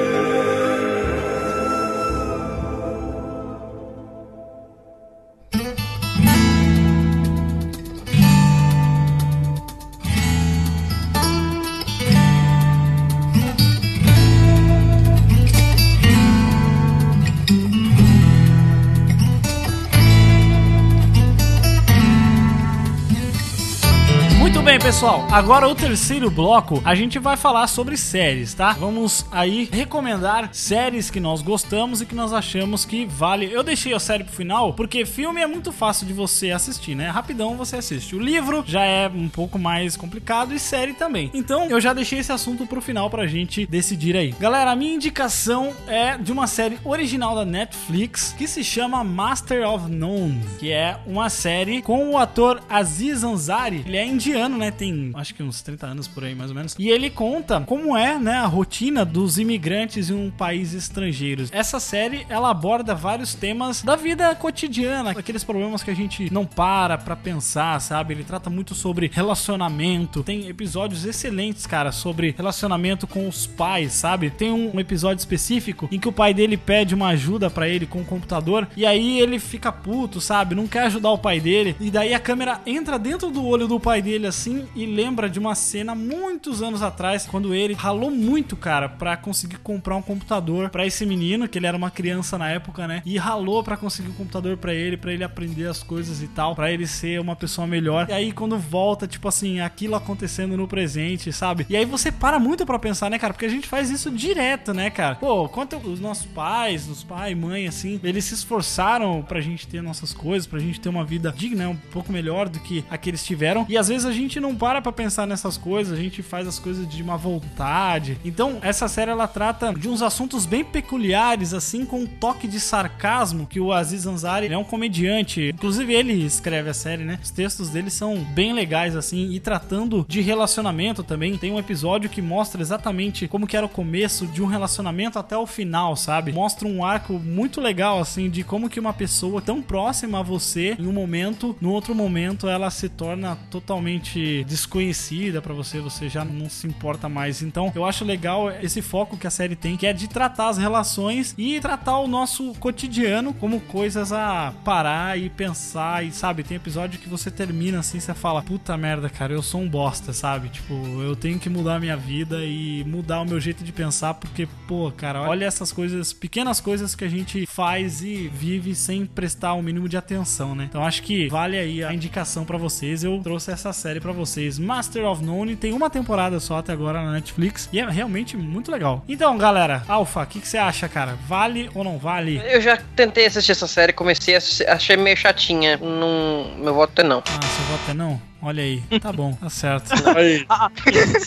pessoal. 24.96 25.28
Agora 25.30 25.68
o 25.68 25.76
terceiro 25.76 26.32
bloco, 26.32 26.82
a 26.86 26.96
gente 26.96 27.20
vai 27.20 27.36
falar 27.36 27.68
sobre 27.68 27.98
séries, 27.98 28.54
tá? 28.54 28.72
Vamos 28.72 29.26
aí 29.30 29.68
recomendar 29.70 30.48
séries 30.54 31.12
que 31.12 31.20
nós 31.20 31.42
gostamos 31.42 32.00
e 32.00 32.06
que 32.06 32.16
nós 32.16 32.32
achamos 32.32 32.86
que 32.86 33.06
vale. 33.06 33.52
Eu 33.52 33.62
deixei 33.62 33.94
a 33.94 34.00
série 34.00 34.24
pro 34.24 34.32
final 34.32 34.72
porque 34.74 35.06
filme 35.06 35.42
é 35.42 35.48
muito 35.48 35.74
fácil 35.74 36.08
de 36.08 36.14
você 36.14 36.52
assistir, 36.52 36.96
né? 36.96 37.10
Rapidão 37.10 37.58
você 37.58 37.76
assiste. 37.76 38.16
O 38.16 38.20
livro 38.20 38.64
já 38.66 38.86
é 38.86 39.10
um 39.10 39.28
pouco 39.28 39.60
mais 39.60 39.98
complicado 39.98 40.54
e 40.54 40.60
série 40.60 40.94
também. 40.94 41.30
Então, 41.34 41.66
eu 41.66 41.82
já 41.82 41.92
deixei 41.92 42.20
esse 42.20 42.32
assunto 42.32 42.66
pro 42.66 42.82
final 42.82 43.10
pra 43.10 43.28
gente 43.28 43.66
decidir 43.66 44.16
aí. 44.16 44.34
Galera, 44.40 44.72
a 44.72 44.78
minha 44.78 44.96
indicação 44.96 45.74
é 45.88 46.18
de 46.18 46.32
uma 46.32 46.48
série 46.48 46.80
original 46.86 47.36
da 47.36 47.44
Netflix 47.44 48.34
que 48.38 48.48
se 48.48 48.64
chama 48.64 49.04
Master 49.04 49.68
of 49.68 49.92
None, 49.92 50.42
que 50.58 50.72
é 50.72 50.98
uma 51.06 51.30
série 51.30 51.82
com 51.82 52.12
o 52.12 52.18
ator 52.18 52.64
Aziz 52.70 53.26
Ansari. 53.26 53.84
Ele 53.86 53.98
é 53.98 54.06
indiano, 54.06 54.58
né? 54.58 54.72
Tem 54.72 54.85
acho 55.14 55.34
que 55.34 55.44
uns 55.44 55.62
30 55.62 55.88
anos 55.88 56.08
por 56.08 56.24
aí, 56.24 56.36
mais 56.36 56.50
ou 56.50 56.56
menos. 56.56 56.76
E 56.78 56.90
ele 56.90 57.10
conta 57.10 57.62
como 57.62 57.96
é, 57.96 58.20
né, 58.20 58.34
a 58.34 58.46
rotina 58.46 59.06
dos 59.06 59.38
imigrantes 59.38 60.10
em 60.10 60.14
um 60.14 60.32
país 60.32 60.74
estrangeiro. 60.74 61.46
Essa 61.52 61.80
série, 61.80 62.26
ela 62.30 62.50
aborda 62.50 62.96
vários 62.96 63.34
temas 63.34 63.82
da 63.82 63.96
vida 63.96 64.34
cotidiana, 64.36 65.12
aqueles 65.12 65.44
problemas 65.44 65.84
que 65.84 65.92
a 65.92 65.96
gente 65.96 66.32
não 66.32 66.46
para 66.46 66.98
pra 66.98 67.16
pensar, 67.16 67.80
sabe? 67.82 68.14
Ele 68.14 68.24
trata 68.24 68.50
muito 68.50 68.74
sobre 68.76 69.10
relacionamento. 69.14 70.24
Tem 70.24 70.48
episódios 70.48 71.06
excelentes, 71.06 71.66
cara, 71.66 71.92
sobre 71.92 72.34
relacionamento 72.36 73.08
com 73.08 73.28
os 73.28 73.46
pais, 73.46 73.94
sabe? 73.94 74.30
Tem 74.30 74.52
um 74.52 74.80
episódio 74.80 75.20
específico 75.20 75.88
em 75.92 76.00
que 76.00 76.08
o 76.08 76.12
pai 76.12 76.34
dele 76.34 76.58
pede 76.58 76.96
uma 76.96 77.10
ajuda 77.10 77.50
pra 77.50 77.68
ele 77.68 77.86
com 77.86 78.02
o 78.02 78.06
computador 78.06 78.68
e 78.76 78.86
aí 78.86 79.20
ele 79.20 79.40
fica 79.40 79.72
puto, 79.72 80.20
sabe? 80.22 80.56
Não 80.56 80.68
quer 80.68 80.84
ajudar 80.84 81.12
o 81.12 81.18
pai 81.18 81.40
dele. 81.40 81.76
E 81.80 81.92
daí 81.92 82.14
a 82.14 82.20
câmera 82.20 82.62
entra 82.66 82.98
dentro 82.98 83.30
do 83.30 83.46
olho 83.46 83.68
do 83.68 83.80
pai 83.80 84.02
dele 84.02 84.28
assim 84.28 84.66
e 84.76 84.86
lembra 84.86 85.30
de 85.30 85.40
uma 85.40 85.56
cena 85.56 85.96
muitos 85.96 86.62
anos 86.62 86.82
atrás 86.82 87.26
quando 87.26 87.54
ele 87.54 87.74
ralou 87.74 88.12
muito, 88.12 88.56
cara, 88.56 88.90
pra 88.90 89.16
conseguir 89.16 89.58
comprar 89.58 89.96
um 89.96 90.02
computador 90.02 90.70
pra 90.70 90.86
esse 90.86 91.06
menino, 91.06 91.48
que 91.48 91.58
ele 91.58 91.68
era 91.68 91.78
uma 91.78 91.90
criança 91.90 92.38
na 92.38 92.50
época, 92.50 92.88
né? 92.88 93.02
E 93.06 93.18
ralou 93.18 93.64
pra 93.64 93.78
conseguir 93.78 94.10
um 94.10 94.14
computador 94.14 94.58
pra 94.58 94.74
ele, 94.74 94.98
pra 94.98 95.14
ele 95.14 95.24
aprender 95.24 95.68
as 95.68 95.82
coisas 95.82 96.22
e 96.22 96.28
tal, 96.28 96.56
pra 96.56 96.72
ele 96.72 96.86
ser 96.86 97.20
uma 97.20 97.36
pessoa 97.36 97.66
melhor. 97.66 98.08
E 98.10 98.14
aí 98.14 98.32
quando 98.32 98.58
volta, 98.58 99.08
tipo 99.08 99.28
assim, 99.28 99.60
aquilo 99.60 99.96
acontecendo 99.96 100.58
no 100.58 100.68
presente, 100.68 101.32
sabe? 101.32 101.66
E 101.70 101.76
aí 101.76 101.86
você 101.86 102.12
para 102.12 102.40
muito 102.40 102.66
pra 102.66 102.80
pensar, 102.80 103.10
né, 103.10 103.18
cara? 103.18 103.34
Porque 103.34 103.46
a 103.46 103.50
gente 103.50 103.68
faz 103.68 103.90
isso 103.90 104.12
direto, 104.12 104.74
né, 104.74 104.90
cara? 104.90 105.16
Pô, 105.16 105.48
quanto 105.48 105.78
os 105.78 106.00
nossos 106.00 106.26
pais, 106.26 106.88
os 106.88 107.04
pai 107.04 107.36
mãe, 107.36 107.68
assim, 107.68 108.00
eles 108.04 108.26
se 108.26 108.34
esforçaram 108.34 109.22
pra 109.22 109.42
gente 109.42 109.68
ter 109.68 109.82
nossas 109.82 110.14
coisas, 110.14 110.48
pra 110.48 110.60
gente 110.60 110.80
ter 110.80 110.90
uma 110.90 111.06
vida 111.06 111.34
digna, 111.36 111.70
um 111.70 111.76
pouco 111.76 112.12
melhor 112.12 112.50
do 112.50 112.60
que 112.60 112.84
a 112.90 112.98
que 112.98 113.10
eles 113.10 113.24
tiveram. 113.24 113.66
E 113.70 113.78
às 113.78 113.88
vezes 113.88 114.06
a 114.06 114.12
gente 114.12 114.40
não 114.40 114.56
para 114.66 114.82
pra 114.82 114.92
pensar 114.92 115.28
nessas 115.28 115.60
coisas, 115.60 115.96
a 115.96 116.02
gente 116.02 116.24
faz 116.24 116.48
as 116.48 116.58
coisas 116.58 116.90
de 116.90 117.04
má 117.04 117.16
vontade. 117.16 118.18
Então, 118.26 118.58
essa 118.64 118.88
série 118.88 119.12
ela 119.12 119.28
trata 119.28 119.72
de 119.72 119.88
uns 119.88 120.02
assuntos 120.02 120.48
bem 120.48 120.66
peculiares, 120.66 121.54
assim, 121.54 121.86
com 121.86 122.00
um 122.00 122.08
toque 122.08 122.48
de 122.48 122.60
sarcasmo, 122.60 123.46
que 123.46 123.60
o 123.60 123.72
Aziz 123.72 124.08
Ansari 124.08 124.52
é 124.52 124.58
um 124.58 124.64
comediante. 124.64 125.52
Inclusive, 125.54 125.94
ele 125.94 126.14
escreve 126.14 126.72
a 126.72 126.74
série, 126.74 127.04
né? 127.04 127.20
Os 127.24 127.30
textos 127.30 127.70
dele 127.70 127.92
são 127.92 128.18
bem 128.34 128.54
legais, 128.54 128.96
assim, 128.96 129.34
e 129.34 129.40
tratando 129.40 130.04
de 130.10 130.20
relacionamento 130.20 131.04
também. 131.04 131.38
Tem 131.38 131.52
um 131.52 131.60
episódio 131.60 132.10
que 132.10 132.20
mostra 132.20 132.60
exatamente 132.60 133.28
como 133.28 133.46
que 133.46 133.56
era 133.56 133.68
o 133.68 133.70
começo 133.70 134.26
de 134.26 134.42
um 134.42 134.48
relacionamento 134.48 135.20
até 135.20 135.38
o 135.38 135.46
final, 135.46 135.96
sabe? 135.96 136.32
Mostra 136.32 136.68
um 136.68 136.84
arco 136.84 137.20
muito 137.20 137.62
legal, 137.62 138.00
assim, 138.00 138.32
de 138.32 138.44
como 138.44 138.68
que 138.68 138.80
uma 138.80 138.94
pessoa 138.94 139.44
tão 139.44 139.62
próxima 139.62 140.22
a 140.22 140.24
você, 140.24 140.76
em 140.80 140.88
um 140.88 140.92
momento, 140.92 141.56
no 141.62 141.70
outro 141.70 141.94
momento, 141.94 142.48
ela 142.48 142.72
se 142.72 142.90
torna 142.90 143.38
totalmente 143.52 144.44
desconhecida 144.56 145.42
pra 145.42 145.54
você, 145.54 145.80
você 145.80 146.08
já 146.08 146.24
não 146.24 146.50
se 146.50 146.66
importa 146.66 147.10
mais. 147.10 147.42
Então, 147.42 147.72
eu 147.76 147.86
acho 147.86 148.06
legal 148.06 148.50
esse 148.50 148.82
foco 148.82 149.18
que 149.18 149.28
a 149.28 149.30
série 149.30 149.56
tem, 149.56 149.76
que 149.76 149.86
é 149.86 149.92
de 149.92 150.08
tratar 150.08 150.48
as 150.48 150.58
relações 150.58 151.36
e 151.38 151.60
tratar 151.60 152.00
o 152.00 152.08
nosso 152.08 152.54
cotidiano 152.56 153.34
como 153.34 153.60
coisas 153.60 154.14
a 154.14 154.54
parar 154.64 155.20
e 155.20 155.30
pensar 155.30 156.06
e, 156.06 156.12
sabe, 156.12 156.44
tem 156.44 156.56
episódio 156.56 157.00
que 157.00 157.10
você 157.10 157.30
termina 157.30 157.80
assim, 157.80 158.00
você 158.00 158.14
fala, 158.14 158.42
puta 158.42 158.78
merda, 158.78 159.10
cara, 159.10 159.34
eu 159.34 159.42
sou 159.42 159.62
um 159.62 159.68
bosta, 159.68 160.14
sabe? 160.14 160.50
Tipo, 160.50 160.74
eu 161.02 161.16
tenho 161.16 161.38
que 161.38 161.50
mudar 161.50 161.76
a 161.76 161.80
minha 161.80 161.98
vida 161.98 162.44
e 162.44 162.84
mudar 162.86 163.22
o 163.22 163.26
meu 163.26 163.40
jeito 163.40 163.64
de 163.64 163.72
pensar, 163.72 164.14
porque, 164.14 164.48
pô, 164.68 164.92
cara, 164.92 165.22
olha 165.22 165.46
essas 165.46 165.72
coisas, 165.72 166.14
pequenas 166.14 166.62
coisas 166.62 166.96
que 166.96 167.04
a 167.04 167.10
gente 167.10 167.46
faz 167.46 168.02
e 168.02 168.30
vive 168.30 168.74
sem 168.74 169.06
prestar 169.06 169.54
o 169.54 169.62
mínimo 169.62 169.90
de 169.90 169.98
atenção, 169.98 170.56
né? 170.56 170.66
Então 170.70 170.86
acho 170.86 171.04
que 171.04 171.28
vale 171.28 171.58
aí 171.58 171.84
a 171.84 171.94
indicação 171.94 172.46
pra 172.46 172.58
vocês. 172.58 173.04
Eu 173.04 173.20
trouxe 173.22 173.52
essa 173.52 173.74
série 173.74 174.00
pra 174.00 174.12
vocês. 174.12 174.35
Master 174.60 175.06
of 175.06 175.24
None 175.24 175.56
tem 175.56 175.74
uma 175.74 175.90
temporada 175.90 176.40
só 176.40 176.58
até 176.58 176.74
agora 176.74 177.02
na 177.04 177.12
Netflix 177.14 177.70
e 177.72 177.80
é 177.80 177.90
realmente 177.90 178.36
muito 178.36 178.72
legal. 178.72 179.04
Então, 179.08 179.38
galera, 179.38 179.84
Alfa, 179.88 180.24
o 180.24 180.26
que, 180.26 180.40
que 180.40 180.48
você 180.48 180.58
acha, 180.58 180.88
cara? 180.90 181.18
Vale 181.28 181.70
ou 181.74 181.84
não 181.84 181.98
vale? 181.98 182.42
Eu 182.46 182.60
já 182.62 182.78
tentei 182.96 183.26
assistir 183.26 183.54
essa 183.54 183.68
série, 183.68 183.94
comecei 183.94 184.36
a 184.36 184.38
assistir, 184.38 184.68
achei 184.70 184.98
meio 184.98 185.16
chatinha. 185.18 185.78
Não, 185.78 186.56
meu 186.58 186.74
voto 186.74 187.02
é 187.02 187.04
não. 187.04 187.20
Ah, 187.20 187.46
seu 187.46 187.66
voto 187.66 187.92
é 187.92 187.94
não? 187.94 188.22
Olha 188.42 188.62
aí. 188.62 188.84
Tá 189.02 189.12
bom, 189.12 189.34
tá 189.34 189.50
certo. 189.50 189.92
Aí, 190.16 190.46
Ah, 190.48 190.70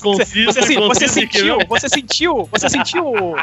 conciso, 0.00 0.52
você, 0.52 0.76
você 0.76 1.08
sentiu, 1.08 1.58
você 1.68 1.88
sentiu, 1.88 2.48
você 2.52 2.68
sentiu 2.68 3.34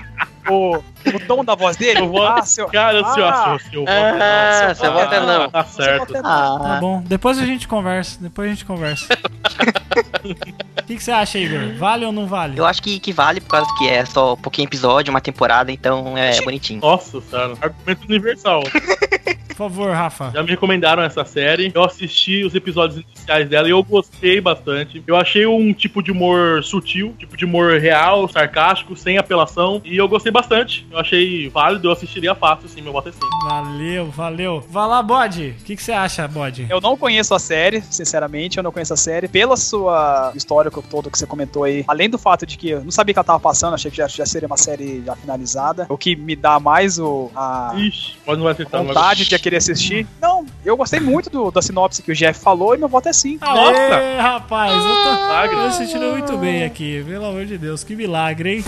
o, 0.49 0.77
o, 0.77 1.19
tom 1.27 1.43
da 1.43 1.55
voz 1.55 1.75
dele? 1.77 1.99
Eu 2.01 2.09
voto, 2.09 2.39
Ah, 2.39 2.45
seu- 2.45 2.67
cara, 2.67 3.03
seu, 3.13 3.25
Ah. 3.25 3.57
seu, 3.59 3.71
seu 3.71 3.79
voto 3.81 3.91
é 3.91 4.11
não. 4.11 4.19
Ah, 4.21 4.75
seu 4.75 4.93
voto 4.93 5.13
é 5.13 5.19
não. 5.25 5.49
Tá 5.49 5.63
certo. 5.63 6.13
Tá 6.13 6.21
Ah, 6.23 6.77
bom, 6.79 7.01
depois 7.05 7.37
a 7.39 7.45
gente 7.45 7.67
conversa. 7.67 8.17
Depois 8.21 8.47
a 8.49 8.53
gente 8.53 8.65
conversa. 8.65 9.07
O 10.25 10.87
que, 10.87 10.95
que 10.97 11.03
você 11.03 11.11
acha, 11.11 11.37
Igor? 11.39 11.77
Vale 11.77 12.05
ou 12.05 12.11
não 12.11 12.27
vale? 12.27 12.59
eu 12.59 12.65
acho 12.65 12.81
que, 12.81 12.99
que 12.99 13.11
vale 13.11 13.39
por 13.41 13.47
causa 13.49 13.67
que 13.77 13.87
é 13.89 14.05
só 14.05 14.33
um 14.33 14.37
pouquinho 14.37 14.67
episódio, 14.67 15.09
uma 15.11 15.21
temporada, 15.21 15.71
então 15.71 16.15
é 16.17 16.39
bonitinho. 16.41 16.79
Nossa, 16.81 17.19
cara, 17.21 17.53
argumento 17.61 18.03
universal. 18.07 18.61
Por 19.55 19.69
favor, 19.69 19.91
Rafa. 19.91 20.31
Já 20.33 20.43
me 20.43 20.49
recomendaram 20.49 21.01
essa 21.01 21.23
série. 21.23 21.71
Eu 21.73 21.83
assisti 21.83 22.43
os 22.43 22.53
episódios 22.53 22.99
iniciais 22.99 23.47
dela 23.47 23.69
e 23.69 23.71
eu 23.71 23.81
gostei 23.81 24.41
bastante. 24.41 25.01
Eu 25.07 25.15
achei 25.15 25.45
um 25.45 25.73
tipo 25.73 26.03
de 26.03 26.11
humor 26.11 26.61
sutil, 26.61 27.15
tipo 27.17 27.37
de 27.37 27.45
humor 27.45 27.79
real, 27.79 28.27
sarcástico, 28.27 28.97
sem 28.97 29.17
apelação. 29.17 29.81
E 29.85 29.95
eu 29.95 30.09
gostei 30.09 30.29
bastante. 30.29 30.85
Eu 30.91 30.99
achei 30.99 31.47
válido, 31.47 31.87
eu 31.87 31.93
assistiria 31.93 32.35
fácil, 32.35 32.67
sim, 32.67 32.81
meu 32.81 32.91
voto 32.91 33.07
é 33.07 33.11
sim. 33.13 33.19
Valeu, 33.47 34.11
valeu. 34.11 34.65
Vai 34.69 34.87
lá, 34.89 35.01
Bode. 35.01 35.55
O 35.57 35.63
que, 35.63 35.77
que 35.77 35.83
você 35.83 35.93
acha, 35.93 36.27
Bode? 36.27 36.67
Eu 36.69 36.81
não 36.81 36.97
conheço 36.97 37.33
a 37.33 37.39
série, 37.39 37.81
sinceramente, 37.81 38.57
eu 38.57 38.63
não 38.63 38.73
conheço 38.73 38.93
a 38.93 38.97
série. 38.97 39.29
Pela 39.29 39.55
sua 39.55 40.33
histórico 40.35 40.81
todo 40.81 41.09
que 41.09 41.17
você 41.17 41.25
comentou 41.25 41.63
aí, 41.63 41.85
além 41.87 42.09
do 42.09 42.17
fato 42.17 42.45
de 42.45 42.57
que 42.57 42.71
eu 42.71 42.83
não 42.83 42.91
sabia 42.91 43.13
que 43.13 43.19
ela 43.19 43.23
tava 43.23 43.39
passando, 43.39 43.73
achei 43.73 43.89
que 43.89 43.97
já, 43.97 44.07
já 44.07 44.25
seria 44.25 44.47
uma 44.47 44.57
série 44.57 45.01
já 45.05 45.15
finalizada. 45.15 45.85
O 45.87 45.97
que 45.97 46.13
me 46.13 46.35
dá 46.35 46.59
mais 46.59 46.99
o, 46.99 47.31
a 47.33 47.73
Ixi, 47.77 48.17
mas 48.27 48.37
não 48.37 48.43
vai 48.43 48.53
vontade 48.53 49.25
de 49.25 49.35
querer 49.45 49.57
assistir. 49.57 50.07
Não, 50.19 50.43
eu 50.65 50.75
gostei 50.75 50.99
muito 50.99 51.29
do- 51.29 51.51
da 51.51 51.61
sinopse 51.61 52.01
que 52.01 52.11
o 52.11 52.15
Jeff 52.15 52.39
falou 52.39 52.73
e 52.73 52.77
meu 52.79 52.87
voto 52.87 53.07
é 53.09 53.13
sim. 53.13 53.37
Nossa! 53.39 53.95
Aê, 53.95 54.17
rapaz, 54.19 54.73
eu 54.73 54.79
tô, 54.81 55.11
Milagre. 55.23 55.55
eu 55.57 55.63
tô 55.65 55.71
sentindo 55.71 56.05
muito 56.07 56.37
bem 56.37 56.63
aqui. 56.63 57.03
Pelo 57.07 57.25
amor 57.25 57.45
de 57.45 57.57
Deus, 57.57 57.83
que 57.83 57.95
milagre, 57.95 58.57
hein? 58.57 58.65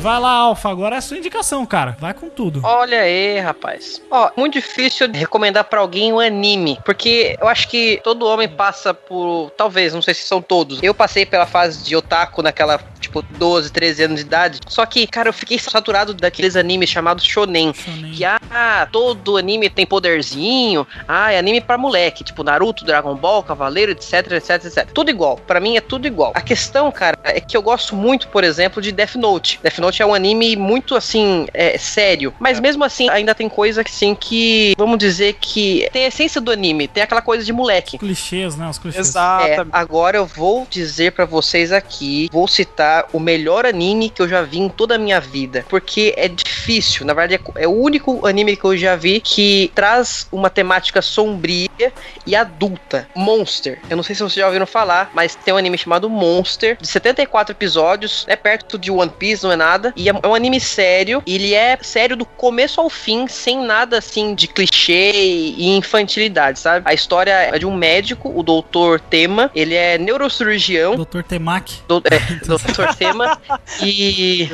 Vai 0.00 0.18
lá, 0.18 0.30
Alfa, 0.30 0.70
agora 0.70 0.94
é 0.94 0.98
a 0.98 1.02
sua 1.02 1.18
indicação, 1.18 1.66
cara. 1.66 1.94
Vai 2.00 2.14
com 2.14 2.30
tudo. 2.30 2.62
Olha 2.64 3.00
aí, 3.00 3.38
rapaz. 3.38 4.00
Ó, 4.10 4.30
muito 4.34 4.54
difícil 4.54 5.06
de 5.06 5.18
recomendar 5.18 5.64
pra 5.64 5.80
alguém 5.80 6.10
um 6.10 6.18
anime, 6.18 6.78
porque 6.86 7.36
eu 7.38 7.46
acho 7.46 7.68
que 7.68 8.00
todo 8.02 8.26
homem 8.26 8.48
passa 8.48 8.94
por, 8.94 9.50
talvez, 9.58 9.92
não 9.92 10.00
sei 10.00 10.14
se 10.14 10.22
são 10.22 10.40
todos. 10.40 10.82
Eu 10.82 10.94
passei 10.94 11.26
pela 11.26 11.44
fase 11.44 11.84
de 11.84 11.94
otaku 11.94 12.40
naquela, 12.40 12.80
tipo, 12.98 13.20
12, 13.20 13.70
13 13.70 14.04
anos 14.04 14.20
de 14.20 14.26
idade. 14.26 14.60
Só 14.66 14.86
que, 14.86 15.06
cara, 15.06 15.28
eu 15.28 15.34
fiquei 15.34 15.58
saturado 15.58 16.14
daqueles 16.14 16.56
animes 16.56 16.88
chamados 16.88 17.22
shonen. 17.22 17.74
Shonen. 17.74 18.12
Que, 18.12 18.24
ah, 18.24 18.88
todo 18.90 19.36
anime 19.36 19.68
tem 19.68 19.84
poderzinho. 19.84 20.86
Ah, 21.06 21.30
é 21.30 21.38
anime 21.38 21.60
pra 21.60 21.76
moleque. 21.76 22.24
Tipo, 22.24 22.42
Naruto, 22.42 22.86
Dragon 22.86 23.14
Ball, 23.14 23.42
Cavaleiro, 23.42 23.92
etc, 23.92 24.32
etc, 24.32 24.64
etc. 24.64 24.90
Tudo 24.94 25.10
igual. 25.10 25.36
Pra 25.36 25.60
mim 25.60 25.76
é 25.76 25.80
tudo 25.82 26.06
igual. 26.06 26.32
A 26.34 26.40
questão, 26.40 26.90
cara, 26.90 27.18
é 27.22 27.38
que 27.38 27.54
eu 27.54 27.60
gosto 27.60 27.94
muito, 27.94 28.28
por 28.28 28.44
exemplo, 28.44 28.80
de 28.80 28.92
Death 28.92 29.16
Note. 29.16 29.60
Death 29.62 29.78
Note 29.78 29.89
é 29.98 30.06
um 30.06 30.14
anime 30.14 30.56
muito, 30.56 30.94
assim, 30.94 31.46
é, 31.52 31.76
sério. 31.78 32.32
Mas 32.38 32.60
mesmo 32.60 32.84
assim, 32.84 33.08
ainda 33.08 33.34
tem 33.34 33.48
coisa, 33.48 33.82
assim, 33.82 34.14
que, 34.14 34.74
vamos 34.76 34.98
dizer 34.98 35.34
que 35.40 35.88
tem 35.92 36.04
a 36.04 36.08
essência 36.08 36.40
do 36.40 36.50
anime. 36.50 36.86
Tem 36.86 37.02
aquela 37.02 37.22
coisa 37.22 37.44
de 37.44 37.52
moleque. 37.52 37.98
Clichês, 37.98 38.56
né? 38.56 38.68
Os 38.68 38.78
clichês. 38.78 39.06
É, 39.06 39.08
Exatamente. 39.08 39.70
agora 39.72 40.16
eu 40.18 40.26
vou 40.26 40.66
dizer 40.68 41.12
pra 41.12 41.24
vocês 41.24 41.72
aqui, 41.72 42.28
vou 42.32 42.46
citar 42.46 43.06
o 43.12 43.20
melhor 43.20 43.66
anime 43.66 44.10
que 44.10 44.22
eu 44.22 44.28
já 44.28 44.42
vi 44.42 44.58
em 44.58 44.68
toda 44.68 44.94
a 44.94 44.98
minha 44.98 45.20
vida, 45.20 45.64
porque 45.68 46.14
é 46.16 46.28
difícil, 46.28 47.06
na 47.06 47.14
verdade 47.14 47.40
é, 47.56 47.64
é 47.64 47.68
o 47.68 47.72
único 47.72 48.26
anime 48.26 48.56
que 48.56 48.64
eu 48.64 48.76
já 48.76 48.96
vi 48.96 49.20
que 49.20 49.70
traz 49.74 50.26
uma 50.30 50.50
temática 50.50 51.00
sombria 51.00 51.92
e 52.26 52.36
adulta, 52.36 53.08
Monster. 53.14 53.80
Eu 53.88 53.96
não 53.96 54.02
sei 54.02 54.14
se 54.14 54.22
vocês 54.22 54.34
já 54.34 54.46
ouviram 54.46 54.66
falar, 54.66 55.10
mas 55.14 55.34
tem 55.34 55.54
um 55.54 55.56
anime 55.56 55.78
chamado 55.78 56.08
Monster, 56.08 56.76
de 56.80 56.86
74 56.86 57.52
episódios, 57.52 58.24
é 58.28 58.36
perto 58.36 58.78
de 58.78 58.90
One 58.90 59.10
Piece, 59.10 59.44
não 59.44 59.52
é 59.52 59.56
nada, 59.56 59.79
e 59.96 60.08
é 60.08 60.10
é 60.22 60.28
um 60.28 60.34
anime 60.34 60.60
sério, 60.60 61.22
e 61.26 61.34
ele 61.34 61.54
é 61.54 61.78
sério 61.80 62.16
do 62.16 62.24
começo 62.24 62.80
ao 62.80 62.90
fim, 62.90 63.26
sem 63.26 63.58
nada 63.64 63.98
assim 63.98 64.34
de 64.34 64.46
clichê 64.48 65.12
e 65.12 65.68
infantilidade, 65.76 66.58
sabe? 66.58 66.84
A 66.88 66.92
história 66.92 67.32
é 67.32 67.58
de 67.58 67.66
um 67.66 67.74
médico, 67.74 68.32
o 68.34 68.42
doutor 68.42 69.00
Tema, 69.00 69.50
ele 69.54 69.74
é 69.74 69.98
neurocirurgião, 69.98 70.96
Dr. 70.96 71.22
Temaki. 71.22 71.80
do, 71.86 72.02
é, 72.10 72.18
doutor 72.44 72.94
Tema, 72.94 73.40
e 73.82 74.48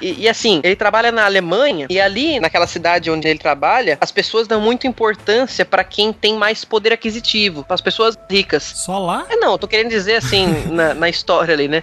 e, 0.00 0.22
e 0.22 0.28
assim, 0.28 0.60
ele 0.62 0.76
trabalha 0.76 1.10
na 1.10 1.24
Alemanha 1.24 1.86
e 1.88 2.00
ali, 2.00 2.38
naquela 2.40 2.66
cidade 2.66 3.10
onde 3.10 3.26
ele 3.26 3.38
trabalha, 3.38 3.98
as 4.00 4.12
pessoas 4.12 4.46
dão 4.46 4.60
muita 4.60 4.86
importância 4.86 5.64
pra 5.64 5.84
quem 5.84 6.12
tem 6.12 6.36
mais 6.36 6.64
poder 6.64 6.92
aquisitivo, 6.92 7.64
para 7.64 7.74
as 7.74 7.80
pessoas 7.80 8.16
ricas. 8.30 8.62
Só 8.62 8.98
lá? 8.98 9.26
É, 9.28 9.36
não, 9.36 9.52
eu 9.52 9.58
tô 9.58 9.66
querendo 9.66 9.90
dizer 9.90 10.16
assim, 10.16 10.46
na, 10.70 10.94
na 10.94 11.08
história 11.08 11.54
ali, 11.54 11.68
né? 11.68 11.82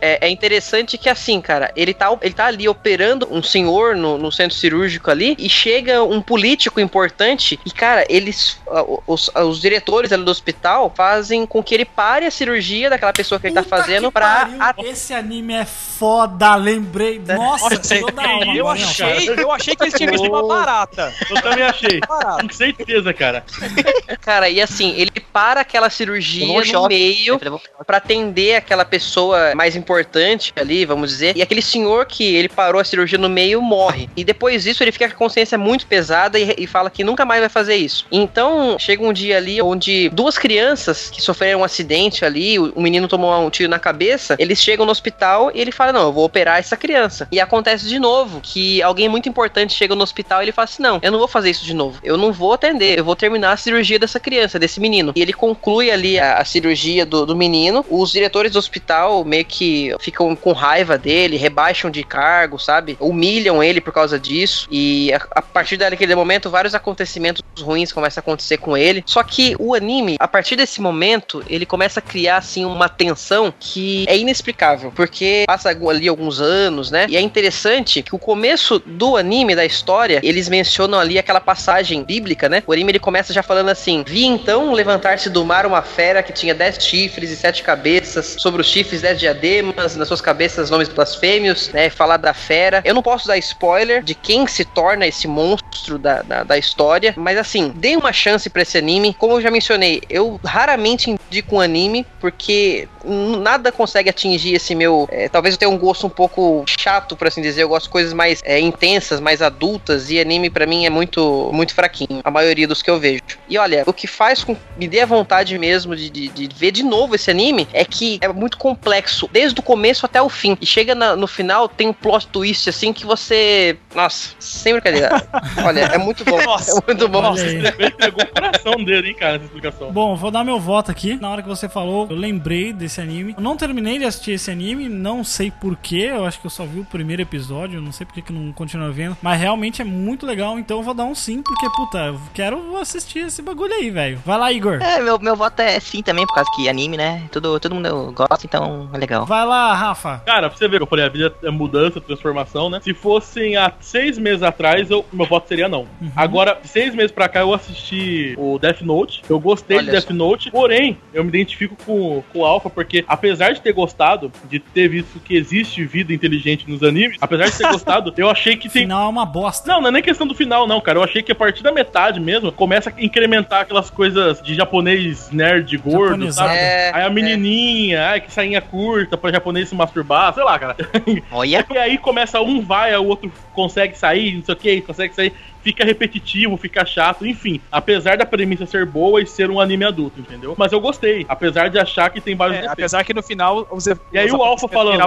É, 0.00 0.26
é 0.26 0.30
interessante 0.30 0.96
que 0.96 1.08
assim, 1.08 1.40
cara, 1.40 1.72
ele 1.74 1.92
tá, 1.98 2.18
ele 2.22 2.34
tá 2.34 2.46
ali 2.46 2.68
operando 2.68 3.28
um 3.30 3.42
senhor 3.42 3.96
no, 3.96 4.16
no 4.18 4.30
centro 4.32 4.56
cirúrgico 4.56 5.10
ali 5.10 5.36
e 5.38 5.48
chega 5.48 6.02
um 6.02 6.22
político 6.22 6.80
importante 6.80 7.58
e, 7.64 7.70
cara, 7.70 8.06
eles, 8.08 8.60
os, 9.06 9.30
os 9.34 9.60
diretores 9.60 10.12
ali 10.12 10.24
do 10.24 10.30
hospital 10.30 10.92
fazem 10.94 11.46
com 11.46 11.62
que 11.62 11.74
ele 11.74 11.84
pare 11.84 12.26
a 12.26 12.30
cirurgia 12.30 12.90
daquela 12.90 13.12
pessoa 13.12 13.40
que 13.40 13.46
ele 13.46 13.54
tá 13.54 13.62
Puta 13.62 13.76
fazendo 13.76 14.12
pra 14.12 14.48
pariu, 14.58 14.90
Esse 14.90 15.12
anime 15.12 15.54
é 15.54 15.64
foda, 15.64 16.54
lembrei. 16.54 17.18
Nossa, 17.18 17.76
tirou 17.76 18.10
da 18.12 18.28
alma. 18.28 18.54
Eu 18.54 18.68
achei, 18.68 19.28
eu 19.30 19.50
achei 19.50 19.74
que 19.74 19.84
eles 19.84 19.94
tinham 19.94 20.12
visto 20.12 20.26
uma 20.26 20.46
barata. 20.46 21.12
Eu 21.28 21.42
também 21.42 21.64
achei. 21.64 22.00
Barata. 22.00 22.42
Com 22.42 22.50
certeza, 22.50 23.12
cara. 23.12 23.44
Cara, 24.20 24.48
e 24.48 24.60
assim, 24.60 24.94
ele 24.96 25.10
para 25.32 25.60
aquela 25.60 25.88
cirurgia 25.88 26.46
no 26.72 26.88
meio 26.88 27.40
pra 27.86 27.96
atender 27.96 28.56
aquela 28.56 28.84
pessoa 28.84 29.54
mais 29.54 29.76
importante 29.76 30.52
ali, 30.56 30.84
vamos 30.84 31.10
dizer. 31.10 31.36
E 31.36 31.42
aquele 31.42 31.62
senhor 31.62 31.87
que 32.04 32.34
ele 32.34 32.48
parou 32.48 32.80
a 32.80 32.84
cirurgia 32.84 33.18
no 33.18 33.28
meio 33.28 33.60
morre. 33.60 34.08
E 34.16 34.24
depois 34.24 34.64
disso 34.64 34.82
ele 34.82 34.92
fica 34.92 35.08
com 35.08 35.14
a 35.14 35.28
consciência 35.28 35.58
muito 35.58 35.86
pesada 35.86 36.38
e, 36.38 36.54
e 36.58 36.66
fala 36.66 36.90
que 36.90 37.04
nunca 37.04 37.24
mais 37.24 37.40
vai 37.40 37.48
fazer 37.48 37.76
isso. 37.76 38.06
Então, 38.10 38.76
chega 38.78 39.04
um 39.04 39.12
dia 39.12 39.36
ali 39.36 39.60
onde 39.60 40.08
duas 40.10 40.38
crianças 40.38 41.10
que 41.10 41.20
sofreram 41.20 41.60
um 41.60 41.64
acidente 41.64 42.24
ali, 42.24 42.58
o, 42.58 42.72
o 42.74 42.80
menino 42.80 43.06
tomou 43.06 43.38
um 43.38 43.50
tiro 43.50 43.68
na 43.68 43.78
cabeça, 43.78 44.36
eles 44.38 44.60
chegam 44.60 44.86
no 44.86 44.92
hospital 44.92 45.50
e 45.54 45.60
ele 45.60 45.70
fala: 45.70 45.92
"Não, 45.92 46.02
eu 46.02 46.12
vou 46.12 46.24
operar 46.24 46.58
essa 46.58 46.76
criança". 46.76 47.28
E 47.30 47.40
acontece 47.40 47.86
de 47.86 47.98
novo 47.98 48.40
que 48.42 48.82
alguém 48.82 49.08
muito 49.08 49.28
importante 49.28 49.74
chega 49.74 49.94
no 49.94 50.02
hospital 50.02 50.40
e 50.40 50.44
ele 50.46 50.52
fala 50.52 50.64
assim: 50.64 50.82
"Não, 50.82 50.98
eu 51.02 51.12
não 51.12 51.18
vou 51.18 51.28
fazer 51.28 51.50
isso 51.50 51.64
de 51.64 51.74
novo. 51.74 51.98
Eu 52.02 52.16
não 52.16 52.32
vou 52.32 52.52
atender, 52.52 52.98
eu 52.98 53.04
vou 53.04 53.16
terminar 53.16 53.52
a 53.52 53.56
cirurgia 53.56 53.98
dessa 53.98 54.18
criança, 54.18 54.58
desse 54.58 54.80
menino". 54.80 55.12
E 55.14 55.20
ele 55.20 55.32
conclui 55.32 55.90
ali 55.90 56.18
a, 56.18 56.38
a 56.38 56.44
cirurgia 56.44 57.04
do, 57.04 57.26
do 57.26 57.36
menino. 57.36 57.84
Os 57.88 58.12
diretores 58.12 58.52
do 58.52 58.58
hospital 58.58 59.24
meio 59.24 59.44
que 59.44 59.94
ficam 60.00 60.34
com 60.34 60.52
raiva 60.52 60.96
dele, 60.96 61.36
rebaixam 61.36 61.77
de 61.86 62.02
cargo, 62.02 62.58
sabe? 62.58 62.96
Humilham 62.98 63.62
ele 63.62 63.80
por 63.80 63.92
causa 63.92 64.18
disso. 64.18 64.66
E 64.70 65.12
a, 65.12 65.20
a 65.36 65.42
partir 65.42 65.76
daquele 65.76 66.14
momento, 66.14 66.50
vários 66.50 66.74
acontecimentos 66.74 67.42
ruins 67.60 67.92
começam 67.92 68.20
a 68.20 68.22
acontecer 68.22 68.58
com 68.58 68.76
ele. 68.76 69.04
Só 69.06 69.22
que 69.22 69.54
o 69.58 69.74
anime, 69.74 70.16
a 70.18 70.26
partir 70.26 70.56
desse 70.56 70.80
momento, 70.80 71.44
ele 71.48 71.64
começa 71.64 72.00
a 72.00 72.02
criar, 72.02 72.38
assim, 72.38 72.64
uma 72.64 72.88
tensão 72.88 73.54
que 73.58 74.04
é 74.08 74.16
inexplicável. 74.16 74.92
Porque 74.94 75.44
passa 75.46 75.68
ali 75.68 76.08
alguns 76.08 76.40
anos, 76.40 76.90
né? 76.90 77.06
E 77.08 77.16
é 77.16 77.20
interessante 77.20 78.02
que 78.02 78.14
o 78.14 78.18
começo 78.18 78.80
do 78.84 79.16
anime, 79.16 79.54
da 79.54 79.64
história, 79.64 80.20
eles 80.22 80.48
mencionam 80.48 80.98
ali 80.98 81.18
aquela 81.18 81.40
passagem 81.40 82.02
bíblica, 82.02 82.48
né? 82.48 82.62
O 82.66 82.72
anime 82.72 82.92
ele 82.92 82.98
começa 82.98 83.32
já 83.32 83.42
falando 83.42 83.68
assim: 83.68 84.04
Vi 84.06 84.24
então 84.24 84.72
levantar-se 84.72 85.30
do 85.30 85.44
mar 85.44 85.66
uma 85.66 85.82
fera 85.82 86.22
que 86.22 86.32
tinha 86.32 86.54
dez 86.54 86.76
chifres 86.82 87.30
e 87.30 87.36
sete 87.36 87.62
cabeças, 87.62 88.36
sobre 88.38 88.60
os 88.60 88.66
chifres 88.66 89.02
dez 89.02 89.18
diademas, 89.18 89.96
nas 89.96 90.08
suas 90.08 90.20
cabeças 90.20 90.70
nomes 90.70 90.88
blasfêmios, 90.88 91.67
né? 91.72 91.90
Falar 91.90 92.16
da 92.16 92.34
fera. 92.34 92.80
Eu 92.84 92.94
não 92.94 93.02
posso 93.02 93.26
dar 93.26 93.36
spoiler 93.38 94.02
de 94.02 94.14
quem 94.14 94.46
se 94.46 94.64
torna 94.64 95.06
esse 95.06 95.26
monstro 95.26 95.98
da, 95.98 96.22
da, 96.22 96.44
da 96.44 96.58
história, 96.58 97.14
mas 97.16 97.38
assim, 97.38 97.72
dê 97.74 97.96
uma 97.96 98.12
chance 98.12 98.48
pra 98.50 98.62
esse 98.62 98.76
anime. 98.78 99.14
Como 99.14 99.34
eu 99.34 99.40
já 99.40 99.50
mencionei, 99.50 100.02
eu 100.08 100.40
raramente 100.44 101.10
indico 101.10 101.56
um 101.56 101.60
anime 101.60 102.06
porque 102.20 102.88
nada 103.04 103.72
consegue 103.72 104.10
atingir 104.10 104.54
esse 104.54 104.74
meu. 104.74 105.08
é, 105.10 105.28
talvez 105.28 105.54
eu 105.54 105.58
tenha 105.58 105.70
um 105.70 105.78
gosto 105.78 106.06
um 106.06 106.10
pouco 106.10 106.64
chato, 106.78 107.16
por 107.16 107.26
assim 107.28 107.40
dizer. 107.42 107.62
Eu 107.62 107.68
gosto 107.68 107.86
de 107.86 107.90
coisas 107.90 108.12
mais 108.12 108.40
é, 108.44 108.58
intensas, 108.60 109.20
mais 109.20 109.40
adultas, 109.42 110.10
e 110.10 110.20
anime 110.20 110.50
pra 110.50 110.66
mim 110.66 110.84
é 110.86 110.90
muito, 110.90 111.50
muito 111.52 111.74
fraquinho. 111.74 112.20
A 112.24 112.30
maioria 112.30 112.66
dos 112.68 112.82
que 112.82 112.90
eu 112.90 112.98
vejo. 112.98 113.22
E 113.48 113.56
olha, 113.58 113.82
o 113.86 113.92
que 113.92 114.06
faz 114.06 114.44
com 114.44 114.56
me 114.76 114.86
dê 114.86 115.00
a 115.00 115.06
vontade 115.06 115.56
mesmo 115.58 115.96
de, 115.96 116.10
de, 116.10 116.28
de 116.28 116.48
ver 116.54 116.70
de 116.70 116.82
novo 116.82 117.14
esse 117.14 117.30
anime 117.30 117.66
é 117.72 117.84
que 117.84 118.18
é 118.20 118.28
muito 118.28 118.58
complexo, 118.58 119.28
desde 119.32 119.58
o 119.58 119.62
começo 119.62 120.04
até 120.06 120.20
o 120.20 120.28
fim. 120.28 120.56
E 120.60 120.66
chega 120.66 120.94
na- 120.94 121.16
no 121.16 121.26
final, 121.26 121.57
tem 121.66 121.88
um 121.88 121.92
plot 121.92 122.28
twist 122.28 122.68
assim 122.68 122.92
que 122.92 123.06
você. 123.06 123.78
Nossa, 123.94 124.34
sem 124.38 124.74
brincadeira. 124.74 125.10
olha, 125.64 125.80
é 125.80 125.98
muito 125.98 126.24
bom. 126.24 126.40
Nossa. 126.44 126.78
é 126.78 126.82
muito 126.86 127.08
bom. 127.08 127.32
Aí. 127.32 127.56
Ele 127.56 127.72
pegou 127.96 128.22
o 128.22 128.26
coração 128.26 128.84
dele, 128.84 129.08
hein, 129.08 129.14
cara, 129.14 129.36
essa 129.36 129.46
explicação. 129.46 129.90
Bom, 129.90 130.14
vou 130.14 130.30
dar 130.30 130.44
meu 130.44 130.60
voto 130.60 130.90
aqui. 130.90 131.16
Na 131.16 131.30
hora 131.30 131.42
que 131.42 131.48
você 131.48 131.68
falou, 131.68 132.06
eu 132.10 132.16
lembrei 132.16 132.72
desse 132.72 133.00
anime. 133.00 133.34
Eu 133.36 133.42
não 133.42 133.56
terminei 133.56 133.98
de 133.98 134.04
assistir 134.04 134.32
esse 134.32 134.50
anime, 134.50 134.88
não 134.88 135.24
sei 135.24 135.50
porquê. 135.50 136.10
Eu 136.12 136.26
acho 136.26 136.40
que 136.40 136.46
eu 136.46 136.50
só 136.50 136.64
vi 136.64 136.80
o 136.80 136.84
primeiro 136.84 137.22
episódio, 137.22 137.80
não 137.80 137.92
sei 137.92 138.04
porque 138.04 138.22
que 138.22 138.32
não 138.32 138.52
continua 138.52 138.90
vendo. 138.90 139.16
Mas 139.22 139.40
realmente 139.40 139.80
é 139.80 139.84
muito 139.84 140.26
legal, 140.26 140.58
então 140.58 140.78
eu 140.78 140.82
vou 140.82 140.94
dar 140.94 141.04
um 141.04 141.14
sim, 141.14 141.42
porque, 141.42 141.66
puta, 141.70 141.98
eu 141.98 142.20
quero 142.34 142.76
assistir 142.76 143.20
esse 143.20 143.40
bagulho 143.40 143.72
aí, 143.72 143.90
velho. 143.90 144.20
Vai 144.24 144.38
lá, 144.38 144.52
Igor. 144.52 144.80
É, 144.82 145.00
meu, 145.00 145.18
meu 145.18 145.34
voto 145.34 145.60
é 145.60 145.80
sim 145.80 146.02
também, 146.02 146.26
por 146.26 146.34
causa 146.34 146.50
que 146.54 146.68
anime, 146.68 146.96
né? 146.96 147.26
Todo, 147.32 147.58
todo 147.58 147.74
mundo 147.74 148.12
gosta, 148.12 148.44
então 148.44 148.90
é 148.92 148.98
legal. 148.98 149.24
Vai 149.24 149.46
lá, 149.46 149.74
Rafa. 149.74 150.22
Cara, 150.26 150.48
pra 150.48 150.58
você 150.58 150.68
ver, 150.68 150.80
eu 150.80 150.86
falei, 150.86 151.04
a 151.04 151.08
vida 151.08 151.26
é 151.26 151.37
mudança, 151.50 152.00
transformação, 152.00 152.68
né? 152.68 152.80
Se 152.82 152.94
fossem 152.94 153.56
há 153.56 153.72
seis 153.80 154.18
meses 154.18 154.42
atrás, 154.42 154.90
eu, 154.90 155.04
meu 155.12 155.26
voto 155.26 155.48
seria 155.48 155.68
não. 155.68 155.82
Uhum. 156.00 156.10
Agora, 156.16 156.58
de 156.60 156.68
seis 156.68 156.94
meses 156.94 157.12
pra 157.12 157.28
cá, 157.28 157.40
eu 157.40 157.54
assisti 157.54 158.34
o 158.36 158.58
Death 158.58 158.82
Note. 158.82 159.22
Eu 159.28 159.38
gostei 159.38 159.78
Olha 159.78 159.86
de 159.86 159.92
Death 159.92 160.08
só. 160.08 160.14
Note, 160.14 160.50
porém, 160.50 160.98
eu 161.12 161.22
me 161.22 161.28
identifico 161.28 161.76
com, 161.84 162.22
com 162.32 162.40
o 162.40 162.44
Alpha, 162.44 162.70
porque 162.70 163.04
apesar 163.06 163.52
de 163.52 163.60
ter 163.60 163.72
gostado, 163.72 164.30
de 164.48 164.58
ter 164.58 164.88
visto 164.88 165.20
que 165.20 165.36
existe 165.36 165.84
vida 165.84 166.12
inteligente 166.12 166.68
nos 166.68 166.82
animes, 166.82 167.18
apesar 167.20 167.46
de 167.46 167.56
ter 167.56 167.68
gostado, 167.72 168.12
eu 168.16 168.28
achei 168.28 168.56
que 168.56 168.68
tem. 168.68 168.82
Final 168.82 169.06
é 169.06 169.08
uma 169.08 169.26
bosta. 169.26 169.68
Não, 169.68 169.80
não 169.80 169.88
é 169.88 169.92
nem 169.92 170.02
questão 170.02 170.26
do 170.26 170.34
final, 170.34 170.66
não, 170.66 170.80
cara. 170.80 170.98
Eu 170.98 171.02
achei 171.02 171.22
que 171.22 171.32
a 171.32 171.34
partir 171.34 171.62
da 171.62 171.72
metade 171.72 172.20
mesmo, 172.20 172.50
começa 172.52 172.90
a 172.90 173.02
incrementar 173.02 173.62
aquelas 173.62 173.90
coisas 173.90 174.42
de 174.42 174.54
japonês 174.54 175.30
nerd 175.30 175.76
gordo, 175.78 176.32
sabe? 176.32 176.54
É, 176.54 176.90
Aí 176.94 177.02
a 177.02 177.06
é. 177.06 177.10
menininha, 177.10 178.08
ai, 178.08 178.20
que 178.20 178.32
sainha 178.32 178.60
curta 178.60 179.16
pra 179.16 179.32
japonês 179.32 179.68
se 179.68 179.74
masturbar, 179.74 180.32
sei 180.34 180.44
lá, 180.44 180.58
cara. 180.58 180.76
Olha, 181.30 181.66
E 181.70 181.78
aí 181.78 181.98
começa 181.98 182.40
um 182.40 182.60
vai, 182.60 182.96
o 182.96 183.06
outro 183.06 183.30
consegue 183.54 183.96
sair, 183.96 184.36
não 184.36 184.44
sei 184.44 184.54
o 184.54 184.56
que, 184.56 184.80
consegue 184.80 185.14
sair. 185.14 185.32
Fica 185.62 185.84
repetitivo, 185.84 186.56
fica 186.56 186.84
chato, 186.84 187.26
enfim. 187.26 187.60
Apesar 187.70 188.16
da 188.16 188.24
premissa 188.24 188.64
ser 188.66 188.86
boa 188.86 189.20
e 189.20 189.26
ser 189.26 189.50
um 189.50 189.60
anime 189.60 189.84
adulto, 189.84 190.20
entendeu? 190.20 190.54
Mas 190.56 190.72
eu 190.72 190.80
gostei, 190.80 191.26
apesar 191.28 191.68
de 191.68 191.78
achar 191.78 192.10
que 192.10 192.20
tem 192.20 192.34
vários 192.36 192.58
É, 192.58 192.60
defeitos. 192.62 192.84
apesar 192.84 193.04
que 193.04 193.12
no 193.14 193.22
final 193.22 193.66
os 193.70 193.86
E 193.86 194.18
aí 194.18 194.30
o 194.30 194.42
Alpha 194.42 194.68
falando. 194.68 194.98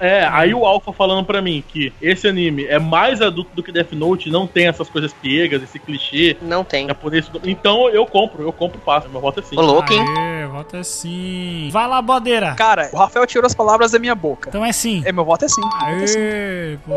É, 0.00 0.24
aí 0.30 0.54
o 0.54 0.64
Alpha 0.64 0.92
falando 0.92 1.24
pra 1.24 1.40
mim 1.42 1.62
que 1.66 1.92
esse 2.00 2.26
anime 2.26 2.64
é 2.64 2.78
mais 2.78 3.20
adulto 3.22 3.50
do 3.54 3.62
que 3.62 3.70
Death 3.72 3.92
Note, 3.92 4.30
não 4.30 4.46
tem 4.46 4.66
essas 4.66 4.88
coisas 4.88 5.12
piegas, 5.12 5.62
esse 5.62 5.78
clichê 5.78 6.36
Não 6.40 6.64
tem. 6.64 6.86
japonês. 6.86 7.30
Então 7.44 7.88
eu 7.90 8.06
compro, 8.06 8.42
eu 8.42 8.52
compro 8.52 8.80
fácil. 8.84 9.10
Meu 9.10 9.20
voto 9.20 9.40
é 9.40 9.42
sim. 9.42 9.56
ô 9.58 9.62
louco, 9.62 9.92
hein? 9.92 10.04
Aê, 10.18 10.46
voto 10.46 10.76
é 10.76 10.82
sim. 10.82 11.68
Vai 11.72 11.86
lá, 11.86 12.00
bodeira. 12.02 12.54
Cara, 12.54 12.88
o 12.92 12.96
Rafael 12.96 13.26
tirou 13.26 13.46
as 13.46 13.54
palavras 13.54 13.92
da 13.92 13.98
minha 13.98 14.14
boca. 14.14 14.48
Então 14.48 14.64
é 14.64 14.72
sim. 14.72 15.02
É, 15.04 15.12
meu 15.12 15.24
voto 15.24 15.44
é 15.44 15.48
sim. 15.48 15.62
Aê, 15.82 16.78
pô. 16.84 16.92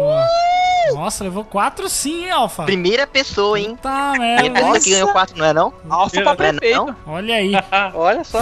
Nossa, 0.93 1.23
levou 1.25 1.43
quatro 1.43 1.89
sim, 1.89 2.25
hein, 2.25 2.31
Alfa. 2.31 2.63
Primeira 2.77 3.07
pessoa, 3.07 3.59
hein? 3.59 3.75
Tá, 3.81 4.11
A 4.11 4.19
merda. 4.19 4.45
empresa 4.47 4.79
que 4.81 4.91
ganhou 4.91 5.11
quatro, 5.11 5.35
não 5.35 5.45
é 5.45 5.51
não? 5.51 5.73
Alfa 5.89 6.21
pra 6.21 6.23
Não 6.25 6.31
é 6.31 6.35
prefeito. 6.35 6.75
não? 6.85 6.95
Olha 7.07 7.35
aí. 7.35 7.51
Olha 7.95 8.23
só. 8.23 8.39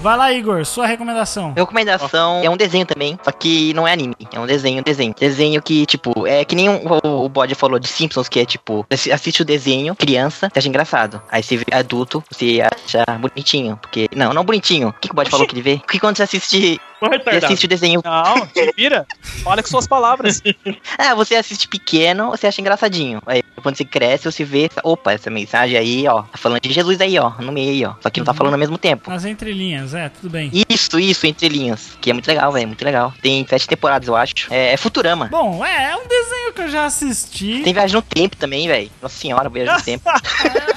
Vai 0.00 0.16
lá, 0.16 0.32
Igor, 0.32 0.64
sua 0.64 0.86
recomendação. 0.86 1.52
Minha 1.52 1.62
recomendação 1.62 2.40
é 2.42 2.48
um 2.48 2.56
desenho 2.56 2.86
também, 2.86 3.18
só 3.22 3.30
que 3.30 3.74
não 3.74 3.86
é 3.86 3.92
anime, 3.92 4.16
é 4.32 4.40
um 4.40 4.46
desenho, 4.46 4.82
desenho. 4.82 5.14
Desenho 5.14 5.60
que, 5.60 5.84
tipo, 5.84 6.26
é 6.26 6.42
que 6.42 6.56
nem 6.56 6.70
o, 6.70 7.24
o 7.24 7.28
Bode 7.28 7.54
falou 7.54 7.78
de 7.78 7.86
Simpsons, 7.86 8.26
que 8.26 8.40
é 8.40 8.46
tipo, 8.46 8.86
você 8.88 9.12
assiste 9.12 9.42
o 9.42 9.44
desenho, 9.44 9.94
criança, 9.94 10.48
você 10.50 10.58
acha 10.58 10.68
engraçado. 10.68 11.20
Aí 11.30 11.42
você 11.42 11.58
vê 11.58 11.66
adulto, 11.70 12.24
você 12.30 12.62
acha 12.62 13.04
bonitinho. 13.18 13.76
Porque. 13.76 14.08
Não, 14.16 14.32
não 14.32 14.42
bonitinho. 14.42 14.88
O 14.88 14.92
que, 14.94 15.08
que 15.08 15.12
o 15.12 15.14
Bode 15.14 15.28
falou 15.28 15.46
que 15.46 15.52
ele 15.52 15.62
vê? 15.62 15.76
Porque 15.78 16.00
quando 16.00 16.16
você 16.16 16.22
assiste. 16.22 16.80
Você 17.00 17.44
assiste 17.44 17.64
o 17.64 17.68
desenho. 17.68 18.02
Não, 18.04 18.46
te 18.46 18.72
vira. 18.76 19.06
Olha 19.44 19.62
com 19.62 19.68
suas 19.68 19.86
palavras. 19.86 20.42
Ah, 20.98 21.14
você 21.14 21.34
assiste 21.34 21.66
pequeno, 21.66 22.30
você 22.30 22.46
acha 22.46 22.60
engraçadinho. 22.60 23.22
Aí 23.26 23.42
quando 23.60 23.76
você 23.76 23.84
cresce, 23.84 24.24
você 24.30 24.44
vê. 24.44 24.70
Opa, 24.82 25.12
essa 25.12 25.30
mensagem 25.30 25.76
aí, 25.76 26.06
ó. 26.08 26.22
Tá 26.22 26.38
falando 26.38 26.60
de 26.60 26.72
Jesus 26.72 27.00
aí, 27.00 27.18
ó. 27.18 27.30
No 27.38 27.52
meio 27.52 27.70
aí, 27.70 27.84
ó. 27.84 27.94
Só 28.00 28.10
que 28.10 28.20
não 28.20 28.24
tá 28.24 28.34
falando 28.34 28.54
ao 28.54 28.58
mesmo 28.58 28.78
tempo. 28.78 29.10
Nas 29.10 29.24
entrelinhas, 29.24 29.94
é, 29.94 30.08
tudo 30.08 30.30
bem. 30.30 30.50
Isso, 30.68 30.98
isso, 30.98 31.26
entre 31.26 31.48
linhas. 31.48 31.96
Que 32.00 32.10
é 32.10 32.12
muito 32.12 32.26
legal, 32.28 32.52
velho. 32.52 32.66
Muito 32.66 32.84
legal. 32.84 33.12
Tem 33.22 33.46
sete 33.48 33.68
temporadas, 33.68 34.08
eu 34.08 34.16
acho. 34.16 34.34
É, 34.50 34.72
é 34.72 34.76
Futurama. 34.76 35.28
Bom, 35.28 35.64
é, 35.64 35.90
é 35.90 35.96
um 35.96 36.06
desenho 36.06 36.52
que 36.52 36.62
eu 36.62 36.68
já 36.68 36.86
assisti. 36.86 37.60
Tem 37.62 37.72
viagem 37.72 37.94
no 37.96 38.02
tempo 38.02 38.36
também, 38.36 38.66
velho. 38.68 38.90
Nossa 39.02 39.16
senhora, 39.18 39.48
viagem 39.48 39.74
no 39.74 39.82
tempo. 39.82 40.10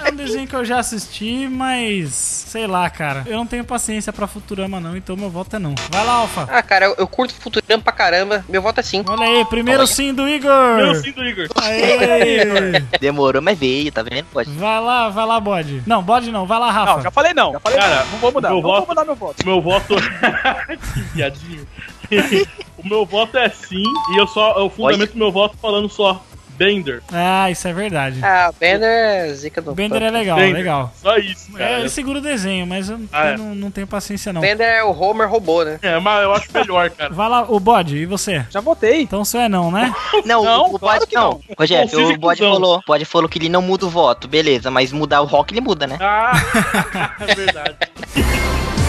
É 0.06 0.12
um 0.12 0.16
desenho 0.16 0.48
que 0.48 0.56
eu 0.56 0.66
já 0.66 0.80
assisti, 0.80 1.48
mas 1.48 2.12
sei 2.14 2.68
lá, 2.68 2.90
cara. 2.90 3.24
Eu 3.26 3.38
não 3.38 3.46
tenho 3.46 3.64
paciência 3.64 4.12
pra 4.14 4.28
Futurama, 4.28 4.80
não, 4.80 4.96
então 4.96 5.16
meu 5.16 5.30
voto 5.30 5.56
é 5.56 5.60
não. 5.60 5.74
Vai 5.90 6.06
lá, 6.06 6.14
Alfa. 6.14 6.48
Ah, 6.52 6.62
cara, 6.62 6.86
eu, 6.86 6.96
eu 7.00 7.08
curto 7.08 7.34
Futurama 7.34 7.84
pra 7.84 7.94
caramba. 7.94 8.46
Meu 8.50 8.62
voto 8.62 8.80
é 8.80 8.84
sim. 8.84 9.04
Olha 9.08 9.28
aí, 9.28 9.46
primeiro 9.46 9.82
Olha. 9.82 9.88
sim 9.88 10.14
do 10.14 10.28
Igor. 10.28 10.76
Meu 10.78 10.96
sim 10.96 11.12
do 11.12 11.24
Igor. 11.24 11.48
Aê. 11.62 12.44
Demorou, 13.00 13.42
mas 13.42 13.58
veio, 13.58 13.92
tá 13.92 14.04
vendo? 14.04 14.26
Pode. 14.32 14.50
Vai 14.52 14.82
lá, 14.82 15.10
vai 15.10 15.26
lá, 15.26 15.40
bode. 15.40 15.84
Não, 15.86 16.02
bode 16.04 16.32
não, 16.32 16.46
vai 16.46 16.60
lá, 16.60 16.72
Rafa. 16.72 16.96
Não, 16.96 17.02
já 17.02 17.12
falei 17.12 17.34
não. 17.34 17.52
Já 17.54 17.60
falei 17.60 17.78
Cara, 17.80 18.04
não. 18.06 18.12
Não 18.12 18.18
vou 18.20 18.32
mudar. 18.32 18.48
meu 18.50 18.56
Não 18.58 18.62
vou 18.64 18.76
voto- 18.76 18.88
mudar 18.88 19.06
meu 19.06 19.16
voto. 19.16 19.42
O 19.42 19.46
meu 19.46 19.62
voto. 19.62 19.96
que 20.94 21.00
viadinho. 21.16 21.68
o 22.78 22.88
meu 22.88 23.06
voto 23.06 23.38
é 23.38 23.50
sim, 23.50 23.84
e 24.14 24.18
eu 24.20 24.28
só. 24.28 24.58
Eu 24.58 24.70
fundamento 24.70 25.18
meu 25.18 25.32
voto 25.32 25.58
falando 25.62 25.90
só 25.90 26.22
Bender. 26.66 27.02
Ah, 27.12 27.50
isso 27.52 27.68
é 27.68 27.74
verdade. 27.74 28.20
Ah, 28.24 28.50
o 28.50 28.60
Bender 28.60 28.88
é 28.90 29.34
zica 29.34 29.62
do. 29.62 29.74
Bender 29.74 30.02
é 30.02 30.10
legal, 30.10 30.38
Bender. 30.38 30.54
legal. 30.54 30.94
Só 31.02 31.18
isso, 31.18 31.52
cara. 31.52 31.72
É, 31.72 31.80
ele 31.80 31.90
segura 31.90 32.20
o 32.20 32.22
desenho, 32.22 32.66
mas 32.68 32.90
eu, 32.90 33.00
Ah, 33.12 33.28
é. 33.30 33.34
eu 33.34 33.38
não, 33.38 33.56
não 33.56 33.72
tenho 33.72 33.86
paciência 33.88 34.32
não. 34.34 34.42
Bender 34.42 34.68
é 34.68 34.84
o 34.84 34.92
Homer 34.92 35.30
robô, 35.30 35.64
né? 35.64 35.80
É, 35.82 36.00
mas 36.00 36.24
eu 36.24 36.34
acho 36.34 36.48
melhor, 36.54 36.90
cara. 36.92 37.14
Vai 37.14 37.30
lá, 37.30 37.42
o 37.50 37.60
bode, 37.60 37.98
e 37.98 38.06
você? 38.06 38.46
Já 38.50 38.62
votei. 38.62 39.02
Então 39.02 39.24
seu 39.26 39.40
é 39.42 39.50
não, 39.50 39.72
né? 39.72 39.94
Não, 40.26 40.44
Não, 40.44 40.72
o, 40.72 40.76
o 40.76 40.80
claro 40.80 41.00
Bode 41.00 41.10
que 41.10 41.16
não. 41.16 41.30
não. 41.32 41.42
Rogério, 41.58 42.14
o 42.14 42.18
Bode 42.18 42.40
falou, 42.40 42.78
o 42.78 42.84
Bode 42.86 43.06
falou 43.06 43.28
que 43.30 43.38
ele 43.40 43.50
não 43.50 43.62
muda 43.62 43.86
o 43.86 43.90
voto, 43.90 44.28
beleza, 44.28 44.72
mas 44.72 44.92
mudar 44.92 45.22
o 45.22 45.26
rock 45.26 45.54
ele 45.54 45.62
muda, 45.62 45.86
né? 45.88 45.98
Ah, 46.00 46.32
é 47.28 47.36
verdade. 47.36 47.76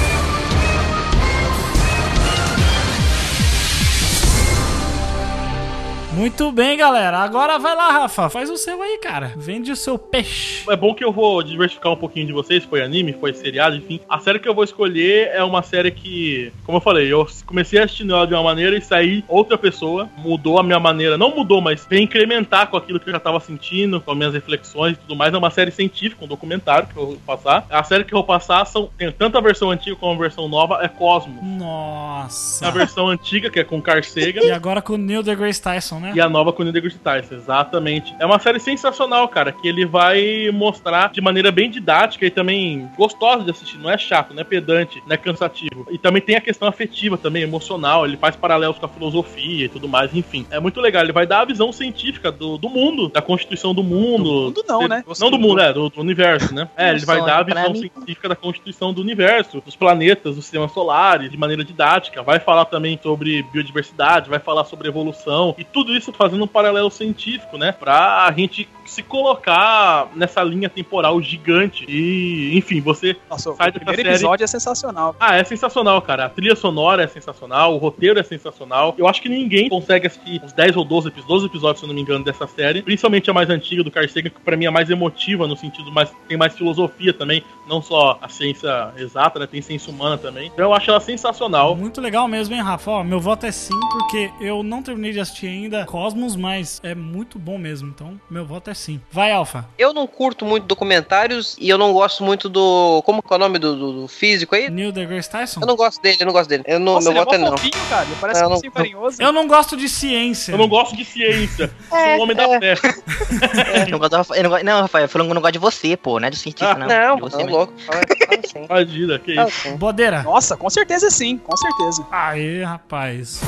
Muito 6.17 6.53
bem, 6.53 6.77
galera. 6.77 7.19
Agora 7.19 7.59
vai 7.59 7.75
lá, 7.75 7.91
Rafa. 7.91 8.31
Faz 8.31 8.49
o 8.49 8.57
seu 8.57 8.81
aí, 8.81 8.99
cara. 8.99 9.33
Vende 9.37 9.73
o 9.73 9.77
seu 9.77 9.99
peixe. 9.99 10.65
É 10.71 10.77
bom 10.77 10.95
que 10.95 11.05
eu 11.05 11.11
vou 11.13 11.43
diversificar 11.43 11.93
um 11.93 11.97
pouquinho 11.97 12.27
de 12.27 12.33
vocês. 12.33 12.63
Foi 12.63 12.83
anime, 12.83 13.13
foi 13.13 13.35
seriado, 13.35 13.75
enfim. 13.75 13.99
A 14.09 14.21
série 14.21 14.39
que 14.39 14.49
eu 14.49 14.55
vou 14.55 14.63
escolher 14.63 15.31
é 15.33 15.43
uma 15.43 15.61
série 15.63 15.91
que, 15.91 16.53
como 16.65 16.79
eu 16.79 16.81
falei, 16.81 17.13
eu 17.13 17.27
comecei 17.45 17.81
a 17.81 17.85
assistir 17.85 18.09
ela 18.09 18.27
de 18.29 18.33
uma 18.33 18.45
maneira 18.45 18.77
e 18.77 18.81
saí 18.81 19.25
outra 19.27 19.59
pessoa. 19.59 20.09
Mudou 20.17 20.57
a 20.59 20.63
minha 20.63 20.79
maneira. 20.79 21.19
Não 21.19 21.35
mudou, 21.35 21.61
mas 21.61 21.85
veio 21.85 22.03
incrementar 22.03 22.69
com 22.69 22.77
aquilo 22.77 23.01
que 23.01 23.09
eu 23.09 23.13
já 23.13 23.19
tava 23.19 23.41
sentindo, 23.41 24.01
com 24.01 24.13
as 24.13 24.17
minhas 24.17 24.35
reflexões 24.35 24.97
e 24.97 25.01
tudo 25.01 25.17
mais. 25.17 25.35
É 25.35 25.37
uma 25.37 25.51
série 25.51 25.73
científica, 25.73 26.25
um 26.25 26.29
documentário 26.29 26.87
que 26.87 26.97
eu 26.97 27.07
vou 27.07 27.17
passar. 27.27 27.67
A 27.69 27.83
série 27.83 28.05
que 28.05 28.15
eu 28.15 28.19
vou 28.19 28.25
passar 28.25 28.65
são, 28.67 28.89
tem 28.97 29.11
tanto 29.11 29.37
a 29.37 29.41
versão 29.41 29.69
antiga 29.69 29.97
como 29.97 30.13
a 30.13 30.23
versão 30.23 30.49
nova, 30.49 30.79
é 30.81 30.87
Cosmos. 30.87 31.43
Nossa. 31.43 32.69
A 32.69 32.71
versão 32.71 33.09
antiga, 33.09 33.51
que 33.51 33.59
é 33.59 33.65
com 33.65 33.83
Carl 33.83 34.03
Sagan. 34.05 34.43
E 34.43 34.53
agora 34.53 34.81
com 34.81 34.93
o 34.93 34.99
Neil 34.99 35.23
deGrasse 35.23 35.61
Tyson, 35.61 36.04
né? 36.05 36.13
E 36.15 36.21
a 36.21 36.29
nova 36.29 36.53
com 36.53 36.63
o 36.63 36.65
Neil 36.65 36.75
deGrasse 36.75 36.99
Tyson, 36.99 37.35
exatamente. 37.35 38.15
É 38.19 38.27
uma 38.27 38.39
série 38.39 38.61
sensacional, 38.61 39.27
cara, 39.29 39.53
que 39.53 39.67
ele 39.67 39.87
vai 39.87 40.51
mostrar 40.53 41.11
de 41.11 41.21
maneira 41.21 41.51
bem 41.51 41.71
didática 41.71 42.27
e 42.27 42.31
também 42.31 42.89
gostosa 42.97 43.45
de 43.45 43.51
assistir. 43.51 43.79
Não 43.79 43.91
é 43.91 43.97
chato, 43.97 44.35
não 44.35 44.43
é 44.43 44.45
pedante, 44.45 45.03
não 45.07 45.15
é 45.15 45.17
cansativo. 45.17 45.87
E 45.91 45.97
também 45.97 46.21
tem 46.21 46.37
a 46.37 46.41
questão 46.41 46.69
afetiva 46.69 47.17
também, 47.17 47.43
emocional. 47.43 48.05
Ele 48.05 48.17
faz 48.17 48.37
paralelos 48.37 48.79
com 48.79 48.87
a 48.87 48.89
filosofia 48.89 49.65
e 49.65 49.69
tudo 49.69 49.89
mais, 49.89 50.15
enfim. 50.15 50.47
É 50.51 50.61
muito 50.61 50.81
legal. 50.81 51.03
Ele 51.03 51.13
vai 51.13 51.27
dar 51.27 51.41
a 51.41 51.45
visão 51.45 51.73
científica 51.73 52.31
do, 52.31 52.59
do 52.59 52.69
mundo, 52.69 53.09
da 53.09 53.23
constituição 53.23 53.75
do 53.75 53.83
mundo. 53.83 54.51
Do 54.51 54.61
mundo 54.61 54.65
não, 54.69 54.89
né? 54.89 55.05
Não 55.19 55.31
do 55.31 55.39
mundo, 55.39 55.61
é, 55.61 55.73
do, 55.73 55.89
do 55.89 56.01
universo, 56.01 56.55
né? 56.55 56.69
É, 56.77 56.91
ele 56.91 57.07
vai 57.07 57.25
dar 57.25 57.39
a 57.39 57.43
visão 57.43 57.75
científica 57.75 58.29
da 58.29 58.37
constituição 58.37 58.93
do 58.93 59.01
universo, 59.01 59.63
dos 59.65 59.77
planetas, 59.77 60.35
dos 60.37 60.45
sistemas 60.45 60.73
solares, 60.73 61.31
de 61.31 61.37
maneira 61.37 61.65
didática. 61.65 62.23
Vai 62.23 62.39
falar 62.41 62.67
também 62.67 62.99
sobre 63.03 63.43
biodiversidade, 63.45 64.29
vai 64.29 64.39
falar 64.39 64.65
sobre 64.65 64.89
evolução 64.89 65.55
e 65.57 65.65
tudo 65.65 65.94
isso 65.97 66.13
fazendo 66.13 66.45
um 66.45 66.47
paralelo 66.49 66.91
científico, 66.91 67.57
né? 67.59 67.73
Pra 67.73 68.33
gente 68.37 68.69
se 68.85 69.03
colocar 69.03 70.09
nessa 70.15 70.43
linha 70.43 70.69
temporal 70.69 71.21
gigante. 71.21 71.85
E, 71.89 72.57
enfim, 72.57 72.81
você 72.81 73.17
Nossa, 73.31 73.51
o 73.51 73.57
sai 73.57 73.69
dessa 73.73 73.79
primeiro 73.85 74.03
série. 74.03 74.15
episódio 74.15 74.45
é 74.45 74.47
sensacional. 74.47 75.17
Ah, 75.19 75.37
é 75.37 75.45
sensacional, 75.45 76.01
cara. 76.03 76.27
A 76.27 76.29
trilha 76.29 76.55
sonora 76.55 77.03
é 77.03 77.07
sensacional, 77.07 77.75
o 77.75 77.79
roteiro 77.79 78.19
é 78.19 78.23
sensacional. 78.23 78.95
Eu 78.99 79.09
acho 79.09 79.23
que 79.23 79.29
ninguém 79.29 79.69
consegue 79.69 80.07
assistir 80.07 80.41
uns 80.45 80.53
10 80.53 80.77
ou 80.77 80.85
12, 80.85 81.09
epi- 81.09 81.23
12 81.27 81.47
episódios, 81.47 81.81
se 81.81 81.85
eu 81.85 81.89
não 81.89 81.95
me 81.95 82.03
engano, 82.03 82.25
dessa 82.25 82.47
série. 82.47 82.83
Principalmente 82.83 83.31
a 83.31 83.33
mais 83.35 83.49
antiga 83.51 83.83
do 83.83 83.91
Carl 83.91 84.09
Sagan, 84.09 84.31
que 84.31 84.41
pra 84.41 84.57
mim 84.57 84.67
é 84.67 84.71
mais 84.71 84.91
emotiva, 84.91 85.47
no 85.47 85.57
sentido 85.57 85.91
mais. 85.91 86.13
tem 86.29 86.37
mais 86.37 86.55
filosofia 86.55 87.13
também. 87.13 87.43
Não 87.67 87.81
só 87.81 88.19
a 88.21 88.29
ciência 88.29 88.93
exata, 88.97 89.39
né? 89.39 89.47
Tem 89.47 89.63
ciência 89.63 89.91
humana 89.91 90.19
também. 90.19 90.49
Então 90.53 90.67
eu 90.67 90.75
acho 90.75 90.91
ela 90.91 91.01
sensacional. 91.01 91.75
Muito 91.75 92.01
legal 92.01 92.29
mesmo, 92.29 92.55
hein, 92.55 92.61
Rafa? 92.63 92.91
Ó, 92.91 93.03
meu 93.05 93.19
voto 93.21 93.47
é 93.47 93.51
sim, 93.53 93.79
porque 93.91 94.31
eu 94.41 94.63
não 94.63 94.83
terminei 94.83 95.13
de 95.13 95.21
assistir 95.21 95.47
ainda 95.47 95.84
Cosmos, 95.85 96.37
mas 96.37 96.81
é 96.83 96.95
muito 96.95 97.39
bom 97.39 97.57
mesmo. 97.59 97.89
Então, 97.89 98.21
meu 98.31 98.45
voto 98.45 98.71
é 98.71 98.75
sim. 98.75 99.01
Vai, 99.11 99.33
Alfa. 99.33 99.67
Eu 99.79 99.93
não 99.93 100.07
curto 100.07 100.45
muito 100.45 100.65
documentários 100.67 101.57
e 101.59 101.69
eu 101.69 101.79
não 101.79 101.93
gosto 101.93 102.23
muito 102.25 102.49
do. 102.49 103.03
Como 103.05 103.23
que 103.23 103.33
é 103.33 103.37
o 103.37 103.39
nome 103.39 103.59
do, 103.59 103.75
do- 103.77 103.93
do 104.03 104.09
físico 104.09 104.55
aí? 104.55 104.69
Neil 104.71 104.93
deGrasse 104.93 105.31
Tyson? 105.31 105.61
Eu 105.61 105.67
não 105.67 105.77
gosto 105.77 106.01
dele, 106.03 106.17
eu 106.21 106.27
não 106.27 106.33
gosto 106.33 106.49
dele. 106.49 106.65
Eu 106.67 106.79
não, 106.79 106.95
Nossa, 106.95 107.05
meu 107.11 107.13
ele 107.13 107.19
é 107.19 107.25
voto 107.25 107.35
é 107.35 107.39
mó 107.39 107.51
não. 107.51 107.57
fofinho, 107.59 107.85
cara. 107.89 108.05
Ele 108.07 108.17
parece 108.21 108.43
Eu 108.43 108.49
não- 108.51 108.61
carinhoso. 108.61 109.23
Eu 109.23 109.33
não 109.33 109.47
gosto 109.47 109.77
de 109.77 109.89
ciência. 109.89 110.53
Eu 110.53 110.59
não 110.59 110.69
gosto 110.69 110.97
de 110.97 111.05
ciência. 111.05 111.71
É, 111.93 112.11
Sou 112.17 112.19
um 112.19 112.23
homem 112.23 112.37
da 112.37 112.49
fé. 112.61 112.75
Eu 113.85 113.91
não, 113.91 113.99
gosto 113.99 114.35
eu 114.35 114.43
não, 114.43 114.51
gosto- 114.51 114.65
não, 114.65 114.81
Rafael, 114.83 115.05
eu 115.05 115.09
falando 115.09 115.27
que 115.29 115.31
eu 115.33 115.35
não 115.35 115.43
gosto 115.43 115.53
de 115.53 115.59
você, 115.59 115.97
pô, 115.97 116.19
não 116.21 116.29
é 116.29 116.31
do 116.31 116.37
cientista, 116.37 116.71
Ah, 116.73 116.75
não. 116.79 116.87
Não, 116.87 117.19
você 117.19 117.37
não, 117.37 117.45
mesmo. 117.45 117.57
louco. 117.59 117.73
Fala, 117.87 118.01
fala 118.01 118.41
assim. 118.45 118.65
Imagina, 118.65 119.19
que 119.19 119.33
isso. 119.33 119.41
assim. 119.41 119.77
Bodeira. 119.77 120.23
Nossa, 120.23 120.57
com 120.57 120.71
certeza 120.71 121.11
sim, 121.11 121.37
com 121.39 121.57
certeza. 121.57 122.07
Aê, 122.11 122.63
rapaz. 122.63 123.41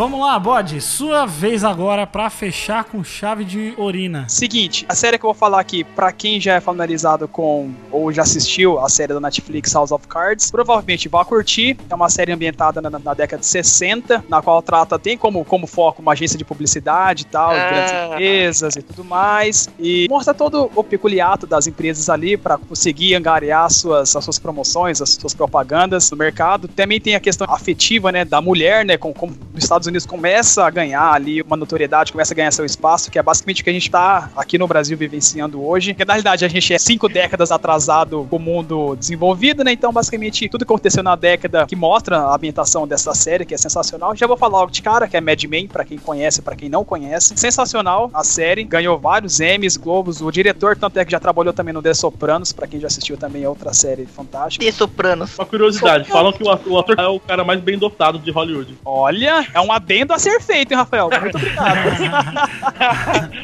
Vamos 0.00 0.18
lá, 0.18 0.38
Bode. 0.38 0.80
Sua 0.80 1.26
vez 1.26 1.62
agora 1.62 2.06
pra 2.06 2.30
fechar 2.30 2.84
com 2.84 3.04
chave 3.04 3.44
de 3.44 3.74
urina. 3.76 4.26
Seguinte, 4.30 4.86
a 4.88 4.94
série 4.94 5.18
que 5.18 5.26
eu 5.26 5.28
vou 5.28 5.34
falar 5.34 5.60
aqui, 5.60 5.84
pra 5.84 6.10
quem 6.10 6.40
já 6.40 6.54
é 6.54 6.60
familiarizado 6.60 7.28
com 7.28 7.70
ou 7.92 8.10
já 8.10 8.22
assistiu 8.22 8.80
a 8.80 8.88
série 8.88 9.12
da 9.12 9.20
Netflix 9.20 9.74
House 9.74 9.92
of 9.92 10.08
Cards, 10.08 10.50
provavelmente 10.50 11.06
vai 11.06 11.22
curtir. 11.26 11.76
É 11.90 11.94
uma 11.94 12.08
série 12.08 12.32
ambientada 12.32 12.80
na, 12.80 12.88
na 12.88 13.12
década 13.12 13.40
de 13.40 13.46
60, 13.46 14.24
na 14.26 14.40
qual 14.40 14.62
trata, 14.62 14.98
tem 14.98 15.18
como, 15.18 15.44
como 15.44 15.66
foco 15.66 16.00
uma 16.00 16.12
agência 16.12 16.38
de 16.38 16.46
publicidade 16.46 17.24
e 17.24 17.26
tal, 17.26 17.50
Ah. 17.50 17.68
grandes 17.68 17.92
empresas 17.92 18.76
e 18.76 18.82
tudo 18.82 19.04
mais. 19.04 19.68
E 19.78 20.06
mostra 20.08 20.32
todo 20.32 20.70
o 20.74 20.82
peculiato 20.82 21.46
das 21.46 21.66
empresas 21.66 22.08
ali 22.08 22.38
pra 22.38 22.56
conseguir 22.56 23.14
angariar 23.16 23.70
suas, 23.70 24.16
as 24.16 24.24
suas 24.24 24.38
promoções, 24.38 25.02
as 25.02 25.10
suas 25.10 25.34
propagandas 25.34 26.10
no 26.10 26.16
mercado. 26.16 26.68
Também 26.68 26.98
tem 26.98 27.14
a 27.14 27.20
questão 27.20 27.46
afetiva, 27.50 28.10
né, 28.10 28.24
da 28.24 28.40
mulher, 28.40 28.82
né, 28.82 28.96
com, 28.96 29.12
com 29.12 29.26
os 29.26 29.62
Estados 29.62 29.89
Unidos 29.90 30.06
começa 30.06 30.64
a 30.64 30.70
ganhar 30.70 31.12
ali 31.12 31.42
uma 31.42 31.56
notoriedade, 31.56 32.12
começa 32.12 32.32
a 32.32 32.36
ganhar 32.36 32.50
seu 32.50 32.64
espaço, 32.64 33.10
que 33.10 33.18
é 33.18 33.22
basicamente 33.22 33.60
o 33.60 33.64
que 33.64 33.70
a 33.70 33.72
gente 33.72 33.90
tá 33.90 34.30
aqui 34.36 34.56
no 34.56 34.66
Brasil 34.66 34.96
vivenciando 34.96 35.64
hoje. 35.64 35.94
Que 35.94 36.04
na 36.04 36.14
realidade 36.14 36.44
a 36.44 36.48
gente 36.48 36.72
é 36.72 36.78
cinco 36.78 37.08
décadas 37.08 37.50
atrasado 37.50 38.26
com 38.30 38.36
o 38.36 38.40
mundo 38.40 38.96
desenvolvido, 38.96 39.62
né? 39.64 39.72
Então, 39.72 39.92
basicamente, 39.92 40.48
tudo 40.48 40.64
que 40.64 40.72
aconteceu 40.72 41.02
na 41.02 41.16
década 41.16 41.66
que 41.66 41.76
mostra 41.76 42.18
a 42.18 42.34
ambientação 42.34 42.86
dessa 42.86 43.14
série, 43.14 43.44
que 43.44 43.54
é 43.54 43.58
sensacional. 43.58 44.14
Já 44.14 44.26
vou 44.26 44.36
falar 44.36 44.58
logo 44.58 44.70
de 44.70 44.82
cara, 44.82 45.08
que 45.08 45.16
é 45.16 45.20
Mad 45.20 45.42
Men, 45.44 45.66
pra 45.66 45.84
quem 45.84 45.98
conhece, 45.98 46.40
pra 46.40 46.56
quem 46.56 46.68
não 46.68 46.84
conhece. 46.84 47.36
Sensacional 47.36 48.10
a 48.14 48.24
série, 48.24 48.64
ganhou 48.64 48.98
vários 48.98 49.40
Emmys, 49.40 49.76
Globos. 49.76 50.20
O 50.20 50.30
diretor, 50.30 50.76
tanto 50.76 50.98
é 50.98 51.04
que 51.04 51.10
já 51.10 51.20
trabalhou 51.20 51.52
também 51.52 51.74
no 51.74 51.82
The 51.82 51.94
Sopranos, 51.94 52.52
pra 52.52 52.66
quem 52.66 52.80
já 52.80 52.86
assistiu 52.86 53.16
também 53.16 53.42
é 53.42 53.48
outra 53.48 53.72
série 53.72 54.06
fantástica. 54.06 54.64
E 54.64 54.72
Sopranos. 54.72 55.36
Uma 55.38 55.46
curiosidade, 55.46 56.08
falam 56.08 56.32
que 56.32 56.42
o 56.42 56.50
ator, 56.50 56.72
o 56.72 56.78
ator 56.78 56.98
é 56.98 57.08
o 57.08 57.18
cara 57.18 57.44
mais 57.44 57.60
bem 57.60 57.78
dotado 57.78 58.18
de 58.18 58.30
Hollywood. 58.30 58.76
Olha, 58.84 59.46
é 59.52 59.60
um 59.60 59.72
adendo 59.80 60.12
a 60.12 60.18
ser 60.18 60.40
feito, 60.40 60.72
hein, 60.72 60.78
Rafael? 60.78 61.08
Muito 61.10 61.36
obrigado. 61.36 61.90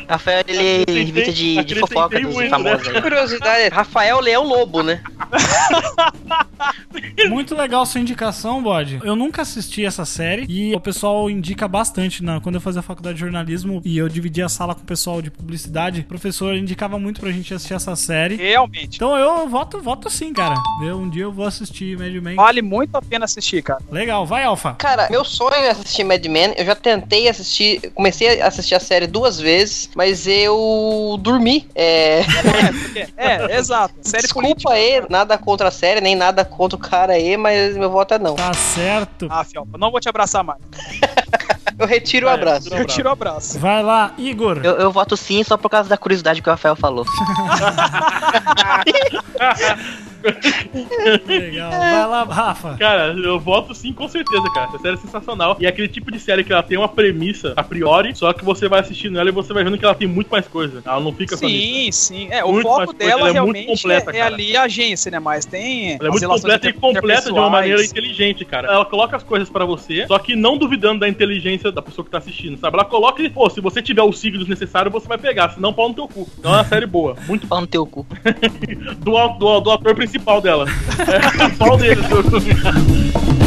Rafael, 0.09 0.45
ele 0.47 1.03
invita 1.03 1.33
de, 1.33 1.65
de 1.65 1.75
fofoca 1.77 2.21
dos 2.21 2.35
muito, 2.35 2.51
famosos 2.51 2.89
aí. 2.89 3.01
Curiosidade, 3.01 3.75
Rafael 3.75 4.21
Leão 4.21 4.45
Lobo, 4.45 4.83
né? 4.83 5.03
Muito 7.29 7.55
legal 7.55 7.85
sua 7.87 8.01
indicação, 8.01 8.63
Bode. 8.63 9.01
Eu 9.03 9.17
nunca 9.17 9.43
assisti 9.43 9.85
essa 9.85 10.05
série 10.05 10.47
e 10.49 10.75
o 10.75 10.81
pessoal 10.81 11.29
indica 11.31 11.67
bastante. 11.67 12.23
Na, 12.23 12.41
quando 12.41 12.57
eu 12.57 12.61
fazia 12.61 12.83
faculdade 12.83 13.15
de 13.15 13.21
jornalismo 13.21 13.81
e 13.85 13.99
eu 13.99 14.09
dividia 14.09 14.47
a 14.47 14.49
sala 14.49 14.75
com 14.75 14.83
o 14.83 14.85
pessoal 14.85 15.23
de 15.23 15.31
publicidade, 15.31 16.01
o 16.01 16.05
professor 16.05 16.55
indicava 16.55 16.99
muito 16.99 17.21
pra 17.21 17.31
gente 17.31 17.53
assistir 17.53 17.75
essa 17.75 17.97
série. 17.97 18.37
Realmente. 18.37 18.97
Então 18.97 19.17
eu 19.17 19.49
voto, 19.49 19.81
voto 19.81 20.11
sim, 20.11 20.33
cara. 20.33 20.55
Eu, 20.83 20.99
um 20.99 21.09
dia 21.09 21.25
eu 21.25 21.33
vou 21.33 21.47
assistir 21.47 21.99
Mad 21.99 22.15
Men. 22.15 22.37
Vale 22.37 22.63
muito 22.63 22.95
a 22.97 23.03
pena 23.03 23.25
assistir, 23.25 23.63
cara. 23.63 23.81
Legal, 23.91 24.27
vai, 24.27 24.45
Alfa. 24.45 24.75
Cara, 24.75 25.09
meu 25.11 25.25
sonho 25.25 25.55
é 25.55 25.71
assistir 25.71 26.05
Mad 26.05 26.16
Men. 26.29 26.55
Eu 26.57 26.65
já 26.65 26.75
tentei 26.75 27.29
assistir, 27.29 27.93
comecei 27.95 28.41
a 28.41 28.47
assistir 28.47 28.75
a 28.75 28.81
série 28.81 29.07
duas 29.07 29.39
vezes, 29.39 29.91
mas 29.95 30.27
eu 30.27 31.17
dormi. 31.21 31.69
É. 31.75 32.23
É, 33.17 33.59
exato. 33.59 33.95
Série 34.03 34.23
Desculpa 34.23 34.73
aí, 34.73 35.03
nada 35.09 35.37
contra 35.37 35.69
a 35.69 35.71
série, 35.71 36.01
nem 36.01 36.15
nada 36.15 36.45
contra 36.45 36.77
o 36.77 36.81
cara 36.81 37.15
aí, 37.15 37.37
mas 37.37 37.77
meu 37.77 37.91
voto 37.91 38.15
é 38.15 38.19
não. 38.19 38.35
Tá 38.35 38.53
certo. 38.55 39.27
Ah, 39.31 39.45
Fialpa, 39.45 39.77
não 39.79 39.91
vou 39.91 40.01
te 40.01 40.09
abraçar 40.09 40.43
mais. 40.43 40.59
Eu 41.79 41.87
retiro 41.87 42.27
o 42.27 42.31
abraço. 42.31 42.65
retiro 42.65 42.83
Eu 42.83 42.87
tiro 42.87 43.09
o 43.09 43.13
abraço. 43.13 43.59
Vai 43.59 43.83
lá, 43.83 44.15
Igor. 44.17 44.61
Eu, 44.65 44.77
eu 44.77 44.91
voto 44.91 45.15
sim 45.17 45.45
só 45.45 45.59
por 45.59 45.69
causa 45.69 45.89
da 45.89 45.99
curiosidade 45.99 46.41
que 46.41 46.49
o 46.49 46.53
Rafael 46.53 46.75
falou. 46.75 47.05
Legal. 51.27 51.71
Vai 51.71 52.07
lá, 52.07 52.25
Rafa. 52.25 52.77
Cara, 52.77 53.13
eu 53.13 53.39
voto 53.39 53.75
sim, 53.75 53.93
com 53.93 54.09
certeza, 54.09 54.45
cara. 54.55 54.69
Essa 54.69 54.79
série 54.79 54.95
é 54.95 54.99
sensacional. 54.99 55.57
E 55.61 55.67
é 55.67 55.69
aquele 55.69 55.89
tipo 55.89 56.11
de 56.11 56.19
série 56.19 56.45
que 56.45 56.53
ela 56.53 56.63
tem 56.63 56.79
uma 56.79 56.89
premissa 56.89 57.53
a 57.57 57.63
priori, 57.63 58.15
só 58.15 58.33
que 58.33 58.45
você 58.45 58.69
vai 58.69 58.81
assistindo 58.81 59.19
ela 59.19 59.29
e 59.29 59.33
você 59.33 59.53
vai 59.53 59.65
vendo 59.65 59.79
que 59.79 59.85
ela 59.85 59.95
tem 59.95 60.09
muito 60.09 60.29
mais 60.29 60.47
coisa. 60.47 60.83
Ela 60.85 61.01
não 61.01 61.13
fica 61.13 61.37
só. 61.37 61.47
Sim, 61.47 61.91
sim. 61.93 62.29
É, 62.31 62.45
o 62.45 62.53
Muito 62.53 62.65
foco 62.65 62.79
mais 62.79 62.91
coisa, 62.91 63.07
dela 63.07 63.21
ela 63.21 63.39
é 63.39 63.41
muito 63.41 63.55
realmente 63.55 63.83
completa, 63.83 64.11
é, 64.13 64.19
é 64.19 64.23
ali 64.23 64.57
a 64.57 64.63
agência, 64.63 65.11
né? 65.11 65.19
Mas 65.19 65.45
tem. 65.45 65.95
Ela 65.95 66.09
é 66.09 66.11
muito 66.11 66.27
completa 66.27 66.69
e 66.69 66.73
completa 66.73 67.33
de 67.33 67.39
uma 67.39 67.51
maneira 67.51 67.85
inteligente, 67.85 68.45
cara. 68.45 68.69
Ela 68.69 68.85
coloca 68.85 69.17
as 69.17 69.23
coisas 69.23 69.49
pra 69.49 69.65
você, 69.65 70.07
só 70.07 70.19
que 70.19 70.35
não 70.37 70.59
duvidando 70.59 71.01
da 71.01 71.09
inteligência 71.09 71.71
da 71.73 71.83
pessoa 71.83 72.05
que 72.05 72.11
tá 72.11 72.19
assistindo, 72.19 72.59
sabe? 72.59 72.77
Ela 72.77 72.85
coloca 72.85 73.23
e, 73.23 73.31
pô, 73.31 73.49
se 73.49 73.61
você 73.61 73.81
tiver 73.83 74.03
os 74.03 74.19
signos 74.19 74.49
necessários, 74.49 74.93
você 74.93 75.07
vai 75.07 75.19
pegar, 75.19 75.51
senão 75.51 75.73
pau 75.73 75.89
no 75.89 75.95
teu 75.95 76.09
cu. 76.09 76.29
Então 76.39 76.53
é 76.53 76.59
uma 76.59 76.65
série 76.65 76.87
boa. 76.87 77.17
Muito 77.27 77.47
Pau 77.47 77.61
no 77.61 77.67
teu 77.67 77.87
cu. 77.87 78.07
do, 78.99 79.29
do, 79.39 79.61
do 79.61 79.71
ator 79.71 79.95
principal 79.95 80.16
dela. 80.41 80.67
É, 81.07 81.49
pau 81.51 81.77
dele. 81.77 82.03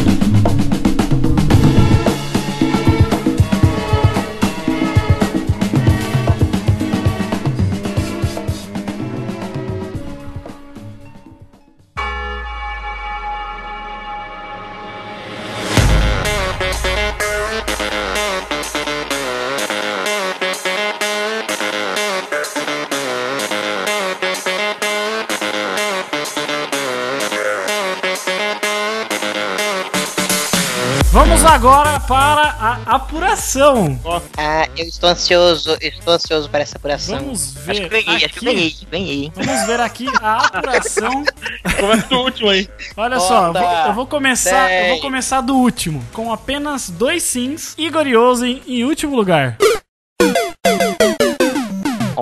agora 31.59 31.99
para 31.99 32.41
a 32.41 32.95
apuração. 32.95 33.99
Ah, 34.37 34.65
eu 34.77 34.85
estou 34.85 35.09
ansioso, 35.09 35.77
estou 35.81 36.13
ansioso 36.13 36.49
para 36.49 36.61
essa 36.61 36.77
apuração. 36.77 37.19
Vamos 37.19 37.53
Acho 37.57 37.65
ver 37.65 37.81
que 37.81 37.89
ganhei, 37.89 38.15
acho 38.15 38.29
que 38.29 38.37
aqui. 38.37 38.45
ganhei, 38.45 38.75
ganhei. 38.89 39.31
Vamos 39.35 39.67
ver 39.67 39.79
aqui 39.81 40.05
a 40.21 40.37
apuração. 40.37 41.25
Começa 41.77 42.15
o 42.15 42.23
último 42.23 42.49
aí. 42.49 42.69
Olha 42.95 43.19
só, 43.19 43.47
eu 43.47 43.53
vou, 43.53 43.61
eu 43.87 43.93
vou 43.93 44.07
começar, 44.07 44.71
eu 44.71 44.89
vou 44.91 45.01
começar 45.01 45.41
do 45.41 45.53
último, 45.57 46.01
com 46.13 46.31
apenas 46.31 46.89
dois 46.89 47.23
sims. 47.23 47.75
Igor 47.77 48.07
Yosen 48.07 48.61
em 48.65 48.85
último 48.85 49.17
lugar. 49.17 49.57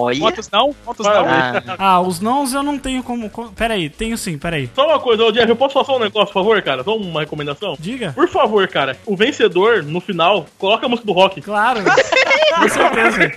Olha. 0.07 0.19
Quantos 0.19 0.49
não? 0.49 0.75
Quantos 0.85 1.05
não? 1.05 1.13
Ah, 1.13 1.61
Ah, 1.77 2.01
os 2.01 2.19
nãos 2.19 2.53
eu 2.53 2.63
não 2.63 2.77
tenho 2.79 3.01
como. 3.03 3.29
como- 3.29 3.51
Pera 3.51 3.73
aí, 3.75 3.89
tenho 3.89 4.17
sim, 4.17 4.37
pera 4.37 4.55
aí. 4.57 4.69
Só 4.75 4.85
uma 4.87 4.99
coisa, 4.99 5.23
ô 5.23 5.31
Jeff, 5.31 5.47
eu 5.49 5.55
posso 5.55 5.73
falar 5.73 5.85
só 5.85 5.95
um 5.97 5.99
negócio, 5.99 6.27
por 6.33 6.33
favor, 6.41 6.61
cara? 6.61 6.83
Só 6.83 6.95
uma 6.95 7.19
recomendação? 7.21 7.75
Diga. 7.79 8.11
Por 8.13 8.27
favor, 8.27 8.67
cara, 8.67 8.97
o 9.05 9.15
vencedor, 9.15 9.83
no 9.83 9.99
final, 10.01 10.45
coloca 10.57 10.85
a 10.85 10.89
música 10.89 11.05
do 11.05 11.13
rock. 11.13 11.41
Claro. 11.41 11.81
Com 12.55 12.69
certeza. 12.69 13.31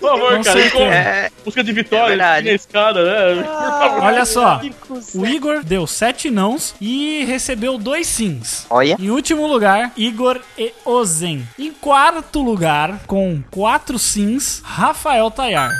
Por 0.00 0.10
favor, 0.10 0.36
Com 0.36 0.42
cara. 0.44 0.60
certeza. 0.60 0.70
com 0.76 0.82
é, 0.92 1.30
música 1.44 1.64
de 1.64 1.70
É 1.70 1.74
vitória, 1.74 2.08
verdade. 2.08 2.42
minha 2.44 2.54
escada, 2.54 3.04
né? 3.04 3.42
Por 3.42 3.78
favor. 3.78 4.02
Olha 4.04 4.24
só. 4.24 4.60
O 5.14 5.26
Igor 5.26 5.62
deu 5.64 5.86
sete 5.86 6.30
nãos 6.30 6.74
e 6.80 7.24
recebeu 7.26 7.78
dois 7.78 8.06
sims. 8.06 8.66
olha. 8.70 8.96
Em 8.98 9.10
último 9.10 9.46
lugar, 9.46 9.92
Igor 9.96 10.40
e 10.56 10.72
Ozen. 10.84 11.46
Em 11.58 11.72
quarto 11.72 12.42
lugar, 12.42 13.00
com 13.06 13.42
quatro 13.50 13.98
sims, 13.98 14.62
Rafael 14.64 15.30
Tayar. 15.30 15.70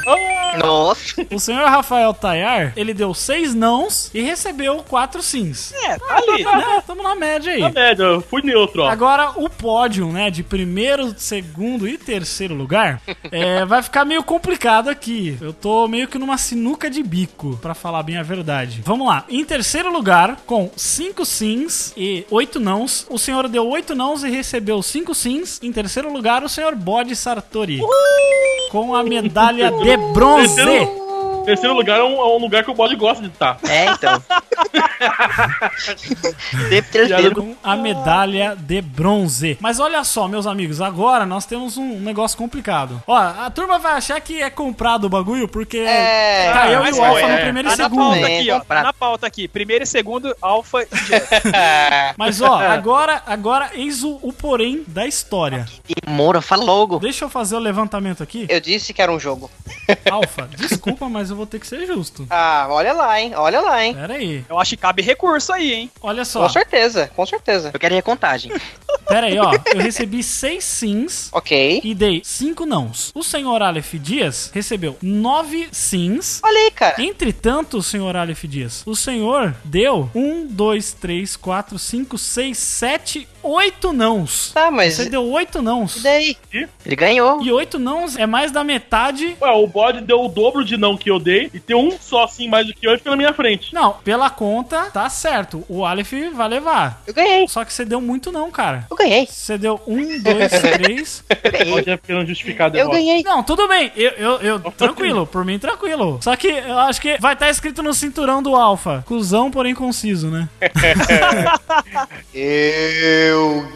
Nossa. 0.56 1.26
O 1.30 1.38
senhor 1.38 1.68
Rafael 1.68 2.12
Tayar, 2.14 2.72
ele 2.76 2.94
deu 2.94 3.12
seis 3.12 3.54
nãos 3.54 4.10
e 4.14 4.20
recebeu 4.22 4.84
quatro 4.88 5.22
sims. 5.22 5.72
É, 5.72 5.98
tá 5.98 6.16
ali. 6.16 6.44
Né? 6.44 6.82
Tamo 6.86 7.02
na 7.02 7.14
média 7.14 7.52
aí. 7.52 7.60
Na 7.60 7.70
média, 7.70 8.04
eu 8.04 8.20
fui 8.20 8.42
neutro, 8.42 8.82
ó. 8.82 8.88
Agora, 8.88 9.32
o 9.36 9.48
pódio, 9.48 10.06
né, 10.08 10.30
de 10.30 10.42
primeiro, 10.42 11.14
segundo 11.18 11.86
e 11.86 11.98
terceiro 11.98 12.54
lugar, 12.54 13.00
é, 13.30 13.64
vai 13.64 13.82
ficar 13.82 14.04
meio 14.04 14.22
complicado 14.22 14.88
aqui. 14.88 15.36
Eu 15.40 15.52
tô 15.52 15.86
meio 15.88 16.08
que 16.08 16.18
numa 16.18 16.38
sinuca 16.38 16.88
de 16.90 17.02
bico, 17.02 17.58
pra 17.60 17.74
falar 17.74 18.02
bem 18.02 18.16
a 18.16 18.22
verdade. 18.22 18.82
Vamos 18.84 19.06
lá. 19.06 19.24
Em 19.28 19.44
terceiro 19.44 19.92
lugar, 19.92 20.38
com 20.46 20.70
cinco 20.76 21.24
sims 21.24 21.92
e 21.96 22.24
oito 22.30 22.58
nãos, 22.60 23.06
o 23.10 23.18
senhor 23.18 23.48
deu 23.48 23.68
oito 23.68 23.94
nãos 23.94 24.24
e 24.24 24.30
recebeu 24.30 24.82
cinco 24.82 25.14
sims. 25.14 25.60
Em 25.62 25.72
terceiro 25.72 26.12
lugar, 26.12 26.42
o 26.44 26.48
senhor 26.48 26.74
Bode 26.74 27.14
Sartori. 27.16 27.80
Com 28.70 28.94
a 28.94 29.02
medalha 29.02 29.70
de 29.70 29.96
bronze. 30.12 30.37
Terceiro, 30.38 31.07
terceiro 31.48 31.74
lugar 31.74 31.98
é 31.98 32.02
um, 32.04 32.16
é 32.20 32.26
um 32.36 32.38
lugar 32.38 32.62
que 32.62 32.70
o 32.70 32.74
bode 32.74 32.94
gosta 32.94 33.22
de 33.22 33.28
estar. 33.30 33.58
É, 33.66 33.86
então. 33.86 34.22
Sempre 36.68 36.82
terceiro. 36.90 37.34
com 37.36 37.54
a 37.62 37.76
medalha 37.76 38.54
de 38.58 38.80
bronze. 38.82 39.56
Mas 39.60 39.80
olha 39.80 40.04
só, 40.04 40.28
meus 40.28 40.46
amigos, 40.46 40.80
agora 40.80 41.24
nós 41.24 41.46
temos 41.46 41.76
um 41.76 42.00
negócio 42.00 42.36
complicado. 42.36 43.02
Ó, 43.06 43.16
a 43.16 43.50
turma 43.50 43.78
vai 43.78 43.92
achar 43.92 44.20
que 44.20 44.42
é 44.42 44.50
comprado 44.50 45.04
o 45.04 45.08
bagulho 45.08 45.48
porque 45.48 45.78
É. 45.78 46.52
tá 46.52 46.70
eu 46.70 46.84
e 46.86 46.92
o 46.92 47.04
Alpha 47.04 47.20
é. 47.20 47.32
no 47.36 47.42
primeiro 47.42 47.68
e 47.68 47.70
Tá 47.70 47.76
na 47.76 47.84
segundo. 47.84 48.04
pauta 48.10 48.18
É, 48.30 48.38
aqui, 48.38 48.50
ó. 48.50 48.58
comprado. 48.60 48.84
Na 48.84 48.92
pauta 48.92 49.26
aqui. 49.26 49.48
Primeiro 49.48 49.84
e 49.84 49.86
segundo, 49.86 50.36
Alpha 50.42 50.82
e. 50.82 50.86
Mas 52.16 52.40
ó, 52.40 52.58
agora, 52.60 53.22
agora 53.26 53.70
eis 53.74 54.02
o, 54.04 54.18
o 54.22 54.32
porém 54.32 54.82
da 54.86 55.06
história. 55.06 55.66
E 55.88 55.94
Moura, 56.10 56.40
fala 56.40 56.64
logo. 56.64 56.98
Deixa 56.98 57.24
eu 57.24 57.28
fazer 57.30 57.56
o 57.56 57.58
levantamento 57.58 58.22
aqui. 58.22 58.46
Eu 58.48 58.60
disse 58.60 58.92
que 58.92 59.00
era 59.00 59.12
um 59.12 59.18
jogo. 59.20 59.50
Alpha, 60.10 60.48
desculpa, 60.56 61.08
mas 61.08 61.30
eu 61.30 61.36
vou 61.38 61.46
ter 61.46 61.58
que 61.58 61.66
ser 61.66 61.86
justo. 61.86 62.26
Ah, 62.28 62.66
olha 62.70 62.92
lá, 62.92 63.20
hein? 63.20 63.32
Olha 63.34 63.60
lá, 63.60 63.84
hein? 63.84 63.94
Pera 63.94 64.14
aí. 64.14 64.44
Eu 64.48 64.58
acho 64.58 64.70
que 64.70 64.76
cabe 64.76 65.00
recurso 65.02 65.52
aí, 65.52 65.72
hein? 65.72 65.90
Olha 66.02 66.24
só. 66.24 66.42
Com 66.42 66.48
certeza, 66.48 67.10
com 67.16 67.24
certeza. 67.24 67.70
Eu 67.72 67.80
quero 67.80 67.94
recontagem. 67.94 68.52
Pera 69.06 69.26
aí, 69.28 69.38
ó. 69.38 69.52
Eu 69.72 69.80
recebi 69.80 70.22
seis 70.22 70.64
sims 70.64 71.28
Ok. 71.32 71.80
e 71.82 71.94
dei 71.94 72.20
cinco 72.24 72.66
nãos. 72.66 73.10
O 73.14 73.22
senhor 73.22 73.62
Aleph 73.62 73.94
Dias 73.94 74.50
recebeu 74.52 74.96
nove 75.00 75.68
sims 75.72 76.40
Olha 76.42 76.58
aí, 76.58 76.70
cara. 76.70 77.00
Entretanto, 77.02 77.82
senhor 77.82 78.16
Aleph 78.16 78.44
Dias, 78.44 78.82
o 78.84 78.94
senhor 78.94 79.54
deu 79.64 80.10
um, 80.14 80.46
dois, 80.46 80.92
três, 80.92 81.36
quatro, 81.36 81.78
cinco, 81.78 82.18
seis, 82.18 82.58
sete, 82.58 83.26
oito 83.42 83.92
nãos. 83.92 84.50
Tá, 84.52 84.70
mas. 84.70 84.94
Você 84.94 85.08
deu 85.08 85.24
oito 85.30 85.58
E 85.58 85.62
nãos. 85.62 86.02
daí? 86.02 86.36
Ele 86.52 86.96
ganhou. 86.96 87.42
E 87.42 87.50
oito 87.52 87.78
nãos 87.78 88.16
é 88.16 88.26
mais 88.26 88.50
da 88.50 88.62
metade. 88.64 89.36
Ué, 89.40 89.50
o 89.52 89.66
bode 89.66 90.00
deu 90.00 90.24
o 90.24 90.28
dobro 90.28 90.64
de 90.64 90.76
não 90.76 90.96
que 90.96 91.10
eu 91.10 91.18
dei 91.18 91.50
e 91.52 91.60
tem 91.60 91.76
um 91.76 91.96
só 92.00 92.24
assim 92.24 92.48
mais 92.48 92.66
do 92.66 92.74
que 92.74 92.86
eu 92.86 92.94
e 92.94 92.98
fica 92.98 93.10
na 93.10 93.16
minha 93.16 93.32
frente. 93.32 93.72
Não, 93.74 93.92
pela 94.04 94.30
conta, 94.30 94.84
tá 94.90 95.08
certo. 95.08 95.64
O 95.68 95.84
Aleph 95.84 96.12
vai 96.34 96.48
levar. 96.48 97.02
Eu 97.06 97.14
ganhei. 97.14 97.46
Só 97.48 97.64
que 97.64 97.72
você 97.72 97.84
deu 97.84 98.00
muito 98.00 98.30
não, 98.32 98.50
cara. 98.50 98.86
Eu 98.90 98.96
ganhei. 98.96 99.26
Você 99.26 99.56
deu 99.58 99.80
um, 99.86 100.18
dois, 100.20 100.50
três. 100.74 101.24
O 101.72 101.80
Jeff 101.80 102.02
querendo 102.04 102.26
justificar 102.26 102.66
a 102.66 102.68
Eu 102.68 102.72
derrota. 102.72 102.96
ganhei. 102.96 103.22
Não, 103.22 103.42
tudo 103.42 103.66
bem. 103.68 103.92
Eu, 103.96 104.10
eu, 104.12 104.40
eu- 104.40 104.60
tranquilo, 104.72 105.26
por 105.26 105.44
mim 105.44 105.58
tranquilo. 105.58 106.18
Só 106.22 106.34
que 106.36 106.48
eu 106.48 106.78
acho 106.78 107.00
que 107.00 107.16
vai 107.20 107.34
estar 107.34 107.48
escrito 107.50 107.82
no 107.82 107.92
cinturão 107.94 108.42
do 108.42 108.54
Alpha. 108.56 109.04
Cusão, 109.06 109.50
porém 109.50 109.74
conciso, 109.74 110.28
né? 110.28 110.48
Eu 112.34 113.27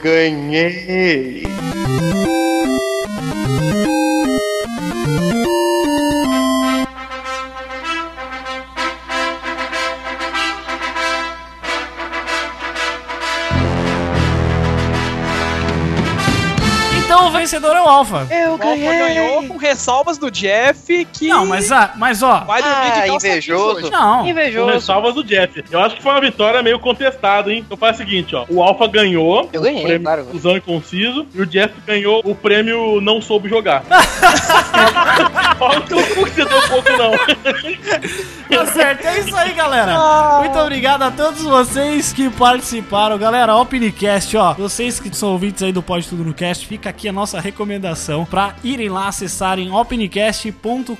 ganhei. 0.02 1.42
O 17.26 17.30
vencedor 17.30 17.76
é 17.76 17.80
o 17.80 17.88
Alpha. 17.88 18.26
Eu 18.30 18.50
O 18.50 18.52
Alpha 18.52 18.74
ganhou 18.76 19.46
com 19.48 19.56
ressalvas 19.56 20.18
do 20.18 20.30
Jeff 20.30 21.04
que 21.12 21.28
Não, 21.28 21.46
mas, 21.46 21.70
ah, 21.72 21.92
mas 21.96 22.22
ó. 22.22 22.40
vai 22.40 22.62
dormir 22.62 22.92
Ah, 22.92 23.08
invejoso. 23.08 23.90
Não. 23.90 24.22
Com 24.22 24.28
Invejoso. 24.28 24.72
ressalvas 24.72 25.14
do 25.14 25.24
Jeff. 25.24 25.64
Eu 25.70 25.80
acho 25.80 25.96
que 25.96 26.02
foi 26.02 26.12
uma 26.12 26.20
vitória 26.20 26.62
meio 26.62 26.78
contestada, 26.78 27.52
hein? 27.52 27.62
Então 27.64 27.76
faz 27.76 27.96
o 27.96 27.98
seguinte, 27.98 28.34
ó. 28.34 28.44
O 28.48 28.62
Alpha 28.62 28.86
ganhou. 28.88 29.48
Eu 29.52 29.62
ganhei, 29.62 29.80
o 29.80 29.84
prêmio 29.86 30.02
claro. 30.02 30.26
Fusão 30.30 30.56
e 30.56 30.60
conciso. 30.60 31.26
E 31.34 31.40
o 31.40 31.46
Jeff 31.46 31.74
ganhou 31.86 32.20
o 32.24 32.34
prêmio 32.34 33.00
Não 33.00 33.20
Soube 33.20 33.48
Jogar. 33.48 33.82
Eu 35.90 36.06
cu 36.06 36.24
que 36.24 36.30
você 36.32 36.44
deu 36.44 36.62
pouco, 36.68 36.88
não. 36.96 37.12
Tá 38.56 38.66
certo, 38.66 39.06
é 39.06 39.20
isso 39.20 39.34
aí, 39.36 39.52
galera. 39.52 40.38
Muito 40.40 40.58
obrigado 40.58 41.02
a 41.02 41.10
todos 41.10 41.42
vocês 41.42 42.12
que 42.12 42.28
participaram. 42.30 43.16
Galera, 43.18 43.54
Opencast, 43.56 44.36
ó. 44.36 44.54
Vocês 44.54 44.98
que 45.00 45.14
são 45.16 45.30
ouvintes 45.32 45.62
aí 45.62 45.72
do 45.72 45.82
Pode 45.82 46.08
Tudo 46.08 46.24
no 46.24 46.34
Cast, 46.34 46.66
fica 46.66 46.90
aqui 46.90 47.08
a 47.12 47.14
nossa 47.14 47.38
recomendação 47.38 48.24
pra 48.24 48.56
irem 48.64 48.88
lá 48.88 49.06
acessarem 49.06 49.70
opencast.com.br 49.70 50.96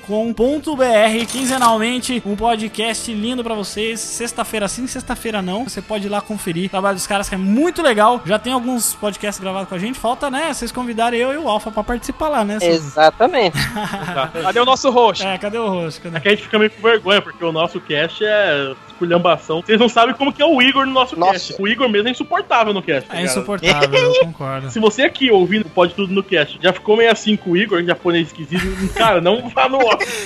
quinzenalmente. 1.27 2.21
Um 2.23 2.35
podcast 2.35 3.11
lindo 3.11 3.43
pra 3.43 3.55
vocês. 3.55 3.99
Sexta-feira 3.99 4.67
sim, 4.67 4.85
sexta-feira 4.85 5.41
não. 5.41 5.63
Você 5.63 5.81
pode 5.81 6.05
ir 6.05 6.09
lá 6.09 6.21
conferir 6.21 6.67
o 6.67 6.69
trabalho 6.69 6.95
dos 6.95 7.07
caras 7.07 7.27
que 7.27 7.35
é 7.35 7.37
muito 7.37 7.81
legal. 7.81 8.21
Já 8.25 8.37
tem 8.37 8.53
alguns 8.53 8.93
podcasts 8.93 9.41
gravados 9.41 9.67
com 9.67 9.75
a 9.75 9.79
gente. 9.79 9.97
Falta, 9.99 10.29
né? 10.29 10.53
Vocês 10.53 10.71
convidarem 10.71 11.19
eu 11.19 11.33
e 11.33 11.37
o 11.37 11.49
Alpha 11.49 11.71
pra 11.71 11.83
participar 11.83 12.29
lá, 12.29 12.45
né? 12.45 12.59
Exatamente. 12.61 13.57
Cadê 14.43 14.59
o 14.59 14.65
nosso 14.65 14.91
host? 14.91 15.25
É, 15.25 15.37
cadê 15.37 15.57
o 15.57 15.67
rosto? 15.67 16.01
Cadê? 16.01 16.17
É 16.17 16.19
que 16.19 16.27
a 16.27 16.31
gente 16.31 16.43
fica 16.43 16.59
meio 16.59 16.69
com 16.69 16.81
vergonha, 16.81 17.21
porque 17.21 17.43
o 17.43 17.51
nosso 17.51 17.81
cast 17.81 18.23
é 18.23 18.75
esculhambação. 19.03 19.61
Vocês 19.61 19.79
não 19.79 19.89
sabem 19.89 20.15
como 20.15 20.31
que 20.33 20.41
é 20.41 20.45
o 20.45 20.61
Igor 20.61 20.85
no 20.85 20.91
nosso 20.93 21.17
Nossa. 21.17 21.33
cast. 21.33 21.55
O 21.59 21.67
Igor 21.67 21.89
mesmo 21.89 22.07
é 22.07 22.11
insuportável 22.11 22.73
no 22.73 22.81
cast. 22.81 23.09
É 23.11 23.17
ligado? 23.17 23.31
insuportável, 23.31 23.99
eu 23.99 24.13
concordo. 24.25 24.71
Se 24.71 24.79
você 24.79 25.03
aqui 25.03 25.29
ouvindo 25.31 25.65
Pode 25.69 25.93
Tudo 25.93 26.13
no 26.13 26.23
cast 26.23 26.59
já 26.61 26.71
ficou 26.73 26.97
meio 26.97 27.11
assim 27.11 27.35
com 27.35 27.51
o 27.51 27.57
Igor, 27.57 27.83
japonês 27.83 28.27
esquisito, 28.27 28.63
cara, 28.93 29.19
não 29.21 29.49
vá 29.49 29.67
no. 29.69 29.79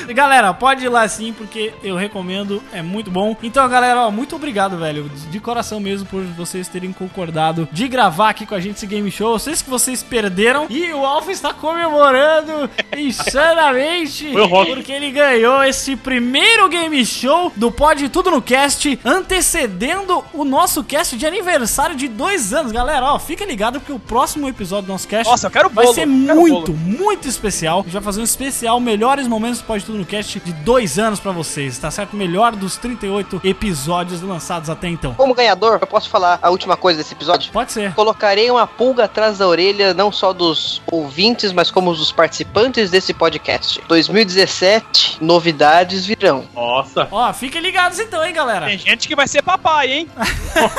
E, 0.08 0.14
Galera, 0.14 0.54
pode 0.54 0.86
ir 0.86 0.90
lá 0.90 1.08
sim, 1.08 1.34
porque 1.34 1.74
eu 1.84 1.96
recomendo, 1.96 2.62
é 2.72 2.82
muito 2.82 3.10
bom. 3.12 3.36
Então, 3.42 3.68
galera, 3.70 4.02
ó, 4.08 4.12
muito 4.12 4.36
obrigado, 4.36 4.78
velho, 4.78 5.10
de 5.32 5.40
coração 5.40 5.80
mesmo, 5.80 6.08
por 6.08 6.22
vocês 6.24 6.68
terem 6.68 6.92
concordado 6.92 7.68
de 7.72 7.88
gravar 7.88 8.30
aqui 8.30 8.46
com 8.46 8.56
a 8.56 8.60
gente 8.60 8.76
esse 8.78 8.88
game 8.88 9.10
show. 9.12 9.34
Eu 9.34 9.40
sei 9.40 9.54
que 9.54 9.70
vocês 9.70 10.04
perderam 10.04 10.68
e 10.70 10.92
o 10.94 11.06
Alpha 11.06 11.32
está 11.32 11.54
comemorando 11.54 12.70
insanamente, 12.98 14.32
Foi 14.32 14.42
o 14.42 14.46
rock. 14.46 14.74
porque 14.74 14.92
ele 14.92 15.12
ganhou 15.12 15.64
esse 15.64 15.96
primeiro 15.96 16.68
game 16.70 17.06
show 17.06 17.52
do 17.56 17.72
Pode 17.72 18.10
Tudo 18.10 18.30
no 18.32 18.42
Cast, 18.42 18.67
antecedendo 19.04 20.24
o 20.34 20.44
nosso 20.44 20.84
cast 20.84 21.16
de 21.18 21.26
aniversário 21.26 21.96
de 21.96 22.08
dois 22.08 22.54
anos. 22.54 22.72
Galera, 22.72 23.14
ó, 23.14 23.20
fica 23.20 23.46
ligado, 23.46 23.80
porque 23.80 23.92
o 23.94 24.00
próximo 24.00 24.48
episódio 24.48 24.88
do 24.88 24.92
nosso 24.92 25.08
cast 25.08 25.30
Nossa, 25.30 25.48
eu 25.48 25.52
quero 25.52 25.70
vai 25.70 25.86
bolo, 25.86 25.96
ser 25.96 26.08
eu 26.08 26.26
quero 26.26 26.40
muito, 26.40 26.72
bolo. 26.74 26.78
muito 26.78 27.28
especial. 27.28 27.80
A 27.80 27.84
gente 27.84 27.94
vai 27.94 28.02
fazer 28.02 28.22
um 28.22 28.24
especial 28.24 28.80
Melhores 28.80 29.28
Momentos 29.28 29.60
do 29.60 29.66
Pode 29.66 29.86
Tudo 29.86 29.98
no 29.98 30.06
Cast 30.06 30.40
de 30.40 30.54
dois 30.54 30.98
anos 31.00 31.20
pra 31.20 31.32
vocês, 31.32 31.78
tá 31.78 31.92
certo? 31.92 32.16
Melhor 32.16 32.56
dos 32.56 32.78
38 32.78 33.42
episódios 33.44 34.22
lançados 34.22 34.70
até 34.70 34.88
então. 34.88 35.14
Como 35.14 35.34
ganhador, 35.34 35.78
eu 35.82 35.88
posso 35.88 36.10
falar 36.10 36.40
a 36.42 36.50
última 36.50 36.76
coisa 36.78 37.00
desse 37.00 37.14
episódio? 37.14 37.52
Pode 37.52 37.72
ser. 37.72 37.94
Colocarei 37.94 38.50
uma 38.50 38.66
pulga 38.68 39.06
atrás 39.06 39.38
da 39.38 39.48
orelha, 39.48 39.94
não 39.94 40.12
só 40.12 40.34
dos 40.34 40.82
ouvintes, 40.92 41.52
mas 41.52 41.70
como 41.72 41.94
dos 41.94 42.12
participantes 42.12 42.90
desse 42.90 43.14
podcast. 43.14 43.82
2017, 43.88 45.18
novidades 45.22 46.06
virão. 46.06 46.46
Nossa. 46.54 47.08
Ó, 47.12 47.32
fiquem 47.34 47.62
ligados 47.62 48.00
então, 48.00 48.24
hein, 48.24 48.34
galera? 48.34 48.57
Tem 48.66 48.78
gente 48.78 49.08
que 49.08 49.16
vai 49.16 49.28
ser 49.28 49.42
papai, 49.42 49.92
hein? 49.92 50.10
Não, 50.16 50.70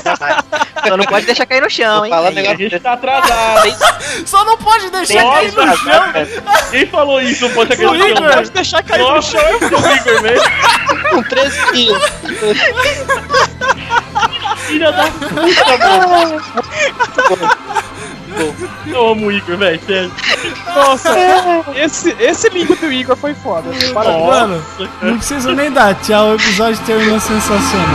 jamais. 0.04 0.44
Só 0.86 0.96
não 0.96 1.04
pode 1.04 1.26
deixar 1.26 1.46
cair 1.46 1.60
no 1.62 1.70
chão, 1.70 2.04
hein? 2.06 2.12
um 2.12 2.16
Aí, 2.16 2.26
A 2.26 2.30
negócio 2.30 2.58
gente 2.58 2.80
tá 2.80 2.92
atrasado. 2.92 3.76
Só 4.26 4.44
não 4.44 4.56
pode 4.58 4.90
deixar 4.90 5.22
cair 5.22 5.52
no 5.52 5.76
chão. 5.76 6.02
Quem 6.70 6.86
falou 6.86 7.20
isso? 7.20 7.48
Pode 7.50 7.70
O 7.70 7.74
aquele 7.74 8.10
Igor. 8.10 8.16
chão. 8.16 8.34
Pode 8.34 8.50
deixar 8.50 8.82
cair 8.82 9.02
no 9.02 9.08
Nossa, 9.14 9.30
chão. 9.38 9.50
o 9.60 9.96
Igor 9.96 10.22
mesmo. 10.22 10.50
com 11.10 11.22
13 11.22 11.66
quilos. 11.72 12.02
Filha 14.66 14.92
da 14.92 15.04
puta, 15.10 16.08
mano. 16.08 16.42
Eu 18.86 19.08
amo 19.10 19.26
o 19.26 19.32
Igor, 19.32 19.56
velho, 19.58 19.80
sério. 19.86 20.12
Nossa, 20.74 21.14
esse, 21.76 22.10
esse 22.18 22.48
link 22.48 22.74
do 22.76 22.90
Igor 22.92 23.16
foi 23.16 23.34
foda. 23.34 23.68
Parabéns. 23.92 24.26
Mano, 24.26 24.64
não 25.02 25.16
precisa 25.18 25.52
nem 25.52 25.70
dar 25.70 25.94
tchau, 26.00 26.30
o 26.30 26.34
episódio 26.34 26.82
terminou 26.84 27.20
sensacional. 27.20 27.86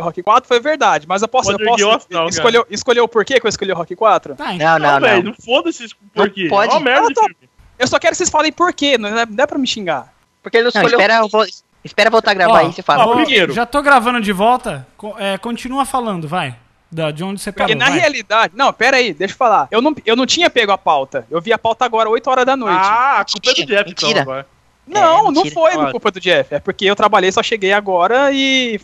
Rock 0.00 0.22
4 0.22 0.46
foi 0.46 0.60
verdade, 0.60 1.08
mas 1.08 1.22
eu 1.22 1.28
posso, 1.28 1.50
eu 1.50 1.58
posso 1.58 1.70
erguer 1.70 1.84
o 1.84 1.90
astral, 1.90 2.28
escolher, 2.28 2.64
escolher 2.70 3.00
o 3.00 3.08
porquê 3.08 3.40
que 3.40 3.46
eu 3.46 3.48
escolhi 3.48 3.72
o 3.72 3.74
Rock 3.74 3.96
4? 3.96 4.36
Tá, 4.36 4.54
então. 4.54 4.78
Não, 4.78 4.92
não, 4.92 5.00
velho, 5.00 5.24
não. 5.24 5.30
não 5.32 5.34
foda-se 5.34 5.84
isso 5.84 5.96
por 6.14 6.30
quê. 6.30 6.46
pode. 6.48 6.70
É 6.72 6.74
uma 6.76 6.80
merda 6.80 7.12
tô- 7.12 7.20
filme. 7.22 7.36
Eu 7.78 7.86
só 7.86 7.98
quero 7.98 8.12
que 8.12 8.16
vocês 8.18 8.30
falem 8.30 8.52
porquê, 8.52 8.98
não 8.98 9.08
é, 9.18 9.26
não 9.26 9.44
é 9.44 9.46
pra 9.46 9.58
me 9.58 9.66
xingar. 9.66 10.12
Porque 10.42 10.56
ele 10.56 10.64
não 10.64 10.70
Não, 10.74 10.80
escolheu. 10.82 10.98
espera, 11.00 11.22
eu 11.22 11.28
vou- 11.28 11.46
espera 11.84 12.10
voltar 12.10 12.30
a 12.32 12.34
gravar 12.34 12.52
Ó, 12.54 12.56
aí 12.56 12.68
e 12.68 12.72
você 12.72 12.82
fala. 12.82 13.06
ó, 13.06 13.14
primeiro. 13.14 13.52
Já 13.52 13.64
tô 13.66 13.80
gravando 13.82 14.20
de 14.20 14.32
volta. 14.32 14.86
É, 15.18 15.38
continua 15.38 15.84
falando, 15.84 16.26
vai. 16.28 16.56
Da, 16.90 17.10
de 17.10 17.22
onde 17.22 17.40
você 17.40 17.52
parou, 17.52 17.66
Porque 17.68 17.74
na 17.78 17.90
vai. 17.90 17.98
realidade. 17.98 18.54
Não, 18.56 18.72
pera 18.72 18.96
aí, 18.96 19.12
deixa 19.12 19.34
eu 19.34 19.38
falar. 19.38 19.68
Eu 19.70 19.82
não, 19.82 19.94
eu 20.06 20.16
não 20.16 20.24
tinha 20.24 20.48
pego 20.48 20.72
a 20.72 20.78
pauta. 20.78 21.26
Eu 21.30 21.38
vi 21.40 21.52
a 21.52 21.58
pauta 21.58 21.84
agora 21.84 22.08
8 22.08 22.28
horas 22.30 22.46
da 22.46 22.56
noite. 22.56 22.78
Ah, 22.80 23.20
a 23.20 23.24
culpa 23.26 23.50
é 23.50 23.54
do 23.54 23.58
Mentira, 23.60 23.66
Jeff, 23.84 23.90
então, 23.90 24.08
mentira. 24.08 24.22
agora. 24.22 24.46
não, 24.86 25.28
é, 25.28 25.30
não 25.32 25.46
foi 25.50 25.72
por 25.72 25.90
culpa 25.90 26.10
do 26.10 26.18
Jeff. 26.18 26.54
É 26.54 26.58
porque 26.58 26.86
eu 26.86 26.96
trabalhei, 26.96 27.30
só 27.30 27.42
cheguei 27.42 27.72
agora 27.74 28.32
e 28.32 28.80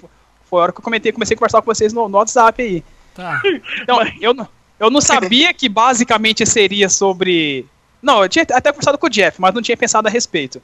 foi 0.50 0.60
a 0.60 0.62
hora 0.64 0.72
que 0.72 0.80
eu 0.80 0.84
comentei, 0.84 1.12
comecei 1.12 1.34
a 1.34 1.38
conversar 1.38 1.62
com 1.62 1.66
vocês 1.74 1.94
no, 1.94 2.06
no 2.08 2.18
WhatsApp 2.18 2.62
aí. 2.62 2.84
Tá. 3.14 3.40
Então, 3.80 4.00
eu, 4.20 4.34
eu 4.78 4.90
não 4.90 5.00
sabia 5.02 5.54
que 5.54 5.66
basicamente 5.68 6.44
seria 6.44 6.90
sobre. 6.90 7.66
Não, 8.04 8.22
eu 8.22 8.28
tinha 8.28 8.44
até 8.52 8.70
conversado 8.70 8.98
com 8.98 9.06
o 9.06 9.10
Jeff, 9.10 9.40
mas 9.40 9.54
não 9.54 9.62
tinha 9.62 9.76
pensado 9.76 10.06
a 10.06 10.10
respeito. 10.10 10.60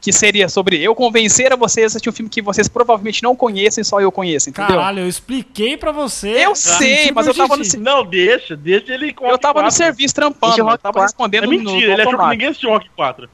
Que 0.00 0.12
seria 0.14 0.48
sobre 0.48 0.82
eu 0.82 0.94
convencer 0.94 1.52
a 1.52 1.56
vocês 1.56 1.84
a 1.84 1.86
assistir 1.88 2.08
um 2.08 2.12
filme 2.12 2.30
que 2.30 2.40
vocês 2.40 2.66
provavelmente 2.68 3.22
não 3.22 3.36
conhecem, 3.36 3.84
só 3.84 4.00
eu 4.00 4.10
conheço, 4.10 4.48
entendeu? 4.48 4.76
Caralho, 4.76 5.00
eu 5.00 5.08
expliquei 5.08 5.76
pra 5.76 5.92
você. 5.92 6.28
Eu 6.30 6.54
sei, 6.56 7.12
mas 7.12 7.26
eu 7.26 7.34
tava 7.34 7.56
no. 7.56 7.62
Não, 7.78 8.04
deixa, 8.06 8.56
deixa 8.56 8.94
ele 8.94 9.14
eu 9.20 9.36
tava 9.38 9.60
no 9.60 9.66
Rock 9.66 9.76
4. 9.76 9.76
serviço 9.76 10.14
trampando, 10.14 10.58
eu 10.58 10.64
tava 10.78 10.78
4. 10.94 11.02
respondendo 11.02 11.44
É 11.44 11.46
no- 11.46 11.52
mentira, 11.52 11.86
no 11.88 11.92
ele 11.92 12.02
achou 12.02 12.18
que 12.18 12.26
ninguém 12.30 12.48
assistiu 12.48 12.70
Rock 12.70 12.88
4. 12.96 13.28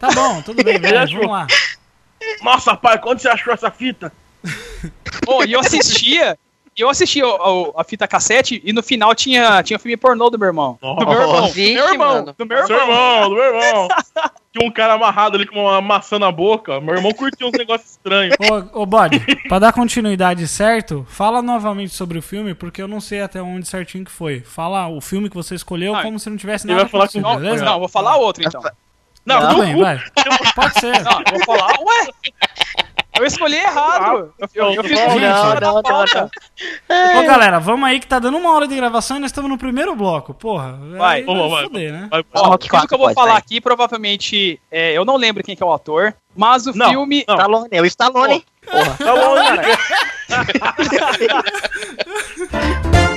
Tá 0.00 0.08
bom, 0.12 0.40
tudo 0.42 0.64
bem, 0.64 0.78
velho. 0.80 1.06
Vamos 1.12 1.30
lá. 1.30 1.46
Nossa, 2.42 2.74
pai, 2.74 2.98
quando 2.98 3.18
você 3.20 3.28
achou 3.28 3.52
essa 3.52 3.70
fita? 3.70 4.10
Pô, 5.24 5.44
e 5.44 5.52
eu 5.52 5.60
assistia, 5.60 6.38
eu 6.82 6.88
assistia 6.90 7.26
o- 7.26 7.70
o- 7.70 7.74
a 7.80 7.84
fita 7.84 8.06
cassete 8.08 8.60
e 8.64 8.72
no 8.72 8.82
final 8.82 9.14
tinha, 9.14 9.62
tinha 9.62 9.76
o 9.76 9.80
filme 9.80 9.96
pornô 9.96 10.28
do 10.30 10.38
meu 10.38 10.46
irmão. 10.48 10.78
Do 10.80 11.06
meu 11.06 11.20
irmão. 11.20 11.42
Do 11.46 11.52
Vixe, 11.52 11.74
meu 11.74 11.88
irmão. 11.92 12.14
mano. 12.14 12.34
Do 12.36 12.46
meu 12.46 12.66
Seu 12.66 12.76
irmão. 12.78 12.96
irmão, 12.96 13.28
do 13.30 13.34
meu 13.36 13.44
irmão. 13.44 13.88
Tinha 14.56 14.66
um 14.70 14.72
cara 14.72 14.94
amarrado 14.94 15.36
ali 15.36 15.46
com 15.46 15.60
uma 15.64 15.82
maçã 15.82 16.18
na 16.18 16.32
boca. 16.32 16.80
Meu 16.80 16.94
irmão 16.94 17.12
curtiu 17.12 17.48
uns 17.48 17.52
negócios 17.58 17.90
estranhos. 17.90 18.34
Ô, 18.72 18.80
ô 18.80 18.86
Bode, 18.86 19.20
pra 19.48 19.58
dar 19.58 19.70
continuidade 19.70 20.48
certo, 20.48 21.06
fala 21.10 21.42
novamente 21.42 21.92
sobre 21.92 22.16
o 22.18 22.22
filme, 22.22 22.54
porque 22.54 22.80
eu 22.80 22.88
não 22.88 22.98
sei 22.98 23.20
até 23.20 23.42
onde 23.42 23.68
certinho 23.68 24.02
que 24.06 24.10
foi. 24.10 24.40
Fala 24.40 24.88
o 24.88 24.98
filme 25.02 25.28
que 25.28 25.36
você 25.36 25.54
escolheu 25.54 25.94
Ah, 25.94 26.00
como 26.02 26.18
se 26.18 26.30
não 26.30 26.38
tivesse 26.38 26.66
ele 26.66 26.72
nada 26.72 26.84
vai 26.84 26.90
falar 26.90 27.08
com- 27.08 27.20
Não, 27.20 27.36
beleza? 27.36 27.64
não, 27.66 27.78
vou 27.80 27.88
falar 27.88 28.16
outro 28.16 28.42
então. 28.46 28.62
Não, 29.26 29.40
Tudo 29.40 29.54
do 29.56 29.60
bem, 29.60 29.76
vai. 29.76 30.00
Pode 30.56 30.80
ser. 30.80 31.02
Não, 31.02 31.18
eu 31.20 31.44
vou 31.44 31.44
falar, 31.58 31.74
ué! 31.78 32.06
Eu 33.18 33.24
escolhi 33.24 33.56
errado. 33.56 34.32
Eu, 34.38 34.48
eu, 34.54 34.72
eu 34.74 34.84
fiz 34.84 34.98
Não, 34.98 35.16
o 35.16 35.20
não, 35.20 35.54
não, 35.60 35.82
não. 35.82 37.20
Ô, 37.20 37.26
galera, 37.26 37.58
vamos 37.58 37.88
aí 37.88 37.98
que 38.00 38.06
tá 38.06 38.18
dando 38.18 38.36
uma 38.38 38.52
hora 38.52 38.66
de 38.68 38.74
gravação 38.76 39.16
e 39.16 39.20
nós 39.20 39.30
estamos 39.30 39.50
no 39.50 39.58
primeiro 39.58 39.94
bloco. 39.94 40.34
Porra, 40.34 40.78
Vai, 40.96 41.20
aí 41.20 41.24
vamos, 41.24 41.50
vai. 41.50 41.62
foder, 41.64 41.92
né? 41.92 42.08
Vai, 42.10 42.24
Ó, 42.34 42.48
Rock 42.48 42.68
tudo 42.68 42.88
que 42.88 42.94
eu 42.94 42.98
vou 42.98 43.06
4 43.12 43.14
falar 43.14 43.36
aqui, 43.38 43.60
provavelmente, 43.60 44.60
é, 44.70 44.92
eu 44.92 45.04
não 45.04 45.16
lembro 45.16 45.42
quem 45.42 45.56
que 45.56 45.62
é 45.62 45.66
o 45.66 45.72
ator, 45.72 46.14
mas 46.34 46.66
o 46.66 46.76
Não, 46.76 46.88
filme... 46.90 47.24
não. 47.26 47.34
Stallone, 47.36 47.68
é 47.70 47.80
o 47.80 47.86
Stallone. 47.86 48.44
Porra. 48.66 48.96
Bom, 49.00 49.34
cara. 49.36 49.62